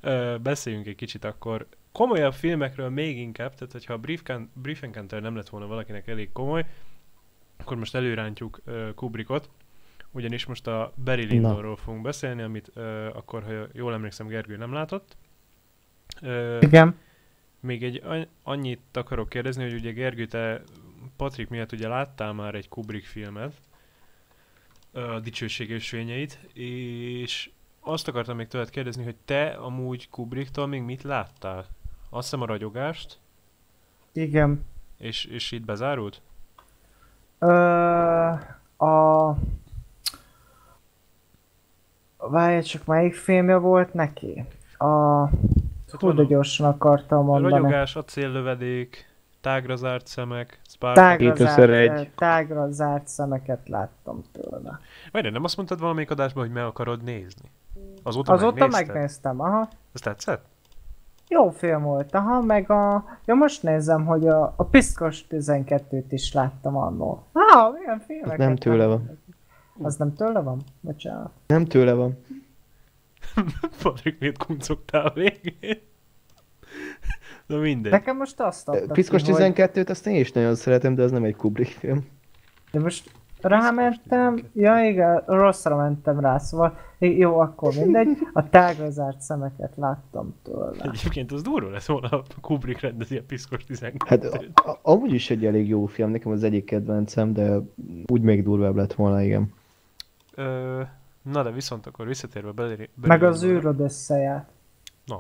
ö, 0.01 0.37
beszéljünk 0.43 0.87
egy 0.87 0.95
kicsit 0.95 1.25
akkor 1.25 1.67
komolyabb 1.93 2.35
filmekről 2.35 2.89
még 2.89 3.19
inkább, 3.19 3.55
tehát 3.55 3.73
hogyha 3.73 3.93
a 3.93 3.99
Brief, 3.99 4.23
Can- 4.23 4.51
Brief 4.53 4.83
Encounter 4.83 5.21
nem 5.21 5.37
lett 5.37 5.49
volna 5.49 5.67
valakinek 5.67 6.09
elég 6.09 6.33
komoly, 6.33 6.67
akkor 7.59 7.77
most 7.77 7.95
előrántjuk 7.95 8.61
ö, 8.65 8.89
Kubrickot, 8.95 9.51
ugyanis 10.11 10.47
most 10.47 10.67
a 10.67 10.93
Barry 11.05 11.35
Lyndonról 11.35 11.77
fogunk 11.77 12.03
beszélni, 12.03 12.43
amit 12.43 12.71
ö, 12.75 13.07
akkor, 13.07 13.43
ha 13.43 13.53
jól 13.73 13.93
emlékszem, 13.93 14.27
Gergő 14.27 14.57
nem 14.57 14.73
látott. 14.73 15.17
Ö, 16.23 16.59
Igen. 16.61 16.97
még 17.61 17.83
egy 17.83 18.03
annyit 18.43 18.81
akarok 18.93 19.29
kérdezni, 19.29 19.63
hogy 19.63 19.75
ugye 19.75 19.91
Gergő, 19.93 20.27
te 20.27 20.63
Patrik 21.17 21.49
miatt 21.49 21.73
ugye 21.73 21.89
láttál 21.89 22.33
már 22.33 22.55
egy 22.55 22.69
Kubrick 22.69 23.07
filmet, 23.07 23.61
a 24.93 25.21
dicsőség 25.21 25.71
ösvényeit, 25.71 26.39
és 26.53 27.51
azt 27.81 28.09
akartam 28.09 28.37
még 28.37 28.47
tőled 28.47 28.71
kérdezni, 28.71 29.05
hogy 29.05 29.17
te 29.25 29.47
amúgy 29.47 30.09
Kubricktól 30.09 30.67
még 30.67 30.83
mit 30.83 31.03
láttál? 31.03 31.67
Azt 32.11 32.23
hiszem 32.23 32.41
a 32.41 32.47
ragyogást, 32.47 33.19
Igen. 34.13 34.65
és, 34.99 35.25
és 35.25 35.53
itt 35.53 35.65
bezárult? 35.65 36.23
Ö, 37.39 37.49
a... 38.87 39.35
Várj, 42.19 42.61
csak 42.61 42.85
melyik 42.85 43.15
filmje 43.15 43.57
volt 43.57 43.95
neki? 43.95 44.45
A... 44.79 44.87
Hú, 45.99 46.13
de 46.13 46.23
a- 46.23 46.27
gyorsan 46.27 46.67
akartam 46.67 47.19
a 47.19 47.23
mondani. 47.23 47.53
ragyogás, 47.55 47.97
acéllövedék, 47.97 49.07
tágra 49.41 49.77
zárt 49.77 50.07
szemek, 50.07 50.61
Sparta. 50.69 51.01
Tágra 51.01 51.35
zárt, 51.35 52.09
tágra 52.15 52.71
zárt 52.71 53.09
szemeket 53.09 53.69
láttam 53.69 54.23
tőle. 54.33 54.81
Várj, 55.13 55.29
nem 55.29 55.45
azt 55.45 55.57
mondtad 55.57 55.81
valamelyik 55.81 56.11
adásban, 56.11 56.45
hogy 56.45 56.53
meg 56.53 56.65
akarod 56.65 57.03
nézni? 57.03 57.51
Azóta 58.03 58.33
Azóta 58.33 58.55
megnézted? 58.59 58.87
megnéztem, 58.87 59.41
aha. 59.41 59.69
Ez 59.93 60.01
tetszett? 60.01 60.45
Jó 61.29 61.51
film 61.51 61.83
volt, 61.83 62.15
aha, 62.15 62.41
meg 62.41 62.71
a... 62.71 63.05
Ja, 63.25 63.35
most 63.35 63.63
nézem, 63.63 64.07
hogy 64.07 64.29
a, 64.29 64.55
a 64.57 64.65
Piszkos 64.65 65.25
12-t 65.31 66.05
is 66.09 66.33
láttam 66.33 66.77
annól. 66.77 67.27
Ah, 67.33 67.73
milyen 67.79 68.01
filmeket? 68.01 68.39
nem 68.39 68.57
tőle 68.57 68.87
van. 68.87 69.19
Az 69.83 69.97
nem 69.97 70.15
tőle 70.15 70.41
van? 70.41 70.63
Bocsánat. 70.81 71.31
Nem 71.47 71.65
tőle 71.65 71.93
van. 71.93 72.19
Patrik, 73.83 74.19
miért 74.19 74.45
kuncogtál 74.45 75.07
a 75.07 75.13
végén? 75.13 75.81
Na 77.47 77.57
mindegy. 77.57 77.93
Nekem 77.93 78.17
most 78.17 78.41
azt 78.41 78.69
adta 78.69 78.93
Piszkos 78.93 79.23
ki, 79.23 79.33
hogy... 79.33 79.53
12-t 79.55 79.89
azt 79.89 80.07
én 80.07 80.15
is 80.15 80.33
nagyon 80.33 80.55
szeretem, 80.55 80.95
de 80.95 81.03
az 81.03 81.11
nem 81.11 81.25
egy 81.25 81.37
Kubrick 81.37 81.79
film. 81.79 82.07
De 82.71 82.81
most 82.81 83.11
rámentem, 83.41 84.39
ja 84.55 84.85
igen, 84.85 85.23
rosszra 85.27 85.77
mentem 85.77 86.21
rá, 86.21 86.39
szóval 86.39 86.79
jó, 86.99 87.39
akkor 87.39 87.75
mindegy, 87.75 88.09
a 88.33 88.49
tágra 88.49 88.91
zárt 88.91 89.21
szemeket 89.21 89.73
láttam 89.77 90.35
tőle. 90.43 90.71
Egyébként 90.81 91.33
az 91.33 91.43
durva 91.43 91.71
lesz 91.71 91.87
volna, 91.89 92.23
Kubrick 92.41 92.81
rendezi 92.81 93.17
a 93.17 93.23
piszkos 93.27 93.65
12 93.65 94.05
Hát 94.09 94.25
a- 94.25 94.71
a- 94.71 94.79
amúgy 94.83 95.13
is 95.13 95.31
egy 95.31 95.47
elég 95.47 95.69
jó 95.69 95.87
film, 95.87 96.11
nekem 96.11 96.33
az 96.33 96.43
egyik 96.43 96.65
kedvencem, 96.65 97.33
de 97.33 97.59
úgy 98.07 98.21
még 98.23 98.43
durvább 98.43 98.77
lett 98.77 98.93
volna, 98.93 99.23
igen. 99.23 99.53
Ö, 100.35 100.81
na 101.23 101.43
de 101.43 101.51
viszont 101.51 101.87
akkor 101.87 102.07
visszatérve 102.07 102.51
belé... 102.51 102.89
Meg 103.03 103.23
az 103.23 103.45
űrod 103.45 103.81
összeját. 103.81 104.49
Na, 105.07 105.19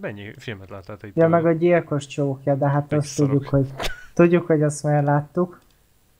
mennyi 0.00 0.32
filmet 0.38 0.70
láttál 0.70 0.96
itt? 1.02 1.16
Ja, 1.16 1.28
meg 1.28 1.46
a 1.46 1.52
gyilkos 1.52 2.06
csókja, 2.06 2.54
de 2.54 2.68
hát 2.68 2.92
azt 2.92 3.16
tudjuk, 3.16 3.46
hogy 3.48 3.66
tudjuk, 4.14 4.46
hogy 4.46 4.62
azt 4.62 4.82
már 4.82 5.02
láttuk. 5.04 5.60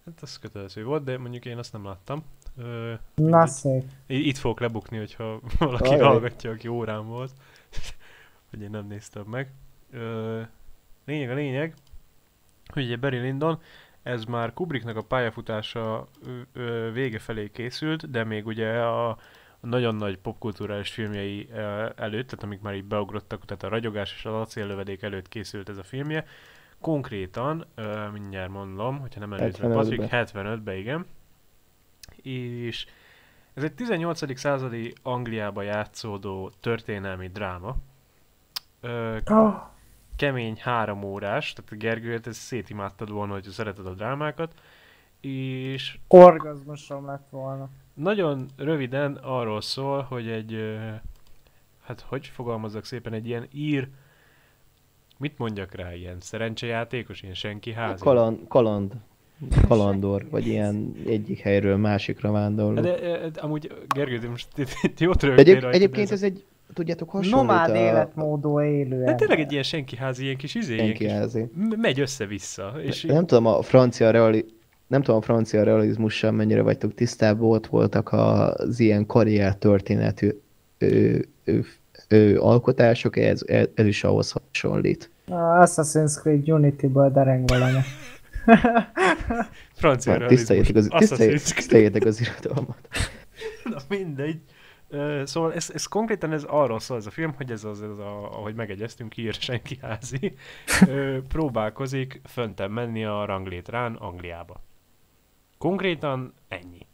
Hát 0.05 0.23
az 0.23 0.39
kötelező 0.39 0.85
volt, 0.85 1.05
de 1.05 1.19
mondjuk 1.19 1.45
én 1.45 1.59
azt 1.59 1.73
nem 1.73 1.85
láttam. 1.85 2.25
Ö, 2.57 2.93
Na 3.15 3.47
szép. 3.47 3.85
Itt 4.07 4.37
fogok 4.37 4.61
lebukni, 4.61 4.99
hogyha 4.99 5.41
valaki 5.59 5.89
Ajaj. 5.89 6.07
hallgatja, 6.07 6.51
aki 6.51 6.69
órán 6.69 7.07
volt. 7.07 7.33
hogy 8.51 8.61
én 8.61 8.71
nem 8.71 8.87
néztem 8.87 9.25
meg. 9.27 9.53
Ö, 9.91 10.41
lényeg 11.05 11.31
a 11.31 11.35
lényeg, 11.35 11.75
hogy 12.73 12.85
ugye 12.85 12.97
Barry 12.97 13.19
Lyndon, 13.19 13.61
ez 14.03 14.25
már 14.25 14.53
Kubricknak 14.53 14.97
a 14.97 15.03
pályafutása 15.03 16.09
vége 16.93 17.19
felé 17.19 17.51
készült, 17.51 18.11
de 18.11 18.25
még 18.25 18.47
ugye 18.47 18.79
a, 18.79 19.19
nagyon 19.61 19.95
nagy 19.95 20.19
popkulturális 20.19 20.91
filmjei 20.91 21.49
előtt, 21.97 22.27
tehát 22.29 22.43
amik 22.43 22.61
már 22.61 22.75
így 22.75 22.85
beugrottak, 22.85 23.45
tehát 23.45 23.63
a 23.63 23.69
ragyogás 23.69 24.15
és 24.17 24.25
az 24.25 24.35
acéllövedék 24.35 25.03
előtt 25.03 25.29
készült 25.29 25.69
ez 25.69 25.77
a 25.77 25.83
filmje. 25.83 26.27
Konkrétan, 26.83 27.67
ö, 27.75 28.09
mindjárt 28.13 28.51
mondom, 28.51 28.99
hogyha 29.01 29.21
nem 29.21 29.33
előzve 29.33 29.69
75-ben. 29.69 29.73
Patrik, 29.73 30.01
75-ben, 30.11 30.77
igen. 30.77 31.07
És 32.23 32.87
ez 33.55 33.63
egy 33.63 33.75
18. 33.75 34.39
századi 34.39 34.93
Angliába 35.03 35.63
játszódó 35.63 36.51
történelmi 36.61 37.29
dráma. 37.29 37.77
Ö, 38.81 39.17
Oh, 39.31 39.55
kemény 40.17 40.57
három 40.61 41.03
órás, 41.03 41.53
tehát 41.53 41.79
Gergőt 41.79 42.27
ez 42.27 42.37
szétimádtad 42.37 43.11
volna, 43.11 43.33
hogy 43.33 43.43
szereted 43.43 43.87
a 43.87 43.95
drámákat, 43.95 44.55
és 45.21 45.99
orgazmusom 46.09 47.07
lett 47.07 47.27
volna. 47.31 47.69
nagyon 47.95 48.49
röviden 48.57 49.17
arról 49.17 49.61
szól, 49.61 50.03
hogy 50.03 50.29
egy, 50.29 50.79
hát 51.83 52.01
hogy 52.01 52.27
fogalmazzak 52.27 52.85
szépen, 52.85 53.13
egy 53.13 53.27
ilyen 53.27 53.49
ír, 53.53 53.89
mit 55.23 55.39
mondjak 55.39 55.75
rá, 55.75 55.95
ilyen 55.95 56.17
szerencsejátékos, 56.21 57.23
ilyen 57.23 57.35
senki 57.35 57.73
házi. 57.73 58.03
Kaland, 58.03 58.39
kaland, 58.49 58.93
kalandor, 59.69 60.27
vagy 60.31 60.47
ilyen 60.47 60.93
egyik 61.07 61.39
helyről 61.39 61.77
másikra 61.77 62.31
vándorló. 62.31 62.81
De, 62.81 63.01
de, 63.01 63.29
de, 63.29 63.41
amúgy 63.41 63.73
Gergő, 63.95 64.19
de 64.19 64.29
most 64.29 64.47
itt, 64.57 64.69
itt 64.83 65.01
jót 65.01 65.21
De 65.21 65.27
rögtél 65.27 65.45
egyéb, 65.45 65.63
rajta, 65.63 65.77
egyébként 65.77 66.11
ez 66.11 66.23
egy, 66.23 66.45
tudjátok, 66.75 67.11
hasonlít 67.11 67.35
Nomád 67.35 67.71
a 67.71 67.77
életmódú 67.77 68.61
élő 68.61 69.05
De 69.05 69.15
tényleg 69.15 69.41
egy 69.41 69.51
ilyen 69.53 69.63
senki 69.63 69.97
házi, 69.97 70.23
ilyen 70.25 70.37
kis 70.37 70.55
izé, 70.55 70.75
ilyen 70.75 70.87
senki 70.87 71.05
kis, 71.05 71.13
házi. 71.13 71.41
m- 71.55 71.77
megy 71.77 72.01
össze-vissza. 72.01 72.75
És 72.83 73.03
Nem 73.03 73.27
tudom, 73.27 73.47
a 73.47 73.63
francia 73.63 74.11
reali... 74.11 74.45
nem 74.87 75.03
tudom, 75.03 75.17
a 75.21 75.23
francia 75.23 75.63
realizmussal 75.63 76.31
mennyire 76.31 76.63
vagytok 76.63 76.95
tisztában, 76.95 77.51
ott 77.51 77.67
voltak 77.67 78.13
az 78.13 78.81
ilyen 78.81 79.07
karrier 79.07 79.57
történetű 79.57 80.31
ö, 80.79 81.19
ö, 81.45 81.59
ö, 82.09 82.39
alkotások, 82.39 83.17
ez, 83.17 83.41
ez 83.75 83.87
is 83.87 84.05
ahhoz 84.05 84.33
hasonlít. 84.33 85.11
A 85.27 85.65
Assassin's 85.65 86.21
Creed 86.21 86.51
Unity-ből 86.51 87.11
dereng 87.11 87.49
valami. 87.49 87.81
Francia 89.81 90.19
Már 90.19 90.29
Tiszteljétek 90.29 90.77
az, 90.77 90.89
tiszteljétek, 90.89 92.05
az 92.05 92.21
irodalmat. 92.21 92.89
Na 93.65 93.77
mindegy. 93.89 94.41
Szóval 95.25 95.55
ez, 95.55 95.71
ez 95.75 95.87
konkrétan 95.87 96.33
ez 96.33 96.45
arról 96.45 96.81
szól 96.81 96.97
ez 96.97 97.07
a 97.07 97.11
film, 97.11 97.35
hogy 97.37 97.51
ez 97.51 97.65
az, 97.65 97.83
ez 97.83 97.99
a, 97.99 98.39
ahogy 98.39 98.55
megegyeztünk, 98.55 99.11
kiír 99.11 99.35
senki 99.35 99.79
házi, 99.83 100.35
próbálkozik 101.29 102.21
föntem 102.25 102.73
menni 102.73 103.05
a 103.05 103.25
ranglétrán 103.25 103.95
Angliába. 103.95 104.63
Konkrétan 105.59 106.35
ennyi. 106.49 106.87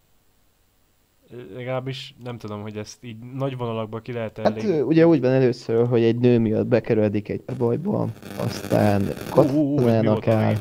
Legalábbis 1.54 2.14
nem 2.24 2.38
tudom, 2.38 2.62
hogy 2.62 2.76
ezt 2.76 3.04
így 3.04 3.18
nagy 3.18 3.56
vonalakban 3.56 4.02
ki 4.02 4.12
lehet 4.12 4.36
Hát 4.36 4.46
elég... 4.46 4.64
ö, 4.64 4.80
ugye 4.80 5.06
úgy 5.06 5.20
van 5.20 5.30
először, 5.30 5.86
hogy 5.86 6.02
egy 6.02 6.18
nő 6.18 6.38
miatt 6.38 6.66
bekerüldik 6.66 7.28
egy 7.28 7.42
bajba, 7.58 8.08
aztán 8.38 9.02
katonának 9.30 10.04
volt 10.04 10.28
áll, 10.28 10.34
valami? 10.42 10.56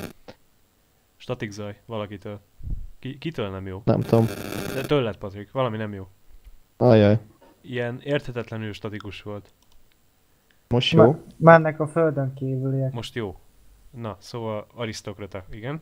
Statik 1.18 1.52
zaj, 1.52 1.76
valakitől. 1.86 2.40
Ki, 3.00 3.18
kitől 3.18 3.50
nem 3.50 3.68
jó? 3.68 3.82
nem 3.86 4.02
tudom. 4.02 4.26
De 4.74 4.82
tőled, 4.82 5.18
Patrik, 5.18 5.52
valami 5.52 5.78
nem 5.78 5.94
jó. 5.94 6.08
Ajaj, 6.78 7.20
Ilyen 7.62 8.00
érthetetlenül 8.04 8.74
statikus 8.74 9.22
volt. 9.22 9.50
most 10.68 10.94
jó? 10.94 11.04
Ma- 11.04 11.20
Mennek 11.38 11.80
a 11.80 11.88
földön 11.88 12.34
kívüliek. 12.34 12.92
Most 12.94 13.16
jó. 13.16 13.36
Na, 13.92 14.16
szóval 14.20 14.68
arisztokrata, 14.76 15.44
igen. 15.52 15.82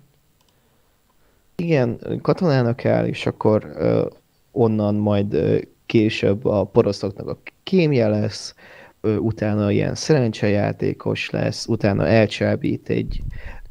Igen, 1.55 1.99
katonának 2.21 2.85
áll, 2.85 3.05
és 3.05 3.25
akkor 3.25 3.71
ö, 3.75 4.07
onnan 4.55 4.95
majd 4.95 5.37
később 5.85 6.45
a 6.45 6.63
poroszoknak 6.63 7.27
a 7.27 7.37
kémje 7.63 8.07
lesz, 8.07 8.55
utána 9.01 9.71
ilyen 9.71 9.95
szerencsejátékos 9.95 11.29
lesz, 11.29 11.67
utána 11.67 12.07
elcsábít 12.07 12.89
egy 12.89 13.21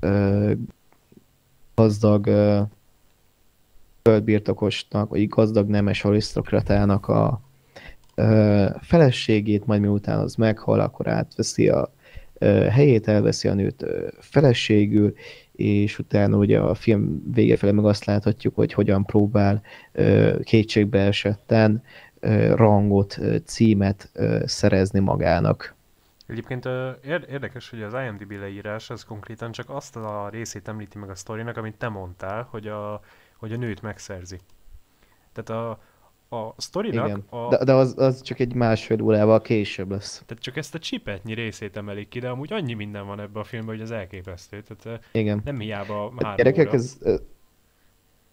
ö, 0.01 0.53
gazdag 1.75 2.29
földbirtokosnak, 4.03 5.11
vagy 5.11 5.29
gazdag 5.29 5.69
nemes 5.69 6.05
arisztokratának 6.05 7.09
a 7.09 7.41
ö, 8.15 8.67
feleségét, 8.81 9.67
majd 9.67 9.81
miután 9.81 10.19
az 10.19 10.35
meghal, 10.35 10.81
akkor 10.81 11.09
átveszi 11.09 11.69
a 11.69 11.93
ö, 12.39 12.47
helyét, 12.47 13.09
elveszi 13.09 13.49
a 13.49 13.55
nőt 13.55 13.83
ö, 13.83 14.09
feleségül, 14.19 15.15
és 15.57 15.99
utána 15.99 16.37
ugye 16.37 16.61
a 16.61 16.75
film 16.75 17.33
vége 17.33 17.57
felé 17.57 17.73
meg 17.73 17.85
azt 17.85 18.05
láthatjuk, 18.05 18.55
hogy 18.55 18.73
hogyan 18.73 19.05
próbál 19.05 19.63
kétségbe 20.43 21.01
esetten 21.01 21.83
rangot, 22.55 23.19
címet 23.45 24.11
szerezni 24.45 25.01
magának. 25.01 25.75
Egyébként 26.27 26.69
érdekes, 27.05 27.71
hogy 27.71 27.83
az 27.83 27.95
IMDb 27.95 28.33
leírás 28.33 28.91
az 28.91 29.05
konkrétan 29.05 29.53
csak 29.53 29.71
azt 29.71 29.97
a 29.97 30.29
részét 30.31 30.69
említi 30.69 30.99
meg 30.99 31.11
a 31.11 31.15
sztorinak, 31.15 31.57
amit 31.57 31.77
te 31.77 31.89
mondtál, 31.89 32.47
hogy 32.51 32.67
a, 32.67 33.01
hogy 33.37 33.53
a 33.53 33.57
nőt 33.57 33.83
megszerzi. 33.83 34.41
Tehát 35.33 35.63
a, 35.63 35.79
a 36.35 36.55
sztorinak 36.57 37.07
Igen. 37.07 37.25
a, 37.29 37.49
De, 37.49 37.65
de 37.65 37.73
az, 37.73 37.95
az 37.99 38.23
csak 38.23 38.39
egy 38.39 38.55
másfél 38.55 39.03
órával 39.03 39.41
később 39.41 39.91
lesz. 39.91 40.23
tehát 40.27 40.43
csak 40.43 40.57
ezt 40.57 40.75
a 40.75 40.79
csipetnyi 40.79 41.35
részét 41.35 41.77
emelik 41.77 42.09
ki, 42.09 42.19
de 42.19 42.29
amúgy 42.29 42.53
annyi 42.53 42.75
minden 42.75 43.07
van 43.07 43.21
ebben 43.21 43.43
a 43.43 43.45
filmben, 43.45 43.75
hogy 43.75 43.85
az 43.85 43.91
elképesztő. 43.91 44.63
Tehát 44.63 45.05
Igen. 45.13 45.41
nem 45.45 45.59
hiába 45.59 46.13
három 46.17 46.37
Gyerekek, 46.37 46.67
óra. 46.67 46.77
ez... 46.77 46.99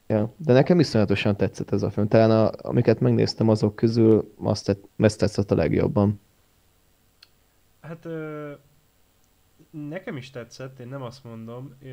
Ja, 0.07 0.33
de 0.37 0.53
nekem 0.53 0.79
iszonyatosan 0.79 1.35
tetszett 1.37 1.71
ez 1.71 1.83
a 1.83 1.89
film. 1.89 2.07
Talán 2.07 2.31
a, 2.31 2.51
amiket 2.61 2.99
megnéztem 2.99 3.49
azok 3.49 3.75
közül, 3.75 4.33
azt 4.43 4.65
tett, 4.65 4.83
ezt 4.97 5.19
tetszett 5.19 5.51
a 5.51 5.55
legjobban. 5.55 6.19
Hát 7.81 8.05
ö, 8.05 8.51
nekem 9.69 10.17
is 10.17 10.29
tetszett, 10.29 10.79
én 10.79 10.87
nem 10.87 11.01
azt 11.01 11.23
mondom. 11.23 11.75
Ö, 11.83 11.87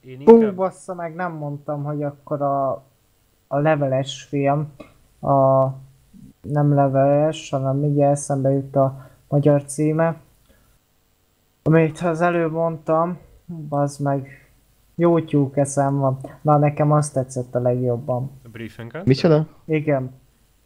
én 0.00 0.20
Hú, 0.24 0.34
inkább... 0.36 0.54
bassza 0.54 0.94
meg, 0.94 1.14
nem 1.14 1.32
mondtam, 1.32 1.82
hogy 1.84 2.02
akkor 2.02 2.42
a, 2.42 2.70
a 3.46 3.58
leveles 3.58 4.22
film, 4.22 4.72
a 5.22 5.66
nem 6.40 6.74
leveles, 6.74 7.50
hanem 7.50 7.76
mindjárt 7.76 8.12
eszembe 8.12 8.50
jut 8.50 8.76
a 8.76 9.10
magyar 9.28 9.64
címe. 9.64 10.20
Amit 11.62 11.98
az 11.98 12.20
előbb 12.20 12.52
mondtam, 12.52 13.18
az 13.68 13.96
meg 13.96 14.50
jó 14.94 15.20
tyúk 15.20 15.56
eszem 15.56 15.98
van. 15.98 16.18
Na, 16.42 16.58
nekem 16.58 16.92
azt 16.92 17.12
tetszett 17.12 17.54
a 17.54 17.58
legjobban. 17.60 18.30
A 18.44 18.48
Brief 18.48 18.78
Encounter? 18.78 19.06
Micsoda? 19.06 19.46
Igen. 19.64 20.10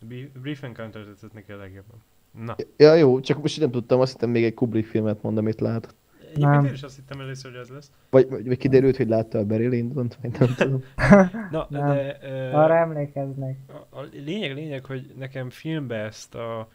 Bri- 0.07 0.31
Brief 0.43 0.63
Encounter 0.63 1.03
tetszett 1.05 1.33
neki 1.33 1.53
a 1.53 1.57
legjobban. 1.57 2.03
Na, 2.45 2.55
Ja, 2.77 2.95
jó, 2.95 3.21
csak 3.21 3.41
most 3.43 3.61
nem 3.61 3.71
tudtam, 3.71 4.01
azt 4.01 4.13
hittem 4.13 4.31
még 4.31 4.45
egy 4.45 4.55
Kubrick 4.55 4.89
filmet 4.89 5.23
mond, 5.23 5.39
amit 5.39 5.61
látott. 5.61 5.95
Egyébként 6.37 6.57
Nem. 6.57 6.67
én 6.67 6.73
is 6.73 6.83
azt 6.83 6.97
hittem 6.97 7.21
először, 7.21 7.51
hogy 7.51 7.61
ez 7.61 7.69
lesz. 7.69 7.91
Vagy, 8.11 8.29
vagy, 8.29 8.47
vagy 8.47 8.57
kiderült, 8.59 8.97
hogy 8.97 9.09
látta 9.09 9.39
a 9.39 9.45
Barry 9.45 9.67
Lyndon-t, 9.67 10.19
vagy 10.23 10.31
nem 10.39 10.55
tudom. 10.59 10.83
Na, 11.51 11.67
Nem. 11.71 11.89
de 11.89 12.19
ö, 12.23 12.53
Arra 12.53 12.77
emlékeznek. 12.77 13.57
a, 13.69 13.99
a 13.99 14.07
lényeg, 14.25 14.55
lényeg, 14.55 14.85
hogy 14.85 15.13
nekem 15.19 15.51
filmbe 15.51 15.97
ezt 15.97 16.35
a 16.35 16.69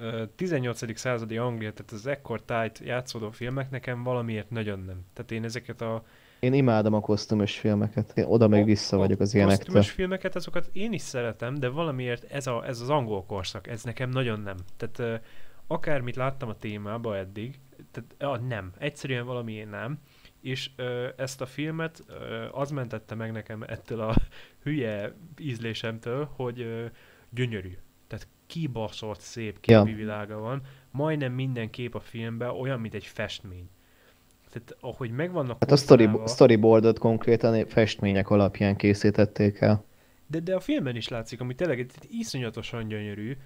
ö, 0.00 0.22
18. 0.36 0.98
századi 0.98 1.36
Anglia, 1.36 1.72
tehát 1.72 1.92
az 1.92 2.06
ekkor 2.06 2.42
tájt 2.42 2.80
játszódó 2.84 3.30
filmek 3.30 3.70
nekem 3.70 4.02
valamiért 4.02 4.50
nagyon 4.50 4.78
nem. 4.86 5.00
Tehát 5.12 5.30
én 5.30 5.44
ezeket 5.44 5.80
a 5.80 6.04
Én 6.40 6.52
imádom 6.52 6.94
a 6.94 7.00
kosztümös 7.00 7.58
filmeket. 7.58 8.12
Én 8.14 8.24
oda 8.24 8.48
meg 8.48 8.64
vissza 8.64 8.96
vagyok 8.96 9.20
az 9.20 9.34
a 9.34 9.36
ilyenektől. 9.36 9.64
kosztümös 9.64 9.90
filmeket, 9.90 10.36
azokat 10.36 10.68
én 10.72 10.92
is 10.92 11.00
szeretem, 11.02 11.54
de 11.54 11.68
valamiért 11.68 12.32
ez, 12.32 12.46
a, 12.46 12.66
ez 12.66 12.80
az 12.80 12.90
angol 12.90 13.24
korszak, 13.24 13.66
ez 13.66 13.82
nekem 13.82 14.10
nagyon 14.10 14.40
nem. 14.40 14.56
Tehát 14.76 15.20
akármit 15.66 16.16
láttam 16.16 16.48
a 16.48 16.56
témába 16.56 17.16
eddig, 17.16 17.58
tehát 17.92 18.14
ah, 18.18 18.46
nem, 18.48 18.72
egyszerűen 18.78 19.26
valamiért 19.26 19.70
nem. 19.70 19.98
És 20.40 20.70
ö, 20.76 21.08
ezt 21.16 21.40
a 21.40 21.46
filmet 21.46 22.02
ö, 22.08 22.46
az 22.52 22.70
mentette 22.70 23.14
meg 23.14 23.32
nekem 23.32 23.62
ettől 23.62 24.00
a 24.00 24.14
hülye 24.64 25.12
ízlésemtől, 25.40 26.28
hogy 26.36 26.60
ö, 26.60 26.84
gyönyörű. 27.30 27.76
Tehát 28.06 28.26
kibaszott 28.46 29.20
szép 29.20 29.58
Ja. 29.62 29.82
képi 29.82 29.96
világa 29.96 30.38
van. 30.38 30.62
Majdnem 30.90 31.32
minden 31.32 31.70
kép 31.70 31.94
a 31.94 32.00
filmben 32.00 32.48
olyan, 32.50 32.80
mint 32.80 32.94
egy 32.94 33.06
festmény. 33.06 33.68
Tehát 34.52 34.76
ahogy 34.80 35.10
megvannak 35.10 35.56
Hát 35.60 35.70
a 35.72 35.76
story, 35.76 36.04
kosztálva- 36.04 36.30
storyboardot 36.30 36.98
konkrétan 36.98 37.66
festmények 37.66 38.30
alapján 38.30 38.76
készítették 38.76 39.60
el. 39.60 39.84
De, 40.26 40.40
de 40.40 40.54
a 40.54 40.60
filmben 40.60 40.96
is 40.96 41.08
látszik, 41.08 41.40
ami 41.40 41.54
tényleg 41.54 41.90
iszonyatosan 42.10 42.88
gyönyörű, 42.88 43.36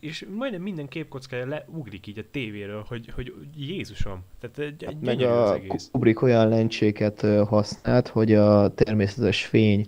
és, 0.00 0.26
majdnem 0.36 0.62
minden 0.62 0.88
képkockája 0.88 1.46
leugrik 1.46 2.06
így 2.06 2.18
a 2.18 2.22
tévéről, 2.30 2.84
hogy, 2.88 3.10
hogy 3.14 3.34
Jézusom. 3.56 4.24
Tehát 4.40 4.58
egy, 4.58 4.84
Hát 4.84 5.00
meg 5.00 5.16
gyönyörű 5.16 5.36
az 5.38 5.50
a 5.50 5.54
egész. 5.54 5.88
Kubrick 5.92 6.22
olyan 6.22 6.48
lencséket 6.48 7.20
használt, 7.46 8.08
hogy 8.08 8.34
a 8.34 8.74
természetes 8.74 9.44
fény 9.46 9.86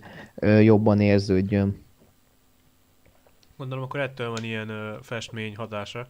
jobban 0.61 1.01
érződjön. 1.01 1.83
Gondolom, 3.57 3.85
akkor 3.85 4.01
ettől 4.01 4.31
van 4.31 4.45
ilyen 4.45 4.99
festmény 5.03 5.57
hatása. 5.57 6.09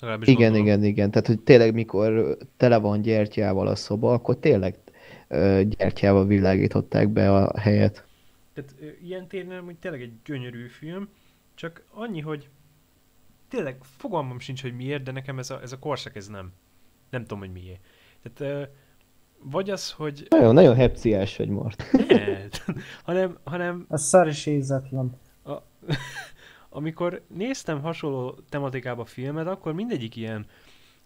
Legalábbis 0.00 0.28
Igen, 0.28 0.52
gondolom. 0.52 0.66
igen, 0.66 0.84
igen. 0.84 1.10
Tehát, 1.10 1.26
hogy 1.26 1.40
tényleg 1.40 1.74
mikor 1.74 2.36
tele 2.56 2.76
van 2.76 3.02
gyertyával 3.02 3.66
a 3.66 3.74
szoba, 3.74 4.12
akkor 4.12 4.38
tényleg 4.38 4.74
gyertyával 5.68 6.26
világították 6.26 7.08
be 7.08 7.34
a 7.34 7.58
helyet. 7.58 8.06
Tehát 8.54 8.74
ilyen 9.02 9.26
téren 9.26 9.64
hogy 9.64 9.76
tényleg 9.76 10.02
egy 10.02 10.12
gyönyörű 10.24 10.66
film, 10.66 11.08
csak 11.58 11.84
annyi, 11.90 12.20
hogy 12.20 12.48
tényleg 13.48 13.78
fogalmam 13.82 14.38
sincs, 14.38 14.62
hogy 14.62 14.76
miért, 14.76 15.02
de 15.02 15.12
nekem 15.12 15.38
ez 15.38 15.50
a, 15.50 15.60
ez 15.62 15.72
a 15.72 15.78
korszak 15.78 16.16
ez 16.16 16.26
nem. 16.28 16.52
Nem 17.10 17.20
tudom, 17.22 17.38
hogy 17.38 17.52
miért. 17.52 17.80
Tehát 18.22 18.70
vagy 19.42 19.70
az, 19.70 19.92
hogy 19.92 20.26
Nagyon, 20.28 20.54
nagyon 20.54 20.74
hepciás 20.74 21.36
vagy, 21.36 21.48
Mart. 21.48 21.84
ne, 22.08 22.48
hanem, 23.04 23.38
hanem 23.44 23.84
A 23.88 23.96
szar 23.96 24.28
is 24.28 24.46
ízetlen. 24.46 25.18
a, 25.44 25.52
amikor 26.78 27.22
néztem 27.28 27.80
hasonló 27.80 28.38
tematikába 28.48 29.04
filmet, 29.04 29.46
akkor 29.46 29.72
mindegyik 29.72 30.16
ilyen, 30.16 30.46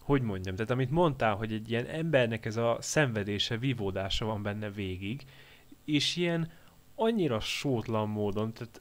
hogy 0.01 0.23
mondjam, 0.23 0.55
tehát 0.55 0.71
amit 0.71 0.91
mondtál, 0.91 1.35
hogy 1.35 1.53
egy 1.53 1.71
ilyen 1.71 1.87
embernek 1.87 2.45
ez 2.45 2.57
a 2.57 2.77
szenvedése, 2.81 3.57
vívódása 3.57 4.25
van 4.25 4.43
benne 4.43 4.71
végig, 4.71 5.25
és 5.85 6.17
ilyen 6.17 6.51
annyira 6.95 7.41
sótlan 7.41 8.09
módon, 8.09 8.53
tehát 8.53 8.81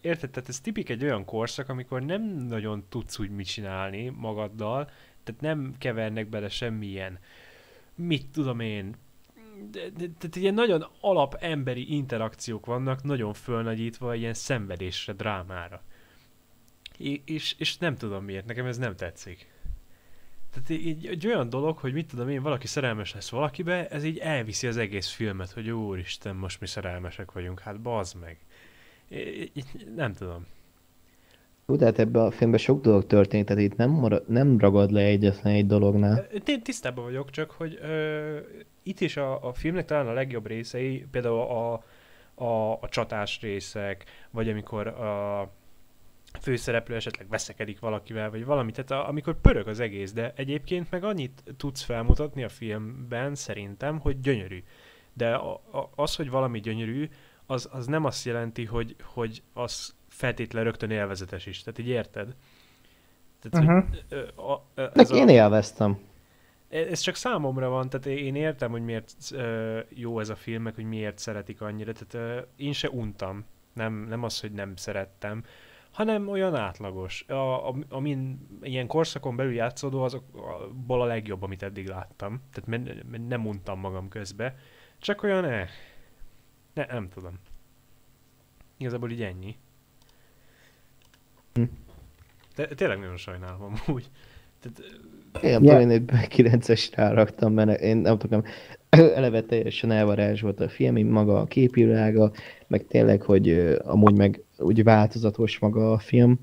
érted, 0.00 0.30
tehát 0.30 0.48
ez 0.48 0.60
tipik 0.60 0.88
egy 0.88 1.04
olyan 1.04 1.24
korszak, 1.24 1.68
amikor 1.68 2.02
nem 2.02 2.22
nagyon 2.22 2.84
tudsz 2.88 3.18
úgy 3.18 3.30
mit 3.30 3.46
csinálni 3.46 4.08
magaddal, 4.08 4.90
tehát 5.24 5.40
nem 5.40 5.74
kevernek 5.78 6.28
bele 6.28 6.48
semmilyen, 6.48 7.18
mit 7.94 8.26
tudom 8.26 8.60
én, 8.60 8.94
tehát 9.96 10.36
ilyen 10.36 10.54
nagyon 10.54 10.86
alap 11.00 11.36
emberi 11.40 11.94
interakciók 11.94 12.66
vannak, 12.66 13.02
nagyon 13.02 13.32
fölnagyítva 13.32 14.14
ilyen 14.14 14.34
szenvedésre, 14.34 15.12
drámára. 15.12 15.82
És, 17.24 17.54
és 17.58 17.78
nem 17.78 17.96
tudom 17.96 18.24
miért, 18.24 18.46
nekem 18.46 18.66
ez 18.66 18.78
nem 18.78 18.96
tetszik. 18.96 19.52
Tehát 20.50 20.70
egy, 20.70 21.06
egy 21.06 21.26
olyan 21.26 21.48
dolog, 21.48 21.78
hogy 21.78 21.92
mit 21.92 22.06
tudom 22.06 22.28
én, 22.28 22.42
valaki 22.42 22.66
szerelmes 22.66 23.14
lesz 23.14 23.28
valakibe, 23.28 23.88
ez 23.88 24.04
így 24.04 24.18
elviszi 24.18 24.66
az 24.66 24.76
egész 24.76 25.08
filmet, 25.08 25.50
hogy 25.50 25.70
úristen, 25.70 26.36
most 26.36 26.60
mi 26.60 26.66
szerelmesek 26.66 27.32
vagyunk, 27.32 27.60
hát 27.60 27.80
bazd 27.80 28.20
meg. 28.20 28.38
Nem 29.94 30.12
tudom. 30.12 30.46
Jó, 31.66 31.76
de 31.76 31.84
hát 31.84 31.98
ebben 31.98 32.22
a 32.22 32.30
filmben 32.30 32.58
sok 32.58 32.80
dolog 32.80 33.06
történt, 33.06 33.46
tehát 33.46 33.62
itt 33.62 33.76
nem, 33.76 33.90
marad, 33.90 34.24
nem 34.28 34.58
ragad 34.58 34.90
le 34.90 35.00
egyetlen 35.00 35.54
egy 35.54 35.66
dolognál. 35.66 36.26
Én 36.46 36.62
tisztában 36.62 37.04
vagyok, 37.04 37.30
csak 37.30 37.50
hogy 37.50 37.78
ö, 37.82 38.38
itt 38.82 39.00
is 39.00 39.16
a, 39.16 39.48
a 39.48 39.52
filmnek 39.52 39.84
talán 39.84 40.08
a 40.08 40.12
legjobb 40.12 40.46
részei, 40.46 41.06
például 41.10 41.40
a, 41.40 41.82
a, 42.44 42.72
a 42.72 42.88
csatás 42.88 43.40
részek, 43.40 44.04
vagy 44.30 44.48
amikor 44.48 44.86
a 44.86 45.50
főszereplő 46.40 46.94
esetleg 46.94 47.28
veszekedik 47.28 47.80
valakivel, 47.80 48.30
vagy 48.30 48.44
valami, 48.44 48.72
tehát 48.72 48.90
a, 48.90 49.08
amikor 49.08 49.40
pörög 49.40 49.68
az 49.68 49.80
egész, 49.80 50.12
de 50.12 50.32
egyébként 50.36 50.90
meg 50.90 51.04
annyit 51.04 51.42
tudsz 51.56 51.82
felmutatni 51.82 52.42
a 52.42 52.48
filmben 52.48 53.34
szerintem, 53.34 53.98
hogy 53.98 54.20
gyönyörű. 54.20 54.62
De 55.12 55.34
a, 55.34 55.52
a, 55.52 55.90
az, 55.94 56.16
hogy 56.16 56.30
valami 56.30 56.60
gyönyörű, 56.60 57.08
az, 57.46 57.68
az 57.72 57.86
nem 57.86 58.04
azt 58.04 58.24
jelenti, 58.24 58.64
hogy, 58.64 58.96
hogy 59.02 59.42
az 59.52 59.94
feltétlenül 60.08 60.68
rögtön 60.70 60.90
élvezetes 60.90 61.46
is. 61.46 61.62
Tehát 61.62 61.78
így 61.78 61.88
érted? 61.88 62.34
Tehát, 63.40 63.66
uh-huh. 63.66 63.88
hogy, 63.88 64.04
ö, 64.08 64.42
a, 64.42 64.64
ö, 64.74 64.86
ez 64.94 65.10
én 65.10 65.28
a, 65.28 65.30
élveztem. 65.30 65.98
Ez 66.68 67.00
csak 67.00 67.14
számomra 67.14 67.68
van, 67.68 67.88
tehát 67.88 68.06
én 68.06 68.34
értem, 68.34 68.70
hogy 68.70 68.84
miért 68.84 69.14
ö, 69.32 69.80
jó 69.88 70.20
ez 70.20 70.28
a 70.28 70.36
film, 70.36 70.62
meg 70.62 70.74
hogy 70.74 70.84
miért 70.84 71.18
szeretik 71.18 71.60
annyira, 71.60 71.92
tehát 71.92 72.14
ö, 72.36 72.42
én 72.56 72.72
se 72.72 72.90
untam. 72.90 73.44
Nem, 73.72 73.92
nem 74.08 74.22
az, 74.22 74.40
hogy 74.40 74.52
nem 74.52 74.76
szerettem, 74.76 75.44
hanem 75.94 76.28
olyan 76.28 76.54
átlagos. 76.54 77.24
A, 77.28 77.68
a, 77.68 77.74
amin 77.88 78.48
ilyen 78.62 78.86
korszakon 78.86 79.36
belül 79.36 79.52
játszódó, 79.52 80.02
azokból 80.02 81.02
a 81.02 81.04
legjobb, 81.04 81.42
amit 81.42 81.62
eddig 81.62 81.88
láttam. 81.88 82.42
Tehát 82.52 82.84
nem 83.28 83.46
untam 83.46 83.80
magam 83.80 84.08
közbe. 84.08 84.54
Csak 84.98 85.22
olyan, 85.22 85.44
eh. 85.44 85.68
Ne, 86.74 86.86
nem 86.86 87.08
tudom. 87.08 87.38
Igazából 88.76 89.10
így 89.10 89.22
ennyi. 89.22 89.56
Hm. 91.54 91.62
De 92.56 92.66
tényleg 92.66 92.98
nagyon 92.98 93.16
sajnálom 93.16 93.74
amúgy. 93.86 94.10
Tehát, 94.60 95.02
én 95.44 95.62
yeah. 95.62 95.80
én 95.80 95.90
egy 95.90 96.04
9-es 96.10 96.88
ráraktam, 96.94 97.52
mert 97.52 97.80
én 97.80 97.96
nem 97.96 98.18
tudom, 98.18 98.42
eleve 98.90 99.42
teljesen 99.42 99.90
elvarázsolt 99.90 100.60
a 100.60 100.68
film, 100.68 101.06
maga 101.06 101.40
a 101.40 101.44
képvilága, 101.44 102.32
meg 102.66 102.86
tényleg, 102.86 103.22
hogy 103.22 103.76
amúgy 103.82 104.16
meg 104.16 104.42
úgy 104.58 104.82
változatos 104.82 105.58
maga 105.58 105.92
a 105.92 105.98
film, 105.98 106.40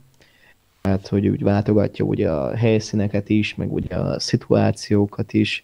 tehát 0.81 1.07
hogy 1.07 1.27
úgy 1.27 1.43
váltogatja 1.43 2.05
ugye 2.05 2.31
a 2.31 2.55
helyszíneket 2.55 3.29
is, 3.29 3.55
meg 3.55 3.73
ugye 3.73 3.95
a 3.95 4.19
szituációkat 4.19 5.33
is, 5.33 5.63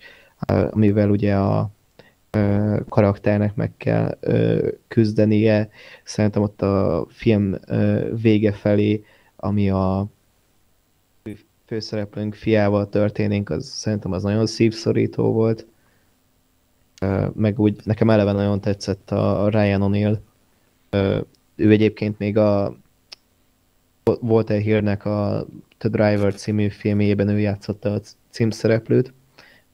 amivel 0.70 1.10
ugye 1.10 1.36
a 1.36 1.70
karakternek 2.90 3.56
meg 3.56 3.72
kell 3.78 4.18
küzdenie. 4.88 5.70
Szerintem 6.04 6.42
ott 6.42 6.62
a 6.62 7.06
film 7.10 7.56
vége 8.22 8.52
felé, 8.52 9.04
ami 9.36 9.70
a 9.70 10.06
főszereplőnk 11.66 12.34
fiával 12.34 12.90
történik, 12.90 13.50
az 13.50 13.66
szerintem 13.66 14.12
az 14.12 14.24
nagyon 14.24 14.46
szívszorító 14.46 15.32
volt. 15.32 15.68
Meg 17.34 17.60
úgy 17.60 17.80
nekem 17.84 18.10
eleve 18.10 18.32
nagyon 18.32 18.62
tetszett 18.62 19.12
a 19.12 19.50
Ryan 19.50 19.82
O'Neill. 19.84 20.18
Ő 21.56 21.72
egyébként 21.72 22.18
még 22.18 22.38
a 22.38 22.78
egy 24.48 24.62
hírnek 24.62 25.06
a 25.06 25.46
The 25.78 25.90
Driver 25.90 26.34
című 26.34 26.68
filmjében 26.68 27.28
ő 27.28 27.40
játszotta 27.40 27.94
a 27.94 28.02
címszereplőt. 28.30 29.14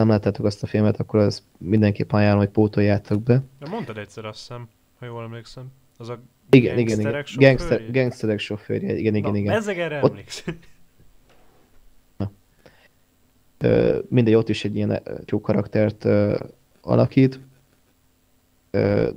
Nem 0.03 0.11
láttátok 0.11 0.45
azt 0.45 0.63
a 0.63 0.67
filmet, 0.67 0.99
akkor 0.99 1.19
az 1.19 1.43
mindenképp 1.57 2.11
ajánlom, 2.11 2.39
hogy 2.39 2.49
pótoljátok 2.49 3.23
be. 3.23 3.41
De 3.59 3.69
mondtad 3.69 3.97
egyszer 3.97 4.25
azt 4.25 4.39
hiszem, 4.39 4.67
ha 4.99 5.05
jól 5.05 5.23
emlékszem. 5.23 5.71
Az 5.97 6.09
a 6.09 6.19
igen, 6.49 6.77
igen, 6.77 6.99
igen. 6.99 7.25
Gangster, 7.35 7.91
gangsterek 7.91 8.39
sofőrje, 8.39 8.97
igen, 8.97 9.15
igen, 9.15 9.31
Na, 9.31 9.37
igen. 9.37 9.55
Ezek 9.55 9.77
erre 9.77 10.03
Ott... 10.03 10.11
emlékszem 10.11 10.57
mindegy, 14.07 14.33
ott 14.33 14.49
is 14.49 14.65
egy 14.65 14.75
ilyen 14.75 15.01
jó 15.25 15.41
karaktert 15.41 16.07
alakít, 16.81 17.39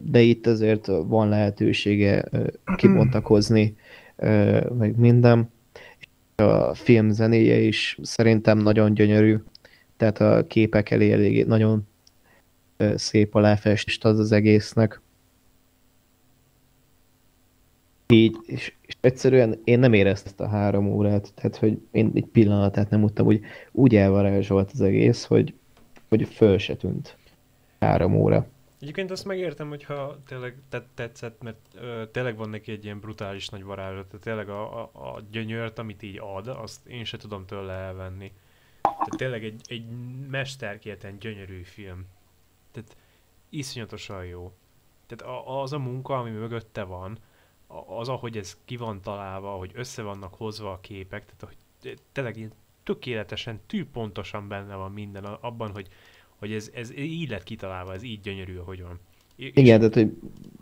de 0.03 0.21
itt 0.21 0.47
azért 0.47 0.87
van 0.87 1.29
lehetősége 1.29 2.25
kibontakozni, 2.77 3.77
meg 4.79 4.97
minden. 4.97 5.51
A 6.37 6.75
film 6.75 7.11
zenéje 7.11 7.59
is 7.59 7.99
szerintem 8.03 8.59
nagyon 8.59 8.95
gyönyörű, 8.95 9.37
tehát 9.97 10.21
a 10.21 10.47
képek 10.47 10.91
elé 10.91 11.13
elég 11.13 11.47
nagyon 11.47 11.89
szép 12.95 13.35
a 13.35 13.41
lefestést 13.41 14.05
az 14.05 14.19
az 14.19 14.33
egésznek. 14.33 15.01
Így, 18.09 18.37
és, 18.47 18.75
és 18.81 18.97
egyszerűen 19.01 19.61
én 19.65 19.79
nem 19.79 19.93
éreztem 19.93 20.27
ezt 20.27 20.41
a 20.41 20.49
három 20.49 20.87
órát, 20.87 21.33
tehát 21.35 21.57
hogy 21.57 21.79
én 21.91 22.11
egy 22.15 22.27
pillanatát 22.27 22.91
nem 22.91 23.01
tudtam, 23.01 23.27
hogy 23.27 23.41
úgy 23.73 23.97
elvarázsolt 23.97 24.71
az 24.73 24.81
egész, 24.81 25.25
hogy, 25.25 25.55
hogy 26.09 26.29
föl 26.29 26.59
se 26.59 26.77
tűnt 26.77 27.17
három 27.81 28.15
óra. 28.15 28.47
Egyébként 28.81 29.11
azt 29.11 29.25
megértem, 29.25 29.69
hogyha 29.69 30.19
tényleg 30.27 30.57
tetszett, 30.95 31.43
mert 31.43 31.59
ö, 31.75 32.03
tényleg 32.13 32.37
van 32.37 32.49
neki 32.49 32.73
egy 32.73 32.85
ilyen 32.85 33.01
brutális 33.01 33.49
nagy 33.49 33.63
varázslat, 33.63 34.07
tehát 34.07 34.25
tényleg 34.25 34.49
a, 34.49 34.83
a, 34.83 34.91
a 34.93 35.23
gyönyört, 35.31 35.79
amit 35.79 36.03
így 36.03 36.19
ad, 36.37 36.49
azt 36.49 36.87
én 36.87 37.05
se 37.05 37.17
tudom 37.17 37.47
tőle 37.47 37.73
elvenni. 37.73 38.33
Tehát 38.87 39.17
tényleg 39.17 39.45
egy, 39.45 39.61
egy 39.65 39.85
mesterkéten 40.31 41.19
gyönyörű 41.19 41.63
film. 41.63 42.07
Tehát 42.73 42.97
iszonyatosan 43.49 44.25
jó. 44.25 44.53
Tehát 45.07 45.37
az 45.47 45.73
a 45.73 45.79
munka, 45.79 46.19
ami 46.19 46.31
mögötte 46.31 46.83
van, 46.83 47.19
az, 47.99 48.09
ahogy 48.09 48.37
ez 48.37 48.57
ki 48.65 48.77
van 48.77 49.01
találva, 49.01 49.51
hogy 49.51 49.71
össze 49.75 50.03
vannak 50.03 50.35
hozva 50.35 50.73
a 50.73 50.81
képek, 50.81 51.25
tehát 51.25 51.57
hogy 51.81 51.99
tényleg 52.13 52.37
ilyen 52.37 52.53
tökéletesen, 52.83 53.61
tűpontosan 53.67 54.49
benne 54.49 54.75
van 54.75 54.93
minden 54.93 55.25
abban, 55.25 55.71
hogy, 55.71 55.89
hogy 56.37 56.53
ez, 56.53 56.71
ez 56.75 56.97
így 56.97 57.31
lett 57.31 57.43
kitalálva, 57.43 57.95
ez 57.95 58.03
így 58.03 58.21
gyönyörű, 58.21 58.57
ahogy 58.57 58.83
van. 58.83 59.01
Igen, 59.37 59.79
tehát 59.79 59.95
hogy 59.95 60.13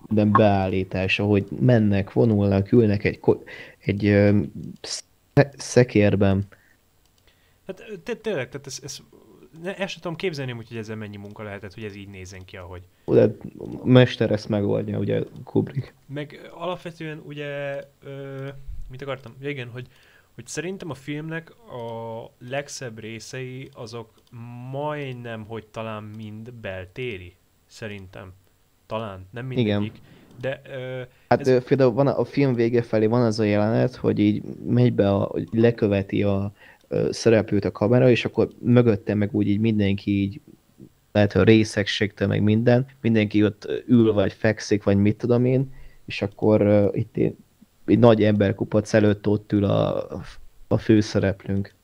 minden 0.06 0.32
beállítás, 0.32 1.18
ahogy 1.18 1.46
mennek, 1.60 2.12
vonulnak, 2.12 2.72
ülnek 2.72 3.04
egy, 3.04 3.20
egy 3.78 4.32
szekérben. 5.56 6.46
Hát 7.66 7.82
tényleg, 8.04 8.48
tehát 8.48 8.66
ez, 8.66 8.78
ez 8.82 9.00
ne, 9.62 9.76
ezt 9.76 9.92
sem 9.92 10.00
tudom 10.00 10.16
képzelni, 10.16 10.52
hogy 10.52 10.76
ezzel 10.76 10.96
mennyi 10.96 11.16
munka 11.16 11.42
lehetett, 11.42 11.74
hogy 11.74 11.84
ez 11.84 11.94
így 11.94 12.08
nézzen 12.08 12.44
ki, 12.44 12.56
ahogy. 12.56 12.82
De 13.04 13.30
a 13.58 13.86
mester 13.86 14.30
ezt 14.30 14.48
megoldja, 14.48 14.98
ugye 14.98 15.22
Kubrick. 15.44 15.94
Meg 16.06 16.50
alapvetően 16.54 17.22
ugye, 17.26 17.80
ö, 18.04 18.48
mit 18.90 19.02
akartam? 19.02 19.34
Ja, 19.40 19.48
igen, 19.48 19.68
hogy, 19.68 19.86
hogy 20.34 20.46
szerintem 20.46 20.90
a 20.90 20.94
filmnek 20.94 21.50
a 21.50 22.30
legszebb 22.48 22.98
részei 22.98 23.68
azok 23.74 24.10
majdnem, 24.70 25.44
hogy 25.44 25.66
talán 25.66 26.02
mind 26.02 26.52
beltéri. 26.52 27.34
Szerintem. 27.66 28.32
Talán, 28.86 29.26
nem 29.30 29.46
mindegyik. 29.46 29.92
Igen. 29.94 30.12
De, 30.40 30.60
ö, 30.64 31.02
hát 31.28 31.48
ez... 31.48 31.64
például 31.64 31.92
van 31.92 32.06
a, 32.06 32.18
a 32.18 32.24
film 32.24 32.54
vége 32.54 32.82
felé 32.82 33.06
van 33.06 33.22
az 33.22 33.40
a 33.40 33.44
jelenet, 33.44 33.94
hogy 33.94 34.18
így 34.18 34.42
megy 34.66 34.92
be, 34.92 35.10
a, 35.10 35.18
hogy 35.18 35.48
leköveti 35.52 36.22
a, 36.22 36.52
szereplőt 37.10 37.64
a 37.64 37.72
kamera, 37.72 38.10
és 38.10 38.24
akkor 38.24 38.48
mögötte 38.58 39.14
meg 39.14 39.34
úgy 39.34 39.48
így 39.48 39.60
mindenki 39.60 40.20
így 40.20 40.40
lehet, 41.12 41.32
hogy 41.32 41.44
részegségtől 41.44 42.28
meg 42.28 42.42
minden, 42.42 42.86
mindenki 43.00 43.44
ott 43.44 43.68
ül, 43.86 44.12
vagy 44.12 44.32
fekszik, 44.32 44.82
vagy 44.82 44.96
mit 44.96 45.16
tudom 45.16 45.44
én, 45.44 45.72
és 46.06 46.22
akkor 46.22 46.62
uh, 46.62 46.88
itt 46.92 47.16
egy 47.86 47.98
nagy 47.98 48.24
emberkupac 48.24 48.94
előtt 48.94 49.26
ott 49.26 49.52
ül 49.52 49.64
a, 49.64 50.06
a 50.68 50.78
főszereplőnk. 50.78 51.74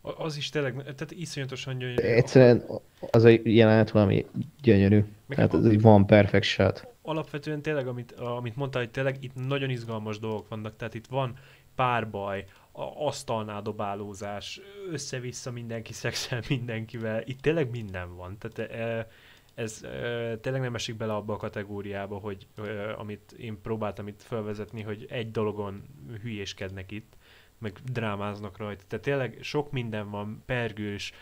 Az 0.00 0.36
is 0.36 0.48
tényleg, 0.48 0.72
tehát 0.72 1.10
iszonyatosan 1.10 1.78
gyönyörű. 1.78 2.02
Egyszerűen 2.02 2.64
az 3.10 3.24
a 3.24 3.30
jelenet 3.44 3.90
valami 3.90 4.26
gyönyörű. 4.62 5.04
Meg 5.26 5.36
tehát 5.36 5.54
ez 5.54 5.64
egy 5.64 5.80
van 5.80 6.06
perfect 6.06 6.44
shot. 6.44 6.86
Alapvetően 7.02 7.62
tényleg, 7.62 7.86
amit, 7.86 8.12
amit 8.12 8.56
mondtál, 8.56 8.82
hogy 8.82 8.90
tényleg 8.90 9.16
itt 9.20 9.34
nagyon 9.46 9.70
izgalmas 9.70 10.18
dolgok 10.18 10.48
vannak, 10.48 10.76
tehát 10.76 10.94
itt 10.94 11.06
van 11.06 11.38
párbaj, 11.74 12.44
asztalnál 12.72 13.62
dobálózás, 13.62 14.60
össze-vissza 14.90 15.50
mindenki 15.50 15.92
szexel 15.92 16.42
mindenkivel, 16.48 17.22
itt 17.24 17.40
tényleg 17.40 17.70
minden 17.70 18.16
van. 18.16 18.38
Tehát 18.38 18.70
e, 18.72 19.08
ez 19.54 19.82
e, 19.82 20.36
tényleg 20.36 20.62
nem 20.62 20.74
esik 20.74 20.96
bele 20.96 21.14
abba 21.14 21.32
a 21.32 21.36
kategóriába, 21.36 22.18
hogy 22.18 22.46
e, 22.56 22.94
amit 22.94 23.32
én 23.32 23.60
próbáltam 23.62 24.08
itt 24.08 24.22
felvezetni, 24.22 24.82
hogy 24.82 25.06
egy 25.08 25.30
dologon 25.30 25.82
hülyéskednek 26.22 26.90
itt, 26.90 27.16
meg 27.58 27.78
drámáznak 27.92 28.56
rajta. 28.56 28.84
Tehát 28.88 29.04
tényleg 29.04 29.38
sok 29.40 29.70
minden 29.70 30.10
van, 30.10 30.42
pergős, 30.46 31.12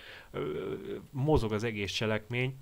mozog 1.10 1.52
az 1.52 1.64
egész 1.64 1.92
cselekmény, 1.92 2.56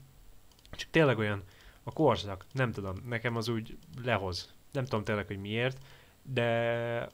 csak 0.71 0.91
tényleg 0.91 1.19
olyan 1.19 1.43
a 1.83 1.93
korszak, 1.93 2.45
nem 2.53 2.73
tudom, 2.73 2.95
nekem 3.09 3.37
az 3.37 3.49
úgy 3.49 3.77
lehoz. 4.03 4.55
Nem 4.73 4.85
tudom 4.85 5.05
tényleg, 5.05 5.27
hogy 5.27 5.39
miért, 5.39 5.79
de 6.33 7.11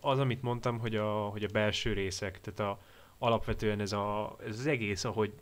az, 0.00 0.18
amit 0.18 0.42
mondtam, 0.42 0.78
hogy 0.78 0.96
a, 0.96 1.10
hogy 1.12 1.44
a 1.44 1.52
belső 1.52 1.92
részek, 1.92 2.40
tehát 2.40 2.72
a, 2.72 2.80
alapvetően 3.18 3.80
ez, 3.80 3.92
a, 3.92 4.36
ez 4.46 4.58
az 4.58 4.66
egész, 4.66 5.04
ahogy, 5.04 5.32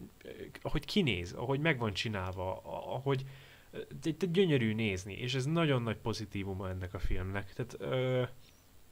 ahogy 0.62 0.84
kinéz, 0.84 1.32
ahogy 1.32 1.60
meg 1.60 1.78
van 1.78 1.92
csinálva, 1.92 2.60
ahogy 2.94 3.24
gyönyörű 4.32 4.74
nézni, 4.74 5.12
és 5.12 5.34
ez 5.34 5.44
nagyon 5.44 5.82
nagy 5.82 5.96
pozitívuma 5.96 6.68
ennek 6.68 6.94
a 6.94 6.98
filmnek. 6.98 7.52
Tehát 7.52 7.76
ö, 7.78 8.22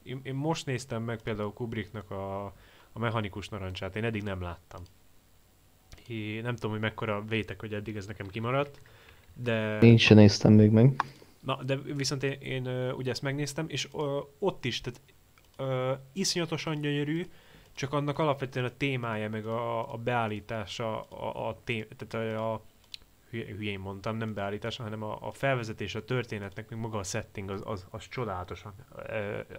én, 0.03 0.19
én 0.23 0.35
most 0.35 0.65
néztem 0.65 1.03
meg 1.03 1.21
például 1.21 1.53
Kubricknak 1.53 2.11
a, 2.11 2.45
a 2.91 2.99
mechanikus 2.99 3.49
narancsát, 3.49 3.95
én 3.95 4.03
eddig 4.03 4.23
nem 4.23 4.41
láttam. 4.41 4.81
É, 6.07 6.41
nem 6.41 6.55
tudom, 6.55 6.71
hogy 6.71 6.79
mekkora 6.79 7.23
vétek, 7.27 7.59
hogy 7.59 7.73
eddig 7.73 7.95
ez 7.95 8.05
nekem 8.05 8.27
kimaradt, 8.27 8.81
de... 9.33 9.79
Én 9.79 9.97
sem 9.97 10.17
néztem 10.17 10.53
még 10.53 10.71
meg. 10.71 11.03
Na, 11.41 11.63
de 11.63 11.75
viszont 11.77 12.23
én, 12.23 12.39
én 12.41 12.91
ugye 12.91 13.11
ezt 13.11 13.21
megnéztem, 13.21 13.65
és 13.69 13.87
ö, 13.93 14.19
ott 14.39 14.65
is, 14.65 14.81
tehát 14.81 15.01
ö, 15.57 15.93
iszonyatosan 16.13 16.81
gyönyörű, 16.81 17.25
csak 17.73 17.93
annak 17.93 18.19
alapvetően 18.19 18.65
a 18.65 18.77
témája, 18.77 19.29
meg 19.29 19.45
a, 19.45 19.93
a 19.93 19.97
beállítása, 19.97 21.01
a, 21.01 21.47
a, 21.47 21.57
té, 21.63 21.87
tehát 21.97 22.37
a, 22.37 22.53
a 22.53 22.61
hülyén 23.29 23.79
mondtam, 23.79 24.17
nem 24.17 24.33
beállítása, 24.33 24.83
hanem 24.83 25.03
a, 25.03 25.27
a 25.27 25.31
felvezetés 25.31 25.95
a 25.95 26.05
történetnek, 26.05 26.69
meg 26.69 26.79
maga 26.79 26.97
a 26.97 27.03
setting, 27.03 27.49
az, 27.49 27.61
az, 27.65 27.85
az 27.89 28.07
csodálatosan 28.07 28.73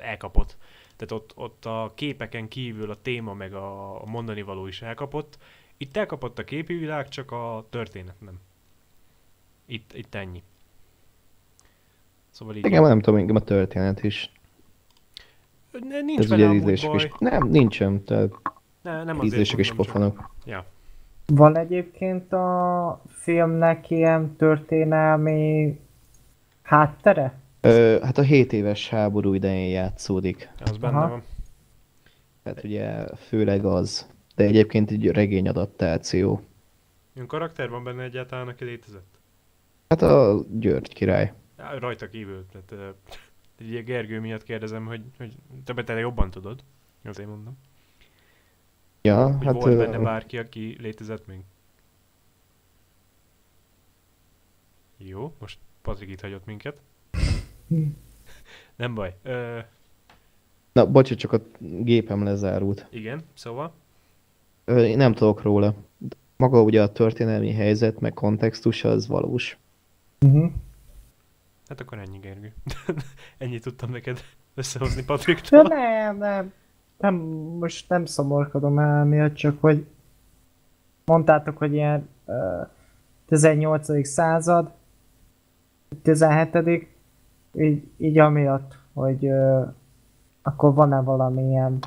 elkapott. 0.00 0.56
Tehát 0.96 1.12
ott, 1.12 1.32
ott 1.36 1.64
a 1.64 1.92
képeken 1.94 2.48
kívül 2.48 2.90
a 2.90 3.02
téma, 3.02 3.34
meg 3.34 3.54
a 3.54 4.02
mondani 4.04 4.42
való 4.42 4.66
is 4.66 4.82
elkapott. 4.82 5.38
Itt 5.76 5.96
elkapott 5.96 6.38
a 6.38 6.44
képi 6.44 6.74
világ, 6.74 7.08
csak 7.08 7.30
a 7.30 7.66
történet 7.70 8.20
nem. 8.20 8.40
Itt, 9.66 9.92
itt 9.92 10.14
ennyi. 10.14 10.42
Szóval 12.32 12.56
így... 12.56 12.64
Igen, 12.66 12.82
nem 12.82 13.00
tudom, 13.00 13.20
engem 13.20 13.36
a 13.36 13.40
történet 13.40 14.02
is. 14.04 14.32
Ne, 15.88 16.00
nincs 16.00 16.18
Ez 16.18 16.28
vele 16.28 16.42
ugye 16.42 16.50
amúgy 16.50 16.60
ízlések 16.62 16.90
baj. 16.90 17.04
is. 17.04 17.10
Nem, 17.18 17.48
nincsen, 17.48 18.04
tehát 18.04 18.30
Ne, 18.82 19.04
nem 19.04 19.22
ízlések 19.22 19.60
csak- 19.60 19.76
pofanok. 19.76 20.30
Ja. 20.44 20.64
Van 21.26 21.56
egyébként 21.56 22.32
a 22.32 23.00
filmnek 23.08 23.90
ilyen 23.90 24.36
történelmi 24.36 25.80
háttere? 26.62 27.38
Ö, 27.60 27.98
hát 28.02 28.18
a 28.18 28.22
7 28.22 28.52
éves 28.52 28.88
háború 28.88 29.34
idején 29.34 29.68
játszódik. 29.70 30.50
Az 30.64 30.76
benne 30.76 30.96
Aha. 30.96 31.08
van. 31.08 31.22
Tehát 32.42 32.64
ugye 32.64 33.06
főleg 33.16 33.64
az. 33.64 34.06
De 34.34 34.44
egyébként 34.44 34.90
egy 34.90 35.06
regény 35.06 35.48
adaptáció. 35.48 36.40
Milyen 37.12 37.28
karakter 37.28 37.68
van 37.70 37.84
benne 37.84 38.02
egyáltalán, 38.02 38.48
aki 38.48 38.64
létezett? 38.64 39.18
Hát 39.88 40.02
a 40.02 40.44
György 40.50 40.92
király. 40.94 41.32
Rajta 41.78 42.08
kívül. 42.08 42.46
Tehát, 42.46 42.94
ugye 43.60 43.80
Gergő 43.80 44.20
miatt 44.20 44.42
kérdezem, 44.42 44.86
hogy, 44.86 45.02
hogy 45.18 45.34
te 45.64 45.84
te 45.84 45.98
jobban 45.98 46.30
tudod. 46.30 46.64
Azért 47.04 47.28
mondom. 47.28 47.58
Ja, 49.02 49.36
Hogy 49.36 49.44
hát... 49.46 49.54
volt 49.54 49.76
benne 49.76 49.98
bárki, 49.98 50.38
aki 50.38 50.76
létezett 50.80 51.26
még? 51.26 51.40
Jó, 54.96 55.34
most 55.38 55.58
Patrik 55.82 56.10
itt 56.10 56.20
hagyott 56.20 56.44
minket. 56.46 56.80
Nem 58.76 58.94
baj. 58.94 59.16
Ö, 59.22 59.58
Na, 60.72 60.90
bocs, 60.90 61.14
csak 61.14 61.32
a 61.32 61.40
gépem 61.58 62.22
lezárult. 62.24 62.86
igen, 62.90 63.22
szóval. 63.34 63.72
Ö, 64.64 64.84
Én 64.84 64.96
nem 64.96 65.12
tudok 65.14 65.42
róla. 65.42 65.74
Maga 66.36 66.62
ugye 66.62 66.82
a 66.82 66.92
történelmi 66.92 67.52
helyzet, 67.52 68.00
meg 68.00 68.12
kontextus 68.12 68.84
az 68.84 69.06
valós. 69.06 69.58
Uh-huh. 70.20 70.52
Hát 71.72 71.80
akkor 71.80 71.98
ennyi, 71.98 72.18
Gergő. 72.18 72.52
Ennyit 73.38 73.62
tudtam 73.62 73.90
neked 73.90 74.20
összehozni 74.54 75.00
De 75.00 75.06
Patriktól. 75.06 75.62
nem, 75.62 76.16
nem. 76.16 76.52
Nem, 76.98 77.14
most 77.58 77.88
nem 77.88 78.04
szomorkodom 78.04 78.78
el 78.78 79.04
miatt, 79.04 79.34
csak 79.34 79.60
hogy 79.60 79.86
mondtátok, 81.04 81.58
hogy 81.58 81.72
ilyen 81.72 82.08
uh, 82.24 82.68
18. 83.26 84.06
század, 84.06 84.72
17. 86.02 86.88
Így, 87.54 87.90
így 87.96 88.18
amiatt, 88.18 88.78
hogy 88.92 89.24
uh, 89.24 89.72
akkor 90.42 90.74
van-e 90.74 91.00
valamilyen 91.00 91.78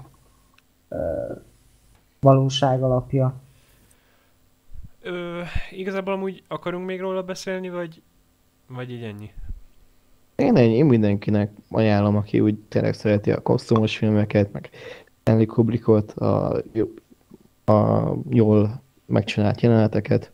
uh, 0.87 1.41
valóság 2.19 2.83
alapja. 2.83 3.33
Ö, 5.01 5.41
igazából 5.69 6.13
amúgy 6.13 6.43
akarunk 6.47 6.85
még 6.85 6.99
róla 6.99 7.23
beszélni, 7.23 7.69
vagy, 7.69 8.01
vagy 8.67 8.91
így 8.91 9.03
ennyi? 9.03 9.31
Én, 10.35 10.55
én 10.55 10.85
mindenkinek 10.85 11.51
ajánlom, 11.69 12.15
aki 12.15 12.39
úgy 12.39 12.55
tényleg 12.55 12.93
szereti 12.93 13.31
a 13.31 13.41
kosztümos 13.41 13.97
filmeket, 13.97 14.51
meg 14.51 14.69
Stanley 15.19 15.45
Kubrickot, 15.45 16.11
a, 16.11 16.61
a 17.65 18.13
jól 18.29 18.81
megcsinált 19.05 19.61
jeleneteket. 19.61 20.31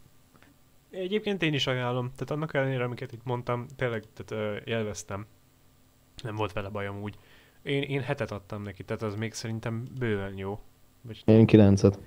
Egyébként 0.89 1.41
én 1.41 1.53
is 1.53 1.67
ajánlom, 1.67 2.05
tehát 2.13 2.31
annak 2.31 2.53
ellenére, 2.53 2.83
amiket 2.83 3.11
itt 3.11 3.23
mondtam, 3.23 3.65
tényleg 3.75 4.03
tehát, 4.13 4.45
ö, 4.65 4.71
élveztem. 4.71 5.25
Nem 6.23 6.35
volt 6.35 6.53
vele 6.53 6.69
bajom 6.69 7.01
úgy. 7.01 7.15
Én, 7.63 7.81
én 7.81 8.01
hetet 8.01 8.31
adtam 8.31 8.63
neki, 8.63 8.83
tehát 8.83 9.01
az 9.01 9.15
még 9.15 9.33
szerintem 9.33 9.83
bőven 9.99 10.37
jó. 10.37 10.59
Vagy, 11.01 11.21
Én 11.25 11.45
kilencet. 11.45 11.99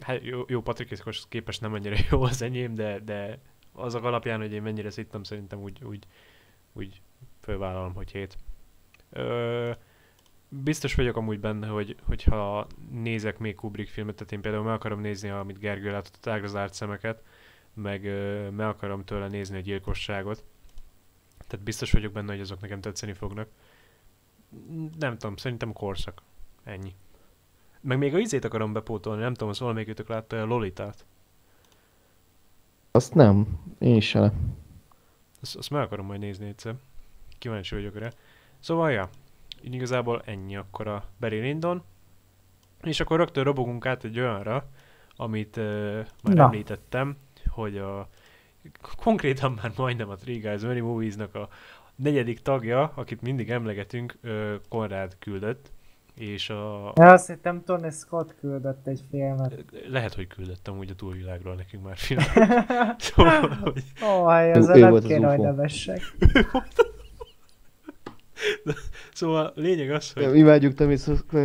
hát 0.00 0.24
jó, 0.24 0.44
jó 0.48 0.60
Patrikhoz 0.60 1.26
képest 1.28 1.60
nem 1.60 1.72
annyira 1.72 1.96
jó 2.10 2.22
az 2.22 2.42
enyém, 2.42 2.74
de, 2.74 2.98
de 2.98 3.38
azok 3.72 4.04
alapján, 4.04 4.40
hogy 4.40 4.52
én 4.52 4.62
mennyire 4.62 4.90
szittem, 4.90 5.22
szerintem 5.22 5.62
úgy, 5.62 5.84
úgy, 5.84 6.06
úgy 6.78 7.00
fölvállalom, 7.40 7.94
hogy 7.94 8.10
hét. 8.10 8.36
Ö, 9.10 9.70
biztos 10.48 10.94
vagyok 10.94 11.16
amúgy 11.16 11.40
benne, 11.40 11.66
hogy, 11.66 11.96
hogyha 12.02 12.66
nézek 12.90 13.38
még 13.38 13.54
Kubrick 13.54 13.90
filmet, 13.90 14.14
tehát 14.14 14.32
én 14.32 14.40
például 14.40 14.64
meg 14.64 14.74
akarom 14.74 15.00
nézni, 15.00 15.28
amit 15.28 15.58
Gergő 15.58 15.90
látott, 15.90 16.14
a 16.14 16.20
tágra 16.20 16.46
zárt 16.46 16.74
szemeket, 16.74 17.22
meg 17.74 18.04
ö, 18.04 18.50
meg 18.50 18.66
akarom 18.66 19.04
tőle 19.04 19.28
nézni 19.28 19.56
a 19.56 19.60
gyilkosságot. 19.60 20.44
Tehát 21.46 21.64
biztos 21.64 21.92
vagyok 21.92 22.12
benne, 22.12 22.32
hogy 22.32 22.40
azok 22.40 22.60
nekem 22.60 22.80
tetszeni 22.80 23.12
fognak. 23.12 23.48
Nem 24.98 25.18
tudom, 25.18 25.36
szerintem 25.36 25.72
korszak. 25.72 26.22
Ennyi. 26.64 26.94
Meg 27.80 27.98
még 27.98 28.14
a 28.14 28.18
izét 28.18 28.44
akarom 28.44 28.72
bepótolni, 28.72 29.22
nem 29.22 29.32
tudom, 29.32 29.48
az 29.48 29.60
valamelyikőtök 29.60 30.08
látta 30.08 30.40
a 30.40 30.44
Lolitát. 30.44 31.06
Azt 32.90 33.14
nem. 33.14 33.60
Én 33.78 33.96
is 33.96 34.08
se. 34.08 34.32
Azt, 35.40 35.56
azt 35.56 35.70
meg 35.70 35.82
akarom 35.82 36.06
majd 36.06 36.20
nézni 36.20 36.46
egyszer. 36.46 36.74
Kíváncsi 37.38 37.74
vagyok 37.74 37.98
rá. 37.98 38.10
Szóval, 38.58 38.90
ja, 38.90 39.10
így 39.62 39.74
igazából 39.74 40.22
ennyi 40.24 40.56
akkor 40.56 40.86
a 40.86 41.04
Barry 41.20 41.40
Lyndon. 41.40 41.82
És 42.82 43.00
akkor 43.00 43.18
rögtön 43.18 43.44
robogunk 43.44 43.86
át 43.86 44.04
egy 44.04 44.18
olyanra, 44.18 44.68
amit 45.16 45.56
uh, 45.56 45.64
már 46.22 46.34
Na. 46.34 46.42
említettem, 46.42 47.16
hogy 47.46 47.78
a 47.78 48.08
konkrétan 48.96 49.52
már 49.52 49.72
majdnem 49.76 50.08
a 50.08 50.16
Three 50.16 50.38
Guys 50.38 50.62
Many 50.62 50.82
Movies-nak 50.82 51.34
a 51.34 51.48
negyedik 51.94 52.40
tagja, 52.40 52.92
akit 52.94 53.22
mindig 53.22 53.50
emlegetünk, 53.50 54.16
uh, 54.22 54.54
Konrád 54.68 55.16
küldött, 55.18 55.70
és 56.18 56.50
a, 56.50 56.92
Ja, 56.96 57.12
azt 57.12 57.26
hittem 57.26 57.64
Tony 57.64 57.90
Scott 57.90 58.34
küldött 58.40 58.86
egy 58.86 59.04
filmet. 59.10 59.64
lehet, 59.88 60.14
hogy 60.14 60.26
küldöttem 60.26 60.78
úgy 60.78 60.90
a 60.90 60.94
túlvilágról 60.94 61.54
nekünk 61.54 61.84
már 61.84 61.96
filmet. 61.96 62.32
szóval, 63.02 63.48
hogy 63.48 63.84
Ó, 64.02 64.30
ezzel 64.30 64.76
ő 64.76 64.80
nem 64.80 64.92
az 64.92 65.04
kéne, 65.04 65.28
hogy 65.28 65.38
nevessek. 65.38 66.00
Szóval 69.12 69.52
lényeg 69.54 69.90
az, 69.90 70.12
hogy 70.12 70.36
Imádjuk 70.36 70.74
Tommy 70.74 70.96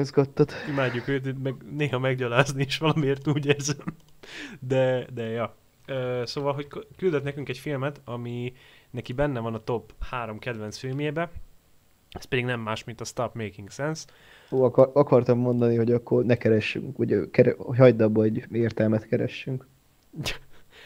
Scottot. 0.03 0.53
imádjuk 0.69 1.07
őt, 1.07 1.43
meg 1.43 1.55
néha 1.71 1.99
meggyalázni 1.99 2.63
is 2.63 2.77
valamiért 2.77 3.27
úgy 3.27 3.45
érzem. 3.45 3.95
De, 4.59 5.07
de 5.13 5.23
ja. 5.23 5.55
Szóval, 6.23 6.53
hogy 6.53 6.67
küldött 6.97 7.23
nekünk 7.23 7.49
egy 7.49 7.57
filmet, 7.57 8.01
ami 8.05 8.53
neki 8.89 9.13
benne 9.13 9.39
van 9.39 9.53
a 9.53 9.63
top 9.63 9.93
3 10.09 10.39
kedvenc 10.39 10.77
filmjébe, 10.77 11.31
ez 12.09 12.25
pedig 12.25 12.45
nem 12.45 12.59
más, 12.59 12.83
mint 12.83 13.01
a 13.01 13.05
Stop 13.05 13.35
Making 13.35 13.71
Sense. 13.71 14.05
Ó, 14.53 14.63
akar, 14.63 14.91
akartam 14.93 15.37
mondani, 15.39 15.75
hogy 15.75 15.91
akkor 15.91 16.25
ne 16.25 16.35
keressünk, 16.35 16.99
ugye, 16.99 17.29
kere, 17.31 17.55
hagyd 17.57 18.01
abba, 18.01 18.19
hogy 18.19 18.45
értelmet 18.51 19.07
keressünk. 19.07 19.67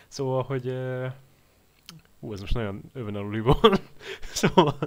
Szóval, 0.07 0.43
hogy... 0.43 0.67
ö, 0.67 1.05
Hú, 2.19 2.33
ez 2.33 2.39
most 2.39 2.53
nagyon 2.53 2.81
övenalulig 2.93 3.43
volt. 3.53 3.81
szóval, 4.21 4.77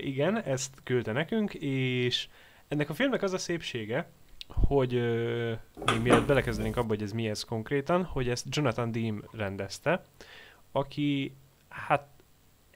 igen, 0.00 0.42
ezt 0.42 0.74
küldte 0.82 1.12
nekünk, 1.12 1.54
és 1.54 2.28
ennek 2.68 2.90
a 2.90 2.94
filmnek 2.94 3.22
az 3.22 3.32
a 3.32 3.38
szépsége, 3.38 4.10
hogy 4.48 4.94
ö, 4.94 5.52
még 5.86 6.02
mielőtt 6.02 6.26
belekezdenénk 6.26 6.76
abba, 6.76 6.88
hogy 6.88 7.02
ez 7.02 7.12
mi 7.12 7.28
ez 7.28 7.42
konkrétan, 7.42 8.04
hogy 8.04 8.28
ezt 8.28 8.46
Jonathan 8.50 8.92
Dean 8.92 9.24
rendezte, 9.32 10.02
aki 10.72 11.34
hát 11.68 12.08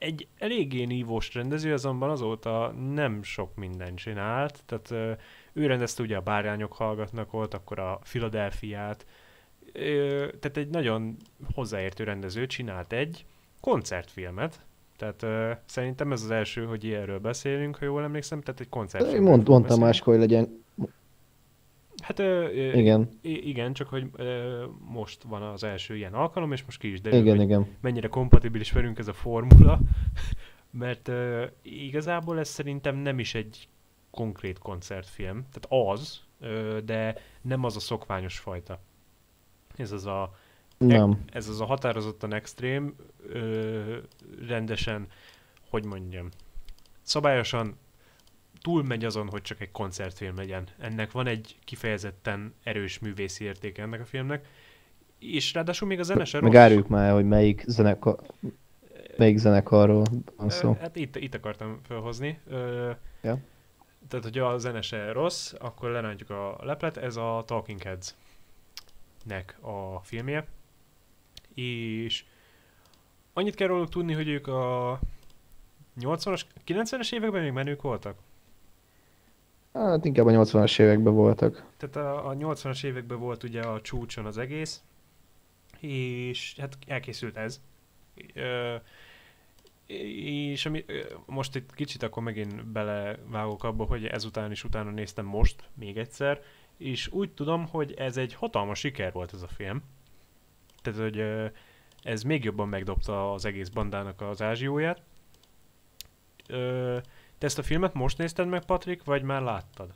egy 0.05 0.27
eléggé 0.37 0.83
nívós 0.83 1.33
rendező, 1.33 1.73
azonban 1.73 2.09
azóta 2.09 2.73
nem 2.93 3.23
sok 3.23 3.55
mindent 3.55 3.97
csinált, 3.97 4.63
tehát 4.65 5.17
ő 5.53 5.65
rendezte 5.65 6.03
ugye 6.03 6.17
a 6.17 6.21
Bárányok 6.21 6.73
hallgatnak 6.73 7.31
volt, 7.31 7.53
akkor 7.53 7.79
a 7.79 7.99
Philadelphiát, 8.03 9.05
ö, 9.73 10.27
tehát 10.39 10.57
egy 10.57 10.69
nagyon 10.69 11.17
hozzáértő 11.53 12.03
rendező 12.03 12.45
csinált 12.45 12.93
egy 12.93 13.25
koncertfilmet, 13.61 14.65
tehát 14.97 15.23
ö, 15.23 15.51
szerintem 15.65 16.11
ez 16.11 16.23
az 16.23 16.31
első, 16.31 16.65
hogy 16.65 16.83
ilyenről 16.83 17.19
beszélünk, 17.19 17.75
ha 17.75 17.85
jól 17.85 18.03
emlékszem, 18.03 18.41
tehát 18.41 18.59
egy 18.59 18.65
Én 18.65 18.71
koncertfilmről 18.71 19.29
mond, 19.29 19.47
mondtam 19.47 19.79
máskor, 19.79 20.13
hogy 20.13 20.21
legyen. 20.21 20.63
Hát 22.05 22.19
ö, 22.19 22.23
ö, 22.23 22.77
Igen, 22.77 23.09
igen, 23.21 23.73
csak 23.73 23.89
hogy 23.89 24.09
ö, 24.15 24.63
most 24.79 25.23
van 25.23 25.41
az 25.41 25.63
első 25.63 25.95
ilyen 25.95 26.13
alkalom, 26.13 26.51
és 26.51 26.63
most 26.63 26.79
ki 26.79 26.91
is 26.91 27.01
derül, 27.01 27.19
igen, 27.19 27.41
igen. 27.41 27.67
mennyire 27.81 28.07
kompatibilis 28.07 28.71
velünk 28.71 28.97
ez 28.97 29.07
a 29.07 29.13
formula, 29.13 29.79
mert 30.71 31.07
ö, 31.07 31.45
igazából 31.61 32.39
ez 32.39 32.47
szerintem 32.49 32.95
nem 32.95 33.19
is 33.19 33.35
egy 33.35 33.67
konkrét 34.11 34.59
koncertfilm, 34.59 35.45
tehát 35.51 35.91
az, 35.91 36.21
ö, 36.39 36.79
de 36.85 37.15
nem 37.41 37.63
az 37.63 37.75
a 37.75 37.79
szokványos 37.79 38.39
fajta. 38.39 38.79
Ez 39.75 39.91
az 39.91 40.05
a, 40.05 40.35
Nem. 40.77 41.23
ez 41.31 41.47
az 41.47 41.61
a 41.61 41.65
határozottan 41.65 42.33
extrém, 42.33 42.95
ö, 43.27 43.97
rendesen, 44.47 45.07
hogy 45.69 45.85
mondjam, 45.85 46.29
szabályosan 47.01 47.77
túlmegy 48.65 49.05
azon, 49.05 49.29
hogy 49.29 49.41
csak 49.41 49.61
egy 49.61 49.71
koncertfilm 49.71 50.35
legyen. 50.35 50.67
Ennek 50.79 51.11
van 51.11 51.27
egy 51.27 51.55
kifejezetten 51.63 52.53
erős 52.63 52.99
művészi 52.99 53.43
értéke 53.43 53.81
ennek 53.81 54.01
a 54.01 54.05
filmnek, 54.05 54.47
és 55.19 55.53
ráadásul 55.53 55.87
még 55.87 55.99
a 55.99 56.03
zene 56.03 56.25
se 56.25 56.39
rossz. 56.39 56.51
Megárjuk 56.51 56.87
már, 56.87 57.13
hogy 57.13 57.27
melyik 57.27 57.63
zenekar, 57.67 58.19
melyik 59.17 59.37
zenekarról 59.37 60.03
van 60.37 60.49
szó. 60.49 60.77
Hát 60.79 60.95
itt, 60.95 61.15
itt 61.15 61.35
akartam 61.35 61.79
felhozni. 61.83 62.39
Ja. 63.21 63.39
Tehát, 64.07 64.23
hogy 64.23 64.37
a 64.37 64.57
zene 64.57 64.81
se 64.81 65.11
rossz, 65.11 65.53
akkor 65.59 65.89
lerántjuk 65.89 66.29
a 66.29 66.57
leplet. 66.61 66.97
Ez 66.97 67.15
a 67.15 67.43
Talking 67.45 67.81
Heads-nek 67.81 69.57
a 69.61 69.99
filmje. 70.03 70.47
És 71.53 72.25
annyit 73.33 73.55
kell 73.55 73.67
róluk 73.67 73.89
tudni, 73.89 74.13
hogy 74.13 74.27
ők 74.27 74.47
a 74.47 74.99
80-as, 75.99 76.41
90-es 76.67 77.13
években 77.13 77.41
még 77.41 77.51
menők 77.51 77.81
voltak. 77.81 78.17
Hát 79.75 80.05
inkább 80.05 80.25
a 80.25 80.31
80-as 80.31 80.79
években 80.79 81.13
voltak. 81.13 81.65
Tehát 81.77 81.95
a, 81.95 82.29
a 82.29 82.33
80-as 82.33 82.83
években 82.83 83.19
volt 83.19 83.43
ugye 83.43 83.61
a 83.61 83.81
csúcson 83.81 84.25
az 84.25 84.37
egész, 84.37 84.83
és 85.79 86.55
hát 86.59 86.77
elkészült 86.87 87.37
ez. 87.37 87.61
Ö, 88.33 88.75
és 89.85 90.65
ami, 90.65 90.85
most 91.25 91.55
itt 91.55 91.73
kicsit 91.73 92.03
akkor 92.03 92.23
megint 92.23 92.65
belevágok 92.65 93.63
abba, 93.63 93.85
hogy 93.85 94.05
ezután 94.05 94.51
is 94.51 94.63
utána 94.63 94.89
néztem 94.89 95.25
most, 95.25 95.69
még 95.73 95.97
egyszer, 95.97 96.41
és 96.77 97.07
úgy 97.11 97.31
tudom, 97.31 97.67
hogy 97.67 97.93
ez 97.93 98.17
egy 98.17 98.33
hatalmas 98.33 98.79
siker 98.79 99.11
volt 99.11 99.33
ez 99.33 99.41
a 99.41 99.47
film. 99.47 99.83
Tehát, 100.81 100.99
hogy 100.99 101.23
ez 102.01 102.23
még 102.23 102.43
jobban 102.43 102.67
megdobta 102.67 103.33
az 103.33 103.45
egész 103.45 103.69
bandának 103.69 104.21
az 104.21 104.41
ázsióját. 104.41 105.01
Ö, 106.47 106.97
te 107.37 107.45
ezt 107.45 107.59
a 107.59 107.63
filmet 107.63 107.93
most 107.93 108.17
nézted 108.17 108.47
meg, 108.47 108.65
Patrik, 108.65 109.03
vagy 109.03 109.23
már 109.23 109.41
láttad? 109.41 109.93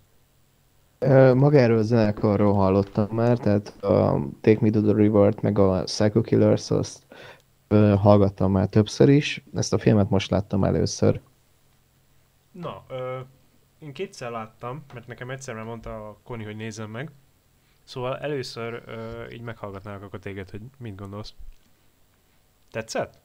Magáról 1.36 1.78
a 1.78 1.82
zenekarról 1.82 2.54
hallottam 2.54 3.08
már, 3.12 3.38
tehát 3.38 3.84
a 3.84 4.20
Take 4.42 4.58
Me 4.62 4.70
to 4.70 4.82
the 4.82 4.94
River-t, 4.94 5.42
meg 5.42 5.60
a 5.60 5.84
Psycho 5.84 6.22
Killers, 6.22 6.72
azt 6.72 7.06
hallgattam 7.98 8.52
már 8.52 8.68
többször 8.68 9.10
is. 9.10 9.44
Ezt 9.54 9.74
a 9.74 9.78
filmet 9.78 10.10
most 10.10 10.30
láttam 10.30 10.64
először. 10.64 11.22
Na, 12.52 12.84
ö, 12.88 13.20
én 13.80 13.94
kétszer 13.94 14.32
láttam, 14.32 14.84
mert 14.94 15.08
nekem 15.08 15.30
egyszer 15.30 15.56
már 15.56 15.64
mondta 15.64 16.10
a 16.10 16.18
Koni, 16.24 16.44
hogy 16.44 16.56
nézzem 16.56 16.90
meg. 16.90 17.12
Szóval 17.84 18.18
először 18.18 18.84
ö, 18.86 19.28
így 19.32 19.42
meghallgatnálak 19.42 20.04
akkor 20.04 20.20
téged, 20.20 20.50
hogy 20.50 20.62
mit 20.78 20.96
gondolsz. 20.96 21.34
Tetszett? 22.72 23.20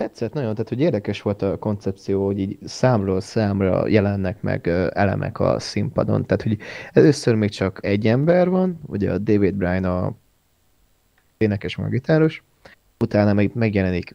Tetszett 0.00 0.32
nagyon, 0.32 0.52
tehát 0.52 0.68
hogy 0.68 0.80
érdekes 0.80 1.22
volt 1.22 1.42
a 1.42 1.58
koncepció, 1.58 2.24
hogy 2.24 2.38
így 2.38 2.58
számról 2.64 3.20
számra 3.20 3.86
jelennek 3.86 4.42
meg 4.42 4.66
elemek 4.92 5.40
a 5.40 5.58
színpadon. 5.58 6.26
Tehát, 6.26 6.42
hogy 6.42 6.58
először 6.92 7.34
még 7.34 7.50
csak 7.50 7.78
egy 7.82 8.06
ember 8.06 8.48
van, 8.48 8.80
ugye 8.86 9.12
a 9.12 9.18
David 9.18 9.54
Bryan 9.54 9.84
a 9.84 10.14
énekes 11.38 11.76
meg 11.76 11.90
gitáros, 11.90 12.42
utána 12.98 13.32
meg 13.32 13.50
megjelenik 13.54 14.14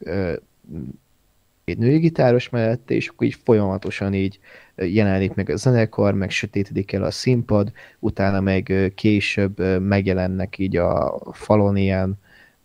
egy 1.64 1.78
női 1.78 1.98
gitáros 1.98 2.50
mellett, 2.50 2.92
és 2.92 3.08
akkor 3.08 3.28
így 3.28 3.38
folyamatosan 3.44 4.14
így 4.14 4.40
jelenik 4.76 5.34
meg 5.34 5.50
a 5.50 5.56
zenekar, 5.56 6.14
meg 6.14 6.30
sötétedik 6.30 6.92
el 6.92 7.04
a 7.04 7.12
színpad, 7.12 7.72
utána 8.00 8.42
meg 8.42 8.92
később 8.96 9.82
megjelennek 9.82 10.58
így 10.58 10.78
a 10.78 11.20
falon 11.32 11.78
ilyen 11.78 12.20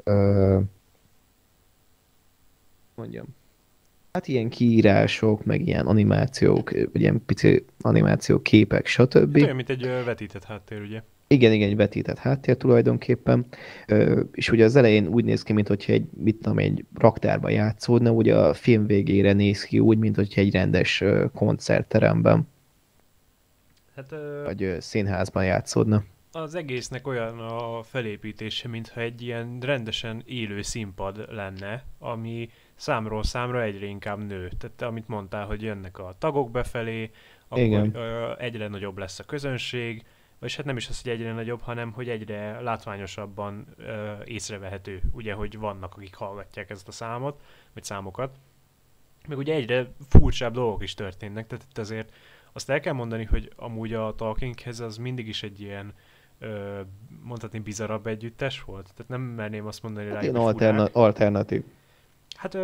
ö, 0.05 0.59
mondjam, 3.01 3.27
hát 4.13 4.29
ilyen 4.29 4.49
kiírások, 4.49 5.45
meg 5.45 5.67
ilyen 5.67 5.87
animációk, 5.87 6.71
ilyen 6.93 7.23
pici 7.27 7.65
animáció 7.81 8.43
képek, 8.43 8.87
stb. 8.87 9.35
Hát 9.37 9.43
olyan, 9.43 9.57
mint 9.57 9.71
egy 9.71 9.83
vetített 10.05 10.45
háttér, 10.45 10.81
ugye? 10.81 11.03
Igen, 11.27 11.53
igen, 11.53 11.69
egy 11.69 11.77
vetített 11.77 12.19
háttér 12.19 12.57
tulajdonképpen. 12.57 13.47
Ö, 13.87 14.21
és 14.33 14.51
ugye 14.51 14.65
az 14.65 14.77
elején 14.77 15.07
úgy 15.07 15.25
néz 15.25 15.43
ki, 15.43 15.53
mintha 15.53 15.75
egy, 15.87 16.07
mit 16.17 16.37
tudom, 16.37 16.59
egy 16.59 16.85
raktárba 16.95 17.49
játszódna, 17.49 18.11
ugye 18.11 18.37
a 18.37 18.55
film 18.55 18.87
végére 18.87 19.33
néz 19.33 19.63
ki 19.65 19.79
úgy, 19.79 19.99
mint 19.99 20.17
hogyha 20.17 20.41
egy 20.41 20.53
rendes 20.53 21.05
koncertteremben, 21.35 22.49
Hát 23.97 24.13
ö, 24.13 24.43
vagy 24.45 24.77
színházban 24.81 25.45
játszódna. 25.45 26.05
az 26.33 26.55
egésznek 26.55 27.07
olyan 27.07 27.39
a 27.39 27.83
felépítése, 27.83 28.69
mintha 28.69 29.01
egy 29.01 29.23
ilyen 29.23 29.59
rendesen 29.61 30.23
élő 30.27 30.63
színpad 30.63 31.27
lenne, 31.31 31.85
ami 31.99 32.49
számról 32.81 33.23
számra 33.23 33.63
egyre 33.63 33.87
inkább 33.87 34.19
nő. 34.27 34.51
Tehát 34.59 34.83
amit 34.83 35.09
mondtál, 35.09 35.47
hogy 35.47 35.63
jönnek 35.63 35.99
a 35.99 36.15
tagok 36.19 36.51
befelé, 36.51 37.11
akkor 37.49 37.63
Igen. 37.63 37.97
egyre 38.39 38.69
nagyobb 38.69 38.99
lesz 38.99 39.19
a 39.19 39.25
közönség, 39.25 40.05
vagy 40.39 40.55
hát 40.55 40.65
nem 40.65 40.77
is 40.77 40.89
az, 40.89 41.03
hogy 41.03 41.13
egyre 41.13 41.33
nagyobb, 41.33 41.61
hanem 41.61 41.93
hogy 41.93 42.09
egyre 42.09 42.61
látványosabban 42.61 43.67
ö, 43.77 44.13
észrevehető, 44.25 45.01
ugye, 45.13 45.33
hogy 45.35 45.59
vannak, 45.59 45.95
akik 45.97 46.15
hallgatják 46.15 46.71
ezt 46.71 46.89
a 46.89 46.93
számot, 46.93 47.43
vagy 47.75 47.85
számokat. 47.85 48.37
Meg 49.29 49.39
ugye 49.39 49.55
egyre 49.55 49.87
furcsább 50.09 50.53
dolgok 50.53 50.83
is 50.83 50.95
történnek, 50.95 51.47
tehát 51.47 51.65
itt 51.71 51.79
azért 51.79 52.13
azt 52.53 52.71
el 52.71 52.81
kell 52.81 52.93
mondani, 52.93 53.25
hogy 53.25 53.53
amúgy 53.57 53.95
a 53.95 54.15
Talkinghez 54.15 54.81
az 54.81 54.97
mindig 54.97 55.29
is 55.29 55.43
egy 55.43 55.61
ilyen 55.61 55.93
ö, 56.39 56.81
mondhatni 57.23 57.59
bizarabb 57.59 58.07
együttes 58.07 58.63
volt. 58.63 58.85
Tehát 58.85 59.09
nem 59.09 59.21
merném 59.21 59.67
azt 59.67 59.83
mondani 59.83 60.07
rá, 60.07 60.15
Hát 60.15 60.23
ilyen 60.23 60.35
hogy 60.37 60.45
alterna- 60.45 60.95
alternatív. 60.95 61.65
Hát 62.41 62.59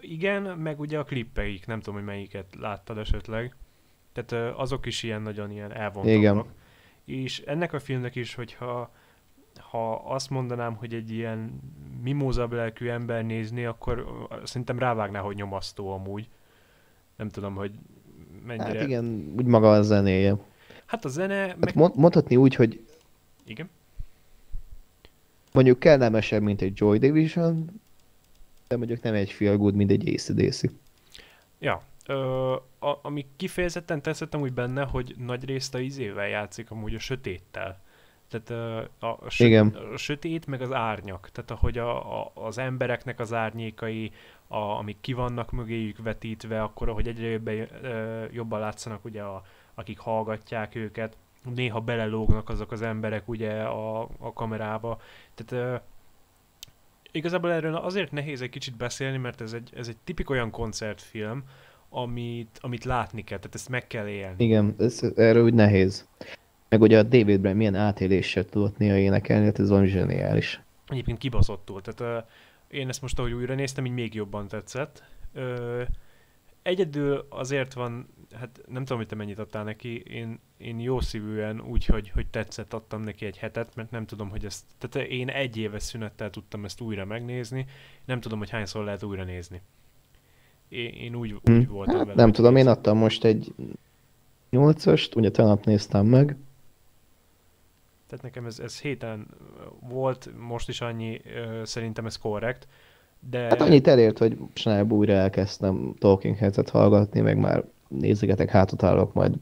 igen, 0.00 0.42
meg 0.42 0.80
ugye 0.80 0.98
a 0.98 1.04
klippeik, 1.04 1.66
nem 1.66 1.78
tudom, 1.78 1.94
hogy 1.94 2.04
melyiket 2.04 2.54
láttad 2.58 2.98
esetleg. 2.98 3.54
Tehát 4.12 4.56
azok 4.56 4.86
is 4.86 5.02
ilyen 5.02 5.22
nagyon 5.22 5.50
ilyen 5.50 5.72
elvontabbak. 5.72 6.18
Igen. 6.18 6.44
És 7.04 7.40
ennek 7.40 7.72
a 7.72 7.80
filmnek 7.80 8.14
is, 8.14 8.34
hogyha 8.34 8.90
ha 9.58 9.94
azt 9.94 10.30
mondanám, 10.30 10.74
hogy 10.74 10.94
egy 10.94 11.10
ilyen 11.10 11.60
mimózabb 12.02 12.52
lelkű 12.52 12.88
ember 12.88 13.24
nézni, 13.24 13.64
akkor 13.64 14.06
szerintem 14.44 14.78
rávágná, 14.78 15.20
hogy 15.20 15.36
nyomasztó 15.36 15.92
amúgy. 15.92 16.28
Nem 17.16 17.28
tudom, 17.28 17.54
hogy 17.54 17.72
mennyire... 18.46 18.78
Hát 18.78 18.88
igen, 18.88 19.32
úgy 19.36 19.46
maga 19.46 19.72
a 19.72 19.82
zenéje. 19.82 20.36
Hát 20.86 21.04
a 21.04 21.08
zene, 21.08 21.34
Hát 21.34 21.58
meg... 21.58 21.74
mond, 21.74 21.96
mondhatni 21.96 22.36
úgy, 22.36 22.54
hogy 22.54 22.86
Igen. 23.46 23.70
mondjuk 25.52 25.78
kellemesebb, 25.78 26.42
mint 26.42 26.62
egy 26.62 26.72
Joy 26.74 26.98
Division, 26.98 27.81
de 28.72 28.78
mondjuk 28.78 29.02
nem 29.02 29.14
egy 29.14 29.30
feel 29.30 29.56
good, 29.56 29.74
mint 29.74 29.90
egy 29.90 30.14
ACDC. 30.14 30.62
Ja. 31.58 31.82
Ö, 32.06 32.52
a, 32.78 32.98
ami 33.02 33.26
kifejezetten 33.36 34.02
tetszettem 34.02 34.40
úgy 34.40 34.52
benne, 34.52 34.84
hogy 34.84 35.14
nagy 35.18 35.44
részt 35.44 35.74
a 35.74 35.78
izével 35.78 36.28
játszik 36.28 36.70
amúgy 36.70 36.94
a 36.94 36.98
sötéttel. 36.98 37.80
Tehát 38.28 38.50
ö, 38.50 39.06
a, 39.06 39.10
a, 39.24 39.30
sö, 39.30 39.44
Igen. 39.44 39.66
a 39.66 39.96
sötét, 39.96 40.46
meg 40.46 40.62
az 40.62 40.72
árnyak. 40.72 41.30
Tehát 41.32 41.50
ahogy 41.50 41.78
a, 41.78 42.20
a, 42.20 42.30
az 42.34 42.58
embereknek 42.58 43.20
az 43.20 43.32
árnyékai, 43.32 44.12
a, 44.48 44.56
amik 44.56 44.96
ki 45.00 45.12
vannak 45.12 45.50
mögéjük 45.50 45.98
vetítve, 46.02 46.62
akkor 46.62 46.88
ahogy 46.88 47.08
egyre 47.08 47.26
jobban, 47.26 47.54
ö, 47.82 48.24
jobban 48.32 48.60
látszanak 48.60 49.04
ugye 49.04 49.22
a, 49.22 49.42
akik 49.74 49.98
hallgatják 49.98 50.74
őket. 50.74 51.16
Néha 51.54 51.80
belelógnak 51.80 52.48
azok 52.48 52.72
az 52.72 52.82
emberek 52.82 53.28
ugye 53.28 53.62
a, 53.62 54.00
a 54.18 54.32
kamerába. 54.32 55.00
Tehát 55.34 55.82
igazából 57.12 57.52
erről 57.52 57.74
azért 57.74 58.12
nehéz 58.12 58.40
egy 58.40 58.50
kicsit 58.50 58.76
beszélni, 58.76 59.16
mert 59.16 59.40
ez 59.40 59.52
egy, 59.52 59.70
ez 59.76 59.88
egy 59.88 59.96
tipik 60.04 60.30
olyan 60.30 60.50
koncertfilm, 60.50 61.44
amit, 61.88 62.58
amit 62.60 62.84
látni 62.84 63.24
kell, 63.24 63.38
tehát 63.38 63.54
ezt 63.54 63.68
meg 63.68 63.86
kell 63.86 64.06
élni. 64.06 64.44
Igen, 64.44 64.74
ez, 64.78 65.00
erről 65.16 65.44
úgy 65.44 65.54
nehéz. 65.54 66.08
Meg 66.68 66.80
ugye 66.80 66.98
a 66.98 67.02
David 67.02 67.40
Bryan 67.40 67.56
milyen 67.56 67.74
átéléssel 67.74 68.44
tudott 68.44 68.78
néha 68.78 68.96
énekelni, 68.96 69.44
hát 69.44 69.58
ez 69.58 69.68
valami 69.68 69.86
zseniális. 69.86 70.60
Egyébként 70.88 71.18
kibaszottul, 71.18 71.80
tehát 71.80 72.24
uh, 72.24 72.30
én 72.68 72.88
ezt 72.88 73.02
most, 73.02 73.18
ahogy 73.18 73.32
újra 73.32 73.54
néztem, 73.54 73.86
így 73.86 73.92
még 73.92 74.14
jobban 74.14 74.48
tetszett. 74.48 75.02
Uh, 75.34 75.82
egyedül 76.62 77.26
azért 77.28 77.72
van, 77.72 78.06
hát 78.34 78.60
nem 78.68 78.82
tudom, 78.82 78.98
hogy 78.98 79.06
te 79.06 79.14
mennyit 79.14 79.38
adtál 79.38 79.64
neki, 79.64 80.00
én, 80.00 80.38
én 80.56 80.80
jó 80.80 81.00
szívűen 81.00 81.60
úgy, 81.60 81.84
hogy, 81.86 82.08
hogy 82.10 82.26
tetszett, 82.26 82.72
adtam 82.72 83.02
neki 83.02 83.26
egy 83.26 83.38
hetet, 83.38 83.74
mert 83.74 83.90
nem 83.90 84.06
tudom, 84.06 84.28
hogy 84.28 84.44
ezt, 84.44 84.64
tehát 84.78 85.08
én 85.08 85.28
egy 85.28 85.56
éves 85.56 85.82
szünettel 85.82 86.30
tudtam 86.30 86.64
ezt 86.64 86.80
újra 86.80 87.04
megnézni, 87.04 87.66
nem 88.04 88.20
tudom, 88.20 88.38
hogy 88.38 88.50
hányszor 88.50 88.84
lehet 88.84 89.02
újra 89.02 89.24
nézni. 89.24 89.60
Én, 90.68 90.88
én 90.92 91.14
úgy, 91.14 91.34
Hm. 91.44 91.52
úgy 91.52 91.68
voltam 91.68 91.96
Hát 91.96 92.06
vele. 92.06 92.22
nem 92.22 92.32
tudom, 92.32 92.56
én 92.56 92.66
adtam 92.66 92.98
most 92.98 93.24
egy 93.24 93.54
8-ast, 94.52 95.16
ugye 95.16 95.30
tegnap 95.30 95.64
néztem 95.64 96.06
meg. 96.06 96.36
Tehát 98.06 98.24
nekem 98.24 98.46
ez, 98.46 98.58
ez 98.58 98.80
héten 98.80 99.26
volt, 99.80 100.30
most 100.38 100.68
is 100.68 100.80
annyi, 100.80 101.20
szerintem 101.62 102.06
ez 102.06 102.16
korrekt, 102.18 102.68
de... 103.30 103.38
Hát 103.38 103.60
annyit 103.60 103.86
elért, 103.86 104.18
hogy 104.18 104.36
mostanában 104.38 104.98
újra 104.98 105.12
elkezdtem 105.12 105.94
Talking 105.98 106.36
Heads-et 106.36 106.70
hallgatni, 106.70 107.20
meg 107.20 107.38
már 107.38 107.64
nézegetek, 107.88 108.50
hátat 108.50 108.82
állok 108.82 109.12
majd 109.12 109.34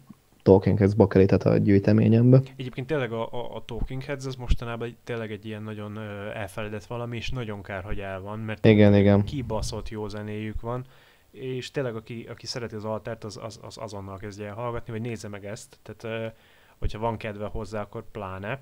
Talking 0.42 0.78
Heads 0.78 0.94
bakelített 0.94 1.42
a 1.42 1.56
gyűjteményembe. 1.56 2.40
Egyébként 2.56 2.86
tényleg 2.86 3.12
a, 3.12 3.32
a, 3.32 3.56
a 3.56 3.62
Talking 3.64 4.02
Heads 4.02 4.26
az 4.26 4.34
mostanában 4.34 4.96
tényleg 5.04 5.32
egy 5.32 5.46
ilyen 5.46 5.62
nagyon 5.62 5.98
elfeledett 6.34 6.84
valami, 6.84 7.16
és 7.16 7.30
nagyon 7.30 7.62
kár, 7.62 7.82
hogy 7.82 7.98
el 7.98 8.20
van, 8.20 8.38
mert 8.38 8.66
Igen, 8.66 8.94
igen. 8.94 9.24
kibaszott 9.24 9.88
jó 9.88 10.08
zenéjük 10.08 10.60
van, 10.60 10.84
és 11.30 11.70
tényleg 11.70 11.94
aki, 11.94 12.26
aki 12.30 12.46
szereti 12.46 12.74
az 12.74 12.84
altert, 12.84 13.24
az, 13.24 13.38
az, 13.42 13.58
az 13.62 13.78
azonnal 13.78 14.16
kezdje 14.16 14.46
el 14.46 14.54
hallgatni, 14.54 14.92
vagy 14.92 15.00
nézze 15.00 15.28
meg 15.28 15.44
ezt, 15.44 15.78
tehát 15.82 16.34
hogyha 16.78 16.98
van 16.98 17.16
kedve 17.16 17.46
hozzá, 17.46 17.80
akkor 17.80 18.04
pláne. 18.10 18.60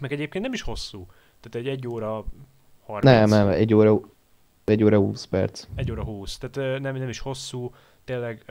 Meg 0.00 0.12
egyébként 0.12 0.44
nem 0.44 0.52
is 0.52 0.62
hosszú, 0.62 1.06
tehát 1.40 1.66
egy 1.66 1.72
1 1.72 1.88
óra 1.88 2.24
30. 2.86 3.04
Nem, 3.04 3.28
nem, 3.28 3.48
egy 3.48 3.74
óra, 3.74 4.00
egy 4.68 4.84
óra 4.84 4.98
20 4.98 5.24
perc. 5.24 5.66
1 5.74 5.90
óra 5.90 6.04
20, 6.04 6.38
tehát 6.38 6.80
nem, 6.80 6.96
nem 6.96 7.08
is 7.08 7.18
hosszú, 7.18 7.70
tényleg, 8.04 8.44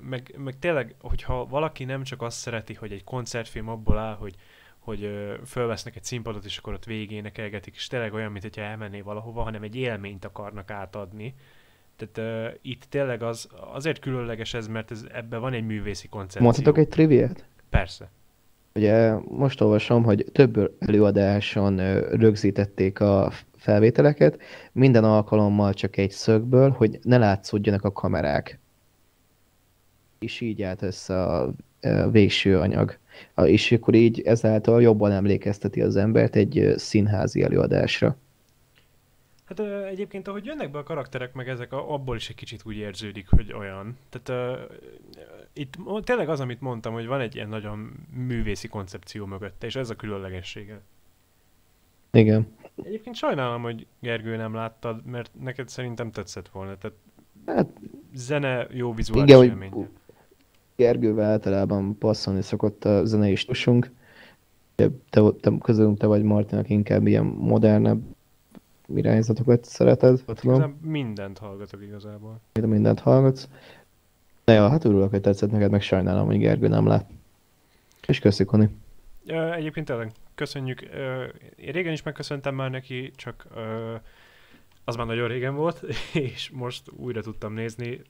meg, 0.00 0.34
meg 0.36 0.58
tényleg, 0.58 0.94
hogyha 1.00 1.46
valaki 1.46 1.84
nem 1.84 2.02
csak 2.02 2.22
azt 2.22 2.38
szereti, 2.38 2.74
hogy 2.74 2.92
egy 2.92 3.04
koncertfilm 3.04 3.68
abból 3.68 3.98
áll, 3.98 4.16
hogy, 4.16 4.34
hogy 4.78 5.10
fölvesznek 5.46 5.96
egy 5.96 6.04
színpadot, 6.04 6.44
és 6.44 6.58
akkor 6.58 6.72
ott 6.72 6.84
végén 6.84 7.18
énekelgetik, 7.18 7.74
és 7.74 7.86
tényleg 7.86 8.12
olyan, 8.12 8.30
mint 8.30 8.42
hogyha 8.42 8.62
elmenné 8.62 9.00
valahova, 9.00 9.42
hanem 9.42 9.62
egy 9.62 9.76
élményt 9.76 10.24
akarnak 10.24 10.70
átadni. 10.70 11.34
Tehát 11.96 12.48
uh, 12.48 12.54
itt 12.62 12.84
tényleg 12.88 13.22
az, 13.22 13.48
azért 13.72 13.98
különleges 13.98 14.54
ez, 14.54 14.66
mert 14.66 14.90
ez, 14.90 15.04
ebben 15.12 15.40
van 15.40 15.52
egy 15.52 15.66
művészi 15.66 16.08
koncepció. 16.08 16.42
Mondhatok 16.42 16.78
egy 16.78 16.88
triviát? 16.88 17.44
Persze. 17.70 18.10
Ugye 18.74 19.14
most 19.28 19.60
olvasom, 19.60 20.04
hogy 20.04 20.26
több 20.32 20.76
előadáson 20.78 22.00
rögzítették 22.00 23.00
a 23.00 23.32
felvételeket, 23.58 24.38
minden 24.72 25.04
alkalommal 25.04 25.74
csak 25.74 25.96
egy 25.96 26.10
szögből, 26.10 26.70
hogy 26.70 26.98
ne 27.02 27.18
látszódjanak 27.18 27.84
a 27.84 27.92
kamerák. 27.92 28.58
És 30.18 30.40
így 30.40 30.62
állt 30.62 30.82
össze 30.82 31.22
a, 31.22 31.52
a 31.80 32.10
végső 32.10 32.58
anyag. 32.58 32.98
És 33.44 33.72
akkor 33.72 33.94
így 33.94 34.20
ezáltal 34.20 34.82
jobban 34.82 35.12
emlékezteti 35.12 35.82
az 35.82 35.96
embert 35.96 36.36
egy 36.36 36.58
ö, 36.58 36.76
színházi 36.76 37.42
előadásra. 37.42 38.16
Hát 39.44 39.60
egyébként, 39.90 40.28
ahogy 40.28 40.44
jönnek 40.44 40.70
be 40.70 40.78
a 40.78 40.82
karakterek, 40.82 41.32
meg 41.32 41.48
ezek, 41.48 41.72
abból 41.72 42.16
is 42.16 42.28
egy 42.28 42.34
kicsit 42.34 42.62
úgy 42.64 42.76
érződik, 42.76 43.28
hogy 43.28 43.52
olyan. 43.52 43.96
Tehát 44.08 44.28
ö, 44.28 44.64
itt 45.52 45.76
tényleg 46.04 46.28
az, 46.28 46.40
amit 46.40 46.60
mondtam, 46.60 46.92
hogy 46.92 47.06
van 47.06 47.20
egy 47.20 47.34
ilyen 47.34 47.48
nagyon 47.48 48.06
művészi 48.26 48.68
koncepció 48.68 49.26
mögötte, 49.26 49.66
és 49.66 49.76
ez 49.76 49.90
a 49.90 49.94
különlegessége. 49.94 50.80
Igen. 52.10 52.46
Egyébként 52.82 53.16
sajnálom, 53.16 53.62
hogy 53.62 53.86
Gergő 54.00 54.36
nem 54.36 54.54
láttad, 54.54 55.06
mert 55.06 55.30
neked 55.40 55.68
szerintem 55.68 56.10
tetszett 56.10 56.48
volna. 56.48 56.76
Tehát 56.76 56.96
Hát 57.48 57.68
zene, 58.14 58.66
jó 58.70 58.92
vizuális 58.94 59.34
igen, 59.34 59.70
hogy. 59.72 59.88
Gergővel 60.76 61.30
általában 61.30 61.98
passzolni 61.98 62.42
szokott 62.42 62.84
a 62.84 63.04
zenei 63.04 63.34
stílusunk. 63.34 63.90
Te, 64.74 64.88
te, 65.40 65.50
közülünk 65.60 65.98
te 65.98 66.06
vagy 66.06 66.22
Martinak 66.22 66.70
inkább 66.70 67.06
ilyen 67.06 67.24
modernebb 67.24 68.02
irányzatokat 68.94 69.64
szereted, 69.64 70.22
ha 70.26 70.32
tudom. 70.32 70.78
Mindent 70.82 71.38
hallgatok 71.38 71.82
igazából. 71.82 72.40
de 72.52 72.66
mindent 72.66 73.00
hallgatsz. 73.00 73.48
De 74.44 74.52
ja, 74.52 74.68
hát 74.68 74.84
örülök, 74.84 75.10
hogy 75.10 75.20
tetszett 75.20 75.50
neked, 75.50 75.70
meg 75.70 75.82
sajnálom, 75.82 76.26
hogy 76.26 76.38
Gergő 76.38 76.68
nem 76.68 76.86
lát. 76.86 77.06
És 78.06 78.18
köszi, 78.18 78.44
Koni. 78.44 78.68
Egyébként 79.56 79.86
tényleg 79.86 80.12
köszönjük. 80.38 80.80
Én 81.56 81.72
régen 81.72 81.92
is 81.92 82.02
megköszöntem 82.02 82.54
már 82.54 82.70
neki, 82.70 83.10
csak 83.14 83.46
az 84.84 84.96
már 84.96 85.06
nagyon 85.06 85.28
régen 85.28 85.54
volt, 85.54 85.82
és 86.30 86.50
most 86.50 86.90
újra 86.90 87.22
tudtam 87.22 87.52
nézni, 87.52 88.00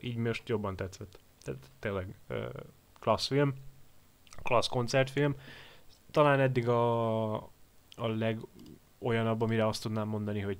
így 0.00 0.16
most 0.16 0.48
jobban 0.48 0.76
tetszett. 0.76 1.18
Tehát 1.40 1.70
tényleg 1.78 2.14
klassz 3.00 3.26
film, 3.26 3.54
klassz 4.42 4.68
koncertfilm. 4.68 5.34
Talán 6.10 6.40
eddig 6.40 6.68
a, 6.68 7.34
a 7.96 8.06
leg 8.18 8.38
olyanabb, 8.98 9.40
amire 9.40 9.66
azt 9.66 9.82
tudnám 9.82 10.08
mondani, 10.08 10.40
hogy, 10.40 10.58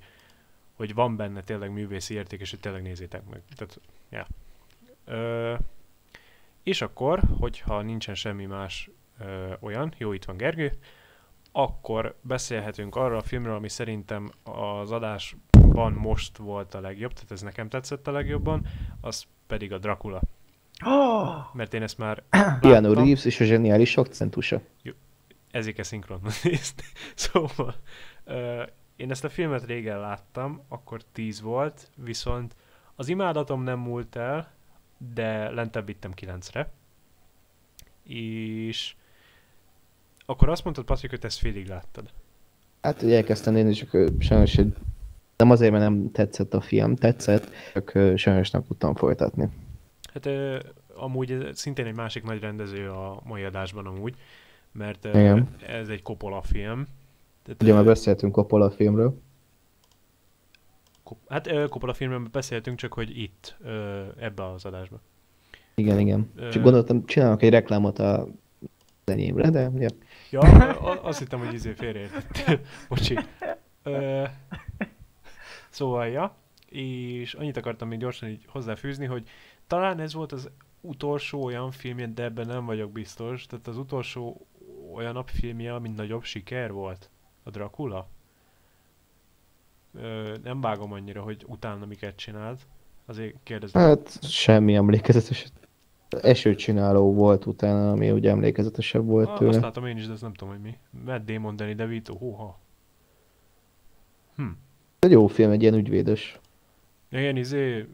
hogy 0.73 0.95
van 0.95 1.17
benne 1.17 1.43
tényleg 1.43 1.73
művészi 1.73 2.15
érték, 2.15 2.41
és 2.41 2.51
hogy 2.51 2.61
tényleg 2.61 2.83
nézzétek 2.83 3.23
meg. 3.31 3.43
Tehát, 3.57 3.81
ja. 4.11 4.27
Ö, 5.05 5.55
és 6.63 6.83
akkor, 6.83 7.21
hogyha 7.39 7.83
nincsen 7.83 8.15
semmi 8.15 8.47
más 8.47 8.91
ö, 9.23 9.53
olyan, 9.61 9.95
jó, 9.99 10.13
itt 10.13 10.25
van 10.25 10.37
Gergő, 10.37 10.79
akkor 11.53 12.15
beszélhetünk 12.21 12.97
arra 12.97 13.17
a 13.17 13.23
filmről, 13.23 13.55
ami 13.55 13.69
szerintem 13.69 14.31
az 14.43 14.91
adásban 14.91 15.93
most 15.93 16.37
volt 16.37 16.75
a 16.75 16.81
legjobb, 16.81 17.13
tehát 17.13 17.31
ez 17.31 17.43
nekem 17.43 17.69
tetszett 17.69 18.07
a 18.07 18.11
legjobban, 18.11 18.67
az 19.01 19.25
pedig 19.47 19.73
a 19.73 19.79
Dracula. 19.79 20.21
Oh! 20.85 21.55
Mert 21.55 21.75
én 21.75 21.83
ezt 21.83 21.99
már 21.99 22.23
Keanu. 22.61 22.93
Reeves 22.93 23.25
és 23.25 23.41
a 23.41 23.45
zseniális 23.45 23.97
akcentusa. 23.97 24.61
ezért 25.51 25.75
kell 25.75 25.85
szinkronban 25.85 26.33
nézni. 26.43 26.83
Szóval 27.15 27.75
ö, 28.25 28.63
én 28.97 29.11
ezt 29.11 29.25
a 29.25 29.29
filmet 29.29 29.65
régen 29.65 30.01
láttam, 30.01 30.63
akkor 30.69 31.03
10 31.13 31.41
volt, 31.41 31.91
viszont 31.97 32.55
az 32.95 33.09
imádatom 33.09 33.63
nem 33.63 33.79
múlt 33.79 34.17
el, 34.17 34.53
de 35.15 35.51
lentebb 35.51 35.87
vittem 35.87 36.13
9-re. 36.17 36.73
És 38.03 38.95
akkor 40.27 40.49
azt 40.49 40.65
mondtad, 40.65 40.85
Patrik, 40.85 41.11
hogy 41.11 41.21
te 41.21 41.27
ezt 41.27 41.39
félig 41.39 41.67
láttad. 41.67 42.11
Hát 42.81 43.03
ugye 43.03 43.17
elkezdtem 43.17 43.57
én, 43.57 43.73
csak 43.73 43.91
sajnos 44.19 44.55
nem 45.37 45.51
azért, 45.51 45.73
mert 45.73 45.85
nem 45.85 46.11
tetszett 46.13 46.55
a 46.55 46.61
film, 46.61 46.97
tetszett, 46.97 47.49
csak 47.73 47.93
sajnos 48.17 48.51
nem 48.51 48.65
tudtam 48.65 48.95
folytatni. 48.95 49.49
Hát 50.15 50.29
amúgy 50.95 51.49
szintén 51.53 51.87
egy 51.87 51.95
másik 51.95 52.23
nagy 52.23 52.41
rendező 52.41 52.91
a 52.91 53.21
mai 53.25 53.43
adásban 53.43 53.87
amúgy, 53.87 54.15
mert 54.73 55.05
Igen. 55.05 55.57
ez 55.67 55.89
egy 55.89 56.03
Coppola 56.03 56.43
film. 56.43 56.87
Tehát, 57.43 57.63
Ugye 57.63 57.75
már 57.75 57.85
beszéltünk 57.85 58.35
Coppola 58.35 58.71
filmről. 58.71 59.21
Hát 61.29 61.49
Coppola 61.69 61.95
filmről 61.95 62.29
beszéltünk, 62.33 62.79
csak 62.79 62.93
hogy 62.93 63.19
itt, 63.19 63.57
ebbe 64.19 64.45
az 64.45 64.65
adásba. 64.65 65.01
Igen, 65.75 65.99
igen. 65.99 66.33
Csak 66.51 66.63
gondoltam, 66.63 67.05
csinálok 67.05 67.43
egy 67.43 67.51
reklámot 67.51 67.99
a 67.99 68.29
enyémre, 69.05 69.51
de 69.51 69.69
ugye, 69.69 69.89
Ja, 69.89 69.99
a- 70.41 71.05
azt 71.07 71.19
hittem, 71.19 71.39
hogy 71.39 71.55
izé 71.55 71.73
félreértettél. 71.73 72.61
Bocsi. 72.89 73.19
Ö, 73.83 74.25
szóval, 75.69 76.07
ja, 76.07 76.35
és 76.69 77.35
annyit 77.35 77.57
akartam 77.57 77.89
még 77.89 77.99
gyorsan 77.99 78.29
így 78.29 78.45
hozzáfűzni, 78.49 79.07
hogy 79.07 79.29
talán 79.67 80.01
ez 80.01 80.15
volt 80.15 80.33
az 80.33 80.51
utolsó 80.81 81.45
olyan 81.45 81.71
filmje, 81.71 82.07
de 82.07 82.23
ebben 82.23 82.47
nem 82.47 82.65
vagyok 82.65 82.93
biztos, 82.93 83.47
tehát 83.47 83.67
az 83.67 83.77
utolsó 83.77 84.47
olyan 84.95 85.25
filmje, 85.25 85.75
ami 85.75 85.89
nagyobb 85.89 86.23
siker 86.25 86.73
volt, 86.73 87.11
a 87.43 87.51
Dracula. 87.51 88.09
Ö, 89.95 90.37
nem 90.43 90.61
vágom 90.61 90.93
annyira, 90.93 91.23
hogy 91.23 91.45
utána 91.47 91.87
miket 91.87 92.17
csinált, 92.17 92.67
azért 93.07 93.35
kérdezem. 93.43 93.83
hát 93.83 94.19
semmi 94.31 94.75
emlékezetes. 94.75 95.47
Esőt 96.21 96.59
csináló 96.59 97.13
volt 97.15 97.47
utána, 97.47 97.91
ami 97.91 98.11
ugye 98.11 98.31
emlékezetesebb 98.31 99.05
volt 99.07 99.27
Ah, 99.27 99.33
azt 99.33 99.41
tőle. 99.41 99.59
látom 99.61 99.87
én 99.87 99.97
is, 99.97 100.07
de 100.07 100.13
ezt 100.13 100.23
nem 100.23 100.33
tudom, 100.35 100.55
hogy 100.55 100.63
mi. 100.63 100.77
Matt 101.05 101.25
Damon, 101.27 101.57
Danny 101.57 101.75
DeVito, 101.75 102.17
hóha. 102.17 102.59
Hm. 104.37 104.47
Egy 104.99 105.11
jó 105.11 105.27
film, 105.27 105.51
egy 105.51 105.63
ilyen 105.63 105.75
ügyvédes. 105.75 106.39
Ilyen 107.11 107.37
izé, 107.37 107.87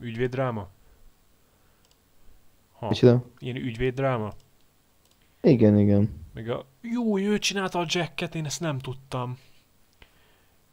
ügyvéddráma? 0.00 0.68
Ha, 2.72 2.88
Micsoda? 2.88 3.24
ilyen 3.38 3.56
ügyvéddráma? 3.56 4.32
Igen, 5.42 5.78
igen. 5.78 6.24
Meg 6.34 6.48
a... 6.50 6.64
Jó, 6.80 7.18
ő 7.18 7.38
csinálta 7.38 7.78
a 7.78 7.86
Jacket, 7.88 8.34
én 8.34 8.44
ezt 8.44 8.60
nem 8.60 8.78
tudtam. 8.78 9.38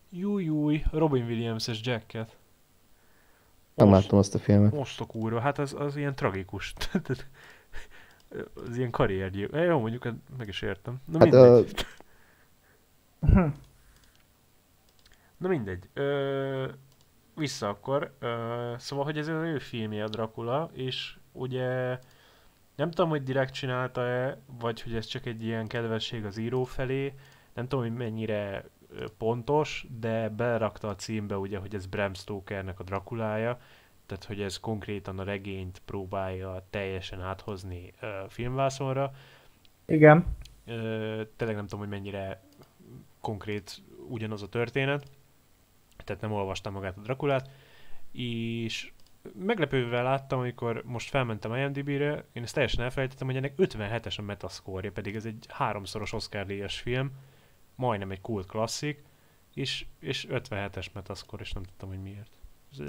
Júj, 0.10 0.44
júj, 0.44 0.84
Robin 0.92 1.24
Williams-es 1.26 1.80
Jacket. 1.84 2.38
Nem 3.76 3.88
Most- 3.88 4.02
láttam 4.02 4.18
azt 4.18 4.36
a 4.36 4.40
filmet. 4.40 4.74
Most 4.74 5.02
a 5.02 5.06
kurva, 5.06 5.40
hát 5.40 5.60
az, 5.60 5.74
az 5.78 5.96
ilyen 5.96 6.16
tragikus. 6.16 6.74
Az 8.70 8.78
ilyen 8.78 8.92
karriergyilk. 8.92 9.54
Eh, 9.54 9.66
Jó, 9.66 9.80
mondjuk, 9.80 10.04
hát 10.04 10.14
meg 10.38 10.48
is 10.48 10.62
értem. 10.62 11.02
Na 11.06 11.20
Hát 11.20 11.32
mindegy. 11.32 11.86
a, 13.22 13.26
Na 15.38 15.48
mindegy. 15.48 15.90
Ö, 15.94 16.68
vissza 17.36 17.70
akkor. 17.70 18.14
Ö, 18.20 18.74
szóval, 18.78 19.06
hogy 19.06 19.18
ez 19.18 19.28
az 19.28 19.44
ő 19.44 19.58
filmje 19.60 20.04
a 20.04 20.08
Dracula, 20.10 20.70
és 20.74 21.18
ugye 21.32 22.00
nem 22.76 22.92
tudom, 22.92 23.10
hogy 23.10 23.24
direkt 23.24 23.54
csinálta-e, 23.54 24.38
vagy 24.60 24.82
hogy 24.82 24.96
ez 24.96 25.06
csak 25.06 25.26
egy 25.26 25.44
ilyen 25.44 25.68
kedvesség 25.68 26.26
az 26.26 26.38
író 26.38 26.64
felé. 26.64 27.14
Nem 27.54 27.68
tudom, 27.68 27.86
hogy 27.86 27.94
mennyire 27.98 28.66
pontos, 29.18 29.86
de 30.00 30.30
belerakta 30.30 30.88
a 30.88 30.96
címbe 30.96 31.38
ugye, 31.38 31.58
hogy 31.58 31.76
ez 31.76 31.86
Bram 31.86 32.14
Stokernek 32.14 32.80
a 32.80 32.84
Draculája, 32.84 33.60
tehát 34.06 34.24
hogy 34.24 34.42
ez 34.42 34.60
konkrétan 34.60 35.20
a 35.20 35.24
regényt 35.24 35.82
próbálja 35.86 36.66
teljesen 36.70 37.22
áthozni 37.22 37.94
ö, 38.00 38.08
filmvászonra. 38.28 39.12
Igen. 39.86 40.26
Ö, 40.66 41.22
tényleg 41.36 41.56
nem 41.58 41.66
tudom, 41.66 41.80
hogy 41.80 41.90
mennyire 41.90 42.42
konkrét 43.22 43.82
ugyanaz 44.08 44.42
a 44.42 44.50
történet, 44.50 45.06
tehát 46.04 46.22
nem 46.22 46.32
olvastam 46.32 46.74
magát 46.74 46.98
a 46.98 47.02
Drakulát, 47.02 47.50
és 48.12 48.92
meglepővel 49.40 50.04
láttam, 50.04 50.40
amikor 50.40 50.84
most 50.86 51.10
felmentem 51.10 51.56
IMDb-re, 51.56 52.26
én 52.34 52.44
ezt 52.44 52.54
teljesen 52.54 52.84
elfelejtettem, 52.84 53.28
hogy 53.28 53.36
ennek 53.36 53.54
57-es 53.58 54.20
a 54.20 54.22
metascore 54.22 54.92
pedig 54.92 55.16
ez 55.16 55.26
egy 55.26 55.46
háromszoros 55.50 56.14
Oscar 56.14 56.46
díjas 56.46 56.80
film, 56.80 57.12
majdnem 57.76 58.12
egy 58.12 58.22
kult 58.22 58.46
klasszik, 58.46 59.04
és, 59.54 59.86
és 60.00 60.28
57-es 60.30 60.86
metascore, 60.94 61.42
és 61.42 61.52
nem 61.52 61.64
tudtam, 61.64 61.90
hogy 61.90 62.02
miért. 62.02 62.32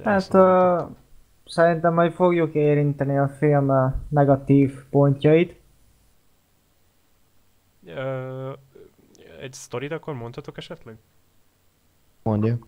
Hát 0.05 0.35
uh, 0.35 0.97
szerintem 1.45 1.95
majd 1.95 2.13
fogjuk 2.13 2.55
érinteni 2.55 3.19
a 3.19 3.29
film 3.29 3.69
uh, 3.69 3.93
negatív 4.09 4.85
pontjait. 4.91 5.63
Ö, 7.87 8.53
egy 9.41 9.53
sztorit 9.53 9.93
akkor 9.93 10.15
mondhatok 10.15 10.57
esetleg? 10.57 10.97
Mondja. 12.23 12.59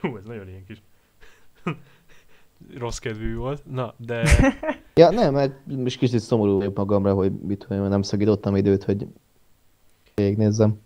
Hú, 0.00 0.16
ez 0.16 0.24
nagyon 0.24 0.48
ilyen 0.48 0.64
kis 0.64 0.82
rossz 2.78 2.98
kedvű 2.98 3.36
volt. 3.36 3.62
Na, 3.70 3.94
de 3.96 4.24
Ja, 4.94 5.10
nem, 5.10 5.34
mert 5.34 5.66
most 5.66 5.98
kicsit 5.98 6.20
szomorú 6.20 6.56
vagyok 6.56 6.76
magamra, 6.76 7.14
hogy 7.14 7.32
mit 7.32 7.58
tudom, 7.58 7.82
én, 7.82 7.88
nem 7.88 8.02
szakítottam 8.02 8.56
időt, 8.56 8.84
hogy 8.84 9.06
végignézzem. 10.14 10.80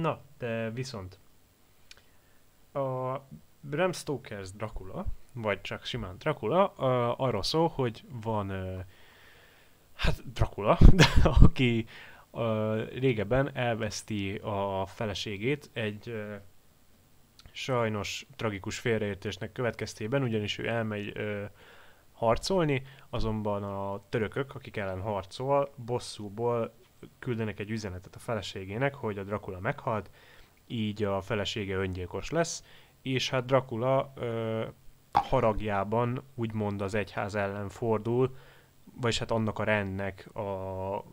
Na, 0.00 0.20
de 0.38 0.70
viszont. 0.70 1.18
A 2.72 3.16
Bram 3.60 3.92
Stoker's 3.92 4.48
Dracula, 4.56 5.04
vagy 5.32 5.60
csak 5.60 5.84
simán 5.84 6.16
Dracula, 6.18 6.74
uh, 6.76 7.20
arról 7.20 7.42
szól, 7.42 7.68
hogy 7.68 8.04
van 8.22 8.50
hát 9.94 10.32
Dracula, 10.32 10.78
de 10.94 11.06
aki 11.22 11.86
uh, 12.30 12.88
régebben 12.88 13.56
elveszti 13.56 14.34
a 14.34 14.86
feleségét 14.86 15.70
egy 15.72 16.24
sajnos 17.52 18.26
tragikus 18.36 18.78
félreértésnek 18.78 19.52
következtében, 19.52 20.22
ugyanis 20.22 20.58
ő 20.58 20.68
elmegy 20.68 21.12
harcolni, 22.12 22.82
azonban 23.10 23.62
a 23.62 24.00
törökök, 24.08 24.54
akik 24.54 24.76
ellen 24.76 25.00
harcol, 25.00 25.72
bosszúból 25.76 26.74
küldenek 27.18 27.58
egy 27.58 27.70
üzenetet 27.70 28.14
a 28.14 28.18
feleségének, 28.18 28.94
hogy 28.94 29.18
a 29.18 29.24
Dracula 29.24 29.60
meghalt, 29.60 30.10
így 30.66 31.02
a 31.02 31.20
felesége 31.20 31.76
öngyilkos 31.76 32.30
lesz, 32.30 32.64
és 33.02 33.30
hát 33.30 33.44
Dracula 33.44 34.12
ö, 34.14 34.64
haragjában 35.12 36.22
úgymond 36.34 36.82
az 36.82 36.94
egyház 36.94 37.34
ellen 37.34 37.68
fordul, 37.68 38.36
vagyis 39.00 39.18
hát 39.18 39.30
annak 39.30 39.58
a 39.58 39.64
rendnek 39.64 40.36
a... 40.36 41.04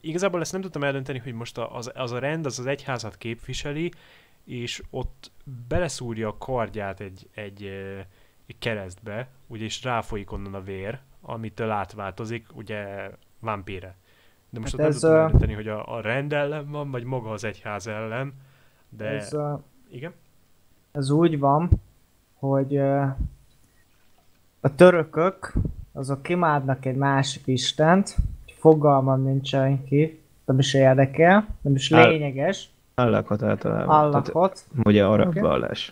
Igazából 0.00 0.40
ezt 0.40 0.52
nem 0.52 0.60
tudtam 0.60 0.84
eldönteni, 0.84 1.18
hogy 1.18 1.32
most 1.32 1.58
az, 1.58 1.90
az 1.94 2.12
a 2.12 2.18
rend, 2.18 2.46
az 2.46 2.58
az 2.58 2.66
egyházat 2.66 3.16
képviseli, 3.16 3.90
és 4.44 4.82
ott 4.90 5.30
beleszúrja 5.68 6.28
a 6.28 6.38
kardját 6.38 7.00
egy, 7.00 7.28
egy, 7.34 7.64
egy 8.46 8.58
keresztbe, 8.58 9.28
ugye, 9.46 9.64
és 9.64 9.82
ráfolyik 9.82 10.32
onnan 10.32 10.54
a 10.54 10.60
vér, 10.60 11.00
amitől 11.20 11.70
átváltozik, 11.70 12.46
ugye, 12.54 13.10
vampíre. 13.38 13.96
De 14.50 14.60
most 14.60 14.76
Hát 14.76 14.80
hát 14.80 14.94
ez, 14.94 15.02
nem 15.02 15.10
tudom 15.10 15.24
eldönteni, 15.24 15.54
hogy 15.54 15.68
a, 15.68 15.94
a 15.96 16.00
rend 16.00 16.32
ellen 16.32 16.70
van, 16.70 16.90
vagy 16.90 17.04
maga 17.04 17.30
az 17.30 17.44
egyház 17.44 17.86
ellen, 17.86 18.32
de 18.88 19.04
Ez, 19.04 19.36
igen. 19.90 20.12
ez 20.92 21.10
úgy 21.10 21.38
van, 21.38 21.70
hogy 22.38 22.76
a 24.60 24.74
törökök 24.74 25.52
azok 25.92 26.28
imádnak 26.28 26.84
egy 26.84 26.96
másik 26.96 27.46
istent, 27.46 28.16
fogalmam 28.58 29.22
nincsen 29.22 29.84
ki, 29.84 30.20
nem 30.44 30.58
is 30.58 30.74
érdekel, 30.74 31.46
nem 31.60 31.74
is 31.74 31.90
lényeges, 31.90 32.70
Allahot 32.98 33.42
általában. 33.42 34.10
Tehát, 34.10 34.28
Allahot, 34.28 34.64
ugye 34.84 35.06
arab 35.06 35.28
okay. 35.28 35.42
vallás. 35.42 35.90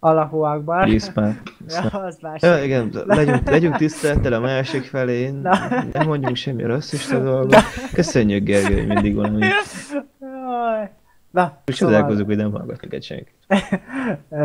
Allahu 0.00 0.42
Akbar. 0.42 0.88
Iszmán. 0.88 1.40
Ja, 1.68 2.00
az 2.00 2.18
más. 2.20 2.42
Ja, 2.42 2.64
igen, 2.64 2.90
legyünk, 3.06 3.48
legyünk 3.48 3.76
tisztelettel 3.86 4.32
a 4.32 4.40
másik 4.40 4.82
felé, 4.82 5.30
Na. 5.30 5.54
nem 5.92 6.06
mondjunk 6.06 6.36
semmi 6.36 6.62
rasszista 6.62 7.22
dolgot. 7.22 7.62
Köszönjük 7.92 8.44
Gergő, 8.44 8.76
hogy 8.76 8.86
mindig 8.86 9.14
valami. 9.14 9.46
Jaj. 10.20 10.90
Na, 11.30 11.60
És 11.64 11.74
szóval, 11.74 11.94
csodálkozunk, 11.94 12.26
hogy 12.26 12.36
nem 12.36 12.50
hallgat 12.50 12.80
minket 12.80 13.02
senki. 13.02 13.30
ö, 13.48 14.36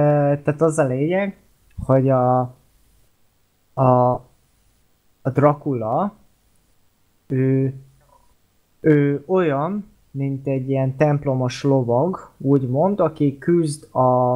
tehát 0.44 0.62
az 0.62 0.78
a 0.78 0.84
lényeg, 0.84 1.38
hogy 1.86 2.10
a, 2.10 2.40
a, 3.74 4.12
a 5.22 5.30
Dracula, 5.34 6.14
ő, 7.28 7.74
ő 8.80 9.24
olyan, 9.28 9.92
mint 10.12 10.48
egy 10.48 10.70
ilyen 10.70 10.96
templomos 10.96 11.64
lovag, 11.64 12.32
úgymond, 12.38 13.00
aki 13.00 13.38
küzd 13.38 13.96
a, 13.96 14.36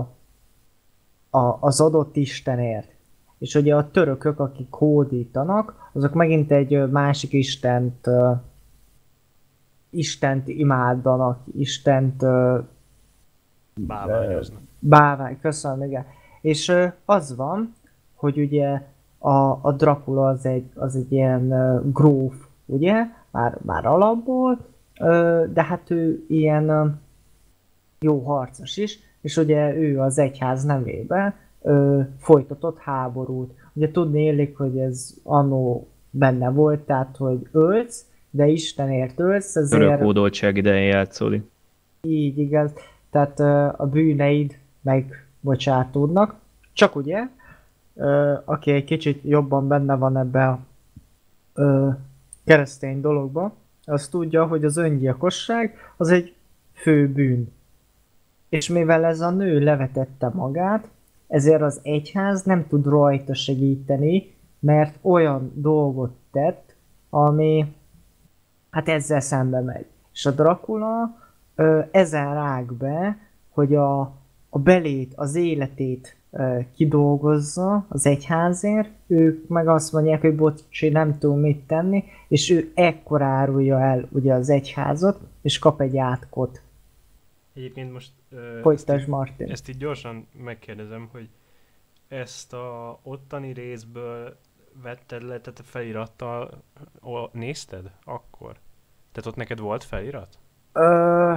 a, 1.38 1.58
az 1.62 1.82
adott 1.82 2.16
istenért. 2.16 2.96
És 3.38 3.56
ugye 3.56 3.76
a 3.76 3.92
törökök, 3.92 4.40
akik 4.40 4.72
hódítanak, 4.72 5.90
azok 5.94 6.14
megint 6.14 6.52
egy 6.52 6.90
másik 6.90 7.34
istent 7.34 8.08
ö, 8.08 8.32
Istent 9.90 10.48
imádanak, 10.48 11.40
Istent 11.58 12.24
ö, 12.24 12.58
Báványoznak. 13.76 14.62
Bávány, 14.80 15.40
köszönöm, 15.40 15.84
igen. 15.84 16.06
És 16.42 16.68
ö, 16.68 16.86
az 17.06 17.36
van, 17.36 17.76
hogy 18.16 18.38
ugye 18.40 18.82
a, 19.18 19.60
a 19.62 19.72
Dracula 19.78 20.28
az 20.28 20.46
egy, 20.46 20.70
az 20.76 20.96
egy 20.96 21.12
ilyen 21.12 21.52
uh, 21.52 21.92
gróf, 21.92 22.36
ugye? 22.66 23.04
Már, 23.32 23.58
már 23.62 23.86
alapból, 23.86 24.58
ö, 25.00 25.44
de 25.54 25.64
hát 25.64 25.90
ő 25.90 26.26
ilyen 26.28 26.70
ö, 26.70 26.86
jó 28.00 28.20
harcos 28.20 28.78
is, 28.78 29.00
és 29.28 29.38
ugye 29.38 29.76
ő 29.76 30.00
az 30.00 30.18
egyház 30.18 30.64
nevében 30.64 31.34
ö, 31.62 32.02
folytatott 32.20 32.78
háborút. 32.78 33.54
Ugye 33.74 33.92
tudni 33.92 34.24
illik, 34.24 34.58
hogy 34.58 34.78
ez 34.78 35.14
annó 35.24 35.88
benne 36.10 36.50
volt, 36.50 36.80
tehát 36.80 37.16
hogy 37.18 37.48
ölsz, 37.52 38.06
de 38.30 38.48
Istenért 38.48 39.20
ölsz, 39.20 39.56
ezért... 39.56 39.82
Örök 39.82 40.00
hódoltság 40.00 40.58
idején 40.58 40.88
játszódik. 40.88 41.44
Így 42.02 42.38
igaz. 42.38 42.72
Tehát 43.12 43.40
ö, 43.40 43.68
a 43.78 43.86
bűneid 43.86 44.58
megbocsátódnak. 44.82 46.36
Csak 46.74 46.96
ugye, 46.96 47.28
ö, 47.96 48.34
aki 48.46 48.72
egy 48.72 48.84
kicsit 48.84 49.22
jobban 49.24 49.68
benne 49.68 49.96
van 49.96 50.18
ebbe 50.18 50.48
a 50.48 50.60
ö, 51.54 51.90
keresztény 52.46 53.02
dologba, 53.02 53.54
az 53.86 54.08
tudja, 54.08 54.46
hogy 54.46 54.64
az 54.64 54.78
öngyilkosság 54.78 55.76
az 55.98 56.10
egy 56.10 56.34
fő 56.74 57.08
bűn. 57.08 57.56
És 58.50 58.70
mivel 58.70 59.06
ez 59.06 59.22
a 59.22 59.30
nő 59.30 59.60
levetette 59.60 60.30
magát, 60.34 60.88
ezért 61.28 61.62
az 61.62 61.80
egyház 61.84 62.44
nem 62.44 62.68
tud 62.68 62.86
rajta 62.86 63.34
segíteni, 63.34 64.36
mert 64.60 64.98
olyan 65.02 65.52
dolgot 65.56 66.16
tett, 66.32 66.76
ami 67.10 67.66
hát 68.70 68.90
ezzel 68.90 69.20
szembe 69.20 69.62
megy. 69.62 69.86
És 70.14 70.26
a 70.26 70.32
Dracula 70.32 71.18
ö, 71.56 71.82
ezen 71.92 72.34
rág 72.34 72.74
be, 72.74 73.18
hogy 73.50 73.76
a, 73.76 74.00
a 74.50 74.60
belét, 74.60 75.14
az 75.16 75.36
életét 75.36 76.16
ö, 76.32 76.60
kidolgozza 76.76 77.86
az 77.90 78.06
egyházért, 78.06 78.90
ők 79.08 79.48
meg 79.48 79.68
azt 79.68 79.94
mondják, 79.94 80.22
hogy 80.22 80.36
bocsi, 80.36 80.90
nem 80.90 81.18
tudom 81.18 81.40
mit 81.40 81.68
tenni, 81.68 82.04
és 82.28 82.50
ő 82.50 82.72
ekkor 82.76 83.22
árulja 83.22 83.80
el 83.82 84.08
ugye 84.12 84.34
az 84.34 84.50
egyházat, 84.50 85.20
és 85.42 85.60
kap 85.60 85.82
egy 85.82 85.98
átkot. 85.98 86.62
Egyébként 87.54 87.94
most 87.94 88.12
Folytasd, 88.62 89.08
Martin. 89.08 89.52
ezt 89.52 89.70
így 89.70 89.78
gyorsan 89.78 90.28
megkérdezem, 90.44 91.10
hogy 91.12 91.30
ezt 92.08 92.54
a 92.54 93.00
ottani 93.04 93.54
részből 93.54 94.38
vetted 94.84 95.22
le, 95.22 95.40
tehát 95.40 95.60
a 95.60 95.64
felirattal 95.64 96.64
ó, 97.04 97.16
nézted 97.32 97.92
akkor? 98.06 98.52
Tehát 99.12 99.30
ott 99.30 99.36
neked 99.36 99.60
volt 99.60 99.84
felirat? 99.84 100.38
Ö, 100.74 101.34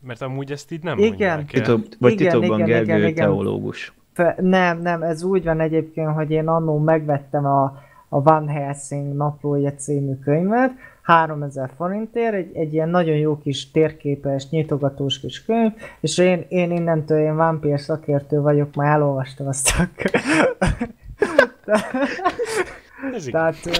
Mert 0.00 0.22
amúgy 0.22 0.52
ezt 0.52 0.70
így 0.70 0.82
nem 0.82 0.98
Igen. 0.98 1.08
mondják 1.08 1.38
el. 1.38 1.62
Titok, 1.62 1.84
vagy 1.98 2.12
Igen, 2.12 2.26
titokban 2.32 2.58
igen, 2.58 2.68
Gergő 2.68 2.96
igen, 2.96 3.08
igen. 3.08 3.26
teológus. 3.26 3.92
Fe, 4.12 4.36
nem, 4.40 4.80
nem, 4.80 5.02
ez 5.02 5.22
úgy 5.22 5.44
van 5.44 5.60
egyébként, 5.60 6.14
hogy 6.14 6.30
én 6.30 6.48
annó 6.48 6.78
megvettem 6.78 7.46
a, 7.46 7.64
a 8.08 8.22
Van 8.22 8.48
Helsing 8.48 9.14
naplója 9.16 9.74
című 9.74 10.14
könyvet, 10.14 10.72
3000 11.02 11.70
forintért, 11.76 12.34
egy, 12.34 12.56
egy 12.56 12.72
ilyen 12.72 12.88
nagyon 12.88 13.16
jó 13.16 13.38
kis 13.38 13.70
térképes, 13.70 14.48
nyitogatós 14.48 15.20
kis 15.20 15.44
könyv, 15.44 15.72
és 16.00 16.18
én, 16.18 16.44
én 16.48 16.70
innentől 16.70 17.18
én 17.18 17.36
vámpír 17.36 17.80
szakértő 17.80 18.40
vagyok, 18.40 18.74
már 18.74 18.94
elolvastam 18.94 19.46
azt 19.46 19.70
a. 19.78 19.88
Tehát, 23.30 23.66
ö, 23.66 23.70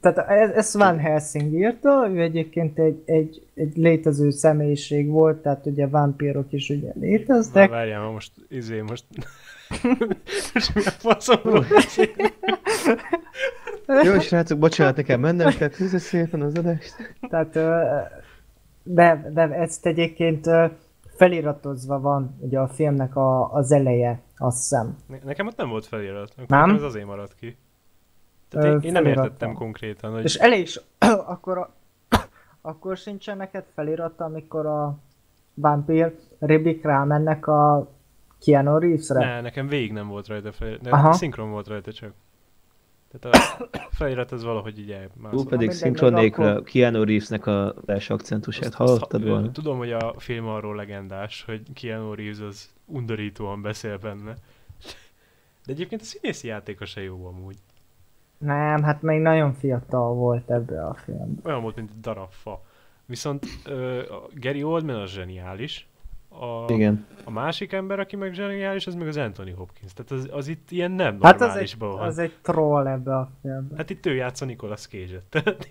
tehát 0.00 0.18
ez, 0.18 0.50
ez 0.50 0.74
Van 0.74 0.98
Helsing 0.98 1.52
írta, 1.52 2.08
ő 2.10 2.20
egyébként 2.20 2.78
egy, 2.78 3.02
egy, 3.04 3.42
egy 3.54 3.76
létező 3.76 4.30
személyiség 4.30 5.08
volt, 5.08 5.36
tehát 5.42 5.66
ugye 5.66 5.88
vámpírok 5.88 6.52
is 6.52 6.68
ugye 6.68 6.90
Na, 6.94 7.00
léteztek. 7.00 7.70
várjál, 7.70 8.02
ma 8.02 8.10
most, 8.10 8.32
izé, 8.48 8.80
most... 8.80 9.04
most 10.54 10.74
mi 10.74 10.80
a 10.84 10.90
faszomról 10.90 11.66
Jó, 14.02 14.20
srácok, 14.20 14.58
bocsánat, 14.58 14.96
nekem 14.96 15.20
mennem 15.20 15.50
kell, 15.50 15.68
köszönöm 15.68 15.98
szépen 15.98 16.40
az 16.42 16.54
adást. 16.54 17.16
Tehát, 17.30 17.52
de, 18.82 19.30
de 19.32 19.42
ezt 19.42 19.86
egyébként 19.86 20.46
feliratozva 21.16 22.00
van 22.00 22.36
ugye 22.40 22.58
a 22.58 22.68
filmnek 22.68 23.16
a, 23.16 23.52
az 23.52 23.72
eleje, 23.72 24.20
azt 24.36 24.56
hiszem. 24.56 24.96
Ne- 25.06 25.18
Nekem 25.24 25.46
ott 25.46 25.56
nem 25.56 25.68
volt 25.68 25.86
felirat. 25.86 26.32
Nem? 26.36 26.46
nekem 26.60 26.74
Ez 26.74 26.82
azért 26.82 27.06
maradt 27.06 27.34
ki. 27.34 27.56
Tehát 28.48 28.66
Ö, 28.66 28.70
én, 28.70 28.80
én 28.80 28.92
nem 28.92 29.06
értettem 29.06 29.52
konkrétan, 29.52 30.12
hogy... 30.12 30.24
És 30.24 30.34
ele 30.34 30.56
is, 30.56 30.80
akkor, 31.34 31.58
a, 31.58 31.74
akkor 32.68 32.96
sincsen 32.96 33.36
neked 33.36 33.64
felirat, 33.74 34.20
amikor 34.20 34.66
a 34.66 34.98
Vampir 35.54 36.14
Ribik 36.38 36.84
rámennek 36.84 37.46
a 37.46 37.88
Keanu 38.44 38.78
Reevesre? 38.78 39.18
Ne, 39.18 39.40
nekem 39.40 39.68
végig 39.68 39.92
nem 39.92 40.08
volt 40.08 40.26
rajta 40.26 40.52
felirat. 40.52 41.14
Szinkron 41.14 41.50
volt 41.50 41.68
rajta 41.68 41.92
csak. 41.92 42.12
Tehát 43.12 43.36
a 43.36 43.68
felirat 43.98 44.32
az 44.32 44.44
valahogy 44.44 44.78
így 44.78 44.86
Tú 44.86 44.92
elmászott. 44.92 45.48
pedig 45.48 45.70
szinkron 45.70 46.12
nélkül 46.12 46.44
akkor- 46.46 46.56
a 46.60 46.62
Keanu 46.62 47.04
Reevesnek 47.04 47.46
a 47.46 47.74
belső 47.84 48.14
akcentusát 48.14 48.64
Azt- 48.64 48.80
azt 48.80 48.90
hallottad 48.90 49.22
ha- 49.22 49.28
volna? 49.28 49.50
Tudom, 49.50 49.78
hogy 49.78 49.92
a 49.92 50.14
film 50.18 50.46
arról 50.46 50.76
legendás, 50.76 51.44
hogy 51.44 51.62
Keanu 51.74 52.14
Reeves 52.14 52.40
az 52.40 52.70
undorítóan 52.84 53.62
beszél 53.62 53.98
benne. 53.98 54.34
De 55.66 55.72
egyébként 55.72 56.00
a 56.00 56.04
színészi 56.04 56.46
játéka 56.48 56.84
se 56.84 57.02
jó 57.02 57.26
amúgy. 57.26 57.56
Nem, 58.38 58.82
hát 58.82 59.02
még 59.02 59.20
nagyon 59.20 59.52
fiatal 59.52 60.14
volt 60.14 60.50
ebbe 60.50 60.84
a 60.86 60.94
filmben. 60.94 61.38
Olyan 61.44 61.62
volt, 61.62 61.76
mint 61.76 61.90
egy 61.90 62.00
darab 62.00 62.30
fa. 62.30 62.62
Viszont 63.06 63.46
a 64.10 64.28
Gary 64.34 64.62
Oldman 64.62 64.96
az 65.00 65.10
zseniális. 65.10 65.88
A, 66.28 66.72
Igen. 66.72 67.06
a 67.24 67.30
másik 67.30 67.72
ember, 67.72 67.98
aki 68.00 68.16
meg 68.16 68.32
zseniális, 68.34 68.86
az 68.86 68.94
meg 68.94 69.08
az 69.08 69.16
Anthony 69.16 69.54
Hopkins. 69.54 69.92
Tehát 69.92 70.10
az, 70.10 70.28
az 70.32 70.48
itt 70.48 70.70
ilyen 70.70 70.90
nem 70.90 71.18
Hát 71.20 71.34
az 71.34 71.40
egy, 71.40 71.46
normálisban 71.46 71.90
van. 71.90 72.06
az 72.06 72.18
egy 72.18 72.32
troll 72.42 72.86
ebbe 72.86 73.16
a 73.16 73.30
filmben. 73.42 73.76
Hát 73.76 73.90
itt 73.90 74.06
ő 74.06 74.14
játsza 74.14 74.44
Nicolas 74.44 74.86
Cage-et. 74.86 75.22
Tehát 75.30 75.66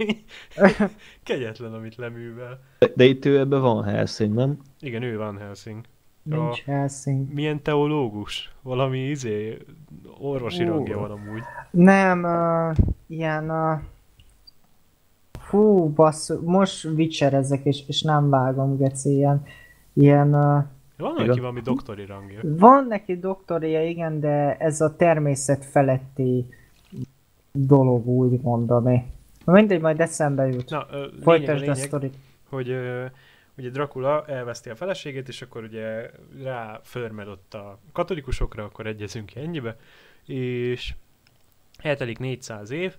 kegyetlen, 1.23 1.73
amit 1.73 1.95
leművel. 1.95 2.59
De, 2.79 2.91
de 2.95 3.03
itt 3.03 3.25
ő 3.25 3.39
ebben 3.39 3.61
van 3.61 3.83
Helsing, 3.83 4.33
nem? 4.33 4.57
Igen, 4.79 5.01
ő 5.01 5.17
Van 5.17 5.37
Helsing. 5.37 5.85
Nincs 6.23 6.63
Helsing. 6.63 7.33
Milyen 7.33 7.61
teológus? 7.61 8.51
Valami 8.61 8.99
izé, 8.99 9.57
orvosi 10.19 10.63
Ú. 10.63 10.67
rangja 10.67 10.99
van 10.99 11.11
amúgy. 11.11 11.41
Nem, 11.71 12.23
uh, 12.23 12.75
ilyen... 13.07 13.49
Uh, 13.49 13.79
fú, 15.39 15.89
basszus, 15.89 16.37
most 16.43 16.81
vicserezek, 16.81 17.65
és, 17.65 17.83
és 17.87 18.01
nem 18.01 18.29
vágom, 18.29 18.77
geci, 18.77 19.09
ilyen... 19.09 19.45
ilyen 19.97 20.31
Van 20.97 21.13
Igen. 21.15 21.27
neki 21.27 21.39
valami 21.39 21.61
doktori 21.61 22.05
rangja. 22.05 22.39
van 22.43 22.85
neki 22.87 23.19
doktoria, 23.19 23.83
igen, 23.83 24.19
de 24.19 24.57
ez 24.57 24.81
a 24.81 24.95
természet 24.95 25.65
feletti 25.65 26.45
dolog, 27.51 28.07
úgy 28.07 28.41
mondani. 28.41 29.11
Mindegy, 29.45 29.81
majd 29.81 29.99
eszembe 29.99 30.47
jut. 30.47 30.69
Na, 30.69 30.87
ö, 30.91 30.95
lényeg, 30.95 31.13
a 31.19 31.21
Folytasd 31.21 31.57
a 31.57 31.59
lényeg, 31.59 31.75
sztorit. 31.75 32.15
hogy 32.49 32.69
ö, 32.69 33.05
ugye 33.57 33.69
Dracula 33.69 34.25
elveszti 34.25 34.69
a 34.69 34.75
feleségét, 34.75 35.27
és 35.27 35.41
akkor 35.41 35.63
ugye 35.63 36.09
rá 36.43 36.79
förmed 36.83 37.27
ott 37.27 37.53
a 37.53 37.77
katolikusokra, 37.91 38.63
akkor 38.63 38.87
egyezünk 38.87 39.25
ki 39.25 39.39
ennyibe, 39.39 39.75
és 40.25 40.93
eltelik 41.77 42.19
400 42.19 42.71
év, 42.71 42.95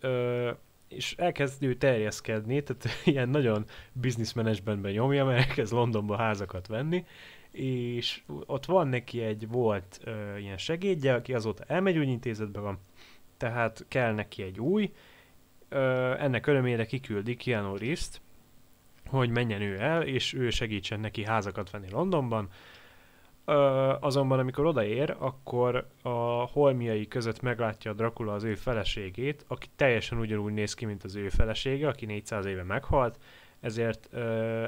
ö, 0.00 0.50
és 0.94 1.14
elkezd 1.18 1.62
ő 1.62 1.74
terjeszkedni, 1.74 2.62
tehát 2.62 2.88
ilyen 3.04 3.28
nagyon 3.28 3.64
business 3.92 4.32
managementben 4.32 4.92
nyomja, 4.92 5.24
mert 5.24 5.48
elkezd 5.48 5.72
Londonba 5.72 6.16
házakat 6.16 6.66
venni, 6.66 7.04
és 7.50 8.22
ott 8.46 8.64
van 8.64 8.88
neki 8.88 9.20
egy 9.20 9.48
volt 9.48 10.00
ö, 10.04 10.36
ilyen 10.36 10.58
segédje, 10.58 11.14
aki 11.14 11.34
azóta 11.34 11.64
elmegyógyintézetben 11.66 12.62
van, 12.62 12.78
tehát 13.36 13.84
kell 13.88 14.12
neki 14.12 14.42
egy 14.42 14.60
új, 14.60 14.92
ö, 15.68 16.14
ennek 16.18 16.46
örömére 16.46 16.84
kiküldi 16.84 17.36
Keanu 17.36 17.76
Reeves-t, 17.76 18.20
hogy 19.06 19.30
menjen 19.30 19.60
ő 19.60 19.80
el, 19.80 20.02
és 20.02 20.32
ő 20.32 20.50
segítsen 20.50 21.00
neki 21.00 21.24
házakat 21.24 21.70
venni 21.70 21.90
Londonban. 21.90 22.48
Azonban 24.00 24.38
amikor 24.38 24.66
odaér, 24.66 25.16
akkor 25.18 25.86
a 26.02 26.08
holmiai 26.52 27.08
között 27.08 27.40
meglátja 27.40 27.90
a 27.90 27.94
Dracula 27.94 28.32
az 28.32 28.44
ő 28.44 28.54
feleségét, 28.54 29.44
aki 29.48 29.66
teljesen 29.76 30.18
ugyanúgy 30.18 30.52
néz 30.52 30.74
ki, 30.74 30.84
mint 30.84 31.04
az 31.04 31.16
ő 31.16 31.28
felesége, 31.28 31.88
aki 31.88 32.06
400 32.06 32.46
éve 32.46 32.62
meghalt, 32.62 33.18
ezért 33.60 34.14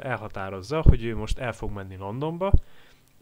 elhatározza, 0.02 0.82
hogy 0.82 1.04
ő 1.04 1.16
most 1.16 1.38
el 1.38 1.52
fog 1.52 1.70
menni 1.70 1.96
Londonba, 1.96 2.52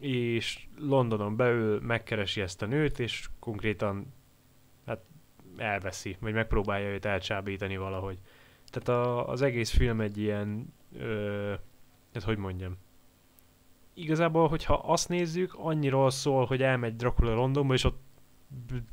és 0.01 0.67
Londonon 0.79 1.37
belül 1.37 1.81
megkeresi 1.81 2.41
ezt 2.41 2.63
a 2.63 2.67
nőt, 2.67 2.99
és 2.99 3.29
konkrétan 3.39 4.13
hát 4.87 5.01
elveszi, 5.57 6.17
vagy 6.21 6.33
megpróbálja 6.33 6.89
őt 6.89 7.05
elcsábítani 7.05 7.77
valahogy. 7.77 8.19
Tehát 8.71 8.89
a, 9.01 9.29
az 9.29 9.43
egész 9.43 9.71
film 9.71 10.01
egy 10.01 10.19
ilyen, 10.19 10.75
ö, 10.99 11.53
hát 12.15 12.23
hogy 12.23 12.39
mondjam, 12.39 12.77
igazából, 13.95 14.49
hogyha 14.49 14.75
azt 14.75 15.09
nézzük, 15.09 15.55
annyiról 15.55 16.11
szól, 16.11 16.45
hogy 16.45 16.62
elmegy 16.62 16.97
Dracula 16.97 17.35
Londonba, 17.35 17.75
és 17.75 17.85
ott 17.85 18.03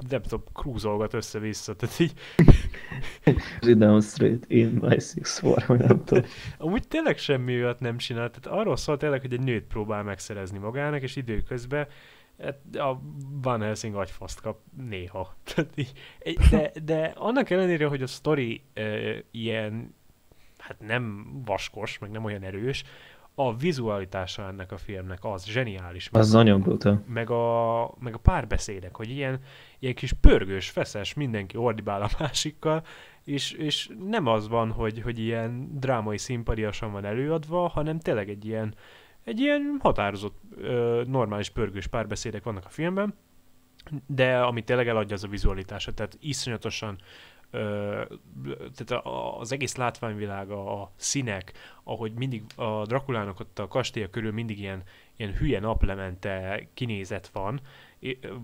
nem 0.10 0.22
tudom, 0.22 0.44
krúzolgat 0.54 1.14
össze-vissza, 1.14 1.76
tehát 1.76 2.00
így, 2.00 2.14
down 3.78 4.02
straight 4.02 4.52
in 4.52 4.80
my 4.82 5.00
six 5.00 5.40
vagy 5.40 5.80
nem 5.80 6.04
tudom. 6.04 6.24
amúgy 6.58 6.88
tényleg 6.88 7.18
semmi 7.18 7.54
olyat 7.54 7.80
nem 7.80 7.98
csinál, 7.98 8.30
tehát 8.30 8.60
arról 8.60 8.76
szól 8.78 8.98
tényleg, 8.98 9.22
hogy 9.22 9.34
egy 9.34 9.44
nőt 9.44 9.64
próbál 9.64 10.04
megszerezni 10.04 10.58
magának, 10.58 11.02
és 11.02 11.16
időközben 11.16 11.88
hát 12.42 12.60
a 12.76 13.02
Van 13.42 13.62
Helsing 13.62 13.96
agyfaszt 13.96 14.42
kap 14.42 14.60
néha. 14.88 15.36
De, 16.52 16.72
de 16.84 17.14
annak 17.16 17.50
ellenére, 17.50 17.88
hogy 17.88 18.02
a 18.02 18.08
sztori 18.08 18.64
e, 18.74 18.84
ilyen, 19.32 19.96
hát 20.58 20.80
nem 20.80 21.26
vaskos, 21.46 21.98
meg 21.98 22.12
nem 22.12 22.24
olyan 22.24 22.44
erős, 22.44 22.84
a 23.48 23.56
vizualitása 23.56 24.48
ennek 24.48 24.72
a 24.72 24.78
filmnek 24.78 25.20
az 25.22 25.46
zseniális. 25.46 26.10
meg 26.10 26.22
Az 26.22 26.32
nagyon 26.32 26.62
brutal. 26.62 27.04
meg 27.08 27.30
a, 27.30 27.94
meg 28.00 28.14
a 28.14 28.18
párbeszédek, 28.18 28.96
hogy 28.96 29.10
ilyen, 29.10 29.40
ilyen 29.80 29.94
kis 29.94 30.14
pörgős, 30.14 30.70
feszes, 30.70 31.14
mindenki 31.14 31.58
ordibál 31.58 32.02
a 32.02 32.10
másikkal, 32.20 32.84
és, 33.24 33.52
és 33.52 33.90
nem 34.08 34.28
az 34.28 34.48
van, 34.48 34.72
hogy, 34.72 35.02
hogy 35.02 35.20
ilyen 35.20 35.80
drámai 35.80 36.18
szimpariasan 36.18 36.92
van 36.92 37.06
előadva, 37.06 37.68
hanem 37.68 38.00
tényleg 38.00 38.30
egy 38.30 38.46
ilyen, 38.46 38.76
egy 39.24 39.40
ilyen 39.40 39.78
határozott, 39.80 40.40
ö, 40.58 41.04
normális 41.08 41.50
pörgős 41.50 41.88
párbeszédek 41.88 42.44
vannak 42.44 42.66
a 42.66 42.70
filmben, 42.70 43.14
de 44.08 44.40
ami 44.40 44.64
tényleg 44.64 44.88
eladja 44.88 45.16
az 45.16 45.24
a 45.24 45.28
vizualitása, 45.28 45.94
tehát 45.94 46.18
iszonyatosan 46.20 46.98
tehát 48.76 49.06
az 49.40 49.52
egész 49.52 49.76
látványvilága, 49.76 50.82
a 50.82 50.92
színek, 50.96 51.54
ahogy 51.84 52.14
mindig 52.14 52.44
a 52.56 52.86
Drakulának 52.86 53.40
ott 53.40 53.60
a 53.60 53.68
kastélya 53.68 54.10
körül 54.10 54.32
mindig 54.32 54.60
ilyen, 54.60 54.84
ilyen 55.16 55.34
hülye 55.34 55.60
naplemente 55.60 56.68
kinézet 56.74 57.28
van, 57.28 57.62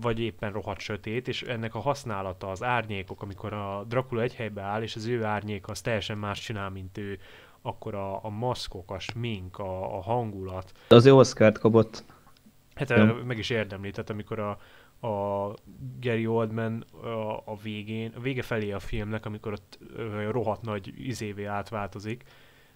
vagy 0.00 0.20
éppen 0.20 0.52
rohadt 0.52 0.80
sötét, 0.80 1.28
és 1.28 1.42
ennek 1.42 1.74
a 1.74 1.80
használata, 1.80 2.50
az 2.50 2.62
árnyékok, 2.62 3.22
amikor 3.22 3.52
a 3.52 3.84
Dracula 3.88 4.22
egy 4.22 4.34
helybe 4.34 4.62
áll, 4.62 4.82
és 4.82 4.96
az 4.96 5.06
ő 5.06 5.24
árnyék 5.24 5.68
az 5.68 5.80
teljesen 5.80 6.18
más 6.18 6.40
csinál, 6.40 6.70
mint 6.70 6.98
ő, 6.98 7.18
akkor 7.62 7.94
a, 7.94 8.24
a 8.24 8.28
maszkok, 8.28 8.90
a 8.90 8.98
smink, 8.98 9.58
a, 9.58 9.96
a 9.96 10.02
hangulat, 10.02 10.72
De 10.88 10.94
azért 10.94 11.14
Oscar-t 11.14 11.58
kapott. 11.58 12.04
Hát 12.74 12.90
ja. 12.90 13.20
meg 13.24 13.38
is 13.38 13.50
érdemli, 13.50 13.90
tehát 13.90 14.10
amikor 14.10 14.38
a, 14.38 14.58
a 15.00 15.48
Gary 16.00 16.26
Oldman 16.26 16.84
a, 17.02 17.36
a 17.44 17.56
végén, 17.62 18.12
a 18.16 18.20
vége 18.20 18.42
felé 18.42 18.72
a 18.72 18.78
filmnek, 18.78 19.26
amikor 19.26 19.52
ott 19.52 19.78
rohadt 20.30 20.62
nagy 20.62 20.92
izévé 20.96 21.44
átváltozik, 21.44 22.24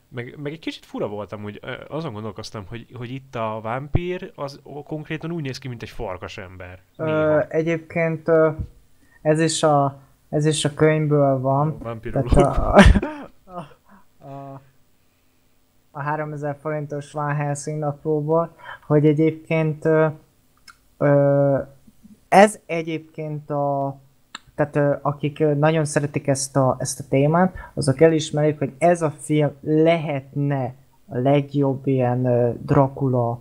meg, 0.08 0.38
meg 0.42 0.52
egy 0.52 0.58
kicsit 0.58 0.84
fura 0.84 1.08
voltam, 1.08 1.42
hogy 1.42 1.60
azon 1.88 2.12
gondolkoztam, 2.12 2.64
hogy, 2.66 2.86
hogy 2.94 3.10
itt 3.10 3.34
a 3.34 3.60
vámpír 3.62 4.32
az 4.34 4.60
konkrétan 4.84 5.32
úgy 5.32 5.42
néz 5.42 5.58
ki, 5.58 5.68
mint 5.68 5.82
egy 5.82 5.88
farkas 5.88 6.38
ember. 6.38 6.80
Ö, 6.96 7.40
egyébként 7.48 8.30
ez 9.22 9.40
is 9.40 9.62
a 9.62 10.00
ez 10.28 10.46
is 10.46 10.64
a 10.64 10.74
könyvből 10.74 11.40
van. 11.40 11.78
Tehát 11.78 11.82
Vámpirológ. 11.82 12.36
a, 12.36 12.76
a, 13.44 13.68
a, 14.28 14.60
a 15.90 16.00
3000 16.00 16.56
forintos 16.60 17.12
Van 17.12 17.34
Helsing 17.34 17.78
naplóból, 17.78 18.56
hogy 18.86 19.06
egyébként 19.06 19.84
ö, 19.84 20.06
ö, 20.98 21.58
ez 22.32 22.58
egyébként 22.66 23.50
a 23.50 23.96
tehát 24.54 24.98
akik 25.02 25.44
nagyon 25.58 25.84
szeretik 25.84 26.26
ezt 26.26 26.56
a, 26.56 26.76
ezt 26.78 27.00
a 27.00 27.04
témát, 27.08 27.54
azok 27.74 28.00
elismerik, 28.00 28.58
hogy 28.58 28.72
ez 28.78 29.02
a 29.02 29.10
film 29.10 29.50
lehetne 29.60 30.74
a 31.06 31.18
legjobb 31.18 31.86
ilyen 31.86 32.22
Dracula 32.66 33.40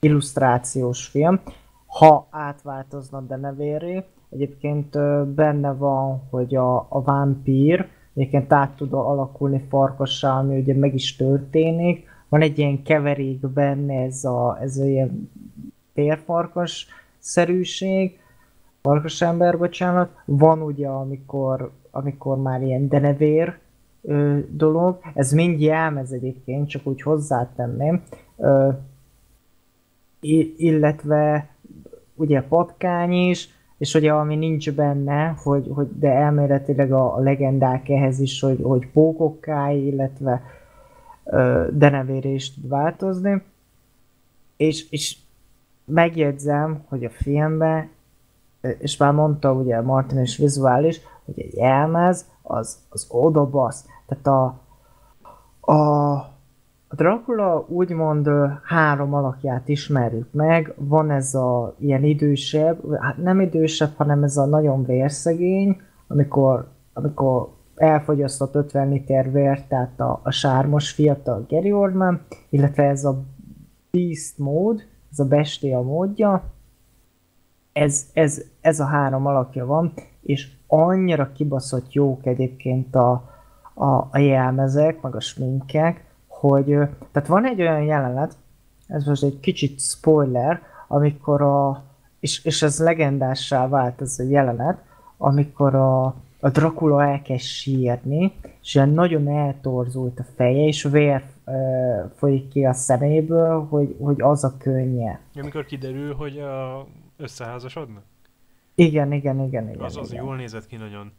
illusztrációs 0.00 1.06
film, 1.06 1.40
ha 1.86 2.26
átváltozna 2.30 3.20
Denevéré. 3.20 4.04
Egyébként 4.30 4.98
benne 5.34 5.72
van, 5.72 6.22
hogy 6.30 6.54
a, 6.54 6.76
a 6.88 7.02
vámpír 7.02 7.88
egyébként 8.14 8.52
át 8.52 8.76
tud 8.76 8.92
alakulni 8.92 9.64
farkassá, 9.68 10.38
ami 10.38 10.58
ugye 10.58 10.74
meg 10.74 10.94
is 10.94 11.16
történik. 11.16 12.06
Van 12.28 12.40
egy 12.40 12.58
ilyen 12.58 12.82
keverék 12.82 13.48
benne, 13.48 14.02
ez 14.02 14.24
a, 14.24 14.58
ez 14.60 14.76
a 14.76 14.84
ilyen 14.84 15.30
térfarkas 15.94 16.88
szerűség, 17.24 18.18
farkas 18.82 19.22
ember, 19.22 19.58
bocsánat. 19.58 20.10
Van 20.24 20.62
ugye, 20.62 20.88
amikor, 20.88 21.70
amikor 21.90 22.36
már 22.42 22.62
ilyen 22.62 22.88
denevér 22.88 23.58
ö, 24.02 24.38
dolog. 24.50 24.98
Ez 25.14 25.32
mind 25.32 25.60
jelmez 25.60 26.12
egyébként, 26.12 26.68
csak 26.68 26.86
úgy 26.86 27.02
hozzátenném. 27.02 28.02
ö, 28.36 28.68
illetve 30.56 31.48
ugye 32.14 32.42
patkány 32.42 33.12
is, 33.12 33.48
és 33.78 33.94
ugye 33.94 34.12
ami 34.12 34.36
nincs 34.36 34.72
benne, 34.72 35.34
hogy, 35.42 35.70
hogy 35.74 35.98
de 35.98 36.10
elméletileg 36.10 36.92
a, 36.92 37.16
a 37.16 37.18
legendák 37.18 37.88
ehhez 37.88 38.20
is, 38.20 38.40
hogy, 38.40 38.60
hogy 38.62 38.86
pókokká, 38.92 39.70
illetve 39.72 40.42
ö, 41.24 41.66
denevére 41.72 42.28
is 42.28 42.54
tud 42.54 42.68
változni. 42.68 43.42
És, 44.56 44.90
és 44.90 45.16
megjegyzem, 45.84 46.84
hogy 46.88 47.04
a 47.04 47.10
filmben, 47.10 47.90
és 48.78 48.96
már 48.96 49.12
mondta 49.12 49.52
ugye 49.52 49.80
Martin 49.80 50.20
is 50.20 50.36
vizuális, 50.36 51.00
hogy 51.24 51.40
egy 51.40 51.54
jelmez 51.54 52.26
az, 52.42 52.78
az 52.88 53.06
oda 53.08 53.50
basz. 53.50 53.86
Tehát 54.06 54.26
a, 54.26 54.62
a 55.72 56.32
a 56.94 56.96
Dracula 56.96 57.64
úgymond 57.68 58.30
három 58.62 59.14
alakját 59.14 59.68
ismerjük 59.68 60.32
meg, 60.32 60.74
van 60.76 61.10
ez 61.10 61.34
a 61.34 61.74
ilyen 61.78 62.04
idősebb, 62.04 62.96
hát 63.00 63.16
nem 63.16 63.40
idősebb, 63.40 63.90
hanem 63.96 64.22
ez 64.22 64.36
a 64.36 64.44
nagyon 64.46 64.84
vérszegény, 64.84 65.80
amikor, 66.06 66.68
amikor 66.92 67.48
elfogyasztott 67.76 68.54
50 68.54 68.88
liter 68.88 69.32
vért, 69.32 69.68
tehát 69.68 70.00
a, 70.00 70.20
a 70.22 70.30
sármos 70.30 70.90
fiatal 70.90 71.46
Gary 71.48 71.72
Oldman, 71.72 72.20
illetve 72.50 72.82
ez 72.82 73.04
a 73.04 73.22
Beast 73.90 74.38
mód, 74.38 74.82
ez 75.14 75.20
a 75.20 75.28
bestia 75.28 75.80
módja, 75.80 76.42
ez, 77.72 78.06
ez, 78.12 78.42
ez 78.60 78.80
a 78.80 78.84
három 78.84 79.26
alakja 79.26 79.66
van, 79.66 79.92
és 80.22 80.50
annyira 80.66 81.32
kibaszott 81.32 81.92
jók 81.92 82.26
egyébként 82.26 82.94
a, 82.94 83.10
a, 83.74 84.08
a 84.10 84.18
jelmezek, 84.18 85.00
meg 85.00 85.14
a 85.14 85.20
sminkek, 85.20 86.04
hogy 86.26 86.64
tehát 87.12 87.28
van 87.28 87.46
egy 87.46 87.60
olyan 87.60 87.82
jelenet, 87.82 88.36
ez 88.86 89.04
most 89.04 89.22
egy 89.22 89.40
kicsit 89.40 89.80
spoiler, 89.80 90.62
amikor 90.88 91.42
a, 91.42 91.82
és, 92.20 92.44
és 92.44 92.62
ez 92.62 92.78
legendássá 92.78 93.68
vált 93.68 94.00
ez 94.00 94.18
a 94.18 94.22
jelenet, 94.22 94.78
amikor 95.16 95.74
a, 95.74 96.04
a 96.40 96.48
Dracula 96.52 97.04
elkezd 97.04 97.40
sírni, 97.40 98.32
és 98.62 98.74
ilyen 98.74 98.88
nagyon 98.88 99.28
eltorzult 99.28 100.18
a 100.18 100.24
feje, 100.36 100.66
és 100.66 100.82
vér 100.82 101.22
folyik 102.14 102.48
ki 102.48 102.64
a 102.64 102.72
szeméből, 102.72 103.66
hogy, 103.66 103.96
hogy 104.00 104.22
az 104.22 104.44
a 104.44 104.56
könnye. 104.58 105.20
Amikor 105.34 105.64
kiderül, 105.64 106.14
hogy 106.14 106.38
a 106.38 106.86
összeházasodnak? 107.16 108.02
Igen, 108.74 109.12
igen, 109.12 109.40
igen, 109.40 109.68
igen. 109.68 109.84
Az, 109.84 109.96
az 109.96 110.12
igen. 110.12 110.24
jól 110.24 110.36
nézett 110.36 110.66
ki 110.66 110.76
nagyon. 110.76 111.12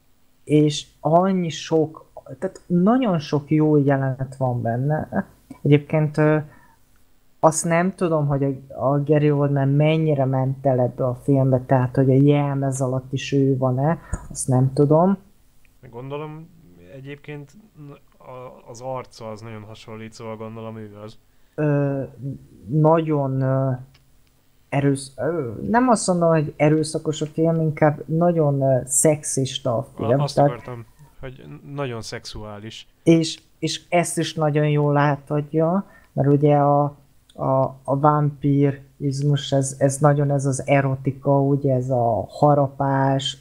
És 0.44 0.88
annyi 1.00 1.50
sok 1.50 2.06
tehát 2.40 2.62
nagyon 2.68 3.20
sok 3.20 3.50
jó 3.50 3.78
jelenet 3.78 4.36
van 4.38 4.62
benne. 4.62 5.28
Egyébként 5.62 6.22
azt 7.40 7.66
nem 7.66 7.92
tudom, 7.92 8.28
hogy 8.28 8.44
a, 8.44 8.86
a 8.90 9.04
Gary 9.04 9.32
Oldman 9.32 9.68
mennyire 9.68 10.26
ment 10.26 10.66
el 10.66 10.80
ebbe 10.80 11.06
a 11.06 11.16
filmbe, 11.16 11.64
tehát 11.66 11.96
hogy 11.96 12.10
a 12.10 12.14
jelmez 12.14 12.82
alatt 12.82 13.14
is 13.14 13.32
ő 13.32 13.58
van-e, 13.58 14.00
azt 14.30 14.48
nem 14.48 14.74
tudom. 14.74 15.18
Gondolom 15.90 16.50
egyébként 16.96 17.52
az 18.68 18.82
arca 18.82 19.30
az 19.30 19.42
nagyon 19.42 19.64
hasonlít, 19.64 20.14
szóval 20.14 20.36
gondolom 20.36 20.78
ő 20.78 20.98
az. 21.04 21.18
Ö, 21.56 22.04
nagyon 22.68 23.42
ö, 23.42 23.72
erősz... 24.70 25.14
Ö, 25.18 25.52
nem 25.70 25.90
azt 25.90 26.08
mondom, 26.08 26.30
hogy 26.30 26.54
erőszakos 26.58 27.22
a 27.22 27.26
film, 27.26 27.62
inkább 27.62 28.08
nagyon 28.08 28.62
ö, 28.62 28.82
szexista 28.86 29.78
a 29.78 29.88
film. 29.96 30.20
Azt 30.20 30.36
tehát, 30.36 30.50
akartam 30.50 30.86
hogy 31.26 31.44
nagyon 31.74 32.02
szexuális. 32.02 32.88
És, 33.04 33.40
és 33.60 33.82
ezt 33.90 34.18
is 34.18 34.34
nagyon 34.34 34.70
jól 34.70 34.98
átadja, 34.98 35.86
mert 36.14 36.28
ugye 36.28 36.56
a, 36.56 36.84
a, 37.34 37.62
a 37.84 38.00
vampirizmus, 38.00 39.52
ez, 39.52 39.76
ez 39.78 39.98
nagyon 39.98 40.32
ez 40.32 40.46
az 40.46 40.68
erotika, 40.68 41.42
ugye 41.42 41.74
ez 41.74 41.90
a 41.90 42.26
harapás, 42.30 43.38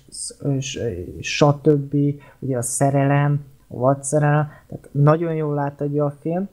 stb., 1.21 1.97
ugye 2.39 2.57
a 2.57 2.63
szerelem, 2.63 3.45
vadszerelem, 3.79 4.49
tehát 4.67 4.89
nagyon 4.91 5.35
jól 5.35 5.59
átadja 5.59 6.05
a 6.05 6.17
film. 6.21 6.49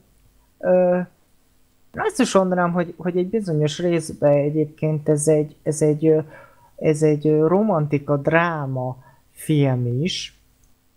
Ö, 0.59 0.99
azt 1.93 2.19
is 2.19 2.33
mondanám, 2.33 2.71
hogy, 2.71 2.93
hogy 2.97 3.17
egy 3.17 3.29
bizonyos 3.29 3.79
részben 3.79 4.31
egyébként 4.31 5.09
ez 5.09 5.27
egy, 5.27 5.55
ez 5.63 5.81
egy, 5.81 6.23
ez 6.75 7.01
egy 7.01 7.39
romantika, 7.39 8.17
dráma 8.17 8.97
film 9.31 10.01
is, 10.01 10.39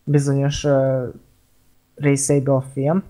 bizonyos 0.05 0.64
uh, 0.64 1.14
részeibe 1.94 2.55
a 2.55 2.60
film. 2.60 3.02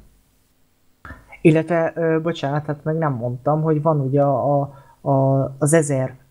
Illetve, 1.41 1.93
uh, 1.97 2.23
bocsánat, 2.23 2.67
hát 2.67 2.85
meg 2.85 2.99
nem 2.99 3.13
mondtam, 3.13 3.63
hogy 3.63 3.83
van 3.83 4.01
ugye 4.01 4.23
a, 4.23 4.61
a, 5.01 5.43
az 5.59 5.77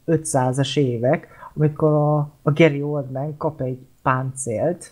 1500-as 0.08 0.78
évek, 0.78 1.28
amikor 1.54 1.92
a, 1.92 2.18
a 2.42 2.52
Gary 2.52 2.82
Oldman 2.82 3.38
kap 3.38 3.62
egy 3.62 3.88
páncélt, 4.02 4.92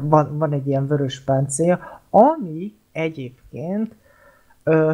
van, 0.00 0.38
van 0.38 0.52
egy 0.52 0.66
ilyen 0.66 0.86
vörös 0.86 1.20
páncél, 1.20 2.00
ami 2.10 2.74
egyébként 2.92 3.94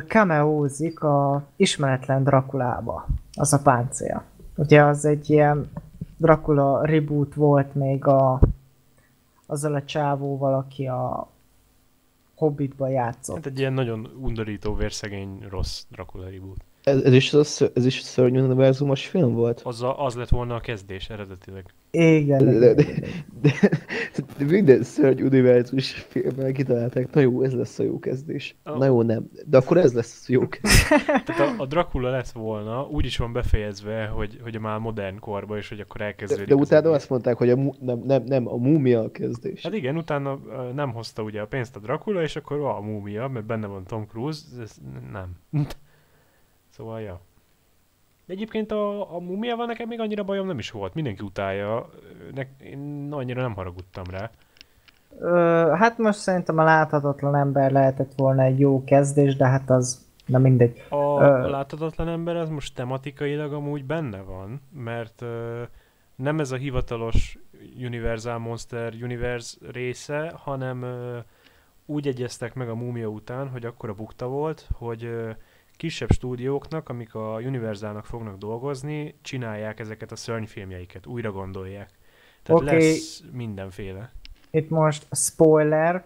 cameózik 0.06 1.02
a 1.02 1.42
ismeretlen 1.56 2.24
Drakulába, 2.24 3.06
az 3.32 3.52
a 3.52 3.59
páncél. 3.59 4.22
Ugye 4.56 4.82
az 4.82 5.05
egy 5.05 5.30
ilyen 5.30 5.70
Dracula 6.16 6.84
reboot 6.84 7.34
volt 7.34 7.74
még 7.74 8.06
a 8.06 8.40
azzal 9.47 9.74
a 9.74 9.84
csávóval, 9.84 10.55
aki 10.55 10.86
a 10.86 11.28
Hobbitba 12.34 12.88
játszott. 12.88 13.36
Hát 13.36 13.47
egy 13.47 13.59
ilyen 13.59 13.72
nagyon 13.72 14.10
undorító, 14.20 14.74
vérszegény, 14.74 15.47
rossz 15.48 15.84
Dracula 15.90 16.28
reboot. 16.28 16.64
Ez, 16.82 17.02
ez, 17.02 17.12
is, 17.12 17.32
az, 17.32 17.70
ez 17.74 17.86
is 17.86 18.01
szörnyű 18.01 18.40
univerzumos 18.40 19.07
film 19.07 19.35
volt? 19.35 19.61
Az, 19.65 19.82
a, 19.82 20.05
az 20.05 20.15
lett 20.15 20.28
volna 20.28 20.55
a 20.55 20.61
kezdés 20.61 21.09
eredetileg. 21.11 21.65
Igen. 21.90 22.44
De, 22.44 22.59
de, 22.59 22.74
de, 22.74 22.85
de, 23.40 23.52
de 24.39 24.44
minden 24.44 24.82
szörny 24.82 25.23
univerzumos 25.23 25.93
filmmel 25.93 26.52
kitalálták, 26.52 27.15
na 27.15 27.20
jó, 27.20 27.43
ez 27.43 27.55
lesz 27.55 27.78
a 27.78 27.82
jó 27.82 27.98
kezdés. 27.98 28.57
Oh. 28.65 28.78
Na 28.78 28.85
jó, 28.85 29.02
nem. 29.02 29.31
De 29.47 29.57
akkor 29.57 29.77
ez 29.77 29.93
lesz 29.93 30.24
a 30.28 30.32
jó 30.32 30.48
kezdés. 30.48 30.89
Tehát 31.24 31.59
a, 31.59 31.62
a 31.62 31.66
Dracula 31.66 32.11
lett 32.11 32.31
volna, 32.31 32.86
úgy 32.86 33.05
is 33.05 33.16
van 33.16 33.32
befejezve, 33.32 34.07
hogy, 34.07 34.40
hogy 34.43 34.61
már 34.61 34.78
modern 34.78 35.19
korba, 35.19 35.57
és 35.57 35.69
hogy 35.69 35.81
akkor 35.81 36.01
elkezdődik. 36.01 36.47
De, 36.47 36.55
de 36.55 36.61
utána 36.61 36.89
az 36.89 36.94
azt 36.94 37.11
mondták, 37.11 37.36
hogy 37.36 37.51
a, 37.51 37.57
nem, 37.81 38.02
nem, 38.05 38.23
nem, 38.23 38.48
a 38.48 38.57
múmia 38.57 39.01
a 39.01 39.11
kezdés. 39.11 39.62
Hát 39.62 39.74
igen, 39.74 39.97
utána 39.97 40.39
nem 40.74 40.93
hozta 40.93 41.23
ugye 41.23 41.40
a 41.40 41.47
pénzt 41.47 41.77
a 41.77 41.81
Dracula, 41.81 42.23
és 42.23 42.36
akkor 42.36 42.61
a 42.61 42.81
múmia, 42.81 43.28
mert 43.28 43.47
benne 43.47 43.66
van 43.66 43.85
Tom 43.85 44.07
Cruise, 44.07 44.40
ez 44.61 44.77
nem. 45.12 45.36
Szóval, 46.81 47.01
ja. 47.01 47.20
De 48.27 48.32
egyébként 48.32 48.73
a, 48.73 49.15
a 49.15 49.19
mumiával 49.19 49.66
nekem 49.66 49.89
még 49.89 50.01
annyira 50.01 50.23
bajom 50.23 50.47
nem 50.47 50.59
is 50.59 50.70
volt. 50.70 50.94
Mindenki 50.94 51.23
utálja. 51.23 51.89
Ne, 52.35 52.43
én 52.65 53.09
annyira 53.11 53.40
nem 53.40 53.55
haragudtam 53.55 54.05
rá. 54.11 54.31
Ö, 55.19 55.73
hát 55.78 55.98
most 55.98 56.19
szerintem 56.19 56.59
a 56.59 56.65
láthatatlan 56.65 57.36
ember 57.36 57.70
lehetett 57.70 58.12
volna 58.16 58.43
egy 58.43 58.59
jó 58.59 58.85
kezdés, 58.85 59.36
de 59.36 59.47
hát 59.47 59.70
az 59.70 60.09
Na 60.27 60.39
mindegy. 60.39 60.82
A 60.89 61.23
Ö... 61.23 61.51
láthatatlan 61.51 62.09
ember 62.09 62.36
az 62.36 62.48
most 62.48 62.74
tematikailag 62.74 63.52
amúgy 63.52 63.85
benne 63.85 64.20
van, 64.20 64.61
mert 64.73 65.23
ö, 65.23 65.62
nem 66.15 66.40
ez 66.40 66.51
a 66.51 66.57
hivatalos 66.57 67.39
Universal 67.81 68.39
Monster 68.39 68.94
Universe 69.02 69.57
része, 69.73 70.32
hanem 70.36 70.82
ö, 70.82 71.19
úgy 71.86 72.07
egyeztek 72.07 72.55
meg 72.55 72.69
a 72.69 72.74
múmia 72.74 73.07
után, 73.07 73.48
hogy 73.48 73.65
akkor 73.65 73.89
a 73.89 73.94
bukta 73.94 74.27
volt, 74.27 74.69
hogy 74.73 75.05
ö, 75.05 75.31
kisebb 75.81 76.11
stúdióknak, 76.11 76.89
amik 76.89 77.15
a 77.15 77.40
Universalnak 77.44 78.05
fognak 78.05 78.39
dolgozni, 78.39 79.15
csinálják 79.23 79.81
ezeket 79.81 80.12
a 80.12 80.16
szörnyfilmjeiket, 80.16 81.07
újra 81.07 81.32
gondolják. 81.32 81.90
Tehát 82.43 82.62
okay. 82.62 82.74
lesz 82.74 83.23
mindenféle. 83.32 84.12
Itt 84.51 84.69
most 84.69 85.07
spoiler, 85.12 86.05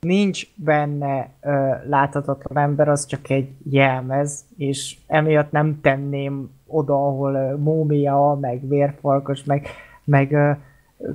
nincs 0.00 0.46
benne 0.54 1.30
ö, 1.40 1.74
láthatatlan 1.88 2.64
ember, 2.64 2.88
az 2.88 3.06
csak 3.06 3.30
egy 3.30 3.50
jelmez, 3.70 4.44
és 4.56 4.96
emiatt 5.06 5.50
nem 5.50 5.80
tenném 5.80 6.50
oda, 6.66 7.06
ahol 7.06 7.34
ö, 7.34 7.56
múmia, 7.56 8.38
meg 8.40 8.68
vérfalkos, 8.68 9.44
meg, 9.44 9.68
meg 10.04 10.32
ö, 10.32 10.52
ö, 10.98 11.10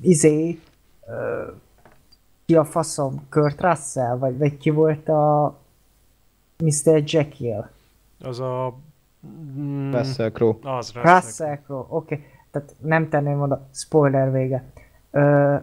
izé, 0.00 0.58
ö, 1.06 1.44
ki 2.48 2.56
a 2.56 2.64
faszom, 2.64 3.26
Kurt 3.28 3.60
Russell, 3.60 4.16
vagy, 4.16 4.38
vagy 4.38 4.56
ki 4.56 4.70
volt 4.70 5.08
a 5.08 5.54
Mr. 6.58 7.02
Jekyll? 7.06 7.68
Az 8.20 8.40
a... 8.40 8.74
Mm, 9.56 9.92
Russell 9.94 10.30
Crowe. 10.30 10.56
Az, 10.62 10.92
Russell, 10.92 11.20
Russell 11.20 11.58
Crowe, 11.64 11.86
oké. 11.88 12.14
Okay. 12.14 12.26
Tehát 12.50 12.74
nem 12.80 13.08
tenném 13.08 13.40
oda, 13.40 13.66
spoiler 13.72 14.32
vége. 14.32 14.64
Ö, 15.10 15.56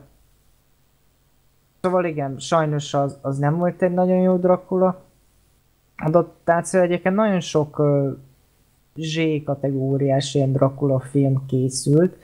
szóval 1.81 2.05
igen, 2.05 2.39
sajnos 2.39 2.93
az, 2.93 3.17
az 3.21 3.37
nem 3.37 3.57
volt 3.57 3.81
egy 3.81 3.93
nagyon 3.93 4.17
jó 4.17 4.35
Dracula 4.35 5.01
adaptáció. 5.97 6.81
Egyébként 6.81 7.15
nagyon 7.15 7.39
sok 7.39 7.79
ö, 7.79 8.11
Z 8.95 9.17
kategóriás 9.45 10.33
ilyen 10.33 10.51
Dracula 10.51 10.99
film 10.99 11.45
készült. 11.45 12.17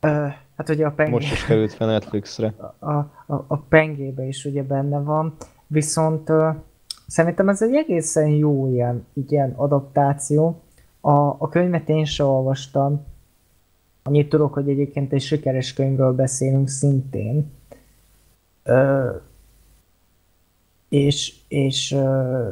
Ö, 0.00 0.26
Hát 0.56 0.68
ugye 0.68 0.86
a 0.86 0.90
pengé... 0.90 1.10
Most 1.10 1.32
is 1.32 1.44
került 1.44 1.72
fel 1.72 1.86
Netflixre. 1.86 2.54
A, 2.78 2.92
a, 2.92 3.44
a 3.46 3.56
pengébe 3.56 4.24
is 4.24 4.44
ugye 4.44 4.62
benne 4.62 4.98
van. 4.98 5.36
viszont 5.66 6.28
ö, 6.28 6.50
szerintem 7.06 7.48
ez 7.48 7.62
egy 7.62 7.74
egészen 7.74 8.28
jó 8.28 8.72
ilyen, 8.72 9.06
ilyen 9.28 9.52
adaptáció. 9.56 10.60
A, 11.00 11.10
a 11.18 11.48
könyvet 11.48 11.88
én 11.88 12.04
sem 12.04 12.26
olvastam, 12.26 13.04
annyit 14.02 14.28
tudok, 14.28 14.54
hogy 14.54 14.68
egyébként 14.68 15.12
egy 15.12 15.22
sikeres 15.22 15.72
könyvről 15.72 16.12
beszélünk 16.12 16.68
szintén. 16.68 17.52
Ö, 18.62 19.10
és 20.88 21.34
és 21.48 21.92
ö, 21.92 22.48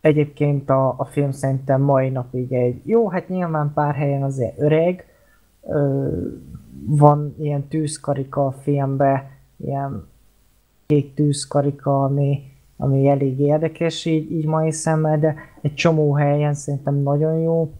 egyébként 0.00 0.70
a, 0.70 0.94
a 0.96 1.04
film 1.04 1.30
szerintem 1.30 1.80
mai 1.82 2.08
napig 2.08 2.52
egy 2.52 2.80
jó, 2.84 3.08
hát 3.08 3.28
nyilván 3.28 3.72
pár 3.74 3.94
helyen 3.94 4.22
azért 4.22 4.60
öreg, 4.60 5.04
ö, 5.62 6.08
van 6.84 7.34
ilyen 7.38 7.68
tűzkarika 7.68 8.46
a 8.46 8.52
filmbe, 8.52 9.30
ilyen 9.56 10.06
kék 10.86 11.14
tűzkarika, 11.14 12.04
ami, 12.04 12.42
ami 12.76 13.08
elég 13.08 13.40
érdekes 13.40 14.04
így, 14.04 14.32
így 14.32 14.46
mai 14.46 14.70
szemmel, 14.70 15.18
de 15.18 15.34
egy 15.62 15.74
csomó 15.74 16.14
helyen 16.14 16.54
szerintem 16.54 16.94
nagyon 16.94 17.38
jó. 17.38 17.72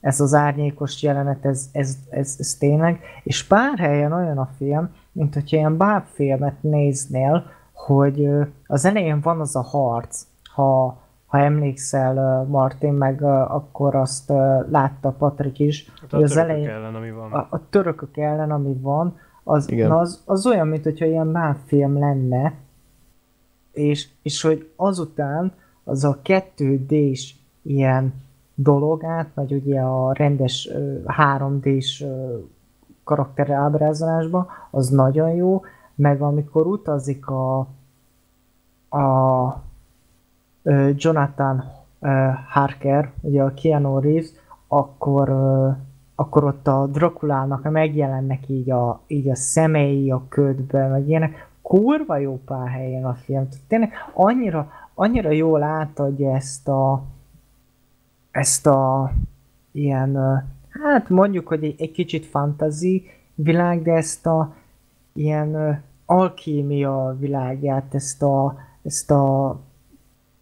Ez 0.00 0.20
az 0.20 0.34
árnyékos 0.34 1.02
jelenet, 1.02 1.44
ez, 1.44 1.68
ez, 1.72 1.96
ez, 2.10 2.36
ez 2.38 2.54
tényleg. 2.54 3.00
És 3.22 3.44
pár 3.44 3.78
helyen 3.78 4.12
olyan 4.12 4.38
a 4.38 4.50
film, 4.56 4.90
mint 5.12 5.34
hogyha 5.34 5.56
ilyen 5.56 5.76
bábfilmet 5.76 6.62
néznél, 6.62 7.44
hogy 7.72 8.28
az 8.66 8.84
elején 8.84 9.20
van 9.20 9.40
az 9.40 9.56
a 9.56 9.62
harc, 9.62 10.26
ha, 10.54 11.00
ha 11.28 11.38
emlékszel 11.38 12.44
Martin, 12.44 12.92
meg 12.92 13.22
akkor 13.22 13.94
azt 13.94 14.28
látta 14.70 15.10
Patrik 15.10 15.58
is, 15.58 15.92
Hát 16.00 16.12
a 16.12 16.16
az 16.18 16.36
elején, 16.36 16.68
ellen, 16.68 16.94
ami 16.94 17.10
van. 17.10 17.32
A, 17.32 17.46
a 17.50 17.68
törökök 17.70 18.16
ellen, 18.16 18.50
ami 18.50 18.74
van, 18.80 19.16
az, 19.44 19.66
na 19.66 19.98
az, 19.98 20.22
az 20.24 20.46
olyan, 20.46 20.66
mint 20.66 20.82
hogyha 20.82 21.06
ilyen 21.06 21.32
bábfilm 21.32 21.98
lenne, 21.98 22.54
és, 23.72 24.08
és 24.22 24.42
hogy 24.42 24.70
azután 24.76 25.52
az 25.84 26.04
a 26.04 26.18
2D-s 26.24 27.34
ilyen 27.62 28.14
dolog 28.54 29.04
átmegy 29.04 29.52
ugye 29.52 29.80
a 29.80 30.12
rendes 30.12 30.68
3D-s 31.06 32.04
karakter 33.04 33.50
ábrázolásba, 33.50 34.46
az 34.70 34.88
nagyon 34.88 35.30
jó, 35.30 35.62
meg 35.94 36.22
amikor 36.22 36.66
utazik 36.66 37.26
a, 37.26 37.58
a 38.88 39.66
Jonathan 40.96 41.64
Harker, 42.48 43.10
ugye 43.20 43.42
a 43.42 43.54
Keanu 43.54 44.00
Reeves, 44.00 44.28
akkor, 44.66 45.28
akkor 46.14 46.44
ott 46.44 46.66
a 46.66 46.86
Drakulának 46.86 47.70
megjelennek 47.70 48.48
így 48.48 48.70
a, 48.70 49.00
így 49.06 49.28
a 49.28 49.34
szemei 49.34 50.10
a 50.10 50.24
ködbe, 50.28 50.88
meg 50.88 51.08
ilyenek. 51.08 51.48
Kurva 51.62 52.16
jó 52.16 52.40
pár 52.44 52.68
helyen 52.68 53.04
a 53.04 53.14
film. 53.14 53.48
Tényleg 53.68 53.92
annyira, 54.12 54.70
annyira 54.94 55.30
jól 55.30 55.62
átadja 55.62 56.34
ezt 56.34 56.68
a 56.68 57.02
ezt 58.30 58.66
a 58.66 59.12
ilyen, 59.72 60.16
hát 60.68 61.08
mondjuk, 61.08 61.48
hogy 61.48 61.64
egy, 61.64 61.80
egy 61.80 61.90
kicsit 61.90 62.26
fantasy 62.26 63.10
világ, 63.34 63.82
de 63.82 63.92
ezt 63.92 64.26
a 64.26 64.54
ilyen 65.12 65.82
alkímia 66.06 67.16
világját, 67.18 67.94
ezt 67.94 68.22
a, 68.22 68.56
ezt 68.82 69.10
a 69.10 69.56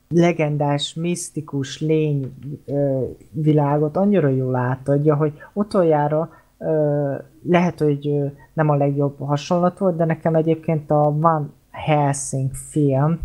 legendás, 0.08 0.94
misztikus 0.94 1.80
lény 1.80 2.34
ö, 2.66 3.04
világot 3.30 3.96
annyira 3.96 4.28
jól 4.28 4.56
átadja, 4.56 5.16
hogy 5.16 5.32
utoljára 5.52 6.30
ö, 6.58 7.14
lehet, 7.42 7.78
hogy 7.78 8.08
ö, 8.08 8.26
nem 8.52 8.68
a 8.68 8.76
legjobb 8.76 9.18
hasonlat 9.18 9.78
volt, 9.78 9.96
de 9.96 10.04
nekem 10.04 10.34
egyébként 10.34 10.90
a 10.90 11.18
Van 11.18 11.52
Helsing 11.70 12.54
film, 12.54 13.20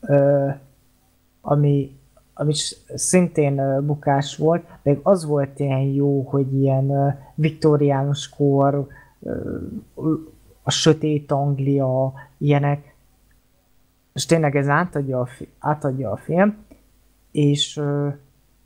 ö, 0.00 0.48
ami, 1.40 1.96
ami 2.34 2.52
szintén 2.94 3.86
bukás 3.86 4.36
volt, 4.36 4.64
de 4.82 4.98
az 5.02 5.24
volt 5.24 5.58
ilyen 5.58 5.80
jó, 5.80 6.20
hogy 6.20 6.54
ilyen 6.54 7.18
viktoriánus 7.34 8.28
kor, 8.28 8.86
a 10.62 10.70
sötét 10.70 11.32
Anglia, 11.32 12.12
ilyenek, 12.38 12.93
és 14.14 14.26
tényleg 14.26 14.56
ez 14.56 14.68
átadja 14.68 15.20
a, 15.20 15.28
átadja 15.58 16.10
a 16.10 16.16
film, 16.16 16.56
és 17.30 17.82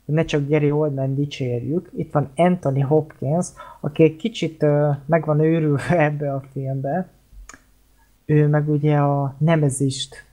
ne 0.04 0.24
csak 0.24 0.48
Gary 0.48 0.70
Oldman 0.70 1.14
dicsérjük, 1.14 1.90
itt 1.96 2.12
van 2.12 2.30
Anthony 2.36 2.84
Hopkins, 2.84 3.46
aki 3.80 4.02
egy 4.02 4.16
kicsit 4.16 4.64
meg 5.06 5.24
van 5.24 5.40
őrülve 5.40 5.98
ebbe 6.06 6.32
a 6.32 6.42
filmbe. 6.52 7.08
Ő 8.24 8.46
meg 8.46 8.68
ugye 8.68 8.96
a 8.96 9.34
Nemezist 9.38 10.24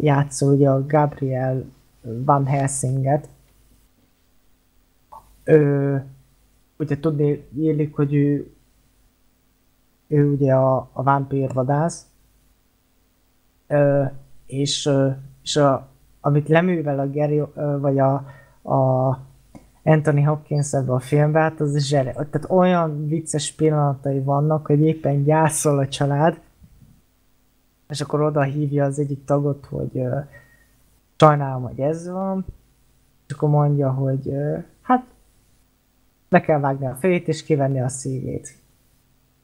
játszó, 0.00 0.52
ugye 0.52 0.70
a 0.70 0.86
Gabriel 0.86 1.64
Van 2.02 2.46
Helsinget. 2.46 3.28
Ő, 5.44 6.04
ugye 6.78 6.98
tudni 7.00 7.46
élik, 7.56 7.94
hogy 7.94 8.14
ő, 8.14 8.52
ő 10.06 10.30
ugye 10.30 10.54
a, 10.54 10.88
a 10.92 11.02
vámpírvadász, 11.02 12.06
és, 14.58 14.90
és 15.42 15.56
a, 15.56 15.88
amit 16.20 16.48
leművel 16.48 16.98
a 16.98 17.10
Gary, 17.10 17.42
vagy 17.80 17.98
a, 17.98 18.14
a 18.74 19.18
Anthony 19.82 20.26
Hopkins 20.26 20.72
ebbe 20.72 20.92
a 20.92 20.98
filmbe, 20.98 21.40
hát 21.40 21.60
az 21.60 21.78
zsere. 21.78 22.12
Tehát 22.12 22.46
olyan 22.48 23.06
vicces 23.06 23.52
pillanatai 23.52 24.20
vannak, 24.20 24.66
hogy 24.66 24.80
éppen 24.80 25.24
gyászol 25.24 25.78
a 25.78 25.88
család, 25.88 26.40
és 27.88 28.00
akkor 28.00 28.20
oda 28.20 28.42
hívja 28.42 28.84
az 28.84 28.98
egyik 28.98 29.24
tagot, 29.24 29.66
hogy 29.66 29.90
uh, 29.92 30.24
sajnálom, 31.16 31.62
hogy 31.62 31.80
ez 31.80 32.08
van, 32.08 32.44
és 33.26 33.34
akkor 33.34 33.48
mondja, 33.48 33.90
hogy 33.92 34.26
uh, 34.26 34.64
hát 34.82 35.04
le 36.28 36.40
kell 36.40 36.60
vágni 36.60 36.86
a 36.86 36.94
fejét, 36.94 37.28
és 37.28 37.44
kivenni 37.44 37.80
a 37.80 37.88
szívét. 37.88 38.54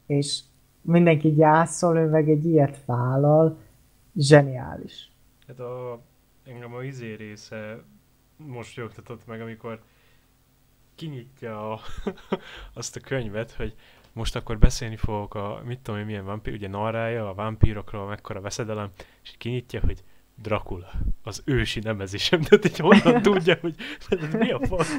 És 0.05 0.41
mindenki 0.81 1.33
gyászol, 1.33 1.97
ő 1.97 2.09
meg 2.09 2.29
egy 2.29 2.45
ilyet 2.45 2.85
vállal, 2.85 3.57
zseniális. 4.15 5.11
Hát 5.47 5.59
a, 5.59 6.01
engem 6.43 6.73
a 6.73 6.83
izé 6.83 7.13
része 7.13 7.83
most 8.35 8.75
jogtatott 8.75 9.25
meg, 9.25 9.41
amikor 9.41 9.81
kinyitja 10.95 11.71
a, 11.71 11.79
azt 12.73 12.95
a 12.95 12.99
könyvet, 12.99 13.51
hogy 13.51 13.75
most 14.13 14.35
akkor 14.35 14.57
beszélni 14.57 14.95
fogok 14.95 15.35
a, 15.35 15.61
mit 15.65 15.79
tudom 15.79 15.99
én, 15.99 16.05
milyen 16.05 16.25
vampír, 16.25 16.53
ugye 16.53 16.67
narrája 16.67 17.29
a 17.29 17.33
vámpírokról, 17.33 18.07
mekkora 18.07 18.41
veszedelem, 18.41 18.89
és 19.23 19.33
kinyitja, 19.37 19.79
hogy 19.79 20.03
Dracula, 20.35 20.91
az 21.23 21.41
ősi 21.45 21.79
nemezisem, 21.79 22.41
tehát 22.41 22.65
így 22.65 22.77
honnan 22.77 23.21
tudja, 23.31 23.57
hogy 23.61 23.75
ez 24.09 24.33
mi 24.33 24.51
a 24.51 24.59
fasz? 24.65 24.95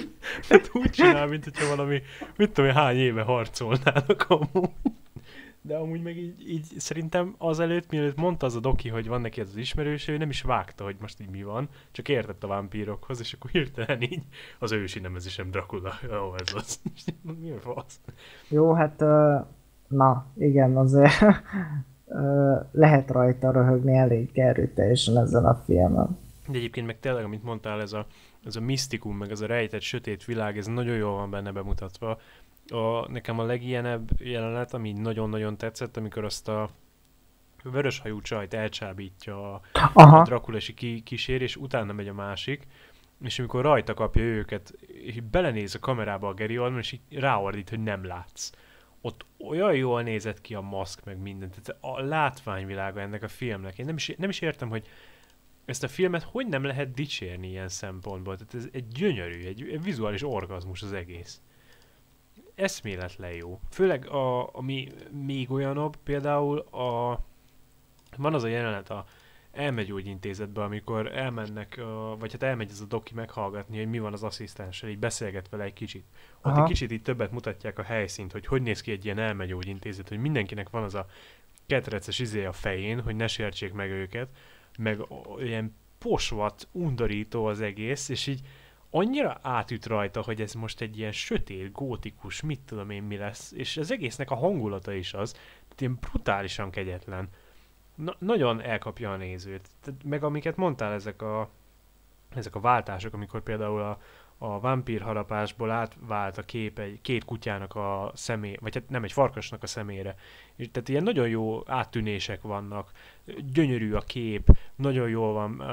Hát 0.48 0.70
úgy 0.72 0.90
csinál, 0.90 1.26
mint 1.26 1.44
hogyha 1.44 1.76
valami, 1.76 2.02
mit 2.36 2.50
tudom 2.50 2.70
én, 2.70 2.76
hány 2.76 2.96
éve 2.96 3.22
harcolnának 3.22 4.26
amúgy. 4.28 4.70
De 5.66 5.76
amúgy 5.76 6.02
meg 6.02 6.16
így, 6.16 6.48
így 6.48 6.64
szerintem 6.76 7.34
azelőtt, 7.38 7.90
mielőtt 7.90 8.16
mondta 8.16 8.46
az 8.46 8.54
a 8.54 8.60
doki, 8.60 8.88
hogy 8.88 9.08
van 9.08 9.20
neki 9.20 9.40
ez 9.40 9.48
az 9.48 9.56
ismerős, 9.56 10.08
ő 10.08 10.16
nem 10.16 10.28
is 10.28 10.42
vágta, 10.42 10.84
hogy 10.84 10.96
most 11.00 11.20
így 11.20 11.30
mi 11.30 11.42
van, 11.42 11.68
csak 11.90 12.08
értett 12.08 12.44
a 12.44 12.46
vámpírokhoz, 12.46 13.20
és 13.20 13.32
akkor 13.32 13.50
hirtelen 13.50 14.02
így 14.02 14.22
az 14.58 14.72
ősi 14.72 15.00
nemezisem 15.00 15.50
Dracula. 15.50 15.92
Ó, 16.04 16.34
ez 16.38 16.54
az. 16.54 16.80
mi 17.40 17.50
a 17.50 17.60
fasz? 17.60 18.00
Jó, 18.48 18.72
hát 18.72 19.04
na, 19.88 20.26
igen, 20.38 20.76
azért 20.76 21.14
lehet 22.72 23.10
rajta 23.10 23.50
röhögni 23.50 23.96
elég 23.96 24.38
erőteljesen 24.38 25.16
ezen 25.16 25.44
a 25.44 25.62
filmen. 25.64 26.18
De 26.48 26.58
egyébként 26.58 26.86
meg 26.86 27.00
tényleg, 27.00 27.24
amit 27.24 27.42
mondtál, 27.42 27.80
ez 27.80 27.92
a, 27.92 28.06
ez 28.44 28.56
a 28.56 28.60
misztikum, 28.60 29.16
meg 29.16 29.30
ez 29.30 29.40
a 29.40 29.46
rejtett 29.46 29.80
sötét 29.80 30.24
világ, 30.24 30.58
ez 30.58 30.66
nagyon 30.66 30.96
jól 30.96 31.14
van 31.14 31.30
benne 31.30 31.52
bemutatva 31.52 32.18
a, 32.68 33.10
nekem 33.10 33.38
a 33.38 33.44
legilyenebb 33.44 34.08
jelenet, 34.18 34.74
ami 34.74 34.92
nagyon-nagyon 34.92 35.56
tetszett, 35.56 35.96
amikor 35.96 36.24
azt 36.24 36.48
a 36.48 36.70
vöröshajú 37.62 38.20
csajt 38.20 38.54
elcsábítja 38.54 39.54
a, 39.54 39.60
Aha. 39.72 40.18
a 40.18 40.22
Drakulesi 40.22 40.74
ki, 40.74 41.00
kísér, 41.00 41.42
és 41.42 41.56
utána 41.56 41.92
megy 41.92 42.08
a 42.08 42.14
másik, 42.14 42.66
és 43.22 43.38
amikor 43.38 43.62
rajta 43.62 43.94
kapja 43.94 44.22
őket, 44.22 44.74
belenéz 45.30 45.74
a 45.74 45.78
kamerába 45.78 46.28
a 46.28 46.34
Gary 46.34 46.58
Oldman, 46.58 46.80
és 46.80 46.92
így 46.92 47.18
ráordít, 47.18 47.68
hogy 47.68 47.82
nem 47.82 48.04
látsz. 48.04 48.50
Ott 49.00 49.26
olyan 49.48 49.74
jól 49.74 50.02
nézett 50.02 50.40
ki 50.40 50.54
a 50.54 50.60
maszk, 50.60 51.04
meg 51.04 51.18
mindent. 51.18 51.60
Tehát 51.62 51.82
a 51.82 52.00
látványvilága 52.00 53.00
ennek 53.00 53.22
a 53.22 53.28
filmnek. 53.28 53.78
Én 53.78 53.84
nem 53.84 53.96
is, 53.96 54.14
nem 54.18 54.28
is 54.28 54.40
értem, 54.40 54.68
hogy 54.68 54.88
ezt 55.64 55.84
a 55.84 55.88
filmet 55.88 56.22
hogy 56.22 56.46
nem 56.46 56.64
lehet 56.64 56.94
dicsérni 56.94 57.48
ilyen 57.48 57.68
szempontból. 57.68 58.36
Tehát 58.36 58.54
ez 58.54 58.68
egy 58.72 58.88
gyönyörű, 58.88 59.46
egy, 59.46 59.68
egy 59.68 59.82
vizuális 59.82 60.22
orgazmus 60.22 60.82
az 60.82 60.92
egész 60.92 61.40
eszméletlen 62.56 63.32
jó. 63.32 63.60
Főleg 63.70 64.06
a, 64.08 64.54
ami 64.54 64.88
még 65.10 65.50
olyanabb, 65.50 65.96
például 66.04 66.58
a, 66.58 67.20
van 68.16 68.34
az 68.34 68.42
a 68.42 68.48
jelenet 68.48 68.90
a 68.90 69.04
elmegyógyintézetbe, 69.52 70.62
amikor 70.62 71.12
elmennek, 71.16 71.80
vagy 72.18 72.32
hát 72.32 72.42
elmegy 72.42 72.70
ez 72.70 72.80
a 72.80 72.84
doki 72.84 73.14
meghallgatni, 73.14 73.78
hogy 73.78 73.88
mi 73.88 73.98
van 73.98 74.12
az 74.12 74.22
asszisztenssel, 74.22 74.88
így 74.88 74.98
beszélget 74.98 75.48
vele 75.48 75.64
egy 75.64 75.72
kicsit. 75.72 76.04
Ott 76.38 76.52
Aha. 76.52 76.62
egy 76.62 76.68
kicsit 76.68 76.92
így 76.92 77.02
többet 77.02 77.32
mutatják 77.32 77.78
a 77.78 77.82
helyszínt, 77.82 78.32
hogy 78.32 78.46
hogy 78.46 78.62
néz 78.62 78.80
ki 78.80 78.90
egy 78.90 79.04
ilyen 79.04 79.18
elmegyógyintézet, 79.18 80.08
hogy 80.08 80.18
mindenkinek 80.18 80.70
van 80.70 80.82
az 80.82 80.94
a 80.94 81.06
ketreces 81.66 82.18
izé 82.18 82.44
a 82.44 82.52
fején, 82.52 83.00
hogy 83.00 83.16
ne 83.16 83.26
sértsék 83.26 83.72
meg 83.72 83.90
őket, 83.90 84.28
meg 84.78 85.00
ilyen 85.38 85.74
posvat, 85.98 86.68
undorító 86.72 87.44
az 87.44 87.60
egész, 87.60 88.08
és 88.08 88.26
így 88.26 88.40
annyira 88.96 89.38
átüt 89.42 89.86
rajta, 89.86 90.22
hogy 90.22 90.40
ez 90.40 90.52
most 90.52 90.80
egy 90.80 90.98
ilyen 90.98 91.12
sötét, 91.12 91.72
gótikus, 91.72 92.40
mit 92.40 92.60
tudom 92.60 92.90
én 92.90 93.02
mi 93.02 93.16
lesz, 93.16 93.52
és 93.52 93.76
az 93.76 93.90
egésznek 93.90 94.30
a 94.30 94.34
hangulata 94.34 94.92
is 94.92 95.14
az, 95.14 95.32
tehát 95.32 95.80
ilyen 95.80 95.98
brutálisan 96.00 96.70
kegyetlen. 96.70 97.28
Na, 97.94 98.14
nagyon 98.18 98.60
elkapja 98.60 99.12
a 99.12 99.16
nézőt. 99.16 99.68
Tehát, 99.80 100.04
meg 100.04 100.24
amiket 100.24 100.56
mondtál, 100.56 100.92
ezek 100.92 101.22
a, 101.22 101.48
ezek 102.34 102.54
a 102.54 102.60
váltások, 102.60 103.14
amikor 103.14 103.42
például 103.42 103.80
a, 103.80 104.00
a 104.38 104.60
vámpír 104.60 105.00
harapásból 105.00 105.70
átvált 105.70 106.38
a 106.38 106.42
kép 106.42 106.78
egy 106.78 107.00
két 107.02 107.24
kutyának 107.24 107.74
a 107.74 108.10
szemé, 108.14 108.56
vagy 108.60 108.74
hát 108.74 108.88
nem 108.88 109.04
egy 109.04 109.12
farkasnak 109.12 109.62
a 109.62 109.66
szemére. 109.66 110.14
És 110.56 110.68
tehát 110.72 110.88
ilyen 110.88 111.02
nagyon 111.02 111.28
jó 111.28 111.62
áttűnések 111.66 112.42
vannak, 112.42 112.90
gyönyörű 113.52 113.92
a 113.92 114.00
kép, 114.00 114.58
nagyon 114.74 115.08
jól 115.08 115.32
van, 115.32 115.50
uh, 115.50 115.66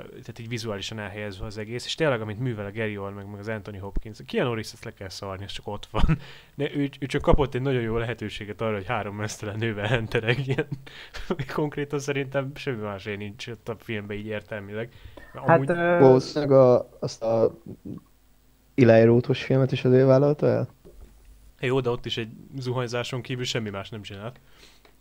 tehát 0.00 0.38
így 0.38 0.48
vizuálisan 0.48 0.98
elhelyezve 0.98 1.46
az 1.46 1.58
egész, 1.58 1.84
és 1.84 1.94
tényleg, 1.94 2.20
amit 2.20 2.38
művel 2.38 2.66
a 2.66 2.72
Gary 2.72 2.98
Oldman, 2.98 3.22
meg, 3.22 3.30
meg 3.30 3.40
az 3.40 3.48
Anthony 3.48 3.80
Hopkins, 3.80 4.18
Keanu 4.26 4.48
Reeves 4.48 4.72
ezt 4.72 4.84
le 4.84 4.92
kell 4.92 5.08
szarni, 5.08 5.44
ez 5.44 5.52
csak 5.52 5.66
ott 5.66 5.86
van. 5.90 6.18
De 6.54 6.74
ő, 6.74 6.88
ő 6.98 7.06
csak 7.06 7.22
kapott 7.22 7.54
egy 7.54 7.62
nagyon 7.62 7.82
jó 7.82 7.96
lehetőséget 7.96 8.60
arra, 8.60 8.74
hogy 8.74 8.86
három 8.86 9.16
mesztelen 9.16 9.58
nővel 9.58 9.86
hentereg, 9.86 10.46
ilyen 10.46 10.68
konkrétan 11.54 11.98
szerintem 11.98 12.52
semmi 12.54 12.82
más 12.82 13.04
nincs 13.04 13.46
ott 13.46 13.68
a 13.68 13.76
filmben 13.78 14.16
így 14.16 14.26
értelmileg. 14.26 14.92
Hát 15.46 15.68
ö, 15.68 15.98
Valószínűleg 16.00 16.52
a, 16.58 16.88
azt 17.00 17.22
a 17.22 17.54
Eli 18.74 19.04
Rothos 19.04 19.42
filmet 19.42 19.72
is 19.72 19.84
azért 19.84 20.06
vállalta 20.06 20.46
el? 20.46 20.68
Jó, 21.60 21.80
de 21.80 21.90
ott 21.90 22.06
is 22.06 22.16
egy 22.16 22.28
zuhanyzáson 22.58 23.20
kívül 23.20 23.44
semmi 23.44 23.70
más 23.70 23.88
nem 23.88 24.02
csinált. 24.02 24.40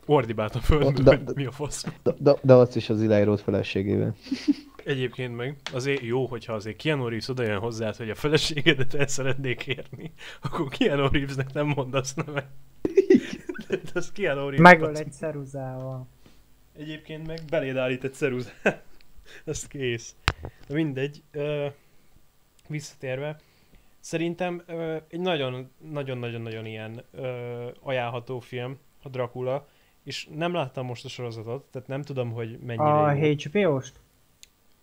Ordibált 0.05 0.55
a 0.55 0.59
földön, 0.59 1.03
De- 1.03 1.15
de- 1.17 1.31
mi 1.35 1.45
a 1.45 1.51
fasz. 1.51 1.85
De, 2.03 2.13
de, 2.17 2.35
de 2.41 2.53
azt 2.53 2.75
is 2.75 2.89
az 2.89 3.01
Eli 3.01 3.23
Roth 3.23 3.43
feleségével. 3.43 4.15
Egyébként 4.85 5.35
meg 5.35 5.55
azért 5.73 6.01
jó, 6.01 6.25
hogyha 6.25 6.53
azért 6.53 6.75
Keanu 6.77 7.03
Reeves 7.07 7.27
oda 7.27 7.43
jön 7.43 7.59
hozzá, 7.59 7.93
hogy 7.97 8.09
a 8.09 8.15
feleségedet 8.15 8.93
el 8.93 9.07
szeretnék 9.07 9.67
érni, 9.67 10.13
akkor 10.41 10.67
Keanu 10.67 11.07
Reevesnek 11.11 11.53
nem 11.53 11.67
mondasz 11.67 12.13
nevet. 12.13 12.45
De 13.67 13.77
az 13.93 14.11
Keanu 14.11 14.39
Reeves. 14.49 14.59
megöl 14.59 14.97
egy 14.97 15.11
ceruzával. 15.11 16.07
Egyébként 16.77 17.27
meg 17.27 17.39
beléd 17.49 17.77
állít 17.77 18.03
egy 18.03 18.13
ceruzát. 18.13 18.83
Ez 19.45 19.67
kész. 19.67 20.15
De 20.67 20.73
mindegy. 20.73 21.23
Ö, 21.31 21.67
visszatérve. 22.67 23.35
Szerintem 23.99 24.61
ö, 24.65 24.95
egy 25.09 25.19
nagyon, 25.19 25.69
nagyon-nagyon-nagyon 25.91 26.65
ilyen 26.65 27.03
ö, 27.11 27.67
ajánlható 27.81 28.39
film, 28.39 28.77
a 29.03 29.09
Dracula, 29.09 29.67
és 30.03 30.27
nem 30.35 30.53
láttam 30.53 30.85
most 30.85 31.05
a 31.05 31.07
sorozatot, 31.09 31.63
tehát 31.71 31.87
nem 31.87 32.01
tudom, 32.01 32.31
hogy 32.31 32.59
mennyire 32.59 32.83
A. 33.03 33.13
HBO-st? 33.13 33.99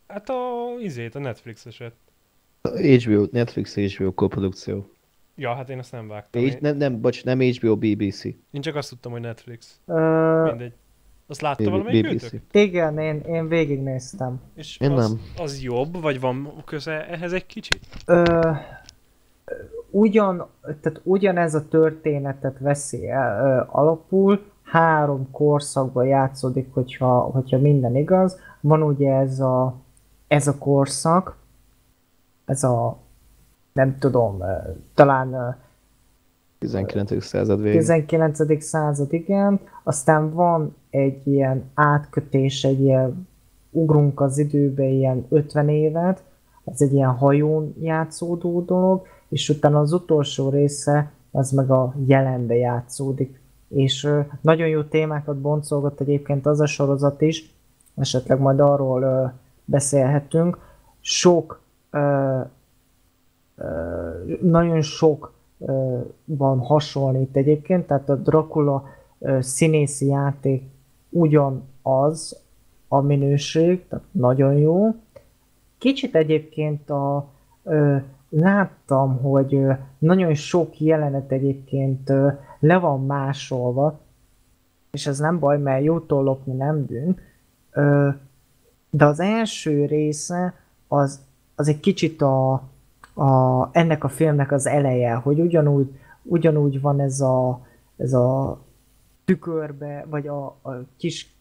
Hát 0.07 0.28
a 0.28 0.66
izét, 0.81 1.15
a 1.15 1.18
Netflix-eset. 1.18 1.94
HBO, 2.62 3.26
Netflix 3.31 3.75
HBO 3.97 4.12
koprodukció. 4.15 4.91
Ja, 5.34 5.55
hát 5.55 5.70
én 5.70 5.78
azt 5.78 5.92
nem 5.92 6.08
vágtam. 6.08 6.42
H- 6.49 6.60
nem, 6.60 6.76
nem, 6.76 7.00
bocs, 7.00 7.25
nem 7.25 7.41
HBO, 7.41 7.76
BBC. 7.76 8.25
én 8.25 8.60
csak 8.60 8.75
azt 8.75 8.89
tudtam, 8.89 9.12
hogy 9.12 9.20
Netflix. 9.20 9.81
Ö, 9.86 10.42
Mindegy. 10.44 10.73
Azt 11.28 11.40
látta 11.40 11.70
valamelyik 11.70 12.08
BBC. 12.10 12.22
őtök? 12.22 12.40
igen, 12.52 12.98
én, 12.98 13.20
én 13.20 13.48
végignéztem. 13.48 14.40
És 14.55 14.78
Én 14.80 14.90
az, 14.90 15.08
nem. 15.08 15.20
az 15.38 15.62
jobb, 15.62 16.00
vagy 16.00 16.20
van 16.20 16.52
köze 16.64 17.08
ehhez 17.08 17.32
egy 17.32 17.46
kicsit? 17.46 17.86
Ö, 18.06 18.50
ugyan, 19.90 20.46
tehát 20.62 21.00
ugyanez 21.02 21.55
a 21.55 21.68
történetet 21.68 22.58
veszi 22.58 23.08
el, 23.08 23.46
ö, 23.46 23.62
alapul, 23.76 24.44
három 24.62 25.30
korszakban 25.30 26.06
játszódik, 26.06 26.74
hogyha, 26.74 27.20
hogyha 27.20 27.58
minden 27.58 27.96
igaz. 27.96 28.38
Van 28.60 28.82
ugye 28.82 29.12
ez 29.12 29.40
a, 29.40 29.74
ez 30.28 30.46
a 30.46 30.58
korszak, 30.58 31.36
ez 32.44 32.64
a, 32.64 32.98
nem 33.72 33.98
tudom, 33.98 34.42
talán 34.94 35.56
19. 36.59 37.25
század 37.25 37.62
végén. 37.62 37.81
19. 37.81 38.62
század, 38.62 39.12
igen. 39.12 39.60
Aztán 39.83 40.33
van 40.35 40.75
egy 40.91 41.26
ilyen 41.26 41.65
átkötés, 41.75 42.65
egy 42.65 42.81
ilyen 42.81 43.28
ugrunk 43.70 44.20
az 44.20 44.39
időbe 44.39 44.85
ilyen 44.85 45.26
50 45.28 45.68
évet, 45.68 46.23
az 46.65 46.83
egy 46.83 46.93
ilyen 46.93 47.10
hajón 47.10 47.75
játszódó 47.81 48.60
dolog, 48.60 49.07
és 49.28 49.49
utána 49.49 49.81
az 49.81 49.93
utolsó 49.93 50.49
része 50.49 51.10
az 51.31 51.51
meg 51.51 51.70
a 51.70 51.94
jelenbe 52.07 52.55
játszódik. 52.55 53.41
És 53.68 54.09
nagyon 54.41 54.68
jó 54.68 54.83
témákat 54.83 55.41
boncolgat 55.41 56.01
egyébként 56.01 56.47
az 56.47 56.60
a 56.60 56.67
sorozat 56.67 57.20
is, 57.20 57.55
esetleg 57.94 58.41
majd 58.41 58.60
arról 58.60 59.33
beszélhetünk. 59.65 60.59
Sok, 61.01 61.60
nagyon 64.41 64.83
sok 64.83 65.33
van 66.25 66.59
hasonlít 66.59 67.36
egyébként, 67.36 67.86
tehát 67.86 68.09
a 68.09 68.15
Dracula 68.15 68.85
színészi 69.41 70.07
játék 70.07 70.62
ugyanaz 71.10 72.44
a 72.89 73.01
minőség, 73.01 73.89
tehát 73.89 74.05
nagyon 74.10 74.55
jó. 74.55 74.94
Kicsit 75.78 76.15
egyébként 76.15 76.91
a, 76.91 77.28
ö, 77.65 77.97
láttam, 78.28 79.20
hogy 79.23 79.55
ö, 79.55 79.73
nagyon 79.99 80.35
sok 80.35 80.81
jelenet 80.81 81.33
egyébként 81.33 82.10
ö, 82.10 82.28
le 82.59 82.78
van 82.78 83.07
másolva, 83.07 83.99
és 84.91 85.07
ez 85.07 85.18
nem 85.18 85.39
baj, 85.39 85.59
mert 85.59 85.85
jótól 85.85 86.23
lopni 86.23 86.52
nem 86.52 86.85
bűn, 86.85 87.18
ö, 87.70 88.09
de 88.91 89.05
az 89.05 89.20
első 89.20 89.85
része 89.85 90.55
az, 90.89 91.20
az 91.55 91.68
egy 91.68 91.81
kicsit 91.81 92.23
a, 92.23 92.62
a, 93.17 93.69
ennek 93.73 94.05
a 94.05 94.09
filmnek 94.09 94.53
az 94.53 94.67
eleje, 94.67 95.15
hogy 95.15 95.41
ugyanúgy, 95.41 95.89
ugyanúgy 96.23 96.81
van 96.81 97.01
ez 97.01 97.20
a, 97.20 97.61
ez 97.97 98.12
a 98.12 98.59
tükörbe, 99.25 100.07
vagy 100.11 100.27
a, 100.27 100.45
a 100.47 100.85
kis 100.97 101.35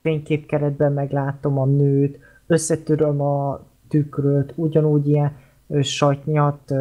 fényképkeretben 0.00 0.92
meglátom 0.92 1.58
a 1.58 1.64
nőt, 1.64 2.18
összetöröm 2.46 3.20
a 3.20 3.60
tükröt, 3.88 4.52
ugyanúgy 4.56 5.08
ilyen 5.08 5.36
satnyat, 5.80 6.74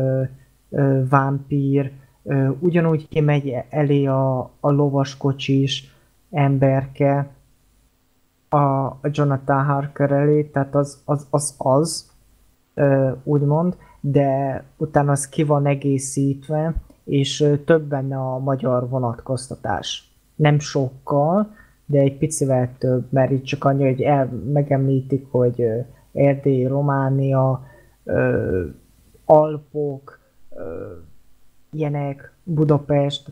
vámpír, 1.09 1.91
ugyanúgy 2.59 3.07
kimegy 3.07 3.55
elé 3.69 4.05
a, 4.05 4.39
a 4.59 4.71
lovaskocsis 4.71 5.95
emberke 6.31 7.29
a, 8.49 8.57
a 8.85 8.99
Jonathan 9.11 9.65
Harker 9.65 10.11
elé, 10.11 10.43
tehát 10.43 10.75
az 10.75 11.01
az, 11.05 11.27
az, 11.29 11.55
az 11.57 12.11
úgymond, 13.23 13.75
de 14.01 14.63
utána 14.77 15.11
az 15.11 15.29
ki 15.29 15.43
van 15.43 15.65
egészítve, 15.65 16.73
és 17.03 17.53
több 17.65 17.83
benne 17.83 18.17
a 18.17 18.39
magyar 18.39 18.89
vonatkoztatás. 18.89 20.11
Nem 20.35 20.59
sokkal, 20.59 21.55
de 21.85 21.99
egy 21.99 22.17
picivel 22.17 22.69
több, 22.77 23.05
mert 23.09 23.31
itt 23.31 23.43
csak 23.43 23.63
annyi, 23.63 23.83
hogy 23.83 24.01
el, 24.01 24.25
megemlítik, 24.53 25.27
hogy 25.29 25.67
Erdély, 26.13 26.65
Románia, 26.65 27.63
Alpok, 29.25 30.19
ö, 30.55 30.91
ilyenek, 31.71 32.33
Budapest, 32.43 33.31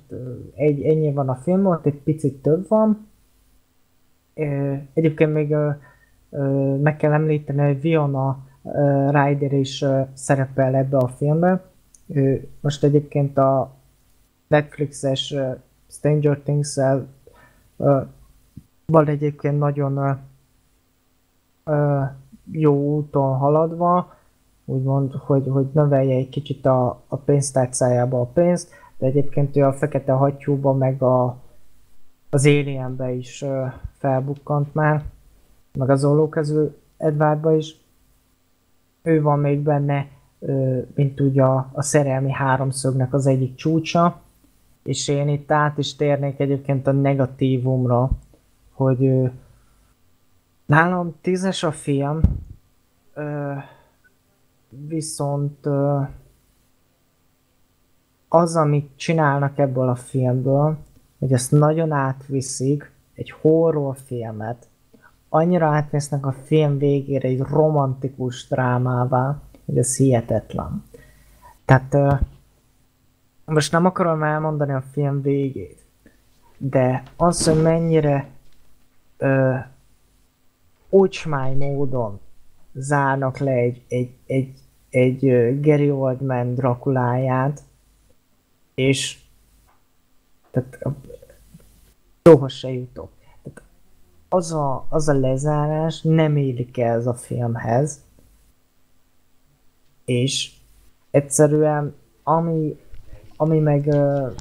egy, 0.55 0.81
ennyi 0.81 1.11
van 1.13 1.29
a 1.29 1.35
film, 1.35 1.65
ott 1.65 1.85
egy 1.85 2.01
picit 2.03 2.41
több 2.41 2.67
van. 2.67 3.07
Egyébként 4.93 5.33
még 5.33 5.55
meg 6.81 6.97
kell 6.97 7.11
említeni, 7.11 7.61
hogy 7.61 7.81
Viona 7.81 8.47
Ryder 9.11 9.53
is 9.53 9.85
szerepel 10.13 10.75
ebbe 10.75 10.97
a 10.97 11.07
filmbe. 11.07 11.63
Ő 12.07 12.47
most 12.61 12.83
egyébként 12.83 13.37
a 13.37 13.71
Netflixes 14.47 15.35
Stranger 15.87 16.37
Things-el 16.37 17.07
van 18.85 19.07
egyébként 19.07 19.59
nagyon 19.59 20.19
jó 22.51 22.95
úton 22.95 23.37
haladva, 23.37 24.13
úgymond, 24.65 25.13
hogy, 25.13 25.47
hogy 25.47 25.67
növelje 25.73 26.15
egy 26.15 26.29
kicsit 26.29 26.65
a, 26.65 27.01
a 27.07 27.15
pénztárcájába 27.15 28.21
a 28.21 28.25
pénzt, 28.25 28.69
de 28.97 29.05
egyébként 29.05 29.55
ő 29.55 29.65
a 29.65 29.73
Fekete 29.73 30.11
Hattyúban 30.11 30.77
meg 30.77 31.01
a, 31.01 31.37
az 32.29 32.45
Alienbe 32.45 33.11
is 33.11 33.45
felbukkant 33.97 34.73
már, 34.73 35.03
meg 35.73 35.89
az 35.89 36.05
Ollókező 36.05 36.77
Edwardba 36.97 37.55
is. 37.55 37.75
Ő 39.01 39.21
van 39.21 39.39
még 39.39 39.59
benne, 39.59 40.07
mint 40.95 41.19
ugye 41.19 41.43
a, 41.43 41.71
szerelmi 41.81 42.31
háromszögnek 42.31 43.13
az 43.13 43.25
egyik 43.27 43.55
csúcsa, 43.55 44.21
és 44.83 45.07
én 45.07 45.27
itt 45.27 45.51
át 45.51 45.77
is 45.77 45.95
térnék 45.95 46.39
egyébként 46.39 46.87
a 46.87 46.91
negatívumra, 46.91 48.09
hogy 48.71 49.31
nálam 50.65 51.15
tízes 51.21 51.63
a 51.63 51.71
film, 51.71 52.19
viszont 54.69 55.67
az, 58.27 58.55
amit 58.55 58.89
csinálnak 58.95 59.57
ebből 59.57 59.89
a 59.89 59.95
filmből, 59.95 60.77
hogy 61.19 61.33
ezt 61.33 61.51
nagyon 61.51 61.91
átviszik, 61.91 62.91
egy 63.13 63.31
horrorfilmet, 63.31 64.68
annyira 65.29 65.67
átvesznek 65.67 66.25
a 66.25 66.31
film 66.31 66.77
végére 66.77 67.27
egy 67.27 67.39
romantikus 67.39 68.47
drámává, 68.47 69.41
hogy 69.65 69.77
ez 69.77 69.95
hihetetlen. 69.95 70.83
Tehát 71.65 72.21
most 73.45 73.71
nem 73.71 73.85
akarom 73.85 74.23
elmondani 74.23 74.71
a 74.71 74.83
film 74.91 75.21
végét, 75.21 75.85
de 76.57 77.03
az, 77.17 77.47
hogy 77.47 77.61
mennyire 77.61 78.27
ocsmány 80.89 81.57
módon 81.57 82.19
zárnak 82.73 83.37
le 83.37 83.51
egy, 83.51 83.81
egy, 83.87 84.11
egy, 84.25 84.53
egy 84.89 85.19
Gary 85.61 85.91
Oldman 85.91 86.55
Drakuláját, 86.55 87.61
és 88.75 89.19
tehát 90.51 90.79
soha 92.23 92.47
se 92.47 92.71
jutok. 92.71 93.11
Az 94.29 94.51
a, 94.51 94.85
az 94.89 95.07
a 95.07 95.13
lezárás 95.13 96.01
nem 96.01 96.37
élik 96.37 96.77
el 96.77 96.97
ez 96.97 97.07
a 97.07 97.13
filmhez, 97.13 98.01
és 100.05 100.51
egyszerűen 101.11 101.95
ami, 102.23 102.79
ami 103.35 103.59
meg 103.59 103.85
uh, 103.85 104.31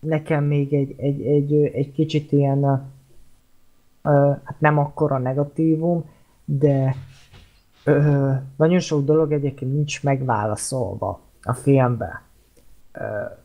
nekem 0.00 0.44
még 0.44 0.74
egy, 0.74 0.94
egy, 0.96 1.26
egy, 1.26 1.54
egy 1.54 1.92
kicsit 1.92 2.32
ilyen 2.32 2.64
uh, 2.64 2.82
hát 4.44 4.56
nem 4.58 4.78
akkora 4.78 5.18
negatívum, 5.18 6.04
de 6.44 6.96
uh, 7.86 8.34
nagyon 8.56 8.80
sok 8.80 9.04
dolog 9.04 9.32
egyébként 9.32 9.72
nincs 9.72 10.02
megválaszolva 10.02 11.20
a 11.42 11.52
filmben. 11.52 12.20
Uh, 12.94 13.36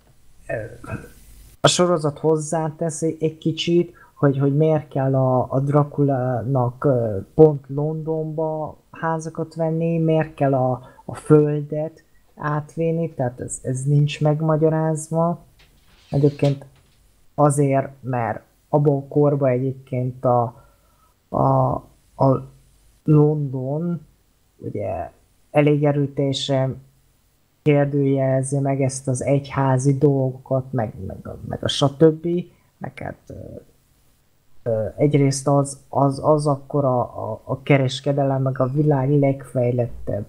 a 1.61 1.67
sorozat 1.67 2.19
hozzáteszi 2.19 3.17
egy 3.19 3.37
kicsit, 3.37 3.95
hogy, 4.21 4.37
hogy 4.37 4.57
miért 4.57 4.87
kell 4.87 5.15
a, 5.15 5.47
a 5.49 5.59
Dracula-nak 5.59 6.87
pont 7.33 7.65
Londonba 7.67 8.77
házakat 8.91 9.55
venni, 9.55 9.97
miért 9.97 10.33
kell 10.33 10.53
a, 10.53 10.81
a 11.05 11.15
földet 11.15 12.03
átvinni, 12.35 13.13
tehát 13.13 13.39
ez, 13.39 13.59
ez 13.63 13.83
nincs 13.83 14.21
megmagyarázva. 14.21 15.39
Egyébként 16.09 16.65
azért, 17.35 17.89
mert 18.01 18.41
abban 18.69 18.95
a 18.97 19.07
korban 19.07 19.49
egyébként 19.49 20.25
a, 20.25 20.65
a, 21.29 21.73
a 22.15 22.47
London 23.03 24.05
ugye 24.57 25.11
elég 25.51 25.83
erőteljesen 25.83 26.81
kérdőjelezi 27.61 28.59
meg 28.59 28.81
ezt 28.81 29.07
az 29.07 29.23
egyházi 29.23 29.97
dolgokat, 29.97 30.71
meg, 30.71 30.93
meg, 31.07 31.27
a, 31.27 31.37
meg 31.47 31.63
a 31.63 31.67
stb. 31.67 32.27
Meg 32.77 32.99
hát 32.99 33.33
egyrészt 34.97 35.47
az, 35.47 35.79
az, 35.89 36.19
az 36.23 36.47
akkor 36.47 36.85
a, 36.85 36.99
a, 36.99 37.41
a 37.43 37.61
kereskedelem, 37.63 38.41
meg 38.41 38.59
a 38.59 38.67
világ 38.67 39.19
legfejlettebb 39.19 40.27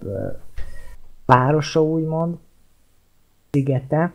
városa, 1.25 1.83
úgymond, 1.83 2.37
szigete, 3.51 4.13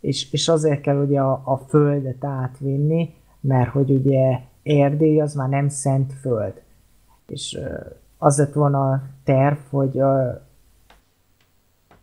és, 0.00 0.32
és 0.32 0.48
azért 0.48 0.80
kell 0.80 1.02
ugye 1.02 1.20
a, 1.20 1.42
a 1.44 1.56
földet 1.56 2.24
átvinni, 2.24 3.14
mert 3.40 3.70
hogy 3.70 3.90
ugye 3.90 4.40
Erdély 4.62 5.20
az 5.20 5.34
már 5.34 5.48
nem 5.48 5.68
szent 5.68 6.12
föld. 6.12 6.62
És 7.26 7.58
az 8.18 8.38
lett 8.38 8.52
volna 8.52 8.90
a 8.90 9.02
terv, 9.24 9.56
hogy 9.70 9.98
ö, 9.98 10.30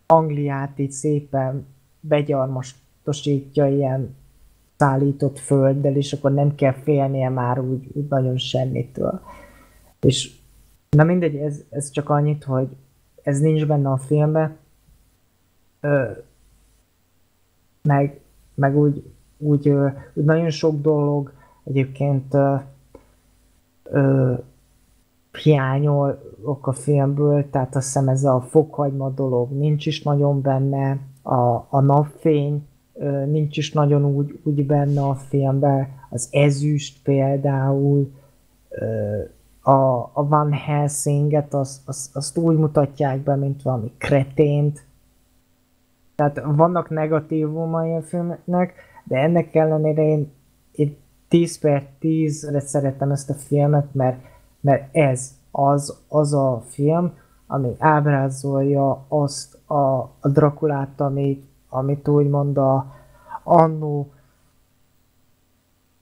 Angliát 0.06 0.78
így 0.78 0.90
szépen 0.90 1.66
begyarmastosítja 2.00 3.66
ilyen 3.66 4.16
szállított 4.78 5.38
földdel, 5.38 5.96
és 5.96 6.12
akkor 6.12 6.32
nem 6.32 6.54
kell 6.54 6.72
félnie 6.72 7.28
már 7.28 7.60
úgy, 7.60 7.88
úgy 7.92 8.06
nagyon 8.08 8.36
semmitől. 8.36 9.20
És 10.00 10.36
na 10.90 11.04
mindegy, 11.04 11.36
ez, 11.36 11.62
ez 11.70 11.90
csak 11.90 12.08
annyit, 12.08 12.44
hogy 12.44 12.68
ez 13.22 13.40
nincs 13.40 13.66
benne 13.66 13.90
a 13.90 13.96
filmben, 13.96 14.56
ö, 15.80 16.10
meg, 17.82 18.20
meg 18.54 18.76
úgy, 18.76 19.10
úgy, 19.38 19.68
ö, 19.68 19.88
úgy 20.14 20.24
nagyon 20.24 20.50
sok 20.50 20.80
dolog 20.80 21.32
egyébként 21.64 22.34
ö, 22.34 22.54
ö, 23.82 24.34
hiányolok 25.42 26.66
a 26.66 26.72
filmből, 26.72 27.50
tehát 27.50 27.76
azt 27.76 27.84
hiszem 27.84 28.08
ez 28.08 28.24
a 28.24 28.40
fokhagyma 28.40 29.10
dolog 29.10 29.50
nincs 29.50 29.86
is 29.86 30.02
nagyon 30.02 30.42
benne, 30.42 30.98
a, 31.22 31.66
a 31.68 31.80
napfény 31.80 32.67
nincs 33.26 33.56
is 33.56 33.72
nagyon 33.72 34.04
úgy, 34.04 34.40
úgy 34.42 34.66
benne 34.66 35.00
a 35.00 35.14
filmben, 35.14 35.88
az 36.10 36.28
ezüst 36.30 37.02
például, 37.02 38.12
a, 39.62 40.10
a 40.12 40.26
Van 40.28 40.52
Helsinget, 40.52 41.54
azt, 41.54 41.88
azt, 41.88 42.16
azt 42.16 42.36
úgy 42.36 42.56
mutatják 42.56 43.18
be, 43.18 43.36
mint 43.36 43.62
valami 43.62 43.92
kretént. 43.98 44.86
Tehát 46.14 46.42
vannak 46.44 46.90
negatívumai 46.90 47.94
a 47.94 48.02
filmnek, 48.02 48.74
de 49.04 49.16
ennek 49.16 49.54
ellenére 49.54 50.02
én, 50.02 50.30
én 50.72 50.96
10 51.28 51.58
per 51.58 51.88
10-re 52.00 52.60
szeretem 52.60 53.10
ezt 53.10 53.30
a 53.30 53.34
filmet, 53.34 53.94
mert 53.94 54.18
mert 54.60 54.96
ez 54.96 55.34
az, 55.50 55.98
az 56.08 56.34
a 56.34 56.62
film, 56.68 57.12
ami 57.46 57.74
ábrázolja 57.78 59.04
azt 59.08 59.70
a, 59.70 59.98
a 60.20 60.28
Drakulát, 60.32 61.00
amit, 61.00 61.46
amit 61.68 62.08
úgymond 62.08 62.58
a 62.58 62.94
annó 63.42 64.12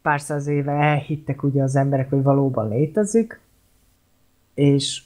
pár 0.02 0.20
száz 0.20 0.46
éve 0.46 0.72
elhittek 0.72 1.42
ugye 1.42 1.62
az 1.62 1.76
emberek, 1.76 2.10
hogy 2.10 2.22
valóban 2.22 2.68
létezik, 2.68 3.40
és, 4.54 5.02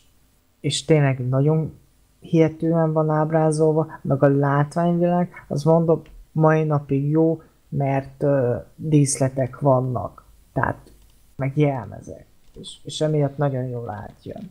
és 0.61 0.85
tényleg 0.85 1.29
nagyon 1.29 1.79
hihetően 2.21 2.93
van 2.93 3.11
ábrázolva, 3.11 3.87
meg 4.03 4.23
a 4.23 4.29
látványvilág, 4.29 5.45
az 5.49 5.63
mondom, 5.63 6.03
mai 6.33 6.65
napig 6.65 7.11
jó, 7.11 7.43
mert 7.69 8.23
uh, 8.23 8.55
díszletek 8.77 9.61
vannak, 9.61 10.25
tehát 10.53 10.93
meg 11.37 11.57
jelmezek 11.57 12.29
és, 12.61 12.79
és 12.83 13.01
emiatt 13.01 13.37
nagyon 13.37 13.65
jól 13.65 13.91
átjön 13.91 14.51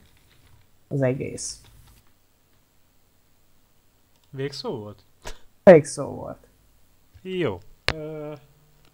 az 0.88 1.02
egész. 1.02 1.62
Végszó 4.30 4.80
volt? 4.80 5.04
Végszó 5.64 6.06
volt. 6.06 6.48
Jó. 7.22 7.58
Ö, 7.94 8.34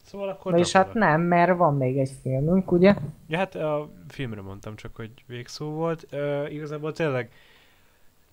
szóval 0.04 0.30
akkor... 0.30 0.52
Na 0.52 0.58
és 0.58 0.72
hát 0.72 0.94
nem, 0.94 1.22
mert 1.22 1.58
van 1.58 1.78
még 1.78 1.98
egy 1.98 2.12
filmünk, 2.22 2.72
ugye? 2.72 2.96
Ja, 3.28 3.38
hát 3.38 3.56
a 3.56 3.90
filmre 4.08 4.42
mondtam 4.42 4.76
csak, 4.76 4.96
hogy 4.96 5.12
végszó 5.26 5.70
volt. 5.70 6.08
Ö, 6.10 6.48
igazából 6.48 6.92
tényleg 6.92 7.32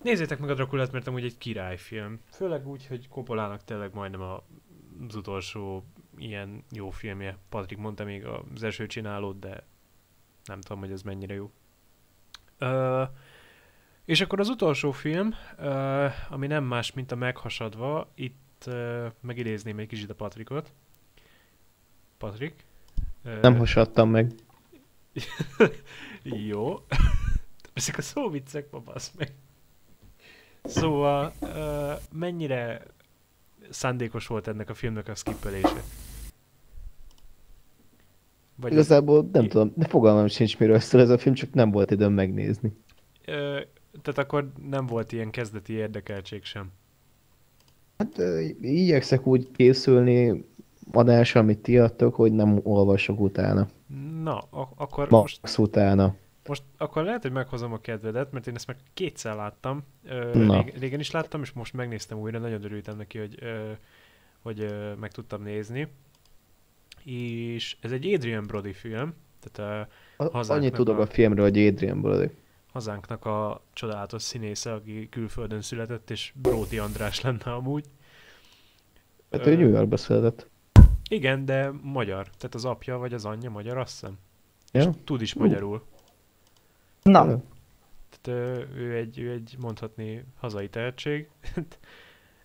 Nézzétek 0.03 0.39
meg 0.39 0.49
a 0.49 0.53
Drakulát, 0.53 0.91
mert 0.91 1.07
amúgy 1.07 1.23
egy 1.23 1.37
királyfilm. 1.37 2.19
Főleg 2.31 2.67
úgy, 2.67 2.87
hogy 2.87 3.07
Koppolának 3.07 3.63
tényleg 3.63 3.93
majdnem 3.93 4.21
a, 4.21 4.43
az 5.07 5.15
utolsó 5.15 5.83
ilyen 6.17 6.63
jó 6.71 6.89
filmje. 6.89 7.37
Patrik 7.49 7.77
mondta 7.77 8.03
még 8.03 8.25
az 8.25 8.63
első 8.63 8.87
csinálót, 8.87 9.39
de 9.39 9.63
nem 10.45 10.61
tudom, 10.61 10.79
hogy 10.79 10.91
ez 10.91 11.01
mennyire 11.01 11.33
jó. 11.33 11.51
Uh, 12.59 13.07
és 14.05 14.21
akkor 14.21 14.39
az 14.39 14.49
utolsó 14.49 14.91
film, 14.91 15.33
ami 16.29 16.47
nem 16.47 16.63
más, 16.63 16.93
mint 16.93 17.11
a 17.11 17.15
meghasadva, 17.15 18.11
itt 18.15 18.69
megidézném 19.21 19.79
egy 19.79 19.87
kicsit 19.87 20.09
a 20.09 20.15
Patrikot. 20.15 20.71
Patrik? 22.17 22.65
Nem 23.41 23.57
hasadtam 23.57 24.09
meg. 24.09 24.31
jó. 26.49 26.73
Ezek 27.73 27.97
a 27.97 28.01
szóviccek, 28.01 28.69
babasz 28.69 29.11
meg. 29.17 29.31
Szóval, 30.63 31.33
mennyire 32.11 32.81
szándékos 33.69 34.27
volt 34.27 34.47
ennek 34.47 34.69
a 34.69 34.73
filmnek 34.73 35.07
a 35.07 35.15
skippelése? 35.15 35.83
Vagy 38.55 38.71
Igazából 38.71 39.29
nem 39.31 39.47
tudom, 39.47 39.71
de 39.75 39.87
fogalmam 39.87 40.27
sincs 40.27 40.57
miről 40.57 40.79
szól 40.79 41.01
ez 41.01 41.09
a 41.09 41.17
film, 41.17 41.35
csak 41.35 41.53
nem 41.53 41.71
volt 41.71 41.91
időm 41.91 42.13
megnézni. 42.13 42.71
Ö, 43.25 43.61
tehát 44.03 44.19
akkor 44.19 44.51
nem 44.69 44.85
volt 44.85 45.11
ilyen 45.11 45.29
kezdeti 45.29 45.73
érdekeltség 45.73 46.43
sem. 46.43 46.71
Hát 47.97 48.21
igyekszek 48.61 49.27
úgy 49.27 49.51
készülni 49.51 50.45
adásra, 50.91 51.39
amit 51.39 51.59
ti 51.59 51.77
adtok, 51.77 52.15
hogy 52.15 52.31
nem 52.31 52.59
olvasok 52.63 53.19
utána. 53.19 53.67
Na, 54.23 54.37
ak- 54.49 54.73
akkor 54.75 55.09
Max 55.09 55.39
most... 55.41 55.57
utána. 55.57 56.15
Most 56.47 56.63
akkor 56.77 57.03
lehet, 57.03 57.21
hogy 57.21 57.31
meghozom 57.31 57.73
a 57.73 57.77
kedvedet, 57.77 58.31
mert 58.31 58.47
én 58.47 58.55
ezt 58.55 58.67
meg 58.67 58.75
kétszer 58.93 59.35
láttam. 59.35 59.83
Ö, 60.05 60.31
rég, 60.31 60.73
régen 60.79 60.99
is 60.99 61.11
láttam, 61.11 61.41
és 61.41 61.51
most 61.51 61.73
megnéztem 61.73 62.19
újra, 62.19 62.39
nagyon 62.39 62.63
örültem 62.63 62.97
neki, 62.97 63.17
hogy, 63.17 63.37
ö, 63.41 63.71
hogy 64.41 64.59
ö, 64.59 64.93
meg 64.93 65.11
tudtam 65.11 65.41
nézni 65.41 65.87
és 67.05 67.75
ez 67.81 67.91
egy 67.91 68.13
Adrian 68.13 68.45
Brody 68.47 68.73
film, 68.73 69.13
tehát 69.39 69.87
a, 70.17 70.37
a 70.37 70.43
Annyit 70.47 70.73
tudok 70.73 70.97
a, 70.97 71.01
a 71.01 71.05
filmről, 71.05 71.49
hogy 71.49 71.67
Adrian 71.67 72.01
Brody. 72.01 72.29
Hazánknak 72.73 73.25
a 73.25 73.61
csodálatos 73.73 74.21
színésze, 74.21 74.73
aki 74.73 75.09
külföldön 75.09 75.61
született, 75.61 76.09
és 76.09 76.33
Brody 76.35 76.77
András 76.77 77.21
lenne 77.21 77.53
amúgy. 77.53 77.85
Hát 79.31 79.45
ő 79.45 79.55
New 79.55 79.69
Yorkba 79.69 79.97
született. 79.97 80.49
Igen, 81.09 81.45
de 81.45 81.71
magyar. 81.81 82.29
Tehát 82.37 82.55
az 82.55 82.65
apja 82.65 82.97
vagy 82.97 83.13
az 83.13 83.25
anyja 83.25 83.49
magyar, 83.49 83.77
azt 83.77 83.91
hiszem. 83.91 84.17
Ja? 84.71 84.81
És 84.81 84.87
tud 85.03 85.21
is 85.21 85.33
magyarul. 85.33 85.85
Na, 87.01 87.25
Tehát 88.09 88.27
ö, 88.27 88.63
ő 88.75 88.95
egy, 88.95 89.19
ő 89.19 89.31
egy 89.31 89.55
mondhatni 89.59 90.25
hazai 90.39 90.69
tehetség. 90.69 91.29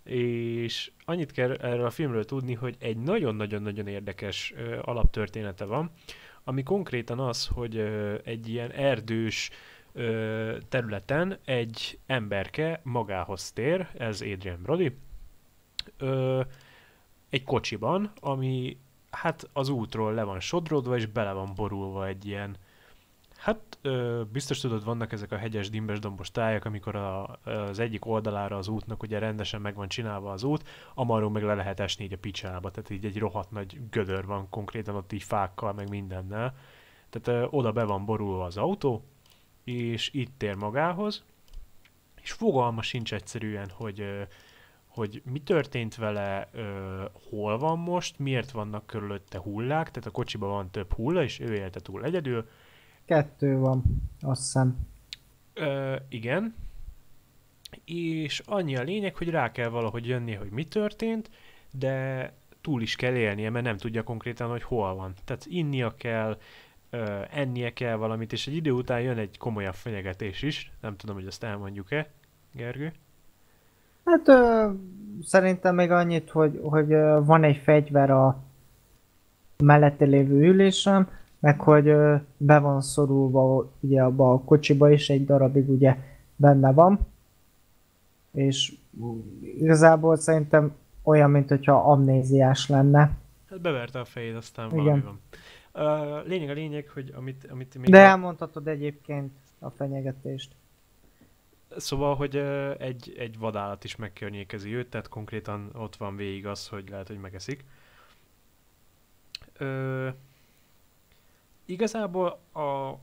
és 0.03 0.91
annyit 1.05 1.33
kell 1.33 1.53
erről 1.53 1.87
a 1.87 1.91
filmről 1.91 2.25
tudni, 2.25 2.55
hogy 2.55 2.77
egy 2.79 2.97
nagyon-nagyon-nagyon 2.97 3.87
érdekes 3.87 4.53
ö, 4.57 4.79
alaptörténete 4.83 5.65
van, 5.65 5.91
ami 6.45 6.63
konkrétan 6.63 7.19
az, 7.19 7.47
hogy 7.47 7.77
ö, 7.77 8.15
egy 8.25 8.49
ilyen 8.49 8.71
erdős 8.71 9.51
területen 10.69 11.39
egy 11.45 11.99
emberke 12.07 12.81
magához 12.83 13.53
tér, 13.53 13.89
ez 13.99 14.21
Adrian 14.21 14.63
Brody, 14.63 14.97
ö, 15.99 16.41
egy 17.31 17.45
kocsiban, 17.45 18.13
ami 18.21 18.77
hát 19.11 19.49
az 19.53 19.69
útról 19.69 20.15
le 20.15 20.23
van 20.23 20.41
sodródva, 20.41 20.97
és 20.97 21.07
bele 21.07 21.33
van 21.33 21.53
borulva 21.55 22.07
egy 22.07 22.27
ilyen 22.27 22.57
Hát 23.39 23.79
ö, 23.83 24.23
biztos 24.33 24.61
tudod, 24.61 24.85
vannak 24.85 25.13
ezek 25.13 25.33
a 25.33 25.37
hegyes, 25.37 25.71
dimbes, 25.71 25.99
dombos 25.99 26.31
tájak, 26.31 26.65
amikor 26.65 26.97
a, 26.97 27.39
az 27.45 27.79
egyik 27.79 28.07
oldalára 28.07 28.57
az 28.57 28.69
útnak 28.69 29.03
ugye 29.03 29.19
rendesen 29.19 29.61
meg 29.61 29.75
van 29.75 29.89
csinálva 29.89 30.31
az 30.33 30.43
út, 30.43 30.69
amarról 30.95 31.31
meg 31.31 31.43
le 31.43 31.55
lehet 31.55 31.81
esni 31.81 32.05
így 32.05 32.13
a 32.13 32.19
picsába, 32.19 32.71
tehát 32.71 32.91
így 32.91 33.05
egy 33.05 33.19
rohadt 33.19 33.51
nagy 33.51 33.81
gödör 33.91 34.27
van 34.27 34.49
konkrétan 34.51 34.95
ott 34.95 35.13
így 35.13 35.23
fákkal, 35.23 35.73
meg 35.73 35.89
mindennel. 35.89 36.55
Tehát 37.11 37.43
ö, 37.43 37.47
oda 37.51 37.73
be 37.73 37.85
van 37.85 38.05
borulva 38.05 38.45
az 38.45 38.57
autó, 38.57 39.05
és 39.69 40.11
itt 40.13 40.33
tér 40.37 40.55
magához, 40.55 41.25
és 42.23 42.33
fogalma 42.33 42.83
sincs 42.83 43.15
egyszerűen, 43.15 43.71
hogy, 43.71 44.27
hogy 44.87 45.23
mi 45.25 45.41
történt 45.41 45.95
vele, 45.95 46.51
hol 47.31 47.59
van 47.59 47.79
most, 47.79 48.19
miért 48.19 48.51
vannak 48.51 48.87
körülötte 48.87 49.39
hullák, 49.39 49.91
tehát 49.91 50.09
a 50.09 50.11
kocsiban 50.11 50.49
van 50.49 50.71
több 50.71 50.93
hulla, 50.93 51.23
és 51.23 51.41
ő 51.41 51.55
élte 51.55 51.81
túl 51.81 52.05
egyedül, 52.05 52.49
kettő 53.05 53.59
van, 53.59 53.83
azt 54.21 54.41
hiszem. 54.41 54.79
Ö, 55.55 55.97
igen. 56.09 56.55
És 57.85 58.43
annyi 58.45 58.77
a 58.77 58.83
lényeg, 58.83 59.17
hogy 59.17 59.29
rá 59.29 59.53
kell 59.53 59.69
valahogy 59.69 60.07
jönnie, 60.07 60.39
hogy 60.39 60.51
mi 60.51 60.65
történt, 60.65 61.31
de 61.73 62.33
túl 62.61 62.83
is 62.83 62.97
kell 62.97 63.15
élnie, 63.15 63.51
mert 63.51 63.65
nem 63.65 63.77
tudja 63.77 64.03
konkrétan, 64.03 64.51
hogy 64.51 64.63
hol 64.63 64.95
van. 64.95 65.15
Tehát 65.25 65.47
innia 65.47 65.95
kell, 65.97 66.39
ö, 66.91 67.21
ennie 67.31 67.73
kell 67.73 67.97
valamit, 67.97 68.33
és 68.33 68.47
egy 68.47 68.55
idő 68.55 68.71
után 68.71 69.01
jön 69.01 69.19
egy 69.19 69.39
komolyabb 69.39 69.75
fenyegetés 69.75 70.43
is. 70.43 70.73
Nem 70.81 70.97
tudom, 70.97 71.15
hogy 71.15 71.27
ezt 71.27 71.45
elmondjuk-e, 71.45 72.11
Gergő? 72.53 72.93
Hát 74.05 74.29
ö, 74.29 74.71
szerintem 75.23 75.75
még 75.75 75.91
annyit, 75.91 76.31
hogy, 76.31 76.61
hogy 76.63 76.93
ö, 76.93 77.21
van 77.25 77.45
egy 77.45 77.57
fegyver 77.57 78.11
a 78.11 78.43
mellette 79.57 80.05
lévő 80.05 80.49
ülésem, 80.49 81.09
meg 81.39 81.61
hogy 81.61 81.89
ö, 81.89 82.17
be 82.37 82.59
van 82.59 82.81
szorulva 82.81 83.73
ugye 83.81 84.03
abba 84.03 84.33
a 84.33 84.39
kocsiba 84.39 84.91
is 84.91 85.11
egy 85.11 85.25
darabig 85.25 85.71
ugye 85.71 85.97
benne 86.37 86.73
van. 86.73 86.99
És 88.33 88.75
igazából 89.41 90.17
szerintem 90.17 90.73
olyan, 91.03 91.31
mint 91.31 91.49
hogyha 91.49 91.73
amnéziás 91.73 92.69
lenne. 92.69 93.11
Hát 93.51 93.61
beverte 93.61 93.99
a 93.99 94.05
fejét, 94.05 94.35
aztán 94.37 94.71
Igen. 94.71 94.85
valami 94.85 95.01
van. 95.01 95.21
Lényeg 96.25 96.49
a 96.49 96.53
lényeg, 96.53 96.89
hogy 96.89 97.13
amit, 97.17 97.47
amit 97.51 97.75
még 97.75 97.91
De 97.91 97.99
elmondhatod 97.99 98.69
egyébként 98.69 99.33
a 99.59 99.71
fenyegetést. 99.71 100.53
Szóval, 101.77 102.17
hogy 102.17 102.37
ö, 102.37 102.75
egy, 102.79 103.15
egy 103.19 103.39
vadállat 103.39 103.85
is 103.85 103.97
megkörnyékezi 103.97 104.75
őt, 104.75 104.89
tehát 104.89 105.09
konkrétan 105.09 105.71
ott 105.75 105.97
van 105.97 106.17
végig 106.17 106.47
az, 106.47 106.69
hogy 106.69 106.89
lehet, 106.89 107.07
hogy 107.09 107.19
megeszik. 107.19 107.65
Ö, 109.59 110.09
igazából 111.65 112.39
a, 112.53 112.61
a 112.61 112.99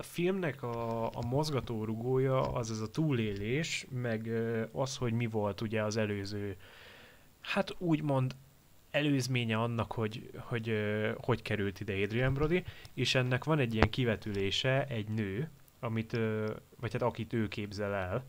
filmnek 0.00 0.62
a, 0.62 1.06
a 1.06 1.26
mozgatórugója 1.28 2.40
az 2.40 2.70
ez 2.70 2.80
a 2.80 2.90
túlélés, 2.90 3.86
meg 3.90 4.30
az, 4.72 4.96
hogy 4.96 5.12
mi 5.12 5.26
volt 5.26 5.60
ugye 5.60 5.82
az 5.82 5.96
előző, 5.96 6.56
hát 7.40 7.74
úgymond 7.78 8.34
előzménye 8.90 9.56
annak, 9.56 9.92
hogy 9.92 10.30
hogy, 10.36 10.68
ö, 10.68 11.10
hogy 11.16 11.42
került 11.42 11.80
ide 11.80 11.92
Adrian 11.92 12.34
Brody, 12.34 12.64
és 12.94 13.14
ennek 13.14 13.44
van 13.44 13.58
egy 13.58 13.74
ilyen 13.74 13.90
kivetülése, 13.90 14.86
egy 14.86 15.08
nő, 15.08 15.50
amit, 15.80 16.12
vagy 16.80 16.92
hát 16.92 17.02
akit 17.02 17.32
ő 17.32 17.48
képzel 17.48 17.94
el, 17.94 18.24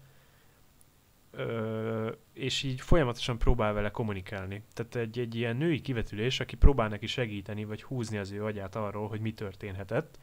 és 2.34 2.64
így 2.64 2.82
folyamatosan 2.82 3.38
próbál 3.38 3.74
vele 3.74 3.90
kommunikálni. 3.90 4.64
Tehát 4.74 4.96
egy, 4.96 5.20
egy 5.20 5.36
ilyen 5.36 5.58
női 5.58 5.82
kivetülés, 5.82 6.40
aki 6.40 6.56
próbál 6.56 6.90
neki 6.90 7.08
segíteni, 7.08 7.64
vagy 7.64 7.84
húzni 7.84 8.18
az 8.18 8.32
ő 8.32 8.44
agyát 8.46 8.76
arról, 8.76 9.08
hogy 9.08 9.20
mi 9.20 9.34
történhetett, 9.34 10.20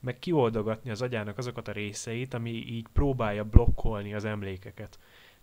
meg 0.00 0.18
kioldogatni 0.18 0.90
az 0.90 1.02
agyának 1.02 1.38
azokat 1.38 1.68
a 1.68 1.72
részeit, 1.72 2.34
ami 2.34 2.50
így 2.50 2.86
próbálja 2.92 3.44
blokkolni 3.44 4.14
az 4.14 4.24
emlékeket. 4.24 4.98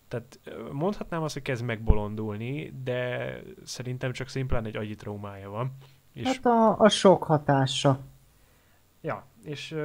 Tehát 0.09 0.39
mondhatnám 0.71 1.23
azt, 1.23 1.33
hogy 1.33 1.41
kezd 1.41 1.63
megbolondulni, 1.63 2.73
de 2.83 3.33
szerintem 3.63 4.11
csak 4.11 4.27
szimplán 4.27 4.65
egy 4.65 4.75
agyi 4.77 4.95
traumája 4.95 5.49
van. 5.49 5.71
És 6.13 6.25
Hát 6.25 6.45
a, 6.45 6.79
a 6.79 6.89
sok 6.89 7.23
hatása. 7.23 7.99
Ja, 9.01 9.25
és 9.43 9.75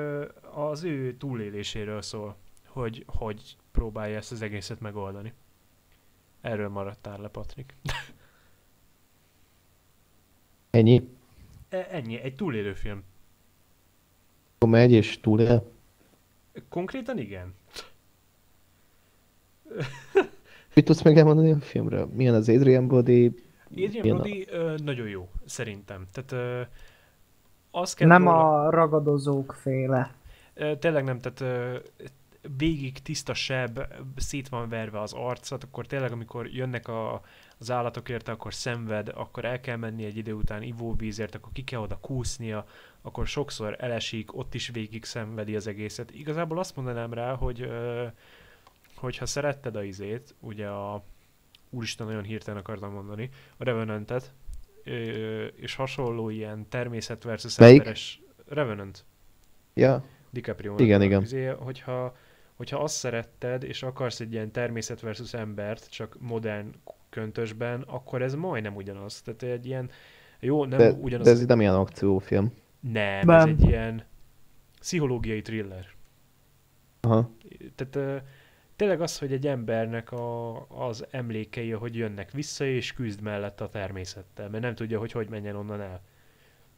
az 0.54 0.84
ő 0.84 1.16
túléléséről 1.16 2.02
szól, 2.02 2.36
hogy 2.66 3.04
hogy 3.06 3.56
próbálja 3.72 4.16
ezt 4.16 4.32
az 4.32 4.42
egészet 4.42 4.80
megoldani. 4.80 5.32
Erről 6.40 6.68
maradtál 6.68 7.18
le, 7.18 7.28
Patrik. 7.28 7.74
Ennyi. 10.70 11.08
E- 11.68 11.88
ennyi, 11.90 12.20
egy 12.20 12.34
túlélő 12.34 12.72
film. 12.74 13.02
Megy 14.66 14.92
és 14.92 15.20
túlél. 15.20 15.72
Konkrétan 16.68 17.18
igen. 17.18 17.54
Mit 20.74 20.84
tudsz 20.84 21.02
meg 21.02 21.16
elmondani 21.18 21.50
a 21.50 21.58
filmről? 21.60 22.06
Milyen 22.12 22.34
az 22.34 22.48
Adrian 22.48 22.86
Brody? 22.86 23.34
Adrian 23.70 24.16
a- 24.16 24.20
Brody 24.20 24.46
ö, 24.50 24.74
nagyon 24.84 25.08
jó, 25.08 25.28
szerintem. 25.44 26.06
Tehát 26.12 26.32
ö, 26.32 26.60
azt 27.70 27.96
kell 27.96 28.08
Nem 28.08 28.24
róla- 28.24 28.66
a 28.66 28.70
ragadozók 28.70 29.52
féle. 29.60 30.14
Ö, 30.54 30.76
Tényleg 30.76 31.04
nem, 31.04 31.18
tehát 31.18 31.40
ö, 31.40 31.78
végig 32.56 33.02
tiszta 33.02 33.34
seb, 33.34 33.80
szét 34.16 34.48
van 34.48 34.68
verve 34.68 35.00
az 35.00 35.12
arcot, 35.12 35.64
akkor 35.64 35.86
tényleg 35.86 36.12
amikor 36.12 36.46
jönnek 36.46 36.88
a, 36.88 37.20
az 37.58 37.70
állatok 37.70 38.08
érte, 38.08 38.32
akkor 38.32 38.54
szenved, 38.54 39.08
akkor 39.14 39.44
el 39.44 39.60
kell 39.60 39.76
menni 39.76 40.04
egy 40.04 40.16
idő 40.16 40.32
után 40.32 40.62
ivóvízért, 40.62 41.34
akkor 41.34 41.52
ki 41.52 41.64
kell 41.64 41.80
oda 41.80 41.98
kúsznia, 42.00 42.66
akkor 43.02 43.26
sokszor 43.26 43.76
elesik, 43.78 44.36
ott 44.36 44.54
is 44.54 44.68
végig 44.68 45.04
szenvedi 45.04 45.56
az 45.56 45.66
egészet. 45.66 46.10
Igazából 46.10 46.58
azt 46.58 46.76
mondanám 46.76 47.12
rá, 47.12 47.34
hogy 47.34 47.60
ö, 47.60 48.04
hogyha 49.04 49.26
szeretted 49.26 49.76
a 49.76 49.82
izét, 49.82 50.34
ugye 50.40 50.66
a 50.68 51.04
úristen 51.70 52.06
nagyon 52.06 52.22
hirtelen 52.22 52.60
akartam 52.60 52.92
mondani, 52.92 53.30
a 53.56 53.64
Revenantet, 53.64 54.34
és 55.56 55.74
hasonló 55.74 56.28
ilyen 56.28 56.68
természet 56.68 57.22
versus 57.22 57.58
Melyik? 57.58 57.78
emberes 57.78 58.22
Revenant. 58.48 59.04
Ja, 59.74 60.04
DiCaprio. 60.30 60.74
Igen, 60.78 61.02
igen. 61.02 61.22
Izé, 61.22 61.46
hogyha, 61.46 62.16
hogyha 62.54 62.78
azt 62.78 62.94
szeretted, 62.94 63.62
és 63.62 63.82
akarsz 63.82 64.20
egy 64.20 64.32
ilyen 64.32 64.52
természet 64.52 65.00
versus 65.00 65.34
embert, 65.34 65.90
csak 65.90 66.16
modern 66.20 66.74
köntösben, 67.10 67.80
akkor 67.80 68.22
ez 68.22 68.34
majdnem 68.34 68.76
ugyanaz. 68.76 69.22
Tehát 69.22 69.42
egy 69.42 69.66
ilyen, 69.66 69.90
jó, 70.40 70.64
nem 70.64 70.78
de, 70.78 70.92
ugyanaz. 70.92 71.26
de 71.26 71.32
ez 71.32 71.46
nem 71.46 71.60
ilyen 71.60 71.74
akciófilm. 71.74 72.52
Nem, 72.80 73.18
ez 73.18 73.44
Nem. 73.44 73.48
egy 73.48 73.62
ilyen 73.62 74.04
pszichológiai 74.80 75.42
thriller. 75.42 75.86
Aha. 77.00 77.30
Tehát 77.74 78.22
tényleg 78.76 79.00
az, 79.00 79.18
hogy 79.18 79.32
egy 79.32 79.46
embernek 79.46 80.12
a, 80.12 80.54
az 80.68 81.06
emlékei, 81.10 81.70
hogy 81.70 81.96
jönnek 81.96 82.30
vissza, 82.30 82.64
és 82.64 82.92
küzd 82.92 83.20
mellett 83.20 83.60
a 83.60 83.68
természettel, 83.68 84.48
mert 84.48 84.62
nem 84.62 84.74
tudja, 84.74 84.98
hogy 84.98 85.12
hogy 85.12 85.28
menjen 85.28 85.56
onnan 85.56 85.80
el. 85.80 86.00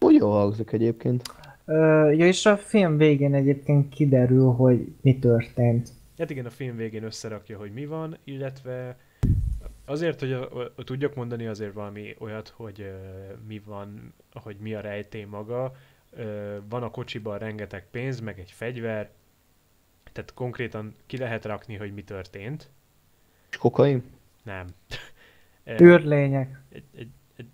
Úgy 0.01 0.15
jól 0.15 0.33
hangzik 0.33 0.73
egyébként. 0.73 1.23
Ö, 1.65 2.11
ja, 2.11 2.27
és 2.27 2.47
a 2.47 2.57
film 2.57 2.97
végén 2.97 3.35
egyébként 3.35 3.89
kiderül, 3.89 4.53
hogy 4.53 4.95
mi 5.01 5.19
történt. 5.19 5.89
Hát 6.19 6.31
igen, 6.31 6.47
a 6.47 6.51
film 6.51 6.77
végén 6.77 7.03
összerakja, 7.03 7.59
hogy 7.59 7.73
mi 7.73 7.87
van, 7.87 8.17
illetve 8.25 8.97
azért, 9.85 10.21
hogy 10.21 10.33
a, 10.33 10.71
a, 10.77 10.85
tudjak 10.85 11.15
mondani 11.15 11.47
azért 11.47 11.73
valami 11.73 12.15
olyat, 12.19 12.53
hogy 12.57 12.81
ö, 12.81 12.93
mi 13.49 13.63
van, 13.65 14.15
hogy 14.33 14.57
mi 14.61 14.75
a 14.75 14.81
rejtély 14.81 15.25
maga. 15.25 15.73
Ö, 16.11 16.57
van 16.69 16.83
a 16.83 16.91
kocsiban 16.91 17.39
rengeteg 17.39 17.87
pénz, 17.91 18.21
meg 18.21 18.39
egy 18.39 18.51
fegyver, 18.51 19.11
tehát 20.17 20.35
konkrétan 20.35 20.95
ki 21.07 21.19
lehet 21.19 21.45
rakni, 21.45 21.77
hogy 21.77 21.95
mi 21.95 22.03
történt. 22.03 22.71
És 23.51 23.57
kokain? 23.57 24.03
Nem. 24.43 24.67
Ö, 25.65 25.83
Űrlények. 25.83 26.61
egy, 26.73 26.85
egy, 26.97 27.09
egy, 27.37 27.49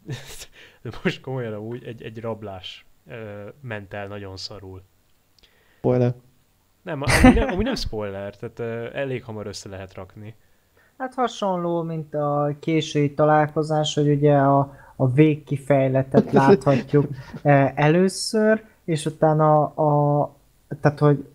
de 0.82 0.91
most 1.02 1.20
komolyan 1.20 1.58
úgy, 1.58 1.84
egy, 1.84 2.02
egy 2.02 2.20
rablás 2.20 2.86
ment 3.60 3.94
el 3.94 4.07
nagyon 4.07 4.36
szarul. 4.36 4.82
Spoiler. 5.76 6.15
Nem, 6.82 7.02
amúgy 7.02 7.34
nem, 7.34 7.49
amúgy 7.49 7.65
nem 7.65 7.74
spoiler, 7.74 8.36
tehát 8.36 8.94
elég 8.94 9.24
hamar 9.24 9.47
össze 9.47 9.68
lehet 9.68 9.94
rakni. 9.94 10.34
Hát 10.99 11.15
hasonló, 11.15 11.82
mint 11.82 12.15
a 12.15 12.55
késői 12.60 13.15
találkozás, 13.15 13.94
hogy 13.94 14.08
ugye 14.08 14.36
a, 14.36 14.76
a 14.97 15.10
végkifejletet 15.10 16.32
láthatjuk 16.32 17.08
először, 17.74 18.65
és 18.84 19.07
utána 19.07 19.65
a, 19.65 20.34
tehát 20.81 20.99
hogy 20.99 21.32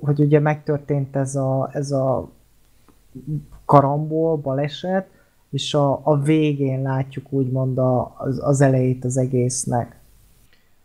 hogy 0.00 0.20
ugye 0.20 0.40
megtörtént 0.40 1.16
ez 1.16 1.36
a, 1.36 1.70
ez 1.72 1.90
a 1.90 2.30
karambol, 3.64 4.36
baleset, 4.36 5.08
és 5.50 5.74
a, 5.74 6.00
a 6.02 6.20
végén 6.20 6.82
látjuk 6.82 7.32
úgymond 7.32 7.78
a, 7.78 8.14
az, 8.18 8.40
az 8.42 8.60
elejét 8.60 9.04
az 9.04 9.16
egésznek. 9.16 9.98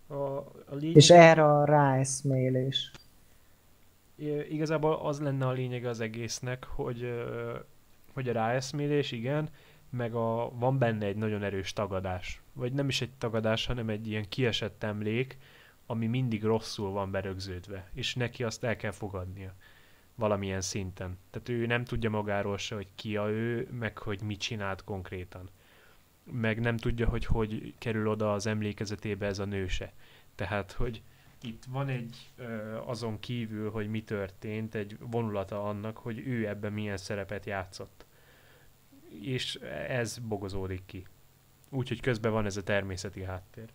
A, 0.07 0.13
a 0.13 0.75
lényeg, 0.79 0.95
És 0.95 1.09
erre 1.09 1.45
a 1.45 1.65
ráeszmélés. 1.65 2.91
Igazából 4.49 4.99
az 5.03 5.19
lenne 5.19 5.47
a 5.47 5.51
lényege 5.51 5.89
az 5.89 5.99
egésznek, 5.99 6.65
hogy, 6.75 7.25
hogy 8.13 8.29
a 8.29 8.33
ráeszmélés, 8.33 9.11
igen, 9.11 9.49
meg 9.89 10.13
a, 10.13 10.51
van 10.59 10.77
benne 10.77 11.05
egy 11.05 11.15
nagyon 11.15 11.43
erős 11.43 11.73
tagadás. 11.73 12.41
Vagy 12.53 12.73
nem 12.73 12.87
is 12.87 13.01
egy 13.01 13.11
tagadás, 13.17 13.65
hanem 13.65 13.89
egy 13.89 14.07
ilyen 14.07 14.25
kiesett 14.29 14.83
emlék, 14.83 15.37
ami 15.89 16.07
mindig 16.07 16.43
rosszul 16.43 16.91
van 16.91 17.11
berögződve, 17.11 17.89
és 17.93 18.15
neki 18.15 18.43
azt 18.43 18.63
el 18.63 18.75
kell 18.75 18.91
fogadnia 18.91 19.53
valamilyen 20.15 20.61
szinten. 20.61 21.17
Tehát 21.29 21.49
ő 21.49 21.65
nem 21.65 21.83
tudja 21.83 22.09
magáról 22.09 22.57
se, 22.57 22.75
hogy 22.75 22.87
ki 22.95 23.17
a 23.17 23.29
ő, 23.29 23.67
meg 23.71 23.97
hogy 23.97 24.21
mit 24.21 24.39
csinált 24.39 24.83
konkrétan. 24.83 25.49
Meg 26.23 26.59
nem 26.59 26.77
tudja, 26.77 27.07
hogy 27.07 27.25
hogy 27.25 27.73
kerül 27.77 28.07
oda 28.07 28.33
az 28.33 28.45
emlékezetébe 28.45 29.25
ez 29.25 29.39
a 29.39 29.45
nőse. 29.45 29.93
Tehát, 30.35 30.71
hogy 30.71 31.01
itt 31.41 31.63
van 31.69 31.87
egy 31.87 32.31
azon 32.85 33.19
kívül, 33.19 33.71
hogy 33.71 33.89
mi 33.89 34.03
történt, 34.03 34.75
egy 34.75 34.97
vonulata 34.99 35.63
annak, 35.63 35.97
hogy 35.97 36.19
ő 36.19 36.47
ebben 36.47 36.73
milyen 36.73 36.97
szerepet 36.97 37.45
játszott. 37.45 38.05
És 39.21 39.55
ez 39.87 40.17
bogozódik 40.17 40.85
ki. 40.85 41.07
Úgyhogy 41.69 42.01
közben 42.01 42.31
van 42.31 42.45
ez 42.45 42.57
a 42.57 42.63
természeti 42.63 43.23
háttér. 43.23 43.69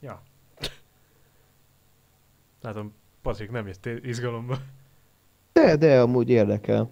Ja. 0.00 0.22
Látom, 2.60 2.94
Patrik 3.22 3.50
nem 3.50 3.66
jött 3.66 3.86
izgalomba. 3.86 4.56
De, 5.52 5.76
de 5.76 6.00
amúgy 6.00 6.28
érdekel. 6.28 6.90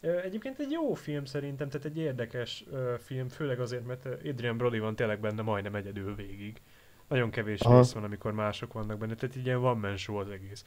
Egyébként 0.00 0.58
egy 0.58 0.70
jó 0.70 0.94
film 0.94 1.24
szerintem, 1.24 1.68
tehát 1.68 1.86
egy 1.86 1.98
érdekes 1.98 2.64
ö, 2.70 2.94
film, 2.98 3.28
főleg 3.28 3.60
azért, 3.60 3.86
mert 3.86 4.06
Adrian 4.24 4.56
Brody 4.56 4.78
van 4.78 4.96
tényleg 4.96 5.20
benne 5.20 5.42
majdnem 5.42 5.74
egyedül 5.74 6.14
végig. 6.14 6.60
Nagyon 7.08 7.30
kevés 7.30 7.60
Aha. 7.60 7.76
rész 7.76 7.92
van, 7.92 8.04
amikor 8.04 8.32
mások 8.32 8.72
vannak 8.72 8.98
benne, 8.98 9.14
tehát 9.14 9.36
így 9.36 9.46
ilyen 9.46 9.64
one 9.64 9.88
man 9.88 9.96
show 9.96 10.16
az 10.16 10.28
egész. 10.28 10.64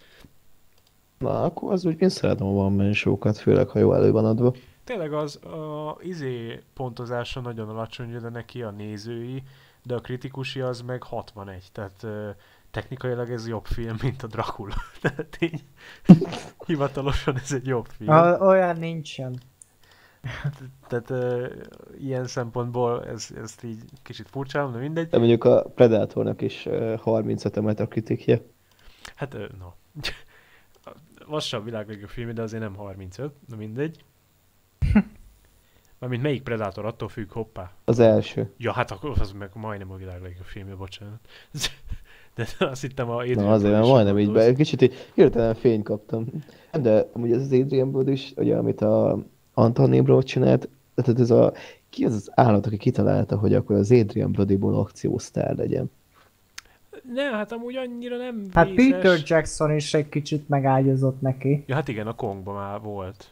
Na, 1.18 1.44
akkor 1.44 1.72
az 1.72 1.86
úgy 1.86 2.02
én 2.02 2.10
szeretem 2.10 2.48
a 2.48 2.50
One 2.50 2.84
Man 2.84 2.94
Show-kat, 2.94 3.38
főleg 3.38 3.68
ha 3.68 3.80
jó 3.80 3.94
elő 3.94 4.12
van 4.12 4.26
adva. 4.26 4.54
Tényleg 4.84 5.14
az 5.14 5.46
a 5.46 5.98
izé 6.02 6.64
pontozása 6.74 7.42
nagyon 7.42 7.70
alacsony, 7.70 8.18
de 8.20 8.30
neki 8.30 8.62
a 8.62 8.72
nézői, 8.72 9.44
de 9.86 9.96
a 9.96 10.00
kritikusi 10.00 10.62
az 10.62 10.82
meg 10.82 11.04
61, 11.04 11.70
tehát 11.72 12.04
ö, 12.04 12.30
technikailag 12.72 13.30
ez 13.30 13.48
jobb 13.48 13.66
film, 13.66 13.98
mint 14.02 14.24
a 14.24 14.28
Dracula. 14.28 14.76
tehát 15.02 15.38
így 15.40 15.64
hivatalosan 16.66 17.38
ez 17.38 17.52
egy 17.52 17.68
jobb 17.68 17.86
film. 17.86 18.10
A, 18.10 18.38
olyan 18.38 18.78
nincsen. 18.78 19.40
Tehát 20.88 21.10
ö, 21.10 21.54
ilyen 21.98 22.28
szempontból 22.28 23.06
ez, 23.06 23.30
ezt 23.36 23.64
így 23.64 23.84
kicsit 24.04 24.30
furcsálom, 24.30 24.72
de 24.72 24.80
mindegy. 24.80 25.08
De 25.08 25.18
mondjuk 25.18 25.44
a 25.44 25.64
Predatornak 25.64 26.42
is 26.42 26.66
ö, 26.66 26.96
35 27.00 27.58
a 27.58 27.62
Metacriticje. 27.62 28.42
Hát, 29.16 29.34
ö, 29.34 29.48
no. 29.60 29.74
Lassan 31.28 31.62
a 31.62 31.64
világ 31.64 31.88
legjobb 31.88 32.10
film, 32.10 32.34
de 32.34 32.42
azért 32.42 32.62
nem 32.62 32.76
35, 32.76 33.34
na 33.48 33.56
mindegy. 33.56 34.04
Mármint 36.00 36.22
melyik 36.22 36.44
Predator, 36.44 36.86
attól 36.86 37.08
függ, 37.10 37.32
hoppá. 37.32 37.72
Az 37.86 38.00
első. 38.00 38.52
Ja, 38.58 38.72
hát 38.72 38.92
akkor 38.92 39.12
az 39.20 39.32
meg 39.32 39.50
majdnem 39.54 39.92
a 39.92 39.96
világ 39.96 40.22
legjobb 40.22 40.46
filmje, 40.46 40.76
bocsánat. 40.76 41.20
De 42.36 42.48
azt 42.60 42.82
hittem 42.82 43.10
a 43.10 43.16
Adrian 43.16 43.44
Na 43.44 43.52
azért, 43.52 43.74
mert 43.74 43.86
majdnem 43.86 44.20
így 44.20 44.32
be, 44.32 44.54
kicsit 44.54 44.82
így 44.82 45.12
hirtelen 45.14 45.56
fényt 45.56 45.84
kaptam. 45.84 46.26
De 46.82 47.10
amúgy 47.14 47.32
ez 47.32 47.42
az 47.42 47.52
Adrian 47.52 47.92
Brody 47.92 48.12
is, 48.12 48.34
ugye, 48.36 48.56
amit 48.58 48.82
a 48.82 49.20
Anton 49.54 49.90
Nimrod 49.90 50.24
csinált, 50.24 50.70
tehát 50.96 51.20
ez 51.20 51.32
a, 51.32 51.54
ki 51.90 52.06
az 52.06 52.14
az 52.14 52.32
állat, 52.34 52.66
aki 52.66 52.78
kitalálta, 52.78 53.38
hogy 53.38 53.54
akkor 53.54 53.76
az 53.76 53.92
Adrian 53.92 54.32
Brodyból 54.32 54.80
akciósztár 54.80 55.56
legyen. 55.56 55.92
Ne, 57.14 57.24
hát 57.24 57.52
amúgy 57.52 57.76
annyira 57.76 58.18
nem 58.18 58.46
Hát 58.54 58.68
vészes. 58.68 58.92
Peter 58.92 59.20
Jackson 59.26 59.76
is 59.76 59.94
egy 59.94 60.10
kicsit 60.10 60.50
megágyazott 60.50 61.22
neki. 61.22 61.64
Ja, 61.68 61.76
hát 61.76 61.88
igen, 61.88 62.08
a 62.08 62.16
Kongban 62.16 62.56
már 62.56 62.82
volt. 62.82 63.30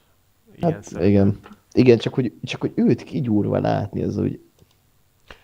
Ilyen 0.55 0.71
Hát 0.71 1.03
igen. 1.03 1.39
Igen, 1.73 1.97
csak 1.97 2.13
hogy, 2.13 2.33
csak 2.43 2.61
hogy 2.61 2.71
őt 2.75 3.03
kigyúrva 3.03 3.59
látni, 3.59 4.03
az 4.03 4.17
úgy, 4.17 4.41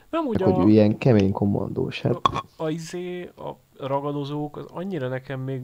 Nem 0.10 0.26
úgy 0.26 0.38
csak, 0.38 0.48
a, 0.48 0.52
hogy 0.52 0.66
ő 0.66 0.70
ilyen 0.70 0.98
kemény 0.98 1.32
kommandós. 1.32 2.02
Hát, 2.02 2.16
a, 2.16 2.46
a, 2.58 2.70
izé, 2.70 3.30
a 3.36 3.58
ragadozók, 3.78 4.58
az 4.58 4.66
annyira 4.72 5.08
nekem 5.08 5.40
még 5.40 5.62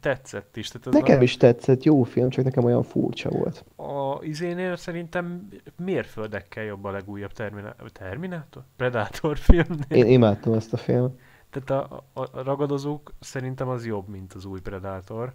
tetszett 0.00 0.56
is. 0.56 0.68
Tehát 0.68 1.02
nekem 1.02 1.22
is 1.22 1.36
tetszett, 1.36 1.82
jó 1.82 2.02
film, 2.02 2.28
csak 2.28 2.44
nekem 2.44 2.64
olyan 2.64 2.82
furcsa 2.82 3.30
volt. 3.30 3.64
A 3.76 4.24
izénél 4.24 4.76
szerintem 4.76 5.48
mérföldekkel 5.76 6.64
jobb 6.64 6.84
a 6.84 6.90
legújabb 6.90 7.32
Terminátor, 7.32 7.90
Terminátor? 7.90 8.62
Predator 8.76 9.38
filmnél. 9.38 9.86
Én 9.88 10.06
imádtam 10.06 10.52
ezt 10.52 10.72
a 10.72 10.76
filmet. 10.76 11.18
Tehát 11.50 11.90
a, 11.90 12.04
a, 12.12 12.20
a 12.20 12.42
ragadozók 12.42 13.12
szerintem 13.20 13.68
az 13.68 13.86
jobb, 13.86 14.08
mint 14.08 14.32
az 14.32 14.44
új 14.44 14.60
Predator. 14.60 15.32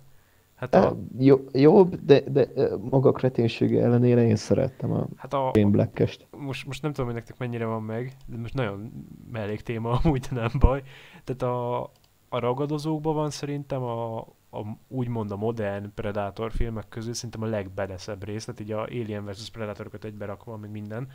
Hát 0.72 0.86
a, 0.86 0.98
jó, 1.18 1.38
jobb, 1.52 1.96
de, 1.96 2.20
de 2.20 2.48
maga 2.90 3.12
kreténsége 3.12 3.84
ellenére 3.84 4.24
én 4.24 4.36
szerettem 4.36 4.92
a 4.92 5.08
hát 5.16 5.34
a, 5.34 5.52
Shane 5.54 5.70
Black-est. 5.70 6.28
most, 6.38 6.66
most 6.66 6.82
nem 6.82 6.92
tudom, 6.92 7.06
hogy 7.06 7.16
nektek 7.16 7.38
mennyire 7.38 7.66
van 7.66 7.84
meg, 7.84 8.12
de 8.28 8.38
most 8.38 8.54
nagyon 8.54 8.92
mellék 9.32 9.62
téma, 9.62 9.92
amúgy 10.04 10.28
nem 10.32 10.52
baj. 10.60 10.82
Tehát 11.24 11.42
a, 11.42 11.82
a 12.30 12.40
ragadozókban 12.40 13.16
van 13.16 13.30
szerintem 13.30 13.84
a, 13.84 14.18
a, 14.50 14.78
úgymond 14.88 15.32
a 15.32 15.36
modern 15.36 15.92
Predator 15.96 16.52
filmek 16.52 16.90
közül 16.90 17.14
szerintem 17.14 17.42
a 17.42 17.46
legbedeszebb 17.46 18.24
rész, 18.24 18.46
tehát 18.46 18.60
így 18.60 18.72
a 18.72 18.82
Alien 18.82 19.26
vs 19.26 19.50
Predatorokat 19.50 20.04
egybe 20.04 20.26
rakva, 20.26 20.58
meg 20.58 20.72
minden, 20.72 21.08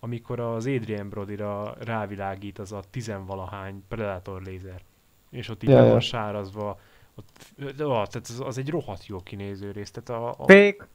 amikor 0.00 0.40
az 0.40 0.66
Adrian 0.66 1.08
Brodyra 1.08 1.74
rávilágít 1.78 2.58
az 2.58 2.72
a 2.72 2.82
tizenvalahány 2.90 3.82
Predator 3.88 4.42
lézer. 4.42 4.82
És 5.30 5.48
ott 5.48 5.62
így 5.62 5.68
ja. 5.70 5.84
van 5.84 6.00
sárazva, 6.00 6.78
ott, 7.20 7.62
ah, 7.78 8.06
tehát 8.06 8.26
az, 8.28 8.40
az 8.44 8.58
egy 8.58 8.70
rohadt 8.70 9.06
jó 9.06 9.18
kinéző 9.18 9.70
rész. 9.70 9.90
Tehát 9.90 10.22
a, 10.22 10.28
a, 10.30 10.46
Fake. 10.46 10.86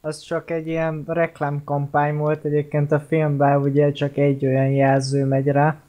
Az 0.00 0.18
csak 0.18 0.50
egy 0.50 0.66
ilyen 0.66 1.04
reklámkampány 1.06 2.16
volt 2.16 2.44
egyébként 2.44 2.92
a 2.92 3.00
filmben, 3.00 3.60
ugye 3.60 3.92
csak 3.92 4.16
egy 4.16 4.46
olyan 4.46 4.70
jelző 4.70 5.24
megy 5.24 5.46
rá, 5.46 5.80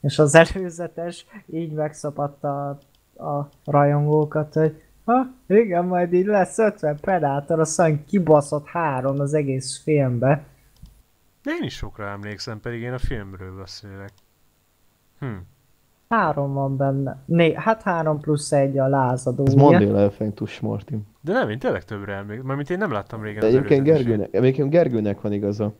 és 0.00 0.18
az 0.18 0.34
előzetes 0.34 1.26
így 1.46 1.72
megszapadta 1.72 2.68
a, 2.68 3.24
a 3.24 3.48
rajongókat, 3.64 4.54
hogy 4.54 4.82
ha, 5.04 5.26
igen, 5.46 5.84
majd 5.84 6.12
így 6.12 6.26
lesz 6.26 6.58
50 6.58 6.96
Predator, 7.00 7.60
aztán 7.60 8.04
kibaszott 8.04 8.66
három 8.66 9.20
az 9.20 9.34
egész 9.34 9.82
filmbe. 9.82 10.44
de 11.42 11.50
én 11.50 11.62
is 11.62 11.74
sokra 11.74 12.08
emlékszem, 12.08 12.60
pedig 12.60 12.80
én 12.80 12.92
a 12.92 12.98
filmről 12.98 13.56
beszélek. 13.56 14.10
Hm. 15.18 15.36
Három 16.08 16.52
van 16.52 16.76
benne. 16.76 17.22
Né, 17.26 17.54
hát 17.54 17.82
három 17.82 18.20
plusz 18.20 18.52
egy 18.52 18.78
a 18.78 18.88
lázadó, 18.88 19.46
Ez 19.46 19.54
ugye? 19.54 19.62
Mandela 19.62 20.00
effektus, 20.00 20.60
Martin. 20.60 21.06
De 21.20 21.32
nem, 21.32 21.48
én 21.50 21.58
tényleg 21.58 21.84
többre 21.84 22.14
emlékszem. 22.14 22.46
Mármint 22.46 22.70
én 22.70 22.78
nem 22.78 22.92
láttam 22.92 23.22
régen 23.22 23.40
De 23.40 23.46
az 23.46 23.54
egyébként 23.54 23.82
Gergőnek, 23.84 24.34
egyébként 24.34 24.70
Gergőnek 24.70 25.20
van 25.20 25.32
igaza. 25.32 25.72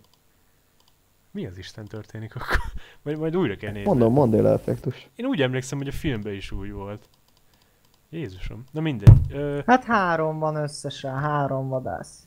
Mi 1.30 1.46
az 1.46 1.58
Isten 1.58 1.84
történik 1.84 2.34
akkor? 2.34 2.58
Majd, 3.02 3.18
majd 3.18 3.36
újra 3.36 3.56
kell 3.56 3.72
nézni. 3.72 3.88
Mondom, 3.88 4.12
Mandela 4.12 4.48
effektus. 4.52 5.08
Én 5.16 5.26
úgy 5.26 5.42
emlékszem, 5.42 5.78
hogy 5.78 5.88
a 5.88 5.92
filmben 5.92 6.32
is 6.32 6.50
úgy 6.52 6.72
volt. 6.72 7.08
Jézusom. 8.10 8.64
Na 8.72 8.80
mindegy. 8.80 9.18
Ö, 9.30 9.58
Hát 9.66 9.84
három 9.84 10.38
van 10.38 10.56
összesen, 10.56 11.18
három 11.18 11.68
vadász. 11.68 12.26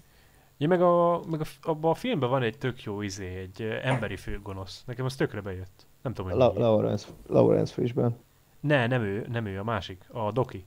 ja, 0.58 0.68
meg 0.68 0.82
a, 0.82 1.22
meg 1.30 1.42
a, 1.42 1.46
abban 1.62 1.92
a 1.92 1.96
filmben 1.96 2.30
van 2.30 2.42
egy 2.42 2.58
tök 2.58 2.84
jó 2.84 3.02
izé, 3.02 3.26
egy 3.36 3.62
emberi 3.84 4.16
főgonosz. 4.16 4.84
Nekem 4.86 5.06
az 5.06 5.16
tökre 5.16 5.42
bejött. 5.42 5.86
Nem 6.02 6.14
tudom, 6.14 6.32
hogy 6.32 6.40
La-. 6.40 6.54
Lawrence, 6.54 7.08
Lawrence 7.28 7.74
Fishben. 7.74 8.16
Ne, 8.60 8.88
nem 8.88 9.02
ő, 9.02 9.26
nem 9.32 9.46
ő, 9.46 9.60
a 9.60 9.64
másik. 9.64 10.06
A 10.12 10.32
Doki. 10.32 10.66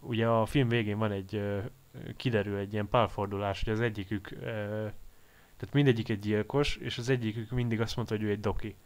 Ugye 0.00 0.26
a 0.26 0.46
film 0.46 0.68
végén 0.68 0.98
van 0.98 1.10
egy, 1.10 1.42
kiderül 2.16 2.56
egy 2.56 2.72
ilyen 2.72 2.88
pálfordulás, 2.88 3.64
hogy 3.64 3.72
az 3.72 3.80
egyikük, 3.80 4.28
tehát 5.56 5.72
mindegyik 5.72 6.08
egy 6.08 6.18
gyilkos, 6.18 6.76
és 6.76 6.98
az 6.98 7.08
egyikük 7.08 7.50
mindig 7.50 7.80
azt 7.80 7.96
mondta, 7.96 8.14
hogy 8.14 8.24
ő 8.24 8.30
egy 8.30 8.40
Doki. 8.40 8.76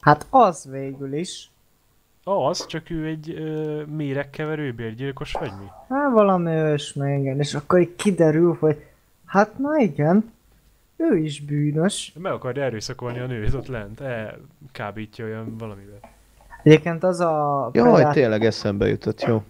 Hát 0.00 0.26
az 0.30 0.68
végül 0.70 1.14
is. 1.14 1.50
Az, 2.24 2.66
csak 2.66 2.90
ő 2.90 3.06
egy 3.06 3.30
ö, 3.30 3.82
méregkeverő 3.84 4.72
bérgyilkos, 4.72 5.32
vagy 5.32 5.52
mi? 5.60 5.66
Hát 5.88 6.12
valami 6.12 6.50
olyasmi, 6.50 7.18
igen. 7.18 7.38
És 7.38 7.54
akkor 7.54 7.80
így 7.80 7.96
kiderül, 7.96 8.56
hogy 8.60 8.86
hát 9.24 9.58
na 9.58 9.78
igen, 9.78 10.32
ő 11.00 11.16
is 11.16 11.40
bűnös. 11.44 12.12
Meg 12.18 12.32
akarja 12.32 12.62
erőszakolni 12.62 13.18
a 13.18 13.26
nőt 13.26 13.54
ott 13.54 13.66
lent, 13.66 14.00
elkábítja 14.00 15.24
olyan 15.24 15.54
valamivel. 15.58 16.00
Egyébként 16.62 17.04
az 17.04 17.20
a, 17.20 17.70
Jaj, 17.72 17.92
Predat- 17.92 18.12
tényleg 18.14 18.44
eszembe 18.44 18.88
jutott, 18.88 19.22
jó. 19.22 19.42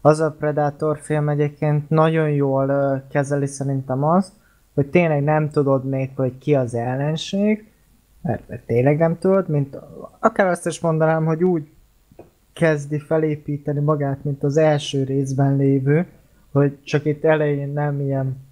az 0.00 0.20
a 0.20 0.30
Predator 0.38 0.98
film 0.98 1.28
egyébként 1.28 1.90
nagyon 1.90 2.30
jól 2.30 3.02
kezeli 3.10 3.46
szerintem 3.46 4.04
azt, 4.04 4.32
hogy 4.74 4.86
tényleg 4.86 5.22
nem 5.22 5.50
tudod 5.50 5.84
még, 5.84 6.10
hogy 6.16 6.38
ki 6.38 6.54
az 6.54 6.74
ellenség, 6.74 7.70
mert, 8.22 8.48
mert 8.48 8.66
tényleg 8.66 8.98
nem 8.98 9.18
tudod, 9.18 9.48
mint 9.48 9.76
akár 10.18 10.46
azt 10.46 10.66
is 10.66 10.80
mondanám, 10.80 11.24
hogy 11.24 11.44
úgy 11.44 11.68
kezdi 12.52 12.98
felépíteni 12.98 13.80
magát, 13.80 14.24
mint 14.24 14.42
az 14.42 14.56
első 14.56 15.04
részben 15.04 15.56
lévő, 15.56 16.06
hogy 16.52 16.78
csak 16.82 17.04
itt 17.04 17.24
elején 17.24 17.72
nem 17.72 18.00
ilyen 18.00 18.45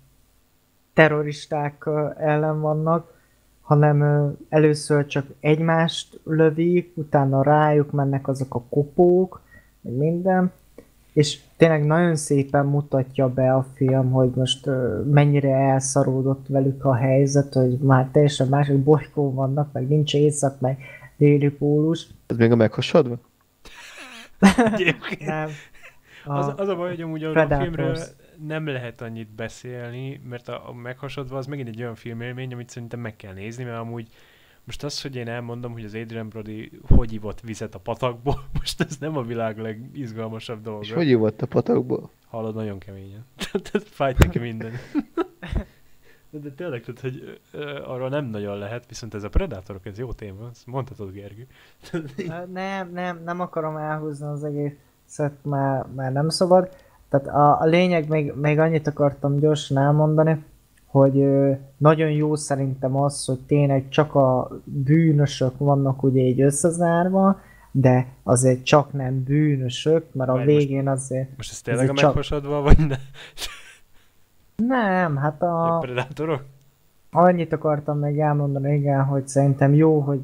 terroristák 0.95 1.89
ellen 2.19 2.61
vannak, 2.61 3.13
hanem 3.61 4.31
először 4.49 5.07
csak 5.07 5.27
egymást 5.41 6.21
lövik, 6.25 6.93
utána 6.95 7.43
rájuk 7.43 7.91
mennek 7.91 8.29
azok 8.29 8.55
a 8.55 8.63
kopók, 8.69 9.41
meg 9.81 9.93
minden, 9.93 10.53
és 11.13 11.41
tényleg 11.57 11.85
nagyon 11.85 12.17
szépen 12.17 12.67
mutatja 12.67 13.29
be 13.29 13.55
a 13.55 13.67
film, 13.75 14.11
hogy 14.11 14.31
most 14.35 14.69
mennyire 15.11 15.57
elszaródott 15.57 16.47
velük 16.49 16.85
a 16.85 16.95
helyzet, 16.95 17.53
hogy 17.53 17.79
már 17.79 18.09
teljesen 18.13 18.49
másik 18.49 18.77
bolygó 18.77 19.33
vannak, 19.33 19.73
meg 19.73 19.89
nincs 19.89 20.15
éjszak, 20.15 20.61
meg 20.61 20.79
déli 21.17 21.49
pólus. 21.49 22.07
Ez 22.27 22.37
még 22.37 22.53
a 22.53 22.57
meghasadva? 22.57 23.17
Nem. 25.19 25.49
A, 26.25 26.39
Az, 26.39 26.53
az 26.57 26.69
a 26.69 26.77
baj, 26.77 26.89
hogy 26.89 27.01
amúgy 27.01 27.25
a 27.25 27.47
filmről 27.47 27.97
nem 28.47 28.67
lehet 28.67 29.01
annyit 29.01 29.29
beszélni, 29.29 30.21
mert 30.29 30.49
a, 30.49 30.69
a 30.69 30.73
meghasadva 30.73 31.37
az 31.37 31.47
megint 31.47 31.69
egy 31.69 31.81
olyan 31.81 31.95
filmélmény, 31.95 32.53
amit 32.53 32.69
szerintem 32.69 33.01
meg 33.01 33.17
kell 33.17 33.33
nézni, 33.33 33.65
mert 33.65 33.79
amúgy 33.79 34.09
most 34.65 34.85
az, 34.85 35.03
hogy 35.03 35.17
én 35.17 35.29
elmondom, 35.29 35.73
hogy 35.73 35.85
az 35.85 35.95
Adrian 35.95 36.29
Brody 36.29 36.71
hogy 36.89 37.13
ivott 37.13 37.41
vizet 37.41 37.75
a 37.75 37.79
patakból, 37.79 38.45
most 38.59 38.81
ez 38.81 38.97
nem 38.99 39.17
a 39.17 39.23
világ 39.23 39.59
legizgalmasabb 39.59 40.63
dolga. 40.63 40.81
És 40.81 40.93
hogy 40.93 41.09
jövott 41.09 41.43
a 41.43 41.47
patakból? 41.47 42.11
Hallod, 42.27 42.55
nagyon 42.55 42.79
keményen. 42.79 43.25
Tehát 43.71 43.89
fájt 43.89 44.19
neki 44.19 44.39
minden. 44.39 44.73
De, 46.31 46.41
de 46.41 46.51
tényleg, 46.51 46.83
tehát, 46.83 47.01
hogy 47.01 47.41
ö, 47.53 47.83
arról 47.85 48.09
nem 48.09 48.25
nagyon 48.25 48.59
lehet, 48.59 48.89
viszont 48.89 49.15
ez 49.15 49.23
a 49.23 49.29
Predatorok, 49.29 49.87
ez 49.87 49.99
jó 49.99 50.13
téma, 50.13 50.49
ezt 50.51 50.67
mondhatod, 50.67 51.13
Gergő. 51.13 51.47
Nem, 52.53 52.93
nem, 52.93 53.23
nem 53.25 53.41
akarom 53.41 53.77
elhúzni 53.77 54.27
az 54.27 54.45
egészet, 54.45 55.33
már, 55.43 55.87
már 55.95 56.13
nem 56.13 56.29
szabad. 56.29 56.77
Tehát 57.19 57.29
a, 57.37 57.61
a 57.61 57.65
lényeg, 57.65 58.09
még, 58.09 58.33
még 58.41 58.59
annyit 58.59 58.87
akartam 58.87 59.39
gyorsan 59.39 59.79
elmondani, 59.79 60.45
hogy 60.87 61.19
ö, 61.19 61.53
nagyon 61.77 62.11
jó 62.11 62.35
szerintem 62.35 62.97
az, 62.97 63.25
hogy 63.25 63.39
tényleg 63.47 63.89
csak 63.89 64.15
a 64.15 64.49
bűnösök 64.65 65.59
vannak 65.59 66.03
ugye 66.03 66.21
így 66.23 66.41
összezárva, 66.41 67.41
de 67.71 68.07
azért 68.23 68.65
csak 68.65 68.93
nem 68.93 69.23
bűnösök, 69.23 70.05
mert 70.15 70.31
a 70.31 70.33
Várj, 70.33 70.53
most- 70.53 70.67
végén 70.67 70.89
azért... 70.89 71.29
Most 71.37 71.51
ez 71.53 71.61
tényleg 71.61 71.87
a 71.87 71.91
egy 71.91 71.97
csak- 71.97 72.07
meghasadva, 72.07 72.61
vagy 72.61 72.79
ne? 72.89 72.97
Nem, 74.67 75.17
hát 75.17 75.43
A 75.43 75.77
a... 75.77 75.79
Predatorok? 75.79 76.43
Annyit 77.11 77.53
akartam 77.53 77.99
még 77.99 78.19
elmondani, 78.19 78.75
igen, 78.75 79.05
hogy 79.05 79.29
szerintem 79.29 79.75
jó, 79.75 80.01
hogy 80.01 80.21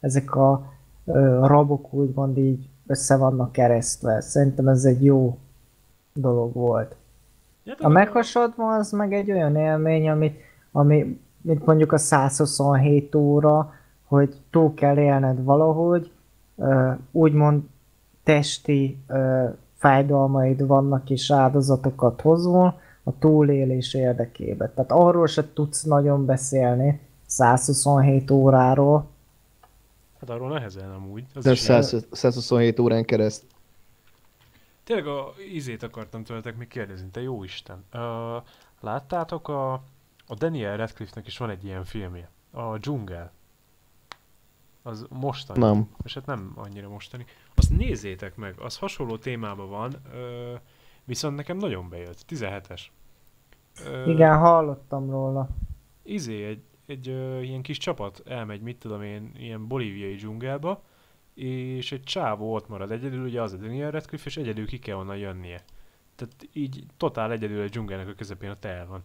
ezek 0.00 0.34
a 0.34 0.72
ö, 1.04 1.46
rabok 1.46 1.92
úgymond 1.92 2.38
így 2.38 2.68
össze 2.86 3.16
vannak 3.16 3.52
keresztve. 3.52 4.20
Szerintem 4.20 4.68
ez 4.68 4.84
egy 4.84 5.04
jó 5.04 5.38
dolog 6.12 6.52
volt. 6.54 6.96
Ja, 7.64 7.74
A 7.78 7.88
meghasadva 7.88 8.74
az 8.74 8.90
meg 8.90 9.12
egy 9.12 9.30
olyan 9.30 9.56
élmény, 9.56 10.08
amit, 10.08 10.40
ami, 10.72 11.20
mint 11.40 11.66
mondjuk 11.66 11.92
a 11.92 11.98
127 11.98 13.14
óra, 13.14 13.72
hogy 14.04 14.36
túl 14.50 14.74
kell 14.74 14.98
élned 14.98 15.44
valahogy, 15.44 16.10
úgymond 17.10 17.62
testi 18.22 18.98
fájdalmaid 19.74 20.66
vannak 20.66 21.10
és 21.10 21.30
áldozatokat 21.30 22.20
hozol 22.20 22.80
a 23.02 23.18
túlélés 23.18 23.94
érdekében. 23.94 24.70
Tehát 24.74 24.92
arról 24.92 25.26
se 25.26 25.52
tudsz 25.52 25.82
nagyon 25.82 26.26
beszélni, 26.26 27.00
127 27.26 28.30
óráról. 28.30 29.06
Hát 30.20 30.30
arról 30.30 30.48
nehezen 30.48 30.90
amúgy. 30.90 31.24
Az 31.34 31.44
De 31.44 31.50
is 31.50 31.68
ilyen. 31.68 31.82
100, 31.82 32.06
127 32.10 32.78
órán 32.78 33.04
kereszt. 33.04 33.44
Tényleg 34.92 35.12
a 35.12 35.32
izét 35.52 35.82
akartam 35.82 36.24
tőletek 36.24 36.56
még 36.56 36.68
kérdezni, 36.68 37.08
te 37.10 37.20
jó 37.22 37.44
Isten. 37.44 37.84
Uh, 37.94 38.42
láttátok 38.80 39.48
a, 39.48 39.72
a 40.26 40.34
Daniel 40.34 40.76
Radcliffe-nek 40.76 41.26
is 41.26 41.38
van 41.38 41.50
egy 41.50 41.64
ilyen 41.64 41.84
filmje, 41.84 42.30
a 42.50 42.78
Dzsungel. 42.78 43.32
Az 44.82 45.06
mostani. 45.10 45.58
Nem. 45.58 45.90
És 46.04 46.14
hát 46.14 46.26
nem 46.26 46.52
annyira 46.56 46.88
mostani. 46.88 47.24
Azt 47.54 47.70
nézzétek 47.70 48.36
meg, 48.36 48.58
az 48.58 48.78
hasonló 48.78 49.16
témában 49.16 49.68
van, 49.68 49.94
ö, 50.14 50.54
viszont 51.04 51.36
nekem 51.36 51.56
nagyon 51.56 51.88
bejött, 51.88 52.24
17-es. 52.28 52.82
Ö, 53.86 54.10
Igen, 54.10 54.38
hallottam 54.38 55.10
róla. 55.10 55.48
Izé, 56.02 56.44
egy, 56.44 56.62
egy 56.86 57.08
ö, 57.08 57.40
ilyen 57.40 57.62
kis 57.62 57.78
csapat 57.78 58.22
elmegy, 58.26 58.60
mit 58.60 58.78
tudom 58.78 59.02
én, 59.02 59.32
ilyen 59.36 59.66
bolíviai 59.66 60.14
dzsungelba, 60.14 60.82
és 61.34 61.92
egy 61.92 62.02
csávó 62.02 62.54
ott 62.54 62.68
marad 62.68 62.90
egyedül, 62.90 63.24
ugye 63.24 63.42
az 63.42 63.52
a 63.52 63.56
Daniel 63.56 63.90
Radcliffe, 63.90 64.28
és 64.28 64.36
egyedül 64.36 64.66
ki 64.66 64.78
kell 64.78 64.96
onnan 64.96 65.16
jönnie. 65.16 65.60
Tehát 66.14 66.34
így 66.52 66.84
totál 66.96 67.32
egyedül 67.32 67.62
a 67.62 67.68
dzsungelnek 67.68 68.08
a 68.08 68.14
közepén 68.14 68.50
ott 68.50 68.64
el 68.64 68.86
van. 68.86 69.02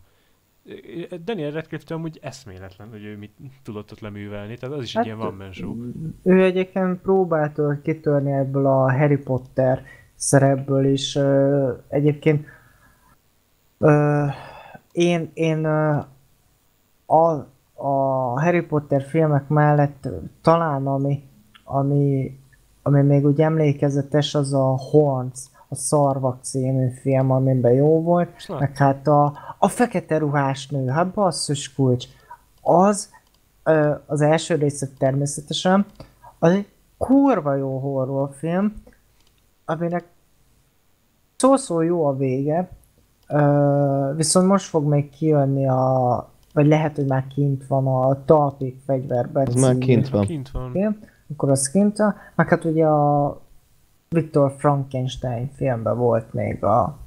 Daniel 1.23 1.51
Radcliffe 1.51 1.93
amúgy 1.93 2.19
eszméletlen, 2.21 2.89
hogy 2.89 3.03
ő 3.03 3.17
mit 3.17 3.31
tudott 3.63 3.91
ott 3.91 3.99
leművelni, 3.99 4.57
tehát 4.57 4.75
az 4.75 4.83
is 4.83 4.95
egy 4.95 5.05
ilyen 5.05 5.17
man 5.17 5.51
show. 5.51 5.75
Ő 6.23 6.43
egyébként 6.43 7.01
próbálta 7.01 7.79
kitörni 7.83 8.31
ebből 8.31 8.65
a 8.65 8.91
Harry 8.91 9.17
Potter 9.17 9.83
szerepből 10.15 10.85
is. 10.85 11.17
Egyébként 11.87 12.45
én, 14.91 15.31
én 15.33 15.65
a, 15.65 17.35
a 17.73 18.39
Harry 18.41 18.61
Potter 18.61 19.01
filmek 19.01 19.47
mellett 19.47 20.09
talán 20.41 20.87
ami, 20.87 21.23
ami, 21.67 22.39
ami 22.83 23.01
még 23.01 23.25
úgy 23.25 23.41
emlékezetes, 23.41 24.35
az 24.35 24.53
a 24.53 24.77
Horns, 24.91 25.39
a 25.69 25.75
Szarvak 25.75 26.37
című 26.41 26.89
film, 26.89 27.31
amiben 27.31 27.73
jó 27.73 28.01
volt, 28.01 28.29
na, 28.47 28.59
meg 28.59 28.77
hát 28.77 29.07
a, 29.07 29.33
a 29.57 29.67
fekete 29.67 30.17
ruhás 30.17 30.67
nő, 30.67 30.87
hát 30.87 31.07
basszus 31.13 31.73
kulcs. 31.73 32.05
Az, 32.61 33.09
az 34.05 34.21
első 34.21 34.55
része 34.55 34.87
természetesen, 34.97 35.85
az 36.39 36.51
egy 36.51 36.67
kurva 36.97 37.55
jó 37.55 37.79
horrorfilm, 37.79 38.73
aminek 39.65 40.05
szó-szó 41.35 41.81
jó 41.81 42.05
a 42.05 42.15
vége, 42.15 42.69
viszont 44.15 44.47
most 44.47 44.69
fog 44.69 44.85
még 44.85 45.09
kijönni 45.09 45.67
a, 45.67 46.29
vagy 46.53 46.67
lehet, 46.67 46.95
hogy 46.95 47.07
már 47.07 47.27
kint 47.27 47.67
van 47.67 47.87
a 47.87 48.25
Talpig 48.25 48.75
fegyverben 48.85 49.47
Az 49.47 49.61
már 49.61 49.77
kint 49.77 50.09
van. 50.09 50.25
kint 50.25 50.51
van. 50.51 50.71
Akkor 51.31 51.49
az 51.49 51.69
kint 51.71 51.97
van, 51.97 52.15
meg 52.35 52.49
hát 52.49 52.65
ugye 52.65 52.85
a 52.85 53.41
Viktor 54.09 54.53
Frankenstein 54.57 55.51
filmben 55.55 55.97
volt 55.97 56.33
még 56.33 56.63
a 56.63 56.97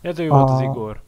Ja, 0.00 0.12
de 0.12 0.22
ő 0.22 0.28
volt 0.28 0.50
az 0.50 0.58
A- 0.58 0.62
Igor. 0.62 1.00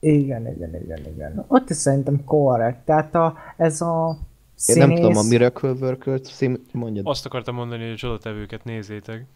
Igen, 0.00 0.46
igen, 0.48 0.74
igen, 0.82 0.98
igen. 1.14 1.44
Ott 1.48 1.70
is 1.70 1.76
szerintem 1.76 2.24
korrekt. 2.24 2.84
Tehát 2.84 3.14
a, 3.14 3.34
ez 3.56 3.80
a 3.80 4.18
Én 4.66 4.76
nem 4.76 4.94
tudom, 4.94 5.10
a 5.10 5.14
színész- 5.14 5.30
Miracle 5.30 5.70
Worker 5.70 6.20
cím, 6.20 6.64
mondjad. 6.72 7.06
Azt 7.06 7.26
akartam 7.26 7.54
mondani, 7.54 7.82
hogy 7.82 7.92
a 7.92 7.96
csodatevőket 7.96 8.64
nézzétek. 8.64 9.26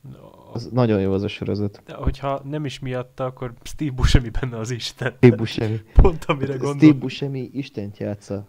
No, 0.00 0.52
Az 0.52 0.68
nagyon 0.72 1.00
jó 1.00 1.12
az 1.12 1.22
a 1.22 1.28
sorozat. 1.28 1.82
de 1.86 1.94
hogyha 1.94 2.40
nem 2.44 2.64
is 2.64 2.78
miatta, 2.78 3.24
akkor 3.24 3.52
Steve 3.62 3.90
Buscemi 3.90 4.28
benne 4.40 4.56
az 4.58 4.70
Isten. 4.70 5.12
Steve 5.16 5.36
Buscemi. 5.36 5.80
Pont 6.02 6.24
amire 6.24 6.46
Steve 6.52 6.64
gondoltam. 6.64 6.98
Buscemi 6.98 7.50
Istent 7.52 7.98
játsza. 7.98 8.46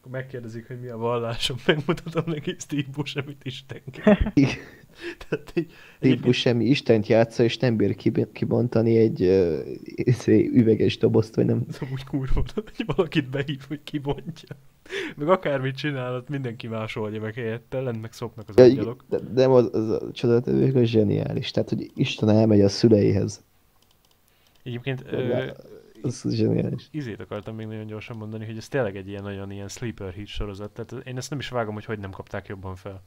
Akkor 0.00 0.12
megkérdezik, 0.12 0.66
hogy 0.66 0.80
mi 0.80 0.88
a 0.88 0.96
vallásom, 0.96 1.56
megmutatom 1.66 2.22
neki 2.26 2.54
Steve 2.58 2.88
Buscemit 2.92 3.44
Istenként. 3.44 4.04
Tehát 5.18 5.52
így, 5.54 5.72
Steve 5.96 6.20
Buscemi 6.20 6.64
Istent 6.64 7.06
játsza, 7.06 7.42
és 7.42 7.56
nem 7.56 7.76
bír 7.76 7.94
kib- 7.94 8.32
kibontani 8.32 8.96
egy 8.96 9.22
uh, 9.22 10.52
üveges 10.52 10.98
dobozt, 10.98 11.34
vagy 11.34 11.44
nem. 11.46 11.64
ez 11.68 11.78
amúgy 11.80 12.04
kurva, 12.04 12.42
hogy 12.54 12.84
valakit 12.96 13.30
behív, 13.30 13.60
hogy 13.68 13.80
kibontja. 13.84 14.56
Meg 15.16 15.28
akármit 15.28 15.76
csinál, 15.76 16.14
ott 16.14 16.28
mindenki 16.28 16.66
más 16.66 16.96
oldja 16.96 17.20
meg 17.20 17.34
helyette, 17.34 17.80
lent 17.80 18.00
meg 18.00 18.12
szopnak 18.12 18.48
az 18.48 18.56
Ja, 18.56 18.64
angyalok. 18.64 19.04
de, 19.08 19.18
de 19.18 19.46
az, 19.46 19.68
az 19.72 19.90
a 19.90 20.78
az 20.78 20.84
zseniális. 20.84 21.50
Tehát, 21.50 21.68
hogy 21.68 21.90
Isten 21.94 22.28
elmegy 22.28 22.60
a 22.60 22.68
szüleihez. 22.68 23.44
Egyébként 24.62 25.04
ö, 25.10 25.50
Az 26.02 26.26
zseniális. 26.28 26.88
izét 26.90 27.20
akartam 27.20 27.54
még 27.54 27.66
nagyon 27.66 27.86
gyorsan 27.86 28.16
mondani, 28.16 28.46
hogy 28.46 28.56
ez 28.56 28.68
tényleg 28.68 28.96
egy 28.96 29.08
ilyen 29.08 29.22
nagyon 29.22 29.50
ilyen 29.50 29.68
sleeper 29.68 30.12
hit 30.12 30.26
sorozat, 30.26 30.70
tehát 30.70 31.06
én 31.06 31.16
ezt 31.16 31.30
nem 31.30 31.38
is 31.38 31.48
vágom, 31.48 31.74
hogy 31.74 31.84
hogy 31.84 31.98
nem 31.98 32.10
kapták 32.10 32.46
jobban 32.46 32.76
fel. 32.76 33.02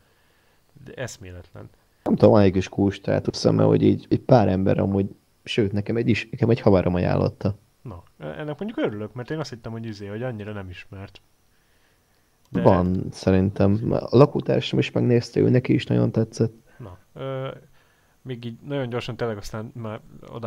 De 0.85 0.93
eszméletlen. 0.93 1.69
Nem 2.03 2.15
tudom, 2.15 2.35
egy 2.35 2.51
kis 2.51 2.69
kús 2.69 2.95
státuszom, 2.95 3.55
mert 3.55 3.67
hogy 3.67 3.81
így 3.81 4.05
egy 4.09 4.19
pár 4.19 4.47
ember 4.47 4.80
amúgy, 4.80 5.15
sőt, 5.43 5.72
nekem 5.72 5.95
egy, 5.95 6.09
is, 6.09 6.27
nekem 6.31 6.49
egy 6.49 6.59
haverom 6.59 6.93
ajánlotta. 6.93 7.55
Na, 7.81 8.03
ennek 8.17 8.59
mondjuk 8.59 8.77
örülök, 8.77 9.13
mert 9.13 9.31
én 9.31 9.39
azt 9.39 9.49
hittem, 9.49 9.72
hogy 9.72 9.85
izé, 9.85 10.07
hogy 10.07 10.23
annyira 10.23 10.51
nem 10.51 10.69
ismert. 10.69 11.22
De... 12.49 12.61
Van, 12.61 13.07
szerintem. 13.11 13.91
A 13.91 14.17
lakótársam 14.17 14.80
is 14.80 14.91
megnézte, 14.91 15.39
ő 15.39 15.49
neki 15.49 15.73
is 15.73 15.85
nagyon 15.85 16.11
tetszett. 16.11 16.53
Na, 16.77 16.97
ö, 17.13 17.47
még 18.24 18.45
így 18.45 18.60
nagyon 18.61 18.90
gyorsan 18.90 19.16
tényleg 19.16 19.38
aztán 19.38 19.72
már 19.76 20.00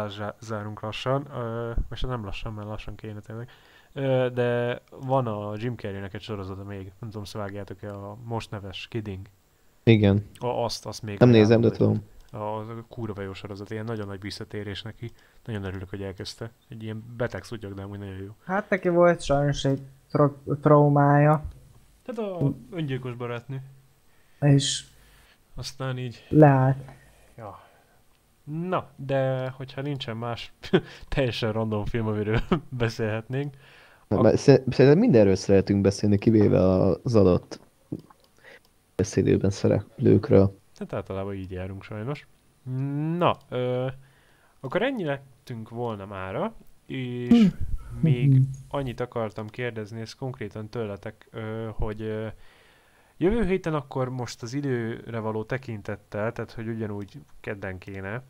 zá- 0.08 0.36
zárunk 0.40 0.80
lassan, 0.80 1.26
ö, 1.34 1.72
most 1.88 2.06
nem 2.06 2.24
lassan, 2.24 2.52
mert 2.52 2.68
lassan 2.68 2.94
kéne 2.94 3.20
tényleg. 3.20 3.48
Ö, 3.92 4.28
de 4.34 4.80
van 5.00 5.26
a 5.26 5.52
Jim 5.56 5.76
Carrey-nek 5.76 6.14
egy 6.14 6.20
sorozata 6.20 6.64
még, 6.64 6.92
nem 6.98 7.10
tudom, 7.10 7.24
szvágjátok-e 7.24 7.94
a 7.94 8.16
most 8.24 8.50
neves 8.50 8.88
Kidding. 8.88 9.26
Igen. 9.82 10.26
A, 10.38 10.46
azt, 10.46 10.86
azt 10.86 11.02
még 11.02 11.18
Nem 11.18 11.28
nézem, 11.28 11.60
de 11.60 11.70
tudom. 11.70 12.02
A, 12.30 12.36
a 12.36 12.84
kurva 12.88 13.22
jó 13.22 13.32
sorozat, 13.32 13.70
ilyen 13.70 13.84
nagyon 13.84 14.06
nagy 14.06 14.20
visszatérés 14.20 14.82
neki. 14.82 15.10
Nagyon 15.44 15.64
örülök, 15.64 15.88
hogy 15.90 16.02
elkezdte. 16.02 16.50
Egy 16.68 16.82
ilyen 16.82 17.04
beteg 17.16 17.44
szutyak, 17.44 17.72
de 17.74 17.82
amúgy 17.82 17.98
nagyon 17.98 18.16
jó. 18.22 18.34
Hát 18.44 18.70
neki 18.70 18.88
volt 18.88 19.22
sajnos 19.22 19.64
egy 19.64 19.80
tra- 20.10 20.60
traumája, 20.60 21.44
Tehát 22.04 22.30
a 22.32 22.52
öngyilkos 22.70 23.14
barátnő. 23.14 23.62
és 24.40 24.84
Aztán 25.54 25.98
így 25.98 26.26
leállt. 26.28 26.76
Ja. 27.36 27.60
Na, 28.46 28.90
de 28.96 29.48
hogyha 29.48 29.80
nincsen 29.80 30.16
más 30.16 30.52
teljesen 31.08 31.52
random 31.52 31.84
film, 31.84 32.06
amiről 32.06 32.40
beszélhetnénk, 32.68 33.54
mert 34.08 34.36
szer- 34.38 34.72
Szerintem 34.72 35.00
mindenről 35.00 35.34
szeretünk 35.34 35.80
beszélni, 35.80 36.18
kivéve 36.18 36.60
az 36.60 37.14
adott 37.14 37.60
beszélőben 38.96 39.50
szereplőkről. 39.50 40.58
hát 40.78 40.92
általában 40.92 41.34
így 41.34 41.50
járunk 41.50 41.82
sajnos. 41.82 42.26
Na, 43.18 43.36
ö, 43.48 43.86
akkor 44.60 44.82
ennyi 44.82 45.04
lettünk 45.04 45.68
volna 45.68 46.06
mára, 46.06 46.54
és 46.86 47.48
még 48.00 48.40
annyit 48.68 49.00
akartam 49.00 49.48
kérdezni, 49.48 50.00
ez 50.00 50.14
konkrétan 50.14 50.68
tőletek, 50.68 51.28
ö, 51.30 51.68
hogy 51.72 52.00
ö, 52.02 52.26
jövő 53.16 53.44
héten 53.44 53.74
akkor 53.74 54.08
most 54.08 54.42
az 54.42 54.52
időre 54.54 55.18
való 55.18 55.44
tekintettel, 55.44 56.32
tehát 56.32 56.52
hogy 56.52 56.68
ugyanúgy 56.68 57.20
kedden 57.40 57.78
kéne, 57.78 58.22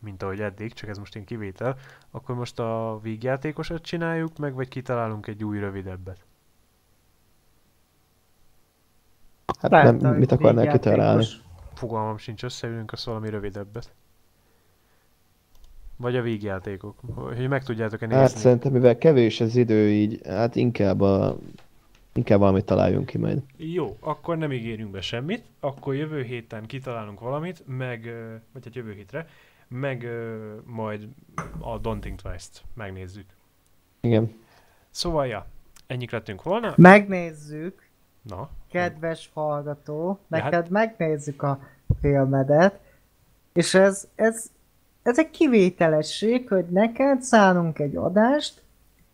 mint 0.00 0.22
ahogy 0.22 0.40
eddig, 0.40 0.72
csak 0.72 0.88
ez 0.88 0.98
most 0.98 1.16
én 1.16 1.24
kivétel, 1.24 1.76
akkor 2.10 2.34
most 2.34 2.58
a 2.58 2.98
vígjátékosat 3.02 3.82
csináljuk 3.82 4.38
meg, 4.38 4.54
vagy 4.54 4.68
kitalálunk 4.68 5.26
egy 5.26 5.44
új 5.44 5.58
rövidebbet? 5.58 6.24
Hát 9.60 10.00
nem, 10.00 10.14
mit 10.16 10.32
akarnál 10.32 10.72
kitalálni? 10.72 11.24
Fogalmam 11.74 12.18
sincs, 12.18 12.44
összeülünk, 12.44 12.92
az 12.92 13.04
valami 13.04 13.30
rövidebbet. 13.30 13.92
Vagy 15.96 16.16
a 16.16 16.22
vígjátékok, 16.22 16.98
hogy 17.14 17.48
meg 17.48 17.64
tudjátok-e 17.64 18.06
nézni. 18.06 18.20
Hát 18.20 18.36
szerintem, 18.36 18.72
mivel 18.72 18.98
kevés 18.98 19.40
az 19.40 19.56
idő, 19.56 19.90
így 19.90 20.20
hát 20.26 20.56
inkább, 20.56 21.00
a, 21.00 21.38
inkább 22.12 22.38
valamit 22.38 22.64
találjunk 22.64 23.06
ki 23.06 23.18
majd. 23.18 23.42
Jó, 23.56 23.96
akkor 24.00 24.36
nem 24.36 24.52
ígérünk 24.52 24.90
be 24.90 25.00
semmit, 25.00 25.44
akkor 25.60 25.94
jövő 25.94 26.22
héten 26.22 26.66
kitalálunk 26.66 27.20
valamit, 27.20 27.62
meg, 27.66 28.02
vagy 28.52 28.64
hát 28.64 28.74
jövő 28.74 28.92
hétre, 28.92 29.28
meg 29.70 30.02
ö, 30.02 30.54
majd 30.64 31.08
a 31.60 31.80
Don't 31.80 32.00
Think 32.00 32.20
Twice-t 32.22 32.62
megnézzük. 32.74 33.26
Igen. 34.00 34.34
Szóval, 34.90 35.26
ja, 35.26 35.46
ennyik 35.86 36.10
lettünk 36.10 36.42
volna. 36.42 36.74
Megnézzük, 36.76 37.88
Na, 38.22 38.48
kedves 38.70 39.30
hallgató, 39.34 40.18
hát- 40.30 40.42
neked 40.42 40.70
megnézzük 40.70 41.42
a 41.42 41.60
filmedet, 42.00 42.80
és 43.52 43.74
ez, 43.74 44.08
ez, 44.14 44.50
ez 45.02 45.18
egy 45.18 45.30
kivételesség, 45.30 46.48
hogy 46.48 46.64
neked 46.64 47.22
szánunk 47.22 47.78
egy 47.78 47.96
adást, 47.96 48.62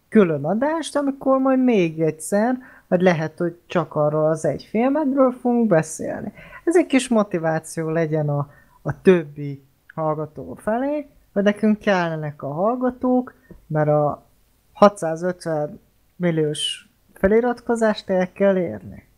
külön 0.09 0.45
adást, 0.45 0.97
amikor 0.97 1.39
majd 1.39 1.65
még 1.65 2.01
egyszer, 2.01 2.59
vagy 2.89 3.01
lehet, 3.01 3.39
hogy 3.39 3.59
csak 3.67 3.95
arról 3.95 4.27
az 4.27 4.45
egy 4.45 4.63
filmedről 4.63 5.33
fogunk 5.33 5.67
beszélni. 5.67 6.33
Ez 6.65 6.77
egy 6.77 6.87
kis 6.87 7.09
motiváció 7.09 7.89
legyen 7.89 8.29
a, 8.29 8.51
a 8.83 9.01
többi 9.03 9.66
hallgató 9.97 10.55
felé, 10.55 11.07
hogy 11.33 11.43
nekünk 11.43 11.79
kellenek 11.79 12.43
a 12.43 12.53
hallgatók, 12.53 13.35
mert 13.67 13.89
a 13.89 14.27
650 14.73 15.81
milliós 16.17 16.89
feliratkozást 17.15 18.11
el 18.11 18.33
kell 18.33 18.57
érni. 18.57 19.09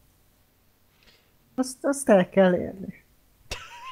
Azt, 1.55 1.77
azt 1.81 2.09
el 2.09 2.29
kell 2.29 2.55
érni. 2.55 3.05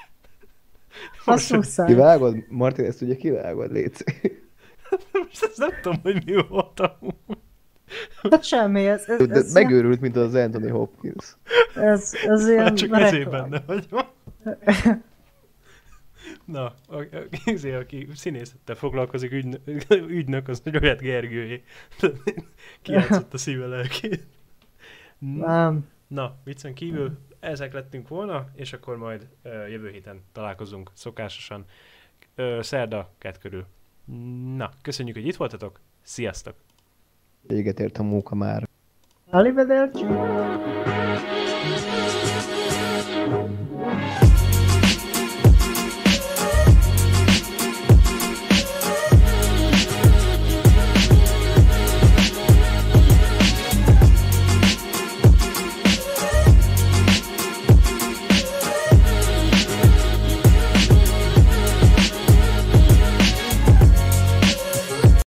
Azt 1.24 1.52
muszáj. 1.52 1.86
Kivágod? 1.86 2.36
Martin, 2.48 2.84
ezt 2.84 3.02
ugye 3.02 3.16
kivágod, 3.16 3.72
légy 3.72 3.92
most 5.12 5.42
ezt 5.42 5.58
nem 5.58 5.70
tudom, 5.82 6.00
hogy 6.02 6.22
mi 6.24 6.46
volt 6.48 6.80
amúgy. 6.80 7.38
Hát 8.30 8.44
semmi, 8.44 8.86
ez, 8.86 9.08
ez, 9.08 9.26
De 9.26 9.34
ez, 9.34 9.52
megőrült, 9.52 10.00
mint 10.00 10.16
az 10.16 10.34
Anthony 10.34 10.70
Hopkins. 10.70 11.36
ez, 11.74 12.12
ez 12.26 12.48
ilyen 12.48 12.74
Csak 12.74 13.00
ezért 13.00 13.30
benne 13.30 13.62
vagyok. 13.66 14.14
Na, 16.44 16.74
a, 16.88 16.96
a, 16.96 17.06
izé, 17.44 17.74
aki 17.74 18.08
színészettel 18.14 18.74
foglalkozik, 18.74 19.32
ügynök, 19.32 19.60
ügynök 19.90 20.48
az 20.48 20.60
nagy 20.64 20.76
olyat 20.76 21.00
Gergőjé. 21.00 21.62
Kijátszott 22.82 23.34
a 23.34 23.38
szíve 23.38 23.66
lelkét. 23.66 24.26
Na, 25.18 25.46
Nem. 25.46 25.88
na, 26.06 26.36
viccen 26.44 26.74
kívül 26.74 27.18
ezek 27.40 27.72
lettünk 27.72 28.08
volna, 28.08 28.46
és 28.54 28.72
akkor 28.72 28.96
majd 28.96 29.28
ö, 29.42 29.66
jövő 29.66 29.90
héten 29.90 30.22
találkozunk 30.32 30.90
szokásosan. 30.92 31.64
Ö, 32.34 32.58
szerda, 32.62 33.10
kett 33.18 33.38
körül. 33.38 33.66
Na, 34.56 34.70
köszönjük, 34.82 35.16
hogy 35.16 35.26
itt 35.26 35.36
voltatok. 35.36 35.80
Sziasztok! 36.02 36.54
Véget 37.42 37.80
ért 37.80 37.98
a 37.98 38.02
móka 38.02 38.34
már. 38.34 38.68
Arrivederci. 39.30 40.04